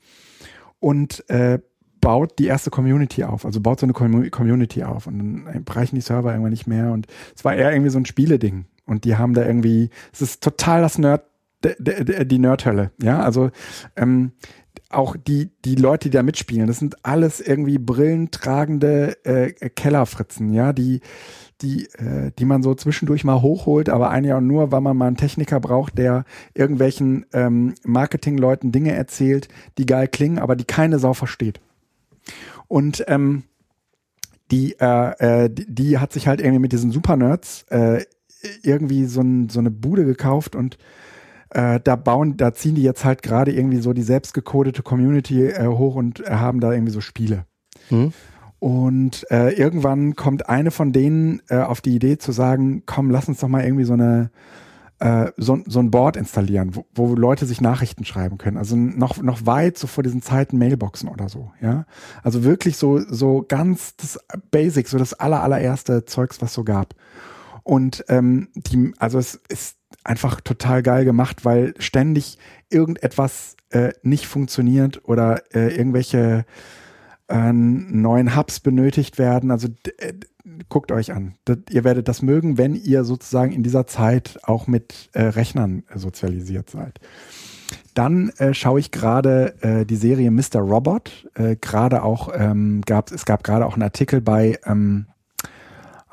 und 0.80 1.30
äh, 1.30 1.60
baut 2.04 2.38
die 2.38 2.48
erste 2.48 2.70
Community 2.70 3.24
auf, 3.24 3.46
also 3.46 3.62
baut 3.62 3.80
so 3.80 3.86
eine 3.86 3.94
Community 3.94 4.84
auf. 4.84 5.08
Und 5.08 5.20
dann 5.20 5.64
reichen 5.70 5.96
die 5.96 6.02
Server 6.02 6.32
irgendwann 6.32 6.52
nicht 6.52 6.68
mehr. 6.68 6.92
Und 6.92 7.08
es 7.36 7.46
war 7.46 7.56
eher 7.56 7.72
irgendwie 7.72 7.90
so 7.90 7.98
ein 7.98 8.06
Spieleding. 8.06 8.66
Und 8.86 9.06
die 9.06 9.16
haben 9.16 9.34
da 9.34 9.46
irgendwie, 9.46 9.90
es 10.12 10.22
ist 10.22 10.44
total 10.44 10.82
das 10.82 10.98
Nerd, 10.98 11.24
die 11.64 12.40
Nerdhölle, 12.40 12.92
ja, 13.02 13.22
also 13.22 13.50
ähm, 13.96 14.34
auch 14.90 15.16
die, 15.16 15.50
die 15.64 15.76
Leute, 15.76 16.10
die 16.10 16.18
da 16.18 16.22
mitspielen, 16.22 16.68
das 16.68 16.80
sind 16.80 17.06
alles 17.06 17.40
irgendwie 17.40 17.78
brillentragende 17.78 19.16
äh, 19.24 19.70
Kellerfritzen, 19.70 20.52
ja, 20.52 20.74
die, 20.74 21.00
die, 21.62 21.86
äh, 21.98 22.32
die 22.38 22.44
man 22.44 22.64
so 22.64 22.76
zwischendurch 22.76 23.24
mal 23.24 23.42
hochholt, 23.42 23.88
aber 23.88 24.10
eigentlich 24.10 24.34
auch 24.34 24.42
nur, 24.42 24.74
weil 24.74 24.82
man 24.82 24.98
mal 24.98 25.08
einen 25.08 25.16
Techniker 25.16 25.62
braucht, 25.62 25.98
der 25.98 26.26
irgendwelchen 26.54 27.26
ähm, 27.32 27.76
Marketingleuten 27.86 28.74
Dinge 28.74 28.92
erzählt, 28.92 29.48
die 29.78 29.86
geil 29.86 30.10
klingen, 30.10 30.40
aber 30.40 30.58
die 30.58 30.66
keine 30.66 31.00
Sau 31.00 31.14
versteht. 31.14 31.62
Und 32.68 33.04
ähm, 33.08 33.44
die, 34.52 34.76
äh, 34.80 35.46
äh, 35.46 35.50
die, 35.50 35.66
die, 35.74 35.98
hat 35.98 36.14
sich 36.14 36.28
halt 36.28 36.40
irgendwie 36.40 36.60
mit 36.60 36.72
diesen 36.72 36.92
Supernerds 36.92 37.64
äh, 37.70 38.04
irgendwie 38.62 39.06
so, 39.06 39.22
ein, 39.22 39.50
so 39.50 39.60
eine 39.60 39.72
Bude 39.72 40.06
gekauft 40.06 40.56
und 40.56 40.78
äh, 41.50 41.80
da 41.84 41.96
bauen, 41.96 42.36
da 42.38 42.54
ziehen 42.54 42.76
die 42.76 42.84
jetzt 42.84 43.06
halt 43.06 43.24
gerade 43.24 43.52
irgendwie 43.52 43.80
so 43.80 43.94
die 43.94 44.02
selbstgecodete 44.02 44.84
Community 44.84 45.48
äh, 45.48 45.68
hoch 45.68 45.96
und 45.96 46.20
äh, 46.20 46.32
haben 46.32 46.60
da 46.60 46.72
irgendwie 46.72 46.92
so 46.92 47.02
Spiele. 47.02 47.46
Mhm. 47.90 48.12
Und 48.60 49.30
äh, 49.30 49.50
irgendwann 49.54 50.16
kommt 50.16 50.48
eine 50.50 50.72
von 50.72 50.94
denen 50.94 51.42
äh, 51.50 51.58
auf 51.58 51.82
die 51.82 51.96
Idee 51.96 52.18
zu 52.18 52.32
sagen, 52.32 52.84
komm, 52.86 53.12
lass 53.12 53.28
uns 53.28 53.40
doch 53.40 53.50
mal 53.50 53.64
irgendwie 53.64 53.84
so 53.84 53.94
eine 53.94 54.32
äh, 55.00 55.32
so, 55.38 55.60
so 55.66 55.80
ein 55.80 55.92
Board 55.92 56.18
installieren, 56.18 56.76
wo, 56.76 56.86
wo 56.94 57.16
Leute 57.16 57.46
sich 57.46 57.62
Nachrichten 57.62 58.06
schreiben 58.06 58.38
können. 58.38 58.58
Also 58.58 58.76
noch, 58.76 59.22
noch 59.22 59.46
weit 59.46 59.78
so 59.78 59.88
vor 59.88 60.04
diesen 60.04 60.22
Zeiten 60.22 60.58
Mailboxen 60.58 61.10
oder 61.10 61.30
so, 61.30 61.52
ja. 61.62 61.86
Also 62.22 62.44
wirklich 62.44 62.78
so, 62.78 63.00
so 63.00 63.46
ganz 63.48 63.96
das 63.98 64.20
Basic, 64.52 64.88
so 64.88 64.98
das 64.98 65.14
aller, 65.14 65.42
allererste 65.44 66.06
Zeugs, 66.06 66.42
was 66.42 66.54
so 66.54 66.64
gab. 66.64 66.96
Und 67.64 68.04
ähm, 68.10 68.50
die, 68.56 68.94
also 69.00 69.18
es 69.18 69.42
ist 69.48 69.78
einfach 70.04 70.42
total 70.42 70.84
geil 70.84 71.06
gemacht, 71.06 71.46
weil 71.46 71.74
ständig 71.80 72.38
irgendetwas 72.70 73.56
äh, 73.70 73.94
nicht 74.04 74.28
funktioniert 74.28 75.02
oder 75.06 75.44
äh, 75.56 75.76
irgendwelche 75.76 76.46
äh, 77.30 77.54
neuen 77.54 78.36
Hubs 78.36 78.60
benötigt 78.60 79.18
werden. 79.18 79.50
Also 79.50 79.70
äh, 79.98 80.14
guckt 80.70 80.92
euch 80.92 81.14
an. 81.14 81.36
Das, 81.46 81.58
ihr 81.70 81.84
werdet 81.84 82.08
das 82.08 82.22
mögen, 82.22 82.58
wenn 82.58 82.76
ihr 82.76 83.04
sozusagen 83.04 83.52
in 83.52 83.64
dieser 83.64 83.88
Zeit 83.88 84.40
auch 84.44 84.68
mit 84.68 85.10
äh, 85.14 85.24
Rechnern 85.24 85.84
sozialisiert 85.94 86.70
seid. 86.70 87.00
Dann 87.94 88.30
äh, 88.38 88.54
schaue 88.54 88.80
ich 88.80 88.92
gerade 88.92 89.56
äh, 89.62 89.86
die 89.86 89.96
Serie 89.96 90.32
Mr. 90.32 90.60
Robot. 90.60 91.30
Äh, 91.36 91.56
gerade 91.56 92.04
auch 92.04 92.30
ähm, 92.36 92.82
gab 92.86 93.12
es 93.12 93.26
gab 93.26 93.44
gerade 93.44 93.66
auch 93.66 93.74
einen 93.74 93.84
Artikel 93.84 94.22
bei 94.22 94.60
ähm, 94.66 95.08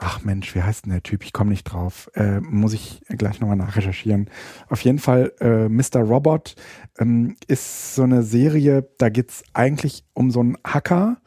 Ach 0.03 0.25
Mensch, 0.25 0.55
wie 0.55 0.63
heißt 0.63 0.87
denn 0.87 0.93
der 0.93 1.03
Typ? 1.03 1.25
Ich 1.25 1.35
komme 1.35 1.51
nicht 1.51 1.65
drauf. 1.65 2.11
Äh, 2.15 2.41
muss 2.41 2.73
ich 2.73 3.03
gleich 3.09 3.39
nochmal 3.39 3.59
nachrecherchieren. 3.59 4.31
Auf 4.71 4.81
jeden 4.81 4.99
Fall, 4.99 5.33
äh, 5.41 5.69
Mr. 5.69 6.01
Robot 6.01 6.55
ähm, 6.99 7.37
ist 7.49 7.95
so 7.95 8.05
eine 8.05 8.23
Serie, 8.23 8.89
da 8.97 9.11
geht's 9.11 9.45
eigentlich 9.53 10.05
um 10.15 10.31
so 10.31 10.41
einen 10.41 10.57
Hacker, 10.65 11.19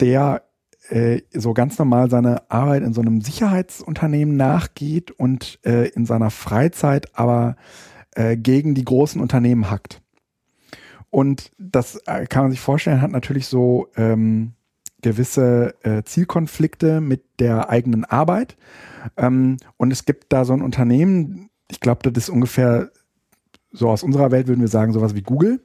der 0.00 0.42
äh, 0.92 1.22
so 1.32 1.54
ganz 1.54 1.78
normal 1.78 2.10
seine 2.10 2.50
Arbeit 2.50 2.82
in 2.82 2.92
so 2.92 3.00
einem 3.00 3.22
Sicherheitsunternehmen 3.22 4.36
nachgeht 4.36 5.10
und 5.10 5.58
äh, 5.64 5.88
in 5.88 6.04
seiner 6.04 6.30
Freizeit 6.30 7.16
aber 7.18 7.56
äh, 8.14 8.36
gegen 8.36 8.74
die 8.74 8.84
großen 8.84 9.20
Unternehmen 9.20 9.70
hackt. 9.70 10.02
Und 11.08 11.50
das 11.58 11.96
äh, 12.06 12.26
kann 12.26 12.44
man 12.44 12.50
sich 12.50 12.60
vorstellen, 12.60 13.00
hat 13.00 13.10
natürlich 13.10 13.46
so 13.46 13.88
ähm, 13.96 14.52
gewisse 15.00 15.74
äh, 15.82 16.02
Zielkonflikte 16.02 17.00
mit 17.00 17.22
der 17.38 17.70
eigenen 17.70 18.04
Arbeit. 18.04 18.56
Ähm, 19.16 19.56
und 19.78 19.92
es 19.92 20.04
gibt 20.04 20.30
da 20.30 20.44
so 20.44 20.52
ein 20.52 20.62
Unternehmen, 20.62 21.48
ich 21.70 21.80
glaube, 21.80 22.10
das 22.10 22.24
ist 22.24 22.30
ungefähr 22.30 22.90
so 23.70 23.88
aus 23.88 24.02
unserer 24.02 24.30
Welt 24.30 24.46
würden 24.46 24.60
wir 24.60 24.68
sagen, 24.68 24.92
sowas 24.92 25.14
wie 25.14 25.22
Google. 25.22 25.62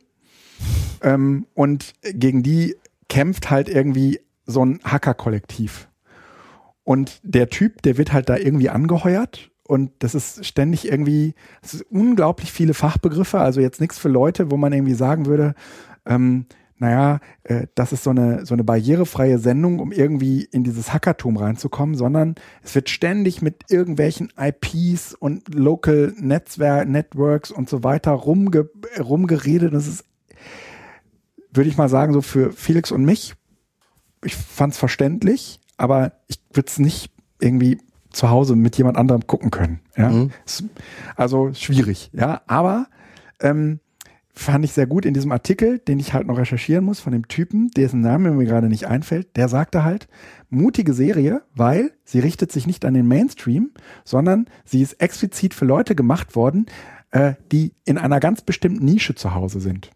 Ähm, 1.01 1.47
und 1.53 1.95
gegen 2.01 2.43
die 2.43 2.77
kämpft 3.09 3.49
halt 3.49 3.67
irgendwie 3.67 4.21
so 4.47 4.65
ein 4.65 4.79
Hacker-Kollektiv. 4.83 5.87
Und 6.83 7.19
der 7.21 7.49
Typ, 7.49 7.81
der 7.83 7.97
wird 7.97 8.13
halt 8.13 8.29
da 8.29 8.37
irgendwie 8.37 8.69
angeheuert 8.69 9.51
und 9.63 9.91
das 9.99 10.15
ist 10.15 10.45
ständig 10.45 10.89
irgendwie, 10.89 11.35
es 11.61 11.73
ist 11.73 11.81
unglaublich 11.91 12.51
viele 12.51 12.73
Fachbegriffe, 12.73 13.39
also 13.39 13.59
jetzt 13.59 13.81
nichts 13.81 13.99
für 13.99 14.09
Leute, 14.09 14.49
wo 14.49 14.57
man 14.57 14.71
irgendwie 14.71 14.93
sagen 14.93 15.25
würde, 15.25 15.53
ähm, 16.05 16.45
naja, 16.79 17.19
äh, 17.43 17.67
das 17.75 17.91
ist 17.91 18.03
so 18.03 18.11
eine, 18.11 18.45
so 18.45 18.53
eine 18.53 18.63
barrierefreie 18.63 19.39
Sendung, 19.39 19.79
um 19.79 19.91
irgendwie 19.91 20.43
in 20.43 20.63
dieses 20.63 20.93
Hackertum 20.93 21.35
reinzukommen, 21.35 21.95
sondern 21.95 22.35
es 22.63 22.75
wird 22.75 22.89
ständig 22.89 23.41
mit 23.41 23.63
irgendwelchen 23.69 24.31
IPs 24.39 25.13
und 25.13 25.53
Local 25.53 26.13
Netzwerk, 26.17 26.87
Networks 26.87 27.51
und 27.51 27.67
so 27.67 27.83
weiter 27.83 28.11
rumge, 28.11 28.69
rumgeredet. 28.99 29.73
Das 29.73 29.87
ist, 29.87 30.05
würde 31.51 31.69
ich 31.69 31.77
mal 31.77 31.89
sagen, 31.89 32.13
so 32.13 32.21
für 32.21 32.51
Felix 32.51 32.91
und 32.91 33.03
mich 33.03 33.33
ich 34.23 34.35
fand 34.35 34.73
es 34.73 34.79
verständlich, 34.79 35.59
aber 35.77 36.13
ich 36.27 36.39
würde 36.53 36.67
es 36.67 36.79
nicht 36.79 37.11
irgendwie 37.39 37.79
zu 38.11 38.29
Hause 38.29 38.55
mit 38.55 38.77
jemand 38.77 38.97
anderem 38.97 39.27
gucken 39.27 39.51
können. 39.51 39.79
Ja? 39.95 40.09
Mhm. 40.09 40.31
Also 41.15 41.53
schwierig, 41.53 42.09
ja. 42.13 42.41
Aber 42.47 42.87
ähm, 43.39 43.79
fand 44.33 44.65
ich 44.65 44.73
sehr 44.73 44.87
gut 44.87 45.05
in 45.05 45.13
diesem 45.13 45.31
Artikel, 45.31 45.79
den 45.79 45.99
ich 45.99 46.13
halt 46.13 46.27
noch 46.27 46.37
recherchieren 46.37 46.85
muss, 46.85 46.99
von 46.99 47.11
dem 47.11 47.27
Typen, 47.27 47.69
dessen 47.71 48.01
Name 48.01 48.31
mir 48.31 48.45
gerade 48.45 48.67
nicht 48.67 48.87
einfällt, 48.87 49.35
der 49.35 49.49
sagte 49.49 49.83
halt, 49.83 50.07
mutige 50.49 50.93
Serie, 50.93 51.43
weil 51.55 51.91
sie 52.03 52.19
richtet 52.19 52.51
sich 52.51 52.67
nicht 52.67 52.85
an 52.85 52.93
den 52.93 53.07
Mainstream, 53.07 53.71
sondern 54.03 54.45
sie 54.63 54.81
ist 54.81 54.93
explizit 55.01 55.53
für 55.53 55.65
Leute 55.65 55.95
gemacht 55.95 56.35
worden, 56.35 56.67
äh, 57.11 57.33
die 57.51 57.73
in 57.85 57.97
einer 57.97 58.19
ganz 58.19 58.41
bestimmten 58.41 58.85
Nische 58.85 59.15
zu 59.15 59.33
Hause 59.33 59.59
sind. 59.59 59.91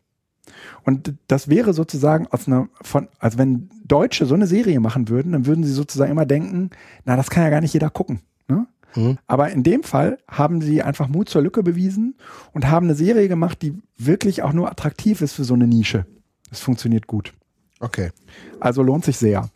Und 0.84 1.14
das 1.28 1.50
wäre 1.50 1.74
sozusagen 1.74 2.28
aus 2.28 2.48
einer 2.48 2.68
von, 2.82 3.08
also 3.20 3.38
wenn 3.38 3.70
Deutsche 3.86 4.26
so 4.26 4.34
eine 4.34 4.48
Serie 4.48 4.80
machen 4.80 5.10
würden, 5.10 5.34
dann 5.34 5.46
würden 5.46 5.64
sie 5.64 5.74
sozusagen 5.74 6.12
immer 6.12 6.26
denken, 6.26 6.72
na, 7.06 7.16
das 7.16 7.30
kann 7.30 7.44
ja 7.44 7.50
gar 7.50 7.62
nicht 7.62 7.74
jeder 7.74 7.90
gucken. 7.90 8.22
Ne? 8.48 8.68
Mhm. 8.96 9.18
Aber 9.28 9.52
in 9.52 9.64
dem 9.64 9.84
Fall 9.84 10.18
haben 10.28 10.62
sie 10.62 10.82
einfach 10.82 11.08
Mut 11.08 11.30
zur 11.30 11.42
Lücke 11.42 11.64
bewiesen 11.64 12.16
und 12.54 12.70
haben 12.70 12.88
eine 12.88 12.96
Serie 12.96 13.28
gemacht, 13.28 13.62
die 13.62 13.78
wirklich 13.98 14.44
auch 14.44 14.54
nur 14.54 14.70
attraktiv 14.72 15.22
ist 15.22 15.34
für 15.34 15.44
so 15.44 15.54
eine 15.54 15.68
Nische. 15.68 16.06
Das 16.50 16.60
funktioniert 16.60 17.08
gut. 17.08 17.34
Okay. 17.80 18.12
Also 18.60 18.84
lohnt 18.84 19.06
sich 19.06 19.18
sehr. 19.18 19.50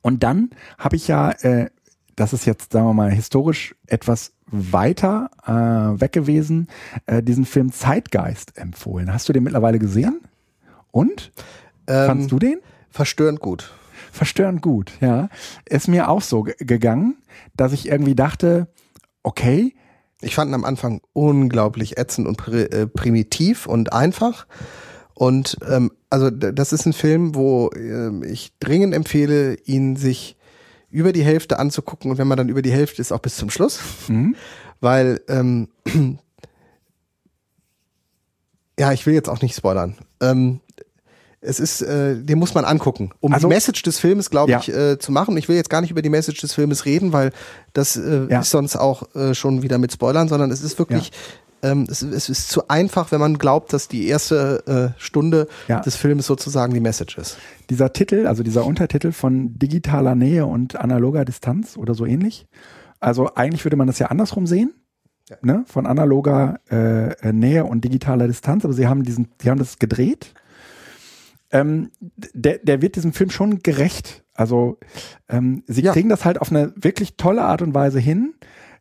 Und 0.00 0.22
dann 0.22 0.50
habe 0.78 0.96
ich 0.96 1.08
ja, 1.08 1.30
äh, 1.30 1.70
das 2.16 2.32
ist 2.32 2.44
jetzt, 2.46 2.72
sagen 2.72 2.86
wir 2.86 2.94
mal, 2.94 3.10
historisch 3.10 3.74
etwas 3.86 4.32
weiter 4.46 5.30
äh, 5.46 6.00
weg 6.00 6.12
gewesen, 6.12 6.68
äh, 7.06 7.22
diesen 7.22 7.44
Film 7.44 7.72
Zeitgeist 7.72 8.56
empfohlen. 8.56 9.12
Hast 9.12 9.28
du 9.28 9.32
den 9.32 9.42
mittlerweile 9.42 9.78
gesehen? 9.78 10.20
Und? 10.90 11.32
Ähm, 11.86 12.06
Fandst 12.06 12.32
du 12.32 12.38
den? 12.38 12.60
Verstörend 12.90 13.40
gut. 13.40 13.72
Verstörend 14.12 14.62
gut, 14.62 14.92
ja. 15.00 15.28
Ist 15.66 15.88
mir 15.88 16.08
auch 16.08 16.22
so 16.22 16.42
gegangen, 16.42 17.16
dass 17.56 17.72
ich 17.72 17.88
irgendwie 17.88 18.14
dachte, 18.14 18.68
okay. 19.22 19.74
Ich 20.20 20.36
fand 20.36 20.50
ihn 20.50 20.54
am 20.54 20.64
Anfang 20.64 21.00
unglaublich 21.12 21.98
ätzend 21.98 22.26
und 22.26 22.36
pr 22.36 22.52
äh, 22.54 22.86
primitiv 22.86 23.66
und 23.66 23.92
einfach. 23.92 24.46
Und 25.14 25.58
ähm, 25.68 25.90
also 26.08 26.30
das 26.30 26.72
ist 26.72 26.86
ein 26.86 26.92
Film, 26.92 27.34
wo 27.34 27.68
äh, 27.70 28.24
ich 28.26 28.52
dringend 28.58 28.94
empfehle, 28.94 29.56
ihn 29.64 29.96
sich 29.96 30.36
über 30.94 31.12
die 31.12 31.24
Hälfte 31.24 31.58
anzugucken 31.58 32.10
und 32.10 32.18
wenn 32.18 32.28
man 32.28 32.38
dann 32.38 32.48
über 32.48 32.62
die 32.62 32.70
Hälfte 32.70 33.02
ist, 33.02 33.12
auch 33.12 33.18
bis 33.18 33.36
zum 33.36 33.50
Schluss. 33.50 33.80
Mhm. 34.06 34.36
Weil, 34.80 35.20
ähm, 35.28 35.68
ja, 38.78 38.92
ich 38.92 39.04
will 39.04 39.12
jetzt 39.12 39.28
auch 39.28 39.42
nicht 39.42 39.56
spoilern. 39.56 39.96
Ähm, 40.20 40.60
es 41.40 41.58
ist, 41.60 41.82
äh, 41.82 42.16
den 42.16 42.38
muss 42.38 42.54
man 42.54 42.64
angucken, 42.64 43.10
um 43.20 43.32
also, 43.34 43.48
die 43.48 43.54
Message 43.54 43.82
des 43.82 43.98
Filmes, 43.98 44.30
glaube 44.30 44.52
ja. 44.52 44.60
ich, 44.60 44.68
äh, 44.68 44.98
zu 44.98 45.10
machen. 45.10 45.36
Ich 45.36 45.48
will 45.48 45.56
jetzt 45.56 45.68
gar 45.68 45.80
nicht 45.80 45.90
über 45.90 46.00
die 46.00 46.08
Message 46.08 46.40
des 46.40 46.54
Filmes 46.54 46.86
reden, 46.86 47.12
weil 47.12 47.32
das 47.72 47.96
äh, 47.96 48.28
ja. 48.30 48.40
ist 48.40 48.50
sonst 48.50 48.76
auch 48.76 49.14
äh, 49.16 49.34
schon 49.34 49.62
wieder 49.62 49.78
mit 49.78 49.92
Spoilern, 49.92 50.28
sondern 50.28 50.52
es 50.52 50.62
ist 50.62 50.78
wirklich 50.78 51.10
ähm, 51.64 51.86
es, 51.90 52.02
es 52.02 52.28
ist 52.28 52.48
zu 52.50 52.68
einfach, 52.68 53.10
wenn 53.10 53.18
man 53.20 53.38
glaubt, 53.38 53.72
dass 53.72 53.88
die 53.88 54.06
erste 54.06 54.92
äh, 54.96 55.00
Stunde 55.02 55.48
Ja. 55.66 55.80
des 55.80 55.96
Films 55.96 56.26
sozusagen 56.26 56.72
die 56.74 56.80
Message 56.80 57.18
ist. 57.18 57.38
Dieser 57.70 57.92
Titel, 57.92 58.26
also 58.28 58.42
dieser 58.44 58.64
Untertitel 58.64 59.10
von 59.12 59.58
digitaler 59.58 60.14
Nähe 60.14 60.46
und 60.46 60.76
analoger 60.76 61.24
Distanz 61.24 61.76
oder 61.76 61.94
so 61.94 62.06
ähnlich. 62.06 62.46
Also 63.00 63.34
eigentlich 63.34 63.64
würde 63.64 63.76
man 63.76 63.86
das 63.86 63.98
ja 63.98 64.06
andersrum 64.08 64.46
sehen. 64.46 64.72
Ja. 65.30 65.36
Ne? 65.42 65.64
Von 65.66 65.86
analoger 65.86 66.60
äh, 66.70 67.32
Nähe 67.32 67.64
und 67.64 67.82
digitaler 67.84 68.26
Distanz, 68.28 68.64
aber 68.64 68.74
sie 68.74 68.86
haben 68.86 69.02
diesen, 69.02 69.28
sie 69.42 69.48
haben 69.50 69.58
das 69.58 69.78
gedreht. 69.78 70.34
Ähm, 71.50 71.90
der, 72.34 72.58
der 72.58 72.82
wird 72.82 72.96
diesem 72.96 73.12
Film 73.12 73.30
schon 73.30 73.60
gerecht. 73.62 74.22
Also 74.34 74.78
ähm, 75.28 75.62
sie 75.66 75.82
Ja. 75.82 75.92
kriegen 75.92 76.08
das 76.08 76.24
halt 76.24 76.40
auf 76.40 76.50
eine 76.50 76.72
wirklich 76.76 77.16
tolle 77.16 77.42
Art 77.42 77.62
und 77.62 77.74
Weise 77.74 78.00
hin, 78.00 78.34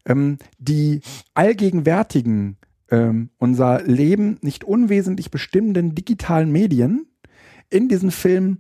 ähm, 0.06 0.38
die 0.58 1.02
allgegenwärtigen 1.34 2.58
ähm, 2.94 3.30
unser 3.40 3.82
Leben 3.84 4.38
nicht 4.42 4.64
unwesentlich 4.64 5.32
bestimmenden 5.32 5.96
digitalen 5.96 6.52
Medien 6.52 7.08
in 7.70 7.90
diesen 7.90 8.12
Film 8.12 8.60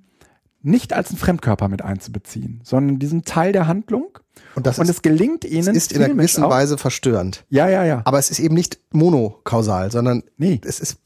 nicht 0.62 0.94
als 0.94 1.10
einen 1.10 1.18
Fremdkörper 1.20 1.68
mit 1.68 1.82
einzubeziehen, 1.82 2.62
sondern 2.64 2.98
diesen 2.98 3.24
Teil 3.26 3.52
der 3.52 3.68
Handlung. 3.68 4.18
Und 4.56 4.66
das 4.66 4.80
und 4.80 4.86
ist, 4.86 4.92
es 4.92 5.02
gelingt 5.02 5.44
ihnen. 5.46 5.68
es 5.70 5.76
ist 5.76 5.92
in 5.94 6.02
einer 6.02 6.14
gewissen 6.14 6.44
auch- 6.44 6.50
Weise 6.50 6.78
verstörend. 6.78 7.46
Ja, 7.50 7.68
ja, 7.70 7.84
ja. 7.84 8.02
Aber 8.06 8.18
es 8.18 8.32
ist 8.32 8.40
eben 8.40 8.56
nicht 8.56 8.80
monokausal, 8.92 9.92
sondern 9.92 10.24
Nee, 10.38 10.60
es 10.66 10.80
ist, 10.80 10.98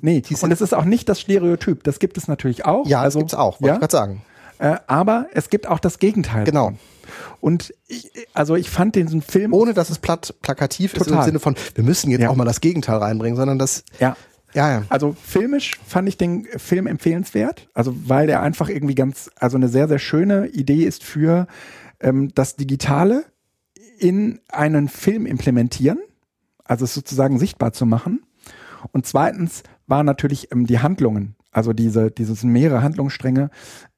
nee. 0.00 0.22
Und 0.40 0.50
es 0.50 0.60
ist 0.62 0.74
auch 0.74 0.84
nicht 0.86 1.08
das 1.10 1.20
Stereotyp. 1.20 1.84
Das 1.84 1.98
gibt 1.98 2.16
es 2.16 2.26
natürlich 2.26 2.64
auch. 2.64 2.86
ja, 2.86 3.00
also, 3.02 3.18
das 3.18 3.22
gibt's 3.24 3.34
auch, 3.34 3.60
wollte 3.60 3.66
Ja, 3.68 3.74
ich 3.74 3.80
gerade 3.80 3.92
sagen. 3.92 4.22
Äh, 4.62 4.76
aber 4.86 5.26
es 5.34 5.50
gibt 5.50 5.66
auch 5.66 5.80
das 5.80 5.98
Gegenteil. 5.98 6.44
Genau. 6.44 6.74
Und 7.40 7.74
ich, 7.88 8.12
also 8.32 8.54
ich 8.54 8.70
fand 8.70 8.94
diesen 8.94 9.20
Film. 9.20 9.52
Ohne 9.52 9.74
dass 9.74 9.90
es 9.90 9.98
platt, 9.98 10.36
plakativ 10.40 10.94
ist 10.94 11.00
im 11.00 11.14
Total. 11.14 11.24
Sinne 11.24 11.40
von, 11.40 11.56
wir 11.74 11.82
müssen 11.82 12.12
jetzt 12.12 12.20
Ja. 12.20 12.30
auch 12.30 12.36
mal 12.36 12.44
das 12.44 12.60
Gegenteil 12.60 12.98
reinbringen, 12.98 13.36
sondern 13.36 13.58
das, 13.58 13.82
ja. 13.98 14.16
ja, 14.54 14.70
ja. 14.70 14.82
Also 14.88 15.16
filmisch 15.20 15.72
fand 15.84 16.08
ich 16.08 16.16
den 16.16 16.44
Film 16.58 16.86
empfehlenswert, 16.86 17.68
also 17.74 17.92
weil 18.06 18.28
der 18.28 18.40
einfach 18.40 18.68
irgendwie 18.68 18.94
ganz, 18.94 19.30
also 19.34 19.56
eine 19.56 19.68
sehr, 19.68 19.88
sehr 19.88 19.98
schöne 19.98 20.46
Idee 20.46 20.84
ist 20.84 21.02
für 21.02 21.48
ähm, 21.98 22.30
das 22.36 22.54
Digitale 22.54 23.24
in 23.98 24.38
einen 24.48 24.88
Film 24.88 25.26
implementieren, 25.26 25.98
also 26.62 26.84
es 26.84 26.94
sozusagen 26.94 27.40
sichtbar 27.40 27.72
zu 27.72 27.84
machen. 27.84 28.22
Und 28.92 29.06
zweitens 29.06 29.64
waren 29.88 30.06
natürlich 30.06 30.52
ähm, 30.52 30.66
die 30.68 30.78
Handlungen, 30.78 31.34
also 31.52 31.72
diese, 31.72 32.10
dieses 32.10 32.42
mehrere 32.42 32.82
Handlungsstränge, 32.82 33.50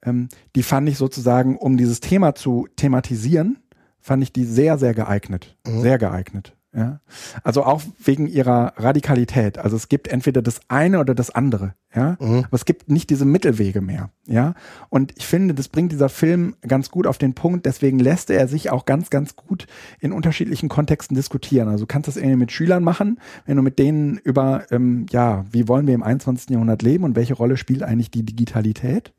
ähm, 0.03 0.29
die 0.55 0.63
fand 0.63 0.87
ich 0.89 0.97
sozusagen, 0.97 1.57
um 1.57 1.77
dieses 1.77 2.01
Thema 2.01 2.35
zu 2.35 2.67
thematisieren, 2.75 3.57
fand 3.99 4.21
ich 4.21 4.31
die 4.31 4.45
sehr, 4.45 4.77
sehr 4.77 4.93
geeignet. 4.93 5.57
Sehr 5.65 5.97
geeignet. 5.97 6.55
Ja. 6.75 6.99
Also 7.43 7.63
auch 7.63 7.81
wegen 8.03 8.27
ihrer 8.27 8.73
Radikalität. 8.75 9.57
Also 9.57 9.77
es 9.77 9.87
gibt 9.87 10.09
entweder 10.09 10.41
das 10.41 10.59
eine 10.67 10.99
oder 10.99 11.15
das 11.15 11.29
andere. 11.29 11.73
Ja. 11.95 12.17
Aber 12.19 12.47
es 12.51 12.65
gibt 12.65 12.91
nicht 12.91 13.09
diese 13.09 13.23
Mittelwege 13.23 13.79
mehr. 13.79 14.09
Ja. 14.27 14.55
Und 14.89 15.13
ich 15.15 15.25
finde, 15.25 15.53
das 15.53 15.69
bringt 15.69 15.93
dieser 15.93 16.09
Film 16.09 16.55
ganz 16.67 16.91
gut 16.91 17.07
auf 17.07 17.17
den 17.17 17.33
Punkt. 17.33 17.65
Deswegen 17.65 17.99
lässt 17.99 18.29
er 18.29 18.49
sich 18.49 18.71
auch 18.71 18.83
ganz, 18.83 19.09
ganz 19.09 19.37
gut 19.37 19.67
in 20.01 20.11
unterschiedlichen 20.11 20.67
Kontexten 20.67 21.15
diskutieren. 21.15 21.69
Also 21.69 21.85
du 21.85 21.87
kannst 21.87 22.09
das 22.09 22.17
irgendwie 22.17 22.35
mit 22.35 22.51
Schülern 22.51 22.83
machen, 22.83 23.19
wenn 23.45 23.55
du 23.55 23.63
mit 23.63 23.79
denen 23.79 24.17
über, 24.17 24.63
ähm, 24.69 25.05
ja, 25.11 25.45
wie 25.49 25.69
wollen 25.69 25.87
wir 25.87 25.95
im 25.95 26.03
21. 26.03 26.49
Jahrhundert 26.49 26.81
leben 26.81 27.05
und 27.05 27.15
welche 27.15 27.35
Rolle 27.35 27.55
spielt 27.55 27.83
eigentlich 27.83 28.11
die 28.11 28.23
Digitalität? 28.23 29.13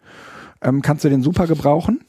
Ähm, 0.61 0.83
kannst 0.83 1.05
du 1.05 1.09
den 1.09 1.23
super 1.23 1.47
gebrauchen? 1.47 2.01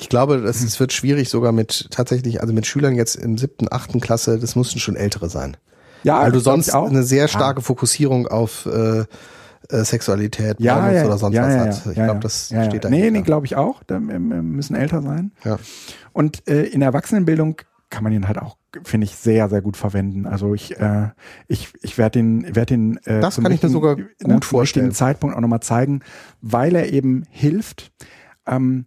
Ich 0.00 0.08
glaube, 0.08 0.40
das, 0.40 0.62
es 0.62 0.78
wird 0.80 0.92
schwierig 0.92 1.28
sogar 1.28 1.52
mit 1.52 1.88
tatsächlich, 1.90 2.40
also 2.40 2.52
mit 2.52 2.66
Schülern 2.66 2.94
jetzt 2.94 3.16
im 3.16 3.38
siebten, 3.38 3.66
achten 3.70 4.00
Klasse, 4.00 4.38
das 4.38 4.56
mussten 4.56 4.78
schon 4.78 4.96
ältere 4.96 5.28
sein. 5.28 5.56
Ja, 6.02 6.20
Weil 6.20 6.32
du 6.32 6.40
sonst 6.40 6.74
auch. 6.74 6.88
eine 6.90 7.02
sehr 7.02 7.28
starke 7.28 7.62
Fokussierung 7.62 8.26
auf 8.26 8.66
äh, 8.66 9.04
äh, 9.70 9.84
Sexualität, 9.84 10.60
ja, 10.60 10.74
Pornos 10.74 10.94
ja, 10.94 11.06
oder 11.06 11.18
sonst 11.18 11.34
ja, 11.34 11.42
was 11.42 11.54
ja, 11.54 11.60
hat. 11.60 11.66
ja, 11.66 11.90
Ich 11.92 11.96
ja, 11.96 12.04
glaube, 12.04 12.18
ja. 12.18 12.20
das 12.20 12.50
ja, 12.50 12.64
steht 12.64 12.74
ja. 12.74 12.80
da. 12.80 12.90
Nee, 12.90 13.10
nee, 13.10 13.22
glaube 13.22 13.46
ich 13.46 13.56
auch. 13.56 13.82
Da 13.84 13.96
ähm, 13.96 14.10
ähm, 14.10 14.50
müssen 14.50 14.74
älter 14.74 15.02
sein. 15.02 15.32
ja. 15.44 15.58
Und 16.12 16.46
äh, 16.48 16.64
in 16.64 16.80
der 16.80 16.88
Erwachsenenbildung 16.88 17.56
kann 17.90 18.04
man 18.04 18.12
ihn 18.12 18.28
halt 18.28 18.38
auch, 18.38 18.56
finde 18.82 19.06
ich, 19.06 19.16
sehr, 19.16 19.48
sehr 19.48 19.62
gut 19.62 19.76
verwenden. 19.76 20.26
Also 20.26 20.54
ich, 20.54 20.78
äh, 20.78 21.10
ich, 21.48 21.72
ich 21.80 21.96
werde 21.96 22.18
den, 22.18 22.54
werd 22.54 22.70
den 22.70 22.98
äh, 23.04 23.20
Das 23.20 23.40
kann 23.40 23.52
ich 23.52 23.62
mir 23.62 23.68
sogar 23.68 23.96
ne, 23.96 24.06
gut 24.20 24.44
vorstellen. 24.44 24.92
Zeitpunkt 24.92 25.36
auch 25.36 25.40
nochmal 25.40 25.60
zeigen, 25.60 26.00
weil 26.40 26.74
er 26.74 26.92
eben 26.92 27.24
hilft, 27.30 27.92
ähm, 28.46 28.86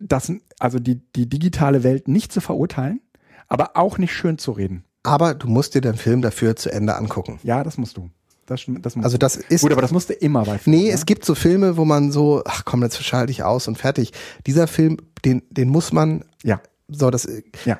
das, 0.00 0.32
also 0.58 0.78
die, 0.78 1.00
die 1.14 1.28
digitale 1.28 1.82
Welt 1.82 2.08
nicht 2.08 2.32
zu 2.32 2.40
verurteilen, 2.40 3.00
aber 3.48 3.76
auch 3.76 3.98
nicht 3.98 4.12
schön 4.12 4.38
zu 4.38 4.52
reden. 4.52 4.84
Aber 5.02 5.34
du 5.34 5.48
musst 5.48 5.74
dir 5.74 5.80
den 5.80 5.94
Film 5.96 6.22
dafür 6.22 6.56
zu 6.56 6.70
Ende 6.70 6.96
angucken. 6.96 7.38
Ja, 7.42 7.62
das 7.64 7.78
musst 7.78 7.96
du. 7.96 8.10
Das, 8.46 8.62
das 8.66 8.96
musst 8.96 9.04
Also 9.04 9.16
du. 9.16 9.18
das 9.18 9.36
ist 9.36 9.60
Gut, 9.62 9.72
aber 9.72 9.82
das 9.82 9.92
musst 9.92 10.08
du 10.08 10.14
immer 10.14 10.44
bei 10.44 10.58
Filmen, 10.58 10.78
Nee, 10.80 10.86
ne? 10.88 10.92
es 10.94 11.04
gibt 11.06 11.24
so 11.24 11.34
Filme, 11.34 11.76
wo 11.76 11.84
man 11.84 12.10
so, 12.12 12.42
ach 12.46 12.64
komm, 12.64 12.82
jetzt 12.82 13.02
schalte 13.04 13.30
ich 13.30 13.42
aus 13.42 13.68
und 13.68 13.76
fertig. 13.78 14.12
Dieser 14.46 14.66
Film, 14.66 14.96
den, 15.24 15.42
den 15.50 15.68
muss 15.68 15.92
man, 15.92 16.24
Ja, 16.42 16.60
so 16.88 17.10
das 17.10 17.28
ja. 17.66 17.78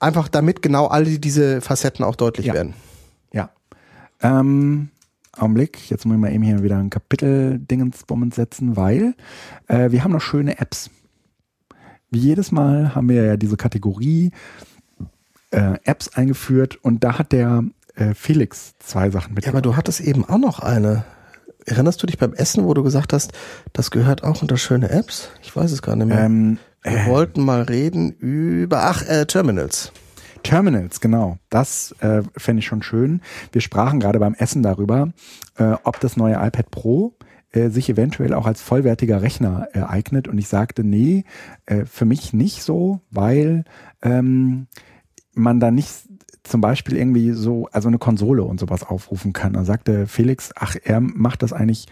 einfach 0.00 0.28
damit 0.28 0.62
genau 0.62 0.86
all 0.88 1.04
diese 1.04 1.60
Facetten 1.60 2.04
auch 2.04 2.16
deutlich 2.16 2.46
Ja. 2.46 2.54
werden. 2.54 2.74
Ja. 3.32 3.50
Ähm, 4.20 4.90
Augenblick, 5.36 5.88
jetzt 5.90 6.04
muss 6.06 6.14
ich 6.16 6.20
mal 6.20 6.32
eben 6.32 6.42
hier 6.42 6.62
wieder 6.62 6.76
ein 6.78 6.90
Kapitel-Dingensbummens 6.90 8.34
setzen, 8.36 8.76
weil 8.76 9.14
äh, 9.68 9.90
wir 9.92 10.02
haben 10.04 10.12
noch 10.12 10.20
schöne 10.20 10.58
Apps. 10.58 10.90
Wie 12.10 12.18
jedes 12.18 12.52
Mal 12.52 12.94
haben 12.94 13.08
wir 13.08 13.24
ja 13.24 13.36
diese 13.36 13.56
Kategorie 13.56 14.32
äh, 15.50 15.78
Apps 15.84 16.08
eingeführt 16.16 16.76
und 16.82 17.04
da 17.04 17.18
hat 17.18 17.32
der 17.32 17.64
äh, 17.94 18.14
Felix 18.14 18.74
zwei 18.78 19.10
Sachen 19.10 19.34
mit. 19.34 19.44
Ja, 19.44 19.52
aber 19.52 19.62
du 19.62 19.76
hattest 19.76 20.00
eben 20.00 20.24
auch 20.24 20.38
noch 20.38 20.60
eine. 20.60 21.04
Erinnerst 21.66 22.02
du 22.02 22.06
dich 22.06 22.18
beim 22.18 22.32
Essen, 22.32 22.64
wo 22.64 22.74
du 22.74 22.82
gesagt 22.82 23.12
hast, 23.12 23.32
das 23.72 23.90
gehört 23.90 24.24
auch 24.24 24.42
unter 24.42 24.56
schöne 24.56 24.90
Apps? 24.90 25.30
Ich 25.42 25.54
weiß 25.54 25.70
es 25.70 25.82
gar 25.82 25.94
nicht 25.94 26.08
mehr. 26.08 26.20
ähm, 26.24 26.58
Wir 26.82 27.06
wollten 27.06 27.44
mal 27.44 27.62
reden 27.62 28.12
über, 28.12 28.84
ach, 28.84 29.06
äh, 29.06 29.26
Terminals. 29.26 29.92
Terminals, 30.42 31.00
genau. 31.00 31.38
Das 31.50 31.94
äh, 32.00 32.22
fände 32.36 32.60
ich 32.60 32.66
schon 32.66 32.82
schön. 32.82 33.20
Wir 33.52 33.60
sprachen 33.60 34.00
gerade 34.00 34.18
beim 34.18 34.34
Essen 34.34 34.62
darüber, 34.62 35.12
äh, 35.58 35.74
ob 35.84 36.00
das 36.00 36.16
neue 36.16 36.34
iPad 36.34 36.70
Pro 36.70 37.12
äh, 37.52 37.68
sich 37.70 37.88
eventuell 37.88 38.34
auch 38.34 38.46
als 38.46 38.62
vollwertiger 38.62 39.22
Rechner 39.22 39.68
äh, 39.72 39.80
eignet. 39.80 40.28
Und 40.28 40.38
ich 40.38 40.48
sagte, 40.48 40.84
nee, 40.84 41.24
äh, 41.66 41.84
für 41.84 42.04
mich 42.04 42.32
nicht 42.32 42.62
so, 42.62 43.00
weil 43.10 43.64
ähm, 44.02 44.66
man 45.34 45.60
da 45.60 45.70
nicht 45.70 45.90
zum 46.42 46.60
Beispiel 46.60 46.96
irgendwie 46.96 47.32
so, 47.32 47.68
also 47.72 47.88
eine 47.88 47.98
Konsole 47.98 48.42
und 48.42 48.60
sowas 48.60 48.82
aufrufen 48.82 49.32
kann. 49.32 49.52
Da 49.52 49.64
sagte 49.64 50.06
Felix, 50.06 50.50
ach, 50.56 50.76
er 50.82 51.00
macht 51.00 51.42
das 51.42 51.52
eigentlich 51.52 51.86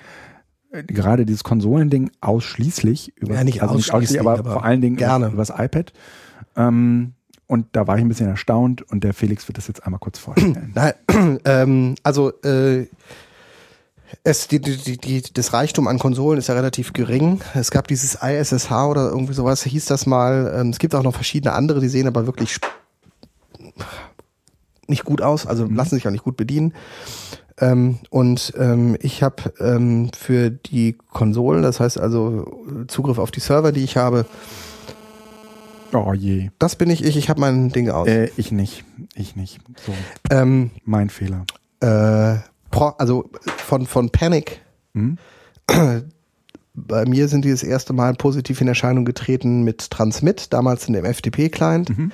äh, 0.70 0.82
gerade 0.82 1.26
dieses 1.26 1.44
Konsolending 1.44 2.10
ausschließlich 2.20 3.16
über 3.16 3.34
Ja, 3.34 3.44
nicht 3.44 3.62
ausschließlich, 3.62 4.20
aber, 4.20 4.38
aber 4.38 4.52
vor 4.52 4.64
allen 4.64 4.80
Dingen 4.80 4.96
gerne. 4.96 5.28
über 5.28 5.38
das 5.38 5.50
iPad. 5.50 5.92
Ähm, 6.56 7.14
und 7.46 7.66
da 7.72 7.86
war 7.86 7.96
ich 7.96 8.02
ein 8.02 8.08
bisschen 8.08 8.28
erstaunt 8.28 8.82
und 8.82 9.04
der 9.04 9.14
Felix 9.14 9.48
wird 9.48 9.56
das 9.58 9.68
jetzt 9.68 9.84
einmal 9.84 10.00
kurz 10.00 10.18
vorstellen. 10.18 10.72
Nein, 11.08 11.38
ähm, 11.44 11.94
also 12.02 12.30
äh, 12.42 12.86
es, 14.24 14.48
die, 14.48 14.60
die, 14.60 14.96
die, 14.98 15.22
das 15.32 15.52
Reichtum 15.52 15.86
an 15.88 15.98
Konsolen 15.98 16.38
ist 16.38 16.48
ja 16.48 16.54
relativ 16.54 16.92
gering. 16.92 17.40
Es 17.54 17.70
gab 17.70 17.88
dieses 17.88 18.14
ISSH 18.22 18.70
oder 18.70 19.08
irgendwie 19.10 19.34
sowas, 19.34 19.62
hieß 19.62 19.84
das 19.86 20.06
mal. 20.06 20.52
Ähm, 20.56 20.70
es 20.70 20.78
gibt 20.78 20.94
auch 20.94 21.02
noch 21.02 21.14
verschiedene 21.14 21.52
andere, 21.54 21.80
die 21.80 21.88
sehen 21.88 22.06
aber 22.06 22.26
wirklich 22.26 22.58
nicht 24.86 25.04
gut 25.04 25.20
aus, 25.20 25.46
also 25.46 25.66
lassen 25.66 25.94
sich 25.96 26.06
auch 26.06 26.10
nicht 26.12 26.24
gut 26.24 26.36
bedienen. 26.36 26.72
Ähm, 27.60 27.98
und 28.10 28.52
ähm, 28.56 28.96
ich 29.00 29.22
habe 29.22 29.52
ähm, 29.60 30.10
für 30.16 30.50
die 30.50 30.96
Konsolen, 31.12 31.62
das 31.62 31.80
heißt 31.80 31.98
also 31.98 32.64
Zugriff 32.86 33.18
auf 33.18 33.30
die 33.30 33.40
Server, 33.40 33.72
die 33.72 33.82
ich 33.82 33.96
habe, 33.96 34.26
oh 35.92 36.12
je. 36.12 36.50
das 36.58 36.76
bin 36.76 36.88
ich 36.88 37.04
ich, 37.04 37.16
ich 37.16 37.28
habe 37.28 37.40
mein 37.40 37.70
Ding 37.70 37.90
aus. 37.90 38.06
Äh, 38.06 38.30
ich 38.36 38.52
nicht. 38.52 38.84
Ich 39.14 39.34
nicht. 39.36 39.58
So, 39.84 39.92
Ähm, 40.30 40.70
mein 40.84 41.10
Fehler. 41.10 41.44
äh, 41.80 42.36
also 42.70 43.30
von, 43.44 43.86
von 43.86 44.10
Panic. 44.10 44.60
Hm? 44.94 45.18
Bei 46.74 47.06
mir 47.06 47.28
sind 47.28 47.44
die 47.44 47.50
das 47.50 47.64
erste 47.64 47.92
Mal 47.92 48.14
positiv 48.14 48.60
in 48.60 48.68
Erscheinung 48.68 49.04
getreten 49.04 49.62
mit 49.64 49.90
Transmit, 49.90 50.52
damals 50.52 50.86
in 50.86 50.94
dem 50.94 51.04
FTP-Client. 51.04 51.90
Mhm. 51.90 52.12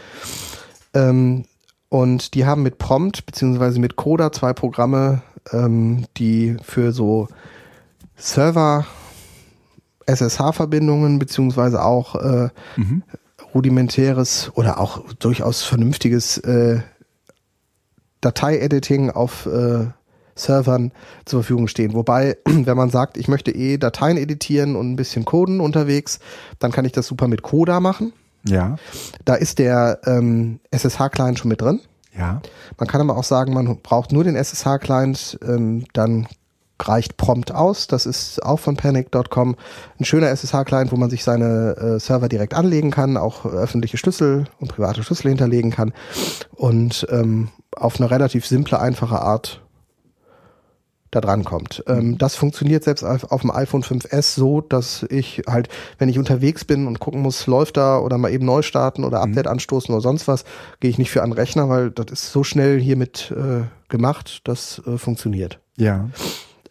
Ähm, 0.94 1.44
und 1.90 2.35
die 2.35 2.47
haben 2.47 2.62
mit 2.62 2.78
Prompt 2.78 3.26
beziehungsweise 3.26 3.78
mit 3.78 3.97
Coda 3.97 4.32
zwei 4.32 4.55
Programme, 4.55 5.22
ähm, 5.52 6.06
die 6.16 6.56
für 6.62 6.93
so 6.93 7.28
Server 8.16 8.86
SSH-Verbindungen 10.06 11.18
beziehungsweise 11.18 11.82
auch 11.82 12.14
äh, 12.16 12.48
Mhm. 12.76 13.02
rudimentäres 13.55 14.51
oder 14.55 14.81
auch 14.81 15.05
durchaus 15.18 15.62
vernünftiges 15.62 16.39
äh, 16.39 16.81
Datei-Editing 18.20 19.10
auf 19.10 19.47
äh, 19.47 19.86
Servern 20.35 20.93
zur 21.24 21.43
Verfügung 21.43 21.69
stehen. 21.69 21.94
Wobei, 21.94 22.36
wenn 22.44 22.77
man 22.77 22.90
sagt, 22.90 23.16
ich 23.16 23.28
möchte 23.28 23.51
eh 23.51 23.78
Dateien 23.78 24.16
editieren 24.16 24.77
und 24.77 24.93
ein 24.93 24.97
bisschen 24.97 25.24
coden 25.24 25.61
unterwegs, 25.61 26.19
dann 26.59 26.73
kann 26.73 26.85
ich 26.85 26.93
das 26.93 27.06
super 27.06 27.28
mit 27.28 27.43
Coda 27.43 27.81
machen. 27.81 28.12
Ja. 28.47 28.77
Da 29.24 29.35
ist 29.35 29.59
der 29.59 30.01
ähm, 30.06 30.61
SSH-Client 30.70 31.39
schon 31.39 31.48
mit 31.48 31.61
drin. 31.61 31.81
Ja. 32.16 32.40
Man 32.78 32.89
kann 32.89 33.01
aber 33.01 33.19
auch 33.19 33.24
sagen, 33.24 33.55
man 33.55 33.78
braucht 33.82 34.12
nur 34.12 34.24
den 34.24 34.36
SSH-Client, 34.36 35.39
ähm, 35.43 35.86
dann 35.93 36.28
reicht 36.81 37.16
prompt 37.16 37.52
aus. 37.52 37.86
Das 37.86 38.06
ist 38.06 38.43
auch 38.43 38.59
von 38.59 38.77
panic.com 38.77 39.56
ein 39.98 40.05
schöner 40.05 40.28
SSH-Client, 40.28 40.93
wo 40.93 40.97
man 40.97 41.11
sich 41.11 41.24
seine 41.24 41.77
äh, 41.77 42.01
Server 42.01 42.28
direkt 42.28 42.55
anlegen 42.55 42.90
kann, 42.90 43.16
auch 43.16 43.47
öffentliche 43.47 43.97
Schlüssel 43.97 44.44
und 44.61 44.69
private 44.69 45.02
Schlüssel 45.02 45.28
hinterlegen 45.28 45.70
kann 45.70 45.93
und 46.52 47.06
ähm, 47.11 47.48
auf 47.77 48.01
eine 48.01 48.11
relativ 48.11 48.47
simple, 48.47 48.78
einfache 48.78 49.20
Art 49.20 49.64
da 51.15 51.20
dran 51.20 51.45
kommt. 51.45 51.85
Ähm, 51.86 52.19
das 52.19 52.36
funktioniert 52.36 52.85
selbst 52.85 53.05
auf, 53.05 53.31
auf, 53.31 53.43
dem 53.43 53.51
iPhone 53.51 53.82
5S 53.82 54.35
so, 54.35 54.61
dass 54.61 55.05
ich 55.09 55.43
halt, 55.49 55.69
wenn 55.99 56.09
ich 56.09 56.19
unterwegs 56.19 56.65
bin 56.65 56.86
und 56.86 57.01
gucken 57.01 57.23
muss, 57.23 57.47
läuft 57.47 57.77
da 57.77 57.99
oder 57.99 58.19
mal 58.19 58.32
eben 58.32 58.45
neu 58.45 58.62
starten 58.62 59.05
oder 59.05 59.20
Update 59.20 59.47
mhm. 59.47 59.53
anstoßen 59.53 59.95
oder 59.95 60.03
sonst 60.03 60.28
was, 60.28 60.45
gehe 60.81 60.91
ich 60.91 60.99
nicht 60.99 61.11
für 61.11 61.23
einen 61.23 61.32
Rechner, 61.32 61.69
weil 61.69 61.91
das 61.91 62.07
ist 62.11 62.32
so 62.32 62.45
schnell 62.45 62.81
hiermit 62.81 63.32
äh, 63.36 63.65
gemacht, 63.89 64.41
das 64.45 64.82
äh, 64.86 64.99
funktioniert. 64.99 65.61
Ja. 65.77 66.09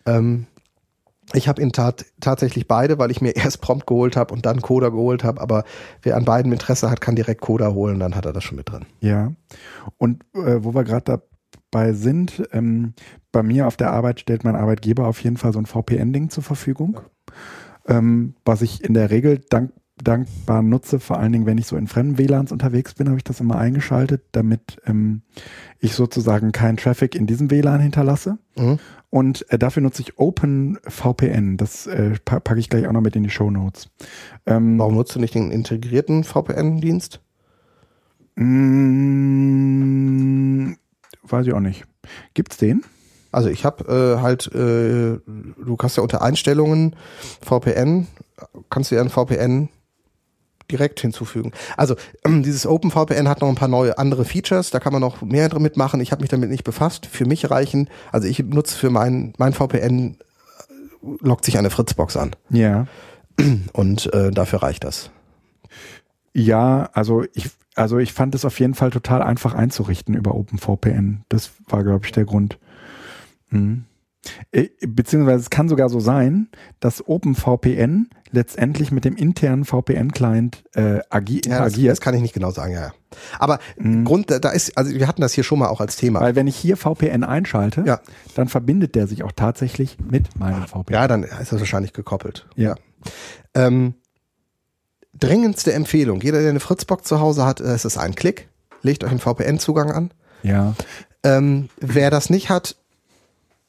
Ähm, 0.05 0.47
ich 1.33 1.47
habe 1.47 1.61
in 1.61 1.71
Tat 1.71 2.05
tatsächlich 2.19 2.67
beide, 2.67 2.99
weil 2.99 3.11
ich 3.11 3.21
mir 3.21 3.31
erst 3.35 3.61
Prompt 3.61 3.87
geholt 3.87 4.15
habe 4.17 4.33
und 4.33 4.45
dann 4.45 4.61
Coda 4.61 4.89
geholt 4.89 5.23
habe. 5.23 5.41
Aber 5.41 5.63
wer 6.01 6.17
an 6.17 6.25
beiden 6.25 6.51
Interesse 6.51 6.89
hat, 6.89 7.01
kann 7.01 7.15
direkt 7.15 7.41
Coda 7.41 7.73
holen, 7.73 7.99
dann 7.99 8.15
hat 8.15 8.25
er 8.25 8.33
das 8.33 8.43
schon 8.43 8.57
mit 8.57 8.71
drin. 8.71 8.85
Ja. 8.99 9.31
Und 9.97 10.23
äh, 10.33 10.63
wo 10.63 10.73
wir 10.73 10.83
gerade 10.83 11.23
dabei 11.73 11.93
sind, 11.93 12.43
ähm, 12.51 12.93
bei 13.31 13.43
mir 13.43 13.67
auf 13.67 13.77
der 13.77 13.91
Arbeit 13.91 14.19
stellt 14.19 14.43
mein 14.43 14.55
Arbeitgeber 14.55 15.07
auf 15.07 15.19
jeden 15.21 15.37
Fall 15.37 15.53
so 15.53 15.59
ein 15.59 15.65
VPN-Ding 15.65 16.29
zur 16.29 16.43
Verfügung, 16.43 16.99
ähm, 17.87 18.35
was 18.45 18.61
ich 18.61 18.83
in 18.83 18.93
der 18.93 19.09
Regel 19.09 19.41
dank 19.49 19.71
dankbar 20.03 20.63
nutze, 20.63 20.99
vor 20.99 21.19
allen 21.19 21.31
Dingen, 21.31 21.45
wenn 21.45 21.59
ich 21.59 21.67
so 21.67 21.77
in 21.77 21.87
fremden 21.87 22.17
WLANs 22.17 22.51
unterwegs 22.51 22.95
bin, 22.95 23.07
habe 23.07 23.17
ich 23.17 23.23
das 23.23 23.39
immer 23.39 23.59
eingeschaltet, 23.59 24.23
damit 24.31 24.81
ähm, 24.85 25.21
ich 25.79 25.93
sozusagen 25.93 26.51
keinen 26.51 26.77
Traffic 26.77 27.13
in 27.15 27.27
diesem 27.27 27.51
WLAN 27.51 27.79
hinterlasse. 27.79 28.39
Mhm. 28.57 28.79
Und 29.11 29.49
äh, 29.51 29.59
dafür 29.59 29.83
nutze 29.83 30.01
ich 30.01 30.17
OpenVPN. 30.17 31.57
Das 31.57 31.85
äh, 31.85 32.15
packe 32.25 32.59
ich 32.59 32.69
gleich 32.69 32.87
auch 32.87 32.91
noch 32.91 33.01
mit 33.01 33.15
in 33.15 33.21
die 33.23 33.29
Show 33.29 33.51
Notes. 33.51 33.87
Ähm, 34.47 34.79
Warum 34.79 34.95
nutzt 34.95 35.15
du 35.15 35.19
nicht 35.19 35.35
den 35.35 35.51
integrierten 35.51 36.23
VPN-Dienst? 36.23 37.21
Mm, 38.35 39.83
weiß 41.23 41.47
ich 41.47 41.53
auch 41.53 41.59
nicht. 41.59 41.85
Gibt's 42.33 42.57
den? 42.57 42.83
Also 43.31 43.49
ich 43.49 43.65
habe 43.65 43.85
äh, 43.85 44.21
halt, 44.21 44.47
äh, 44.53 45.19
du 45.25 45.75
kannst 45.77 45.97
ja 45.97 46.03
unter 46.03 46.21
Einstellungen 46.21 46.95
VPN, 47.41 48.07
kannst 48.69 48.91
du 48.91 48.95
ja 48.95 49.01
ein 49.01 49.09
VPN 49.09 49.69
direkt 50.71 50.99
hinzufügen. 50.99 51.51
Also 51.75 51.95
ähm, 52.25 52.43
dieses 52.43 52.67
OpenVPN 52.67 53.27
hat 53.27 53.41
noch 53.41 53.49
ein 53.49 53.55
paar 53.55 53.67
neue 53.67 53.97
andere 53.97 54.23
Features, 54.23 54.69
da 54.69 54.79
kann 54.79 54.93
man 54.93 55.01
noch 55.01 55.21
mehr 55.21 55.49
damit 55.49 55.77
machen. 55.77 55.99
Ich 55.99 56.11
habe 56.11 56.21
mich 56.21 56.29
damit 56.29 56.49
nicht 56.49 56.63
befasst. 56.63 57.07
Für 57.07 57.25
mich 57.25 57.49
reichen, 57.49 57.89
also 58.11 58.27
ich 58.27 58.39
nutze 58.39 58.77
für 58.77 58.89
mein 58.89 59.33
mein 59.37 59.53
VPN 59.53 60.15
äh, 60.15 60.15
lockt 61.21 61.45
sich 61.45 61.57
eine 61.57 61.71
Fritzbox 61.71 62.17
an. 62.17 62.35
Ja. 62.49 62.87
Und 63.73 64.13
äh, 64.13 64.29
dafür 64.29 64.61
reicht 64.61 64.83
das. 64.83 65.09
Ja, 66.33 66.89
also 66.93 67.23
ich 67.33 67.49
also 67.75 67.97
ich 67.97 68.13
fand 68.13 68.35
es 68.35 68.45
auf 68.45 68.59
jeden 68.59 68.75
Fall 68.75 68.91
total 68.91 69.21
einfach 69.21 69.53
einzurichten 69.53 70.15
über 70.15 70.35
OpenVPN. 70.35 71.23
Das 71.29 71.51
war 71.67 71.83
glaube 71.83 72.05
ich 72.05 72.11
der 72.11 72.25
Grund. 72.25 72.59
Mhm. 73.49 73.85
Beziehungsweise 74.79 75.41
es 75.41 75.49
kann 75.49 75.67
sogar 75.67 75.89
so 75.89 75.99
sein, 75.99 76.47
dass 76.79 77.05
OpenVPN 77.05 78.09
letztendlich 78.31 78.91
mit 78.91 79.05
dem 79.05 79.15
internen 79.15 79.65
VPN-Client 79.65 80.63
äh, 80.75 80.99
agi 81.09 81.41
ja, 81.45 81.59
das, 81.59 81.73
agiert. 81.73 81.91
Das 81.91 82.01
kann 82.01 82.15
ich 82.15 82.21
nicht 82.21 82.33
genau 82.33 82.51
sagen, 82.51 82.73
ja. 82.73 82.81
ja. 82.81 82.93
Aber 83.37 83.59
mhm. 83.77 84.05
Grund, 84.05 84.31
da 84.31 84.49
ist, 84.49 84.77
also 84.77 84.93
wir 84.93 85.07
hatten 85.07 85.21
das 85.21 85.33
hier 85.33 85.43
schon 85.43 85.59
mal 85.59 85.67
auch 85.67 85.81
als 85.81 85.97
Thema. 85.97 86.21
Weil 86.21 86.35
wenn 86.35 86.47
ich 86.47 86.55
hier 86.55 86.77
VPN 86.77 87.23
einschalte, 87.23 87.83
ja. 87.85 87.99
dann 88.35 88.47
verbindet 88.47 88.95
der 88.95 89.07
sich 89.07 89.23
auch 89.23 89.33
tatsächlich 89.33 89.97
mit 89.99 90.37
meinem 90.39 90.65
VPN. 90.67 90.93
Ja, 90.93 91.07
dann 91.07 91.23
ist 91.23 91.51
das 91.51 91.59
wahrscheinlich 91.59 91.93
gekoppelt. 91.93 92.47
Ja. 92.55 92.75
Ähm, 93.53 93.95
dringendste 95.19 95.73
Empfehlung, 95.73 96.21
jeder, 96.21 96.41
der 96.41 96.49
eine 96.49 96.59
Fritzbox 96.59 97.07
zu 97.07 97.19
Hause 97.19 97.45
hat, 97.45 97.59
ist 97.59 97.85
es 97.85 97.97
ein 97.97 98.15
Klick. 98.15 98.47
Legt 98.81 99.03
euch 99.03 99.11
einen 99.11 99.19
VPN-Zugang 99.19 99.91
an. 99.91 100.11
Ja. 100.41 100.75
Ähm, 101.23 101.69
wer 101.79 102.09
das 102.09 102.29
nicht 102.29 102.49
hat, 102.49 102.75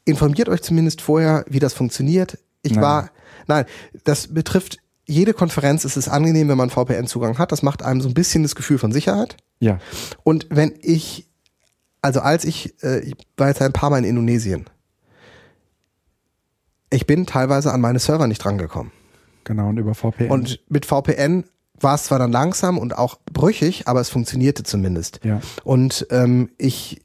informiert 0.04 0.48
euch 0.48 0.62
zumindest 0.62 1.00
vorher, 1.00 1.44
wie 1.48 1.60
das 1.60 1.72
funktioniert. 1.72 2.38
Ich 2.62 2.72
nein. 2.72 2.82
war, 2.82 3.10
nein, 3.46 3.64
das 4.04 4.28
betrifft 4.34 4.78
jede 5.06 5.34
Konferenz 5.34 5.84
ist 5.84 5.96
es 5.96 6.08
angenehm, 6.08 6.48
wenn 6.48 6.56
man 6.56 6.70
VPN-Zugang 6.70 7.38
hat. 7.38 7.52
Das 7.52 7.62
macht 7.62 7.82
einem 7.82 8.00
so 8.00 8.08
ein 8.08 8.14
bisschen 8.14 8.42
das 8.42 8.54
Gefühl 8.54 8.78
von 8.78 8.92
Sicherheit. 8.92 9.36
Ja. 9.58 9.78
Und 10.22 10.46
wenn 10.50 10.74
ich, 10.80 11.28
also 12.00 12.20
als 12.20 12.44
ich, 12.44 12.82
äh, 12.82 13.00
ich 13.00 13.14
war 13.36 13.48
jetzt 13.48 13.60
ein 13.60 13.72
paar 13.72 13.90
Mal 13.90 13.98
in 13.98 14.04
Indonesien, 14.04 14.64
ich 16.90 17.06
bin 17.06 17.26
teilweise 17.26 17.72
an 17.72 17.80
meine 17.80 17.98
Server 17.98 18.26
nicht 18.26 18.42
drangekommen. 18.42 18.92
Genau, 19.44 19.68
und 19.68 19.78
über 19.78 19.94
VPN. 19.94 20.30
Und 20.30 20.60
mit 20.68 20.86
VPN 20.86 21.44
war 21.78 21.94
es 21.94 22.04
zwar 22.04 22.18
dann 22.18 22.32
langsam 22.32 22.78
und 22.78 22.96
auch 22.96 23.18
brüchig, 23.32 23.86
aber 23.86 24.00
es 24.00 24.08
funktionierte 24.08 24.62
zumindest. 24.62 25.20
Ja. 25.24 25.40
Und 25.64 26.06
ähm, 26.10 26.50
ich 26.58 27.04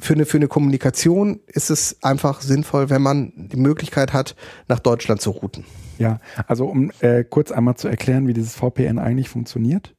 für 0.00 0.14
eine, 0.14 0.24
für 0.24 0.38
eine 0.38 0.48
Kommunikation 0.48 1.40
ist 1.46 1.70
es 1.70 2.02
einfach 2.02 2.40
sinnvoll, 2.40 2.88
wenn 2.88 3.02
man 3.02 3.32
die 3.36 3.58
Möglichkeit 3.58 4.12
hat, 4.12 4.34
nach 4.66 4.78
Deutschland 4.78 5.20
zu 5.20 5.30
routen. 5.30 5.64
Ja, 5.98 6.20
also 6.46 6.64
um 6.66 6.90
äh, 7.00 7.24
kurz 7.24 7.52
einmal 7.52 7.76
zu 7.76 7.88
erklären, 7.88 8.26
wie 8.26 8.32
dieses 8.32 8.54
VPN 8.54 8.98
eigentlich 8.98 9.28
funktioniert. 9.28 9.94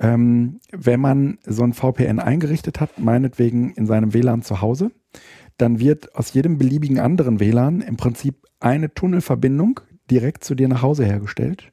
Ähm, 0.00 0.58
wenn 0.72 1.00
man 1.00 1.38
so 1.46 1.62
ein 1.62 1.72
VPN 1.72 2.18
eingerichtet 2.18 2.80
hat, 2.80 2.98
meinetwegen 2.98 3.70
in 3.74 3.86
seinem 3.86 4.12
WLAN 4.12 4.42
zu 4.42 4.60
Hause, 4.60 4.90
dann 5.56 5.78
wird 5.78 6.14
aus 6.16 6.34
jedem 6.34 6.58
beliebigen 6.58 6.98
anderen 6.98 7.40
WLAN 7.40 7.80
im 7.80 7.96
Prinzip 7.96 8.44
eine 8.60 8.92
Tunnelverbindung 8.92 9.80
direkt 10.10 10.44
zu 10.44 10.54
dir 10.54 10.68
nach 10.68 10.82
Hause 10.82 11.04
hergestellt. 11.04 11.70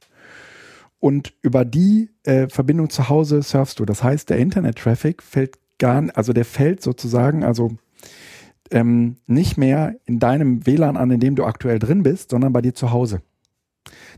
Und 0.99 1.33
über 1.41 1.65
die 1.65 2.11
äh, 2.23 2.47
Verbindung 2.47 2.89
zu 2.89 3.09
Hause 3.09 3.41
surfst 3.41 3.79
du. 3.79 3.85
Das 3.85 4.03
heißt, 4.03 4.29
der 4.29 4.37
Internet-Traffic 4.37 5.21
fällt 5.21 5.57
gar, 5.77 6.03
also 6.13 6.31
der 6.31 6.45
fällt 6.45 6.81
sozusagen, 6.81 7.43
also 7.43 7.71
ähm, 8.71 9.17
nicht 9.27 9.57
mehr 9.57 9.95
in 10.05 10.19
deinem 10.19 10.65
WLAN 10.65 10.97
an, 10.97 11.11
in 11.11 11.19
dem 11.19 11.35
du 11.35 11.43
aktuell 11.43 11.79
drin 11.79 12.03
bist, 12.03 12.31
sondern 12.31 12.53
bei 12.53 12.61
dir 12.61 12.73
zu 12.73 12.91
Hause. 12.91 13.21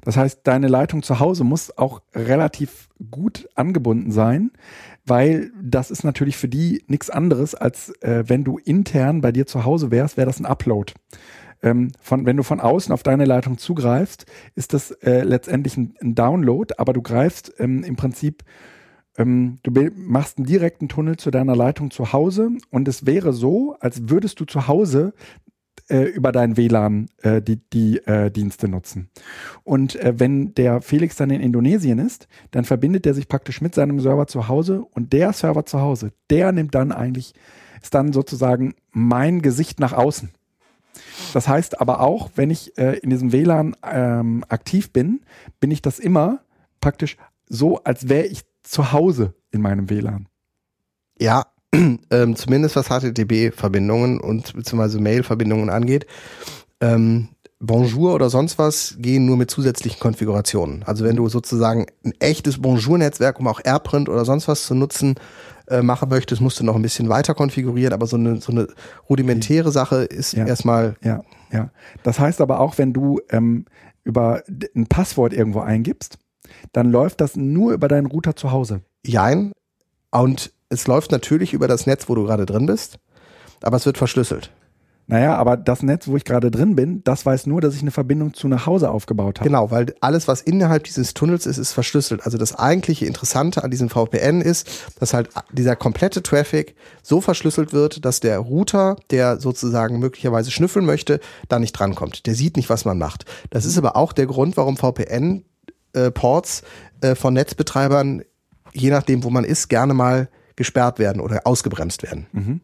Das 0.02 0.18
heißt, 0.18 0.42
deine 0.44 0.68
Leitung 0.68 1.02
zu 1.02 1.20
Hause 1.20 1.44
muss 1.44 1.76
auch 1.76 2.02
relativ 2.14 2.90
gut 3.10 3.50
angebunden 3.56 4.12
sein, 4.12 4.52
weil 5.06 5.52
das 5.62 5.90
ist 5.90 6.04
natürlich 6.04 6.38
für 6.38 6.48
die 6.48 6.84
nichts 6.88 7.10
anderes, 7.10 7.56
als 7.56 7.90
äh, 8.02 8.24
wenn 8.28 8.44
du 8.44 8.58
intern 8.60 9.22
bei 9.22 9.32
dir 9.32 9.48
zu 9.48 9.66
Hause 9.66 9.92
wärst, 9.92 10.18
wäre 10.18 10.28
das 10.28 10.40
ein 10.40 10.46
Upload. 10.46 10.94
Ähm, 11.62 11.92
von, 12.02 12.26
wenn 12.26 12.38
du 12.38 12.44
von 12.44 12.60
außen 12.60 12.94
auf 12.94 13.04
deine 13.04 13.26
Leitung 13.26 13.58
zugreifst, 13.58 14.26
ist 14.56 14.74
das 14.74 14.92
äh, 14.92 15.24
letztendlich 15.24 15.78
ein, 15.78 15.96
ein, 16.02 16.16
Download, 16.16 16.74
aber 16.78 16.94
du 16.94 17.02
greifst 17.02 17.54
ähm, 17.60 17.84
im 17.84 17.96
Prinzip 17.96 18.44
ähm, 19.18 19.58
du 19.64 19.72
machst 19.96 20.38
einen 20.38 20.46
direkten 20.46 20.90
Tunnel 20.90 21.18
zu 21.18 21.32
deiner 21.32 21.56
Leitung 21.56 21.92
zu 21.92 22.12
Hause 22.12 22.52
und 22.70 22.88
es 22.88 23.06
wäre 23.06 23.34
so, 23.34 23.76
als 23.80 24.10
würdest 24.10 24.40
du 24.40 24.46
zu 24.46 24.68
Hause 24.68 25.14
äh, 25.90 26.04
über 26.04 26.32
dein 26.32 26.58
WLAN 26.58 27.08
äh, 27.22 27.42
die, 27.42 27.58
die 27.72 27.98
äh, 28.06 28.32
Dienste 28.32 28.68
nutzen. 28.68 29.10
Und 29.64 29.96
äh, 29.98 30.14
wenn 30.18 30.54
der 30.56 30.82
Felix 30.82 31.16
dann 31.16 31.30
in 31.30 31.42
Indonesien 31.42 32.00
ist, 32.00 32.28
dann 32.52 32.66
verbindet 32.66 33.06
er 33.06 33.14
sich 33.14 33.28
praktisch 33.28 33.62
mit 33.62 33.76
seinem 33.76 34.00
Server 34.00 34.28
zu 34.28 34.48
Hause 34.48 34.84
und 34.84 35.14
der 35.14 35.34
Server 35.34 35.66
zu 35.66 35.80
Hause, 35.80 36.12
der 36.30 36.52
nimmt 36.52 36.76
dann 36.76 36.92
eigentlich, 36.92 37.34
ist 37.82 37.94
dann 37.94 38.14
sozusagen 38.14 38.74
mein 38.92 39.42
Gesicht 39.42 39.80
nach 39.80 39.94
außen. 39.94 40.32
Das 41.34 41.48
heißt 41.48 41.80
aber 41.82 42.02
auch, 42.02 42.32
wenn 42.36 42.50
ich 42.50 42.78
äh, 42.78 42.98
in 43.00 43.10
diesem 43.10 43.32
WLAN 43.32 43.76
ähm, 43.84 44.44
aktiv 44.50 44.92
bin, 44.92 45.22
bin 45.60 45.72
ich 45.72 45.82
das 45.82 46.00
immer 46.00 46.40
praktisch 46.82 47.18
so, 47.48 47.84
als 47.84 48.10
wäre 48.10 48.26
ich 48.26 48.44
zu 48.64 48.92
Hause 48.92 49.34
in 49.52 49.62
meinem 49.62 49.90
WLAN. 49.90 50.28
Ja, 51.20 51.46
ähm, 51.74 52.36
zumindest 52.36 52.76
was 52.76 52.90
HTTP-Verbindungen 52.90 54.20
und 54.20 54.54
beziehungsweise 54.54 55.00
Mail-Verbindungen 55.00 55.70
angeht. 55.70 56.06
Ähm, 56.82 57.30
Bonjour 57.60 58.14
oder 58.14 58.30
sonst 58.30 58.58
was 58.58 58.96
gehen 59.00 59.26
nur 59.26 59.38
mit 59.38 59.50
zusätzlichen 59.50 60.00
Konfigurationen. 60.00 60.84
Also 60.84 61.06
wenn 61.06 61.16
du 61.16 61.30
sozusagen 61.30 61.86
ein 62.04 62.14
echtes 62.20 62.62
Bonjour-Netzwerk, 62.62 63.40
um 63.40 63.48
auch 63.48 63.62
AirPrint 63.64 64.10
oder 64.10 64.26
sonst 64.26 64.48
was 64.48 64.66
zu 64.66 64.76
nutzen, 64.76 65.16
äh, 65.68 65.82
machen 65.82 66.10
möchtest, 66.10 66.42
musst 66.42 66.60
du 66.60 66.66
noch 66.66 66.76
ein 66.76 66.82
bisschen 66.82 67.10
weiter 67.10 67.34
konfigurieren, 67.34 67.94
aber 67.94 68.08
so 68.08 68.18
eine, 68.18 68.42
so 68.42 68.52
eine 68.52 68.68
rudimentäre 69.10 69.72
Sache 69.72 70.04
ist 70.04 70.34
ja. 70.34 70.46
erstmal. 70.46 70.96
Ja, 71.02 71.24
ja. 71.52 71.72
Das 72.04 72.20
heißt 72.20 72.42
aber 72.42 72.60
auch, 72.60 72.78
wenn 72.78 72.94
du 72.94 73.20
ähm, 73.30 73.66
über 74.04 74.44
ein 74.76 74.88
Passwort 74.88 75.34
irgendwo 75.34 75.62
eingibst, 75.62 76.18
dann 76.74 76.92
läuft 76.92 77.22
das 77.22 77.36
nur 77.36 77.74
über 77.74 77.88
deinen 77.88 78.08
Router 78.08 78.36
zu 78.36 78.52
Hause. 78.52 78.82
Jein. 79.06 79.52
Und 80.12 80.52
es 80.70 80.88
läuft 80.88 81.12
natürlich 81.12 81.54
über 81.54 81.68
das 81.68 81.88
Netz, 81.88 82.10
wo 82.10 82.16
du 82.16 82.26
gerade 82.26 82.46
drin 82.46 82.66
bist, 82.66 83.00
aber 83.62 83.78
es 83.78 83.86
wird 83.86 83.98
verschlüsselt. 83.98 84.52
Naja, 85.08 85.36
aber 85.36 85.56
das 85.56 85.84
Netz, 85.84 86.08
wo 86.08 86.18
ich 86.18 86.26
gerade 86.26 86.50
drin 86.50 86.76
bin, 86.76 87.04
das 87.04 87.26
weiß 87.26 87.46
nur, 87.46 87.62
dass 87.62 87.76
ich 87.76 87.82
eine 87.82 87.92
Verbindung 87.92 88.34
zu 88.34 88.48
nach 88.48 88.66
Hause 88.66 88.90
aufgebaut 88.90 89.40
habe. 89.40 89.48
Genau, 89.48 89.70
weil 89.70 89.94
alles, 90.02 90.28
was 90.28 90.42
innerhalb 90.42 90.84
dieses 90.86 91.14
Tunnels 91.14 91.46
ist, 91.46 91.60
ist 91.60 91.74
verschlüsselt. 91.74 92.26
Also 92.26 92.40
das 92.40 92.56
eigentliche 92.56 93.06
Interessante 93.06 93.64
an 93.64 93.70
diesem 93.70 93.90
VPN 93.90 94.42
ist, 94.42 94.68
dass 95.00 95.14
halt 95.14 95.30
dieser 95.52 95.76
komplette 95.76 96.24
Traffic 96.24 96.76
so 97.04 97.22
verschlüsselt 97.22 97.72
wird, 97.72 98.04
dass 98.04 98.20
der 98.20 98.40
Router, 98.40 98.96
der 99.12 99.40
sozusagen 99.40 100.00
möglicherweise 100.00 100.50
schnüffeln 100.50 100.86
möchte, 100.86 101.20
da 101.50 101.60
nicht 101.60 101.74
drankommt. 101.74 102.26
Der 102.26 102.34
sieht 102.34 102.58
nicht, 102.58 102.70
was 102.70 102.84
man 102.84 102.98
macht. 102.98 103.26
Das 103.52 103.66
ist 103.66 103.78
aber 103.78 103.96
auch 103.96 104.12
der 104.12 104.26
Grund, 104.26 104.58
warum 104.58 104.76
VPN-Ports 104.76 106.64
äh, 107.02 107.12
äh, 107.12 107.16
von 107.16 107.34
Netzbetreibern, 107.36 108.24
je 108.74 108.90
nachdem, 108.90 109.24
wo 109.24 109.30
man 109.30 109.44
ist, 109.44 109.68
gerne 109.68 109.94
mal 109.94 110.30
gesperrt 110.56 110.98
werden 110.98 111.22
oder 111.22 111.42
ausgebremst 111.46 112.02
werden. 112.02 112.26
Mhm. 112.32 112.62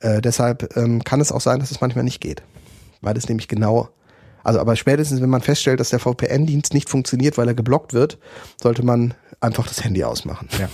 Äh, 0.00 0.20
deshalb 0.20 0.76
ähm, 0.76 1.04
kann 1.04 1.20
es 1.20 1.32
auch 1.32 1.40
sein, 1.40 1.60
dass 1.60 1.70
es 1.70 1.80
manchmal 1.80 2.04
nicht 2.04 2.20
geht. 2.20 2.42
Weil 3.00 3.16
es 3.16 3.28
nämlich 3.28 3.48
genau, 3.48 3.88
also 4.42 4.60
aber 4.60 4.76
spätestens, 4.76 5.20
wenn 5.20 5.30
man 5.30 5.42
feststellt, 5.42 5.80
dass 5.80 5.90
der 5.90 5.98
VPN-Dienst 5.98 6.74
nicht 6.74 6.88
funktioniert, 6.88 7.38
weil 7.38 7.48
er 7.48 7.54
geblockt 7.54 7.92
wird, 7.92 8.18
sollte 8.60 8.82
man 8.82 9.14
einfach 9.40 9.68
das 9.68 9.84
Handy 9.84 10.04
ausmachen. 10.04 10.48
Ja. 10.58 10.68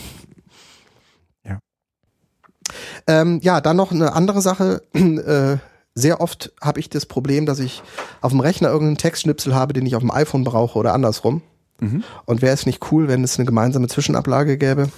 Ja. 1.44 1.59
Ähm, 3.07 3.40
ja, 3.43 3.61
dann 3.61 3.77
noch 3.77 3.93
eine 3.93 4.12
andere 4.12 4.40
Sache. 4.40 4.82
Äh, 4.94 5.59
sehr 5.98 6.20
oft 6.20 6.53
habe 6.61 6.78
ich 6.78 6.90
das 6.90 7.07
Problem, 7.07 7.47
dass 7.47 7.59
ich 7.59 7.82
auf 8.20 8.31
dem 8.31 8.40
Rechner 8.40 8.69
irgendeinen 8.69 8.98
Textschnipsel 8.98 9.55
habe, 9.55 9.73
den 9.73 9.86
ich 9.86 9.97
auf 9.97 10.03
dem 10.03 10.11
iPhone 10.11 10.44
brauche 10.44 10.78
oder 10.78 10.93
andersrum. 10.93 11.40
Mhm. 11.81 12.05
Und 12.27 12.43
wäre 12.43 12.53
es 12.53 12.66
nicht 12.66 12.93
cool, 12.93 13.09
wenn 13.09 13.24
es 13.24 13.39
eine 13.39 13.47
gemeinsame 13.47 13.89
Zwischenablage 13.89 14.59
gäbe? 14.59 14.90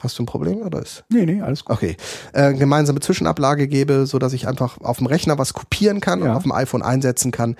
Hast 0.00 0.18
du 0.18 0.22
ein 0.22 0.26
Problem 0.26 0.62
oder 0.62 0.80
ist? 0.82 1.04
Nee, 1.10 1.26
nee, 1.26 1.40
alles 1.42 1.64
gut. 1.64 1.76
Okay. 1.76 1.96
Äh, 2.32 2.54
gemeinsame 2.54 3.00
Zwischenablage 3.00 3.68
gebe, 3.68 4.06
so 4.06 4.18
dass 4.18 4.32
ich 4.32 4.48
einfach 4.48 4.78
auf 4.80 4.98
dem 4.98 5.06
Rechner 5.06 5.38
was 5.38 5.52
kopieren 5.54 6.00
kann 6.00 6.20
Ja. 6.20 6.30
und 6.30 6.36
auf 6.36 6.42
dem 6.42 6.52
iPhone 6.52 6.82
einsetzen 6.82 7.30
kann. 7.30 7.56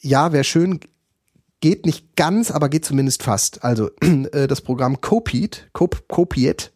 Ja, 0.00 0.32
wäre 0.32 0.44
schön. 0.44 0.80
Geht 1.60 1.86
nicht 1.86 2.16
ganz, 2.16 2.50
aber 2.50 2.68
geht 2.68 2.84
zumindest 2.84 3.22
fast. 3.22 3.62
Also 3.64 3.90
äh, 4.00 4.46
das 4.46 4.60
Programm 4.60 5.00
Copied, 5.00 5.68
Cop 5.72 6.08
Copiet, 6.08 6.72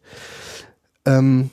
ähm, 1.05 1.49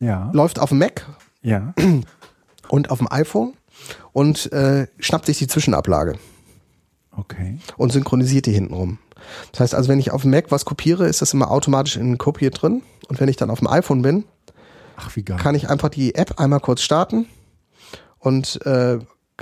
Ja. 0.00 0.30
läuft 0.32 0.58
auf 0.58 0.70
dem 0.70 0.78
Mac 0.78 1.06
Ja. 1.42 1.74
und 2.68 2.90
auf 2.90 2.98
dem 2.98 3.10
iPhone 3.10 3.54
und 4.12 4.50
äh, 4.52 4.86
schnappt 4.98 5.26
sich 5.26 5.38
die 5.38 5.46
Zwischenablage 5.48 6.18
Okay. 7.18 7.58
und 7.76 7.92
synchronisiert 7.92 8.46
die 8.46 8.52
hintenrum. 8.52 8.98
Das 9.52 9.60
heißt 9.60 9.74
also, 9.74 9.88
wenn 9.88 9.98
ich 9.98 10.10
auf 10.12 10.22
dem 10.22 10.30
Mac 10.30 10.50
was 10.50 10.64
kopiere, 10.64 11.06
ist 11.06 11.20
das 11.20 11.34
immer 11.34 11.50
automatisch 11.50 11.96
in 11.96 12.16
Copiet 12.18 12.62
drin. 12.62 12.82
Und 13.08 13.20
wenn 13.20 13.28
ich 13.28 13.36
dann 13.36 13.50
auf 13.50 13.58
dem 13.58 13.68
iPhone 13.68 14.02
bin, 14.02 14.24
Ach, 14.96 15.10
kann 15.38 15.54
ich 15.54 15.68
einfach 15.68 15.88
die 15.88 16.14
App 16.14 16.40
einmal 16.40 16.60
kurz 16.60 16.82
starten 16.82 17.26
und 18.18 18.64
äh, 18.66 18.98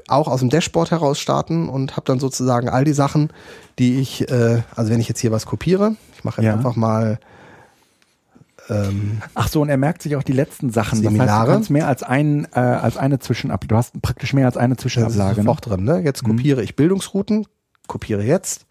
auch 0.09 0.28
aus 0.28 0.40
dem 0.40 0.51
Dashboard 0.51 0.90
heraus 0.90 1.19
starten 1.19 1.69
und 1.69 1.93
habe 1.97 2.05
dann 2.07 2.20
sozusagen 2.20 2.69
all 2.69 2.85
die 2.85 2.93
Sachen, 2.93 3.31
die 3.78 3.98
ich, 3.98 4.28
äh, 4.31 4.62
also 4.74 4.90
wenn 4.90 5.01
ich 5.01 5.09
jetzt 5.09 5.20
hier 5.20 5.32
was 5.32 5.47
kopiere, 5.47 5.97
ich 6.16 6.24
mache 6.24 6.43
jetzt 6.43 6.47
Ja. 6.48 6.55
einfach 6.55 6.77
mal 6.77 7.19
ähm, 8.69 9.23
Ach 9.35 9.48
so, 9.48 9.62
und 9.62 9.69
er 9.69 9.77
merkt 9.77 10.03
sich 10.03 10.16
auch 10.16 10.24
die 10.24 10.32
letzten 10.32 10.70
Sachen. 10.70 11.01
Das 11.03 11.07
heißt, 11.12 11.16
Seminare. 11.19 11.47
du 11.47 11.53
kannst 11.53 11.70
mehr 11.70 11.86
als 11.86 12.03
ein, 12.03 12.48
äh, 12.53 12.59
als 12.59 12.97
eine 12.97 13.19
Zwischenablage. 13.20 13.69
Du 13.69 13.77
hast 13.77 14.03
praktisch 14.03 14.32
mehr 14.32 14.47
als 14.47 14.57
eine 14.57 14.74
das 14.74 14.85
ist 14.85 14.93
Zwischenablage. 14.93 15.36
Ne? 15.36 15.43
sofort 15.44 15.66
drin. 15.66 15.85
Ne? 15.85 16.01
Jetzt 16.01 16.24
kopiere 16.24 16.62
ich 16.65 16.74
Bildungsrouten, 16.74 17.47
kopiere 17.87 18.23
jetzt, 18.23 18.67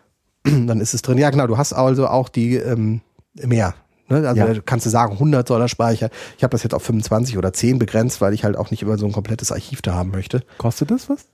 dann 0.44 0.80
ist 0.80 0.94
es 0.94 1.02
drin. 1.02 1.18
Ja 1.18 1.30
genau, 1.30 1.46
du 1.46 1.58
hast 1.58 1.72
also 1.72 2.06
auch 2.08 2.28
die 2.28 2.56
ähm, 2.56 3.00
mehr. 3.34 3.74
Ne? 4.08 4.26
Also 4.28 4.40
Ja. 4.40 4.60
kannst 4.64 4.86
du 4.86 4.90
sagen 4.90 5.12
100 5.14 5.46
soll 5.46 5.60
er 5.60 5.68
Speicher. 5.68 6.10
Ich 6.36 6.42
habe 6.44 6.52
das 6.52 6.62
jetzt 6.62 6.74
auf 6.74 6.82
25 6.82 7.36
oder 7.36 7.52
10 7.52 7.78
begrenzt, 7.78 8.20
weil 8.20 8.32
ich 8.32 8.44
halt 8.44 8.56
auch 8.56 8.70
nicht 8.70 8.82
über 8.82 8.96
so 8.98 9.06
ein 9.06 9.12
komplettes 9.12 9.52
Archiv 9.52 9.82
da 9.82 9.94
haben 9.94 10.10
möchte. 10.10 10.42
Kostet 10.58 10.90
das 10.90 11.08
was? 11.10 11.26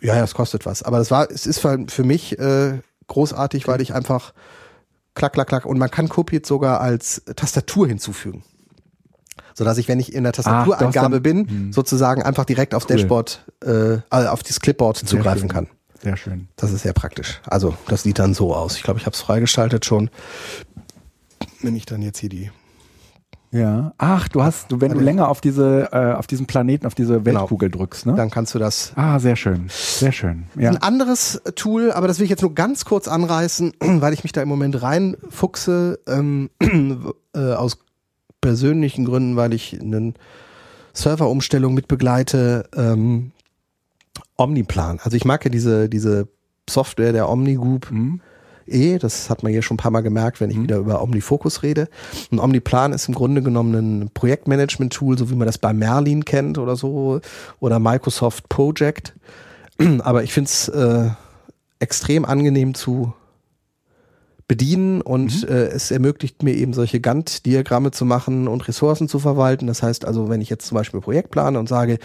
Ja, 0.00 0.16
ja, 0.16 0.24
es 0.24 0.34
kostet 0.34 0.64
was. 0.66 0.82
Aber 0.82 0.98
das 0.98 1.10
war, 1.10 1.30
es 1.30 1.46
ist 1.46 1.58
für, 1.60 2.04
mich 2.04 2.38
äh, 2.38 2.78
großartig, 3.08 3.68
weil 3.68 3.80
ich 3.82 3.92
einfach 3.92 4.32
klack, 5.14 5.32
klack, 5.34 5.48
klack 5.48 5.66
und 5.66 5.78
man 5.78 5.90
kann 5.90 6.08
Copied 6.08 6.46
sogar 6.46 6.80
als 6.80 7.22
Tastatur 7.36 7.86
hinzufügen. 7.88 8.42
Sodass 9.54 9.76
ich, 9.78 9.88
wenn 9.88 10.00
ich 10.00 10.14
in 10.14 10.22
der 10.24 10.32
Tastatureingabe 10.32 11.20
dann- 11.20 11.22
bin, 11.22 11.48
hm. 11.48 11.72
sozusagen 11.72 12.22
einfach 12.22 12.44
direkt 12.44 12.74
auf 12.74 12.84
Cool. 12.88 12.96
Dashboard, 12.96 13.44
äh, 13.64 13.98
also 14.08 14.28
auf 14.28 14.42
das 14.42 14.60
Clipboard 14.60 14.96
zugreifen 14.98 15.40
schön. 15.40 15.48
kann. 15.48 15.68
Sehr 16.02 16.16
schön. 16.16 16.48
Das 16.56 16.72
ist 16.72 16.82
sehr 16.82 16.92
praktisch. 16.94 17.40
Also 17.46 17.74
das 17.88 18.02
sieht 18.02 18.18
dann 18.18 18.32
so 18.34 18.54
aus. 18.54 18.76
Ich 18.76 18.82
glaube, 18.82 18.98
ich 19.00 19.06
habe 19.06 19.14
es 19.14 19.20
freigeschaltet 19.20 19.84
schon. 19.84 20.10
Wenn 21.62 21.76
ich 21.76 21.84
dann 21.86 22.00
jetzt 22.02 22.18
hier 22.18 22.28
die 22.30 22.50
Ja. 23.50 23.92
Ach, 23.98 24.28
du 24.28 24.42
hast, 24.42 24.72
du, 24.72 24.80
wenn 24.80 24.92
du 24.92 25.00
länger 25.00 25.28
auf 25.28 25.40
diese, 25.42 25.88
äh, 25.92 26.12
auf 26.14 26.26
diesen 26.26 26.46
Planeten, 26.46 26.86
auf 26.86 26.94
diese 26.94 27.20
Genau. 27.20 27.40
Weltkugel 27.40 27.70
drückst, 27.70 28.06
ne? 28.06 28.14
dann 28.14 28.30
kannst 28.30 28.54
du 28.54 28.58
das 28.58 28.92
Ah, 28.96 29.18
sehr 29.18 29.36
schön. 29.36 29.66
Sehr 29.68 30.12
schön. 30.12 30.46
Ja. 30.58 30.70
Ein 30.70 30.78
anderes 30.78 31.42
Tool, 31.56 31.92
aber 31.92 32.08
das 32.08 32.18
will 32.18 32.24
ich 32.24 32.30
jetzt 32.30 32.42
nur 32.42 32.54
ganz 32.54 32.84
kurz 32.86 33.06
anreißen, 33.08 33.74
weil 33.80 34.14
ich 34.14 34.22
mich 34.22 34.32
da 34.32 34.40
im 34.40 34.48
Moment 34.48 34.80
reinfuchse, 34.80 35.98
ähm, 36.08 36.48
äh, 37.34 37.38
aus 37.52 37.78
persönlichen 38.40 39.04
Gründen, 39.04 39.36
weil 39.36 39.52
ich 39.52 39.78
eine 39.78 40.14
Serverumstellung 40.94 41.74
mit 41.74 41.88
begleite, 41.88 42.68
ähm, 42.74 43.32
Omniplan. 44.40 44.98
Also 45.02 45.16
ich 45.16 45.24
mag 45.24 45.44
ja 45.44 45.50
diese, 45.50 45.88
diese 45.88 46.28
Software 46.68 47.12
der 47.12 47.28
Omnigroup 47.28 47.90
Hm? 47.90 48.20
eh, 48.66 48.98
das 48.98 49.30
hat 49.30 49.42
man 49.42 49.52
hier 49.52 49.62
schon 49.62 49.74
ein 49.74 49.78
paar 49.78 49.90
Mal 49.90 50.00
gemerkt, 50.02 50.40
wenn 50.40 50.50
ich 50.50 50.60
wieder 50.60 50.78
über 50.78 51.02
OmniFocus 51.02 51.62
rede. 51.62 51.88
Und 52.30 52.38
Omniplan 52.38 52.92
ist 52.92 53.08
im 53.08 53.14
Grunde 53.14 53.42
genommen 53.42 53.74
ein 54.02 54.10
Projektmanagement-Tool, 54.14 55.18
so 55.18 55.30
wie 55.30 55.34
man 55.34 55.46
das 55.46 55.58
bei 55.58 55.72
Merlin 55.72 56.24
kennt 56.24 56.58
oder 56.58 56.76
so, 56.76 57.20
oder 57.58 57.78
Microsoft 57.78 58.48
Project. 58.48 59.14
Aber 60.00 60.22
ich 60.22 60.32
finde 60.32 60.48
es 60.48 60.68
äh, 60.68 61.10
extrem 61.78 62.24
angenehm 62.24 62.74
zu 62.74 63.12
bedienen 64.50 65.00
und 65.00 65.48
äh, 65.48 65.68
es 65.68 65.92
ermöglicht 65.92 66.42
mir 66.42 66.54
eben 66.56 66.72
solche 66.72 66.98
Gantt-Diagramme 66.98 67.92
zu 67.92 68.04
machen 68.04 68.48
und 68.48 68.66
Ressourcen 68.66 69.08
zu 69.08 69.20
verwalten. 69.20 69.68
Das 69.68 69.80
heißt 69.80 70.04
also, 70.04 70.28
wenn 70.28 70.40
ich 70.40 70.50
jetzt 70.50 70.66
zum 70.66 70.74
Beispiel 70.74 70.98
ein 70.98 71.04
Projekt 71.04 71.30
plane 71.30 71.56
und 71.56 71.68
sage, 71.68 71.98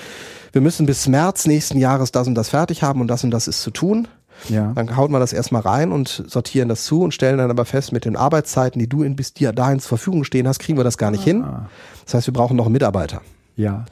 wir 0.51 0.61
müssen 0.61 0.85
bis 0.85 1.07
März 1.07 1.47
nächsten 1.47 1.79
Jahres 1.79 2.11
das 2.11 2.27
und 2.27 2.35
das 2.35 2.49
fertig 2.49 2.83
haben 2.83 3.01
und 3.01 3.07
das 3.07 3.23
und 3.23 3.31
das 3.31 3.47
ist 3.47 3.63
zu 3.63 3.71
tun, 3.71 4.07
Ja. 4.47 4.73
dann 4.75 4.95
haut 4.95 5.09
man 5.09 5.21
das 5.21 5.33
erstmal 5.33 5.63
rein 5.63 5.91
und 5.91 6.23
sortieren 6.27 6.69
das 6.69 6.83
zu 6.83 7.01
und 7.01 7.15
stellen 7.15 7.39
dann 7.39 7.49
aber 7.49 7.65
fest, 7.65 7.91
mit 7.91 8.05
den 8.05 8.15
Arbeitszeiten, 8.15 8.77
die 8.77 8.87
du 8.87 9.01
in 9.01 9.15
bis 9.15 9.33
dir 9.33 9.51
dahin 9.51 9.79
zur 9.79 9.97
Verfügung 9.97 10.23
stehen 10.23 10.47
hast, 10.47 10.59
kriegen 10.59 10.77
wir 10.77 10.83
das 10.83 10.99
gar 10.99 11.09
nicht 11.09 11.23
hin. 11.23 11.41
Ah. 11.43 11.67
Das 12.03 12.13
heißt, 12.13 12.27
wir 12.27 12.33
brauchen 12.33 12.55
noch 12.57 12.69
Mitarbeiter. 12.69 13.21
Ja. 13.55 13.85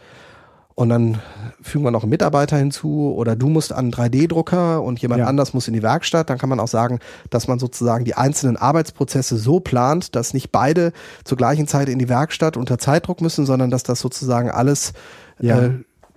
Und 0.75 0.89
dann 0.89 1.19
fügen 1.61 1.83
wir 1.83 1.91
noch 1.91 2.01
einen 2.03 2.09
Mitarbeiter 2.09 2.57
hinzu 2.57 3.13
oder 3.15 3.35
du 3.35 3.47
musst 3.47 3.71
an 3.71 3.85
einen 3.85 3.91
3D-Drucker 3.93 4.81
und 4.81 4.99
jemand 4.99 5.19
Ja. 5.19 5.27
anders 5.27 5.53
muss 5.53 5.67
in 5.67 5.73
die 5.75 5.83
Werkstatt. 5.83 6.29
Dann 6.29 6.37
kann 6.39 6.49
man 6.49 6.59
auch 6.59 6.67
sagen, 6.67 6.99
dass 7.29 7.47
man 7.47 7.59
sozusagen 7.59 8.05
die 8.05 8.15
einzelnen 8.15 8.57
Arbeitsprozesse 8.57 9.37
so 9.37 9.59
plant, 9.59 10.15
dass 10.15 10.33
nicht 10.33 10.51
beide 10.51 10.91
zur 11.25 11.37
gleichen 11.37 11.67
Zeit 11.67 11.89
in 11.89 11.99
die 11.99 12.09
Werkstatt 12.09 12.57
unter 12.57 12.79
Zeitdruck 12.79 13.21
müssen, 13.21 13.45
sondern 13.45 13.69
dass 13.69 13.83
das 13.83 13.99
sozusagen 13.99 14.49
alles 14.49 14.93
Ja. 15.39 15.59
äh, 15.59 15.71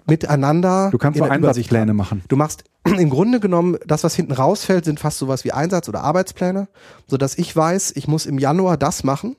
miteinander. 0.08 0.88
Du 0.90 0.98
kannst 0.98 1.20
auch 1.20 1.28
Einsatzpläne 1.28 1.92
machen. 1.92 2.22
Du 2.28 2.36
machst 2.36 2.64
im 2.84 3.10
Grunde 3.10 3.40
genommen, 3.40 3.76
das, 3.86 4.04
was 4.04 4.14
hinten 4.14 4.32
rausfällt, 4.32 4.84
sind 4.84 5.00
fast 5.00 5.18
sowas 5.18 5.44
wie 5.44 5.52
Einsatz- 5.52 5.88
oder 5.88 6.02
Arbeitspläne, 6.02 6.68
sodass 7.08 7.36
ich 7.36 7.54
weiß, 7.54 7.92
ich 7.96 8.08
muss 8.08 8.24
im 8.24 8.38
Januar 8.38 8.76
das 8.76 9.04
machen, 9.04 9.36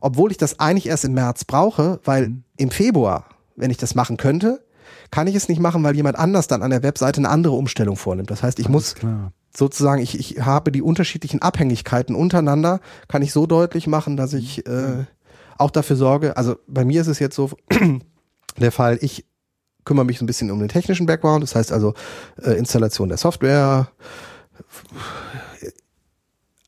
obwohl 0.00 0.30
ich 0.30 0.38
das 0.38 0.60
eigentlich 0.60 0.86
erst 0.86 1.04
im 1.04 1.12
März 1.14 1.44
brauche, 1.44 2.00
weil 2.04 2.32
im 2.56 2.70
Februar, 2.70 3.24
wenn 3.56 3.70
ich 3.70 3.76
das 3.76 3.94
machen 3.94 4.16
könnte, 4.16 4.64
kann 5.10 5.26
ich 5.26 5.34
es 5.34 5.48
nicht 5.48 5.60
machen, 5.60 5.82
weil 5.82 5.96
jemand 5.96 6.18
anders 6.18 6.46
dann 6.46 6.62
an 6.62 6.70
der 6.70 6.82
Webseite 6.82 7.18
eine 7.18 7.28
andere 7.28 7.54
Umstellung 7.54 7.96
vornimmt. 7.96 8.30
Das 8.30 8.42
heißt, 8.42 8.58
ich 8.58 8.68
muss 8.68 8.94
Klar. 8.94 9.32
sozusagen, 9.56 10.00
ich, 10.00 10.18
ich 10.18 10.40
habe 10.44 10.72
die 10.72 10.82
unterschiedlichen 10.82 11.42
Abhängigkeiten 11.42 12.14
untereinander, 12.14 12.80
kann 13.08 13.22
ich 13.22 13.32
so 13.32 13.46
deutlich 13.46 13.86
machen, 13.86 14.16
dass 14.16 14.32
ich 14.32 14.66
äh, 14.66 15.04
auch 15.58 15.70
dafür 15.70 15.96
sorge, 15.96 16.36
also 16.36 16.56
bei 16.66 16.84
mir 16.84 17.00
ist 17.00 17.06
es 17.08 17.18
jetzt 17.18 17.34
so 17.36 17.50
der 18.58 18.72
Fall, 18.72 18.98
ich 19.00 19.26
kümmere 19.84 20.04
mich 20.04 20.18
so 20.18 20.24
ein 20.24 20.26
bisschen 20.26 20.50
um 20.50 20.58
den 20.58 20.68
technischen 20.68 21.06
Background, 21.06 21.42
das 21.42 21.54
heißt 21.54 21.72
also 21.72 21.94
äh, 22.42 22.52
Installation 22.52 23.08
der 23.08 23.18
Software, 23.18 23.88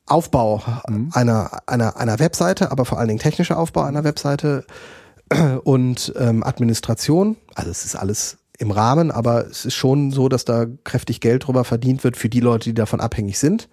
Aufbau 0.05 0.63
Mhm. 0.87 1.11
einer, 1.13 1.59
einer, 1.67 1.97
einer 1.97 2.19
Webseite, 2.19 2.71
aber 2.71 2.85
vor 2.85 2.97
allen 2.97 3.09
Dingen 3.09 3.19
technischer 3.19 3.59
Aufbau 3.59 3.83
einer 3.83 4.03
Webseite 4.03 4.65
und 5.63 6.13
ähm, 6.17 6.43
Administration. 6.43 7.37
Also 7.55 7.69
es 7.69 7.85
ist 7.85 7.95
alles 7.95 8.37
im 8.57 8.71
Rahmen, 8.71 9.11
aber 9.11 9.47
es 9.47 9.65
ist 9.65 9.75
schon 9.75 10.11
so, 10.11 10.27
dass 10.27 10.43
da 10.45 10.65
kräftig 10.83 11.21
Geld 11.21 11.47
drüber 11.47 11.63
verdient 11.63 12.03
wird 12.03 12.17
für 12.17 12.29
die 12.29 12.39
Leute, 12.41 12.69
die 12.69 12.73
davon 12.73 12.99
abhängig 12.99 13.39
sind. 13.39 13.69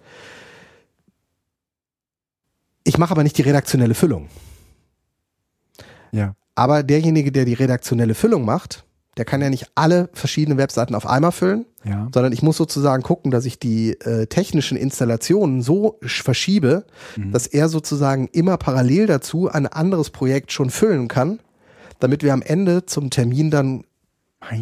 Ich 2.85 2.99
mache 2.99 3.11
aber 3.11 3.23
nicht 3.23 3.37
die 3.39 3.43
redaktionelle 3.43 3.95
Füllung. 3.95 4.29
Ja. 6.13 6.35
Aber 6.55 6.83
derjenige, 6.83 7.33
der 7.33 7.45
die 7.45 7.55
redaktionelle 7.55 8.15
Füllung 8.15 8.45
macht, 8.45 8.85
der 9.17 9.25
kann 9.25 9.41
ja 9.43 9.51
nicht 9.51 9.71
alle 9.75 10.09
verschiedenen 10.13 10.59
Webseiten 10.59 10.95
auf 10.95 11.07
einmal 11.07 11.33
füllen, 11.33 11.65
Ja. 11.85 12.09
sondern 12.13 12.33
ich 12.33 12.43
muss 12.43 12.57
sozusagen 12.59 13.03
gucken, 13.03 13.31
dass 13.31 13.45
ich 13.47 13.59
die 13.59 13.99
äh, 14.01 14.27
technischen 14.27 14.77
Installationen 14.77 15.63
so 15.63 15.99
sch- 16.03 16.23
verschiebe, 16.23 16.85
dass 17.17 17.47
er 17.47 17.69
sozusagen 17.71 18.29
immer 18.29 18.57
parallel 18.59 19.07
dazu 19.07 19.49
ein 19.51 19.67
anderes 19.67 20.11
Projekt 20.11 20.53
schon 20.53 20.69
füllen 20.71 21.09
kann, 21.09 21.41
damit 21.99 22.23
wir 22.23 22.33
am 22.33 22.43
Ende 22.43 22.87
zum 22.87 23.11
Termin 23.11 23.51
dann 23.51 23.85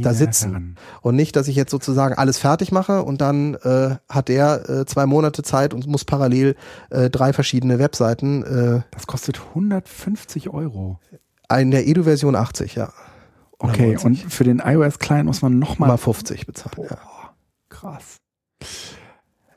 da 0.00 0.14
sitzen. 0.14 0.76
Und 1.02 1.16
nicht, 1.16 1.36
dass 1.36 1.48
ich 1.48 1.56
jetzt 1.56 1.70
sozusagen 1.70 2.14
alles 2.14 2.38
fertig 2.38 2.72
mache 2.72 3.02
und 3.02 3.20
dann 3.20 3.54
äh, 3.56 3.96
hat 4.08 4.28
der 4.28 4.68
äh, 4.70 4.86
zwei 4.86 5.04
Monate 5.04 5.42
Zeit 5.42 5.74
und 5.74 5.86
muss 5.86 6.04
parallel 6.04 6.54
äh, 6.90 7.10
drei 7.10 7.32
verschiedene 7.32 7.78
Webseiten, 7.78 8.42
äh, 8.44 8.82
Das 8.92 9.06
kostet 9.06 9.40
150 9.40 10.48
Euro. 10.50 11.00
in 11.58 11.70
der 11.70 11.86
Edu-Version 11.86 12.34
80, 12.36 12.76
ja. 12.76 12.92
Okay, 13.58 13.94
90. 13.94 14.04
und 14.04 14.32
für 14.32 14.44
den 14.44 14.60
iOS-Client 14.64 15.26
muss 15.26 15.42
man 15.42 15.58
nochmal. 15.58 15.88
Mal 15.88 15.96
50 15.98 16.46
bezahlen. 16.46 16.88
Ja. 16.90 16.98
Krass. 17.68 18.16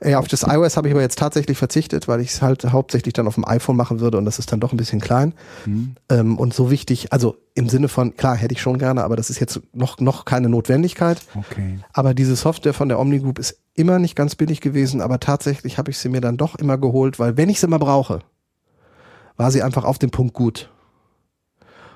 Ja, 0.07 0.19
auf 0.19 0.27
das 0.27 0.43
iOS 0.43 0.77
habe 0.77 0.87
ich 0.87 0.93
aber 0.93 1.01
jetzt 1.01 1.19
tatsächlich 1.19 1.57
verzichtet, 1.57 2.07
weil 2.07 2.21
ich 2.21 2.29
es 2.29 2.41
halt 2.41 2.63
hauptsächlich 2.71 3.13
dann 3.13 3.27
auf 3.27 3.35
dem 3.35 3.45
iPhone 3.45 3.75
machen 3.75 3.99
würde 3.99 4.17
und 4.17 4.25
das 4.25 4.39
ist 4.39 4.51
dann 4.51 4.59
doch 4.59 4.71
ein 4.71 4.77
bisschen 4.77 5.01
klein. 5.01 5.33
Hm. 5.65 5.95
Ähm, 6.09 6.37
und 6.37 6.53
so 6.53 6.71
wichtig, 6.71 7.11
also 7.11 7.35
im 7.55 7.67
Sinne 7.67 7.89
von, 7.89 8.15
klar, 8.15 8.35
hätte 8.35 8.53
ich 8.53 8.61
schon 8.61 8.77
gerne, 8.79 9.03
aber 9.03 9.15
das 9.15 9.29
ist 9.29 9.39
jetzt 9.39 9.59
noch, 9.73 9.99
noch 9.99 10.23
keine 10.25 10.47
Notwendigkeit. 10.47 11.21
Okay. 11.35 11.79
Aber 11.91 12.13
diese 12.13 12.35
Software 12.35 12.73
von 12.73 12.87
der 12.87 12.99
Omni 12.99 13.19
Group 13.19 13.37
ist 13.39 13.59
immer 13.73 13.99
nicht 13.99 14.15
ganz 14.15 14.35
billig 14.35 14.61
gewesen, 14.61 15.01
aber 15.01 15.19
tatsächlich 15.19 15.77
habe 15.77 15.91
ich 15.91 15.97
sie 15.97 16.09
mir 16.09 16.21
dann 16.21 16.37
doch 16.37 16.55
immer 16.55 16.77
geholt, 16.77 17.19
weil 17.19 17.35
wenn 17.35 17.49
ich 17.49 17.59
sie 17.59 17.65
immer 17.67 17.79
brauche, 17.79 18.21
war 19.35 19.51
sie 19.51 19.61
einfach 19.61 19.83
auf 19.83 19.99
den 19.99 20.09
Punkt 20.11 20.33
gut. 20.33 20.71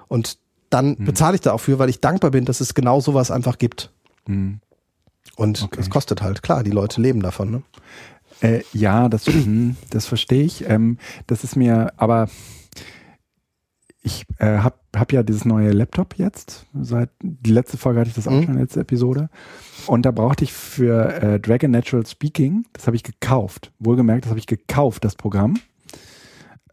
Und 0.07 0.37
dann 0.69 0.97
Hm. 0.97 1.05
bezahle 1.05 1.35
ich 1.35 1.41
da 1.41 1.53
auch 1.53 1.59
für, 1.59 1.79
weil 1.79 1.89
ich 1.89 2.01
dankbar 2.01 2.31
bin, 2.31 2.45
dass 2.45 2.59
es 2.61 2.73
genau 2.73 2.99
sowas 2.99 3.31
einfach 3.31 3.57
gibt. 3.57 3.91
Hm. 4.25 4.59
Und 5.35 5.63
Okay. 5.63 5.79
es 5.79 5.89
kostet 5.89 6.21
halt, 6.21 6.43
klar, 6.43 6.63
die 6.63 6.71
Leute 6.71 7.01
leben 7.01 7.21
davon. 7.21 7.51
Ne? 7.51 7.61
Äh, 8.41 8.61
ja, 8.73 9.09
das, 9.09 9.25
hm, 9.27 9.75
das 9.89 10.05
verstehe 10.05 10.43
ich. 10.43 10.67
Ähm, 10.69 10.97
das 11.27 11.43
ist 11.43 11.55
mir, 11.55 11.93
aber 11.97 12.27
ich 14.03 14.25
äh, 14.39 14.57
habe 14.59 14.75
hab 14.95 15.13
ja 15.13 15.21
dieses 15.23 15.45
neue 15.45 15.71
Laptop 15.71 16.15
jetzt. 16.17 16.65
Seit 16.79 17.09
die 17.21 17.51
letzte 17.51 17.77
Folge 17.77 17.99
hatte 17.99 18.09
ich 18.09 18.15
das 18.15 18.27
auch 18.27 18.31
Mhm. 18.31 18.43
schon, 18.45 18.57
letzte 18.57 18.79
Episode. 18.79 19.29
Und 19.87 20.05
da 20.05 20.11
brauchte 20.11 20.43
ich 20.43 20.53
für 20.53 21.13
äh, 21.21 21.39
Dragon 21.39 21.69
Natural 21.71 22.05
Speaking, 22.05 22.65
das 22.73 22.87
habe 22.87 22.95
ich 22.95 23.03
gekauft. 23.03 23.71
Wohlgemerkt, 23.79 24.25
das 24.25 24.29
habe 24.31 24.39
ich 24.39 24.47
gekauft, 24.47 25.03
das 25.05 25.15
Programm. 25.15 25.59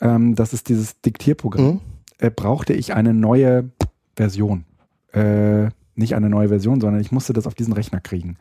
Ähm, 0.00 0.34
das 0.36 0.52
ist 0.54 0.68
dieses 0.68 1.00
Diktierprogramm. 1.02 1.64
Mhm. 1.66 1.80
Äh, 2.18 2.30
brauchte 2.30 2.72
ich 2.72 2.94
eine 2.94 3.12
neue 3.14 3.70
Version. 4.16 4.64
Äh, 5.12 5.68
nicht 5.98 6.14
eine 6.14 6.30
neue 6.30 6.48
Version, 6.48 6.80
sondern 6.80 7.00
ich 7.00 7.12
musste 7.12 7.32
das 7.32 7.46
auf 7.46 7.54
diesen 7.54 7.72
Rechner 7.72 8.00
kriegen. 8.00 8.36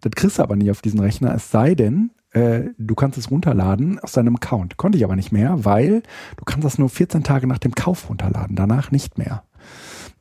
Das 0.00 0.12
kriegst 0.12 0.38
du 0.38 0.42
aber 0.42 0.56
nie 0.56 0.70
auf 0.70 0.82
diesen 0.82 1.00
Rechner, 1.00 1.34
es 1.34 1.50
sei 1.50 1.74
denn, 1.74 2.10
äh, 2.30 2.70
du 2.78 2.94
kannst 2.94 3.18
es 3.18 3.30
runterladen 3.30 3.98
aus 4.00 4.12
deinem 4.12 4.36
Account. 4.36 4.76
Konnte 4.76 4.98
ich 4.98 5.04
aber 5.04 5.16
nicht 5.16 5.32
mehr, 5.32 5.64
weil 5.64 6.02
du 6.36 6.44
kannst 6.44 6.64
das 6.64 6.78
nur 6.78 6.88
14 6.88 7.22
Tage 7.22 7.46
nach 7.46 7.58
dem 7.58 7.74
Kauf 7.74 8.08
runterladen, 8.08 8.56
danach 8.56 8.90
nicht 8.90 9.18
mehr. 9.18 9.44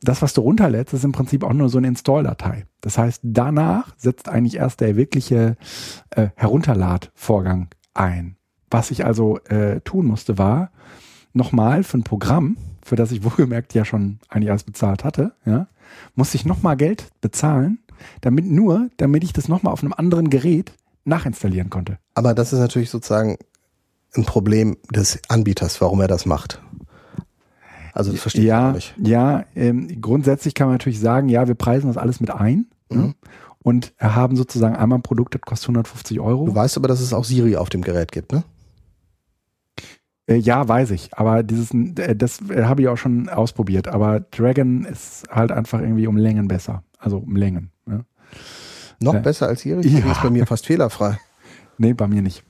Das, 0.01 0.22
was 0.22 0.34
du 0.34 0.41
runterlädst, 0.41 0.93
ist 0.93 1.05
im 1.05 1.14
Prinzip 1.14 1.43
auch 1.43 1.53
nur 1.53 1.69
so 1.69 1.77
eine 1.77 1.88
Install-Datei. 1.88 2.65
Das 2.81 2.97
heißt, 2.97 3.22
danach 3.23 3.95
setzt 3.97 4.27
eigentlich 4.27 4.57
erst 4.57 4.81
der 4.81 4.95
wirkliche 4.97 5.55
äh, 6.10 6.27
Herunterladvorgang 6.35 7.69
ein. 7.93 8.35
Was 8.69 8.91
ich 8.91 9.05
also 9.05 9.39
äh, 9.45 9.80
tun 9.81 10.07
musste, 10.07 10.38
war 10.38 10.72
nochmal 11.31 11.84
für 11.84 11.99
ein 11.99 12.03
Programm, 12.03 12.57
für 12.84 12.95
das 12.95 13.11
ich 13.11 13.23
wohlgemerkt 13.23 13.73
ja 13.73 13.85
schon 13.85 14.19
eigentlich 14.30 14.49
alles 14.49 14.64
bezahlt 14.64 15.03
hatte, 15.03 15.34
ja, 15.45 15.68
musste 16.15 16.38
ich 16.38 16.45
nochmal 16.45 16.78
Geld 16.78 17.10
bezahlen, 17.22 17.80
damit 18.22 18.45
nur, 18.45 18.90
damit 18.98 19.24
ich 19.24 19.34
das 19.34 19.48
nochmal 19.48 19.74
auf 19.74 19.84
einem 19.84 19.94
anderen 19.94 20.30
Gerät 20.30 20.74
nachinstallieren 21.06 21.70
konnte. 21.70 21.98
Aber 22.14 22.34
das 22.34 22.53
ist 22.53 22.60
natürlich 22.60 22.90
sozusagen 22.90 23.38
ein 24.15 24.26
Problem 24.26 24.78
des 24.91 25.20
Anbieters, 25.28 25.82
warum 25.82 26.02
er 26.02 26.07
das 26.07 26.26
macht. 26.26 26.61
Also 27.94 28.11
das 28.11 28.22
verstehe 28.22 28.44
ich 28.44 28.48
ja, 28.48 28.70
auch 28.70 28.74
nicht. 28.74 28.95
ja, 28.98 29.45
ähm, 29.56 30.02
grundsätzlich 30.02 30.56
kann 30.56 30.68
man 30.68 30.76
natürlich 30.76 30.99
sagen, 30.99 31.30
ja, 31.30 31.48
wir 31.48 31.56
preisen 31.56 31.88
das 31.88 31.98
alles 31.98 32.20
mit 32.20 32.32
ein 32.32 32.65
ne? 32.90 32.98
Mhm. 32.98 33.15
und 33.61 33.94
haben 33.99 34.36
sozusagen 34.36 34.76
einmal 34.76 34.99
ein 34.99 35.03
Produkt, 35.03 35.36
das 35.36 35.41
kostet 35.41 35.70
150 35.70 36.20
Euro. 36.20 36.45
Du 36.45 36.56
weißt 36.56 36.78
aber, 36.78 36.88
dass 36.88 37.02
es 37.02 37.14
auch 37.14 37.24
Siri 37.24 37.56
auf 37.56 37.70
dem 37.70 37.82
Gerät 37.82 38.11
gibt, 38.11 38.32
ne? 38.32 38.44
Äh, 40.27 40.35
ja, 40.37 40.67
weiß 40.67 40.91
ich, 40.91 41.09
aber 41.17 41.43
dieses, 41.43 41.71
äh, 41.73 42.15
das 42.15 42.39
äh, 42.49 42.63
habe 42.63 42.81
ich 42.81 42.87
auch 42.87 42.97
schon 42.97 43.27
ausprobiert, 43.29 43.87
aber 43.87 44.21
Dragon 44.21 44.85
ist 44.85 45.25
halt 45.29 45.51
einfach 45.51 45.81
irgendwie 45.81 46.07
um 46.07 46.15
Längen 46.17 46.47
besser, 46.47 46.83
also 46.97 47.17
um 47.17 47.35
Längen. 47.35 47.71
Ne? 47.85 48.05
Noch 49.01 49.15
Äh, 49.15 49.19
besser 49.19 49.47
als 49.47 49.61
Siri? 49.61 49.85
ja. 49.87 50.11
Ist 50.11 50.21
bei 50.21 50.29
mir 50.29 50.45
fast 50.45 50.65
fehlerfrei. 50.65 51.17
Nee, 51.79 51.93
bei 51.93 52.07
mir 52.07 52.21
nicht. 52.21 52.43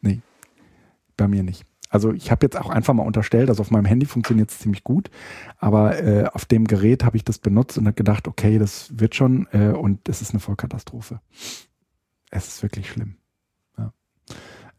Nee, 0.00 0.22
bei 1.18 1.28
mir 1.28 1.42
nicht. 1.42 1.66
Also 1.90 2.12
ich 2.14 2.30
habe 2.30 2.46
jetzt 2.46 2.58
auch 2.58 2.70
einfach 2.70 2.94
mal 2.94 3.02
unterstellt, 3.02 3.50
also 3.50 3.60
auf 3.60 3.70
meinem 3.70 3.84
Handy 3.84 4.06
funktioniert 4.06 4.50
es 4.50 4.58
ziemlich 4.58 4.84
gut, 4.84 5.10
aber 5.58 6.02
äh, 6.02 6.24
auf 6.32 6.46
dem 6.46 6.66
Gerät 6.66 7.04
habe 7.04 7.16
ich 7.18 7.22
das 7.24 7.38
benutzt 7.38 7.76
und 7.76 7.84
habe 7.86 7.94
gedacht, 7.94 8.26
okay, 8.26 8.58
das 8.58 8.98
wird 8.98 9.14
schon 9.14 9.46
äh, 9.52 9.68
und 9.68 10.08
es 10.08 10.22
ist 10.22 10.30
eine 10.30 10.40
Vollkatastrophe. 10.40 11.20
Es 12.30 12.48
ist 12.48 12.62
wirklich 12.62 12.88
schlimm. 12.88 13.16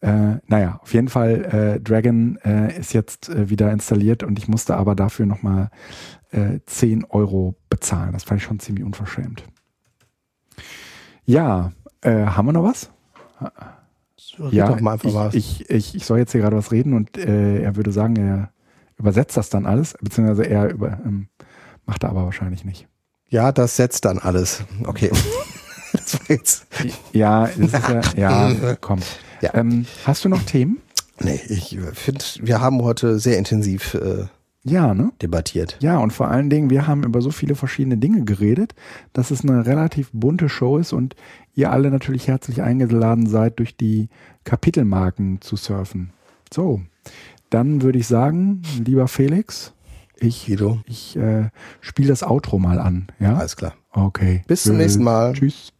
Ja. 0.01 0.33
Äh, 0.33 0.39
naja, 0.47 0.79
auf 0.81 0.93
jeden 0.93 1.09
Fall, 1.09 1.45
äh, 1.77 1.79
Dragon 1.79 2.37
äh, 2.43 2.77
ist 2.79 2.93
jetzt 2.93 3.29
äh, 3.29 3.49
wieder 3.49 3.71
installiert 3.71 4.23
und 4.23 4.39
ich 4.39 4.47
musste 4.47 4.75
aber 4.75 4.95
dafür 4.95 5.25
nochmal 5.25 5.69
äh, 6.31 6.59
10 6.65 7.05
Euro 7.05 7.55
bezahlen. 7.69 8.13
Das 8.13 8.23
fand 8.23 8.41
ich 8.41 8.45
schon 8.45 8.59
ziemlich 8.59 8.83
unverschämt. 8.83 9.43
Ja, 11.25 11.71
äh, 12.01 12.25
haben 12.25 12.47
wir 12.47 12.53
noch 12.53 12.63
was? 12.63 12.89
Red 14.39 14.53
Ja, 14.53 14.75
ich, 14.75 15.13
was. 15.13 15.33
ich, 15.33 15.69
ich, 15.69 15.95
ich 15.95 16.05
soll 16.05 16.19
jetzt 16.19 16.31
hier 16.31 16.41
gerade 16.41 16.57
was 16.57 16.71
reden 16.71 16.93
und 16.93 17.17
äh, 17.17 17.61
er 17.61 17.75
würde 17.75 17.91
sagen, 17.91 18.15
er 18.15 18.51
übersetzt 18.97 19.37
das 19.37 19.49
dann 19.49 19.65
alles, 19.65 19.95
beziehungsweise 20.01 20.43
er 20.43 20.71
über, 20.71 20.99
ähm, 21.05 21.27
macht 21.85 22.03
er 22.03 22.09
aber 22.09 22.25
wahrscheinlich 22.25 22.63
nicht. 22.65 22.87
ja, 23.29 23.51
das 23.51 23.75
setzt 23.75 24.05
dann 24.05 24.19
alles. 24.19 24.63
Okay. 24.85 25.11
das 25.93 26.13
war 26.19 26.29
jetzt. 26.29 26.65
Ja, 27.13 27.47
das 27.47 27.57
ist 27.57 27.89
ja, 28.17 28.51
ja, 28.51 28.75
komm. 28.81 28.99
Ja. 29.41 29.53
Ähm, 29.55 29.85
hast 30.05 30.23
du 30.25 30.29
noch 30.29 30.43
Themen? 30.43 30.79
Nee, 31.19 31.39
ich 31.49 31.77
finde, 31.93 32.23
wir 32.41 32.61
haben 32.61 32.81
heute 32.81 33.19
sehr 33.19 33.37
intensiv 33.37 33.93
äh, 33.93 34.25
Ja, 34.63 34.93
ne? 34.93 35.11
debattiert. 35.21 35.77
Ja, 35.79 35.97
und 35.97 36.11
vor 36.11 36.29
allen 36.29 36.49
Dingen, 36.49 36.69
wir 36.69 36.87
haben 36.87 37.03
über 37.03 37.21
so 37.21 37.29
viele 37.31 37.55
verschiedene 37.55 37.97
Dinge 37.97 38.23
geredet, 38.23 38.73
dass 39.13 39.29
es 39.29 39.43
eine 39.43 39.65
relativ 39.65 40.09
bunte 40.13 40.49
Show 40.49 40.77
ist 40.77 40.93
und 40.93 41.15
ihr 41.53 41.71
alle 41.71 41.91
natürlich 41.91 42.27
herzlich 42.27 42.61
eingeladen 42.63 43.27
seid, 43.27 43.59
durch 43.59 43.75
die 43.75 44.09
Kapitelmarken 44.45 45.41
zu 45.41 45.55
surfen. 45.57 46.11
So, 46.51 46.81
dann 47.51 47.81
würde 47.81 47.99
ich 47.99 48.07
sagen, 48.07 48.61
lieber 48.83 49.07
Felix, 49.07 49.73
ich, 50.17 50.45
Guido, 50.47 50.79
ich 50.85 51.15
äh, 51.17 51.49
spiele 51.81 52.09
das 52.09 52.23
Outro 52.23 52.57
mal 52.59 52.79
an. 52.79 53.07
Ja, 53.19 53.35
alles 53.35 53.55
klar. 53.55 53.73
okay. 53.91 54.43
Bis 54.47 54.63
zum 54.63 54.77
nächsten 54.77 55.03
Mal. 55.03 55.33
Tschüss. 55.33 55.73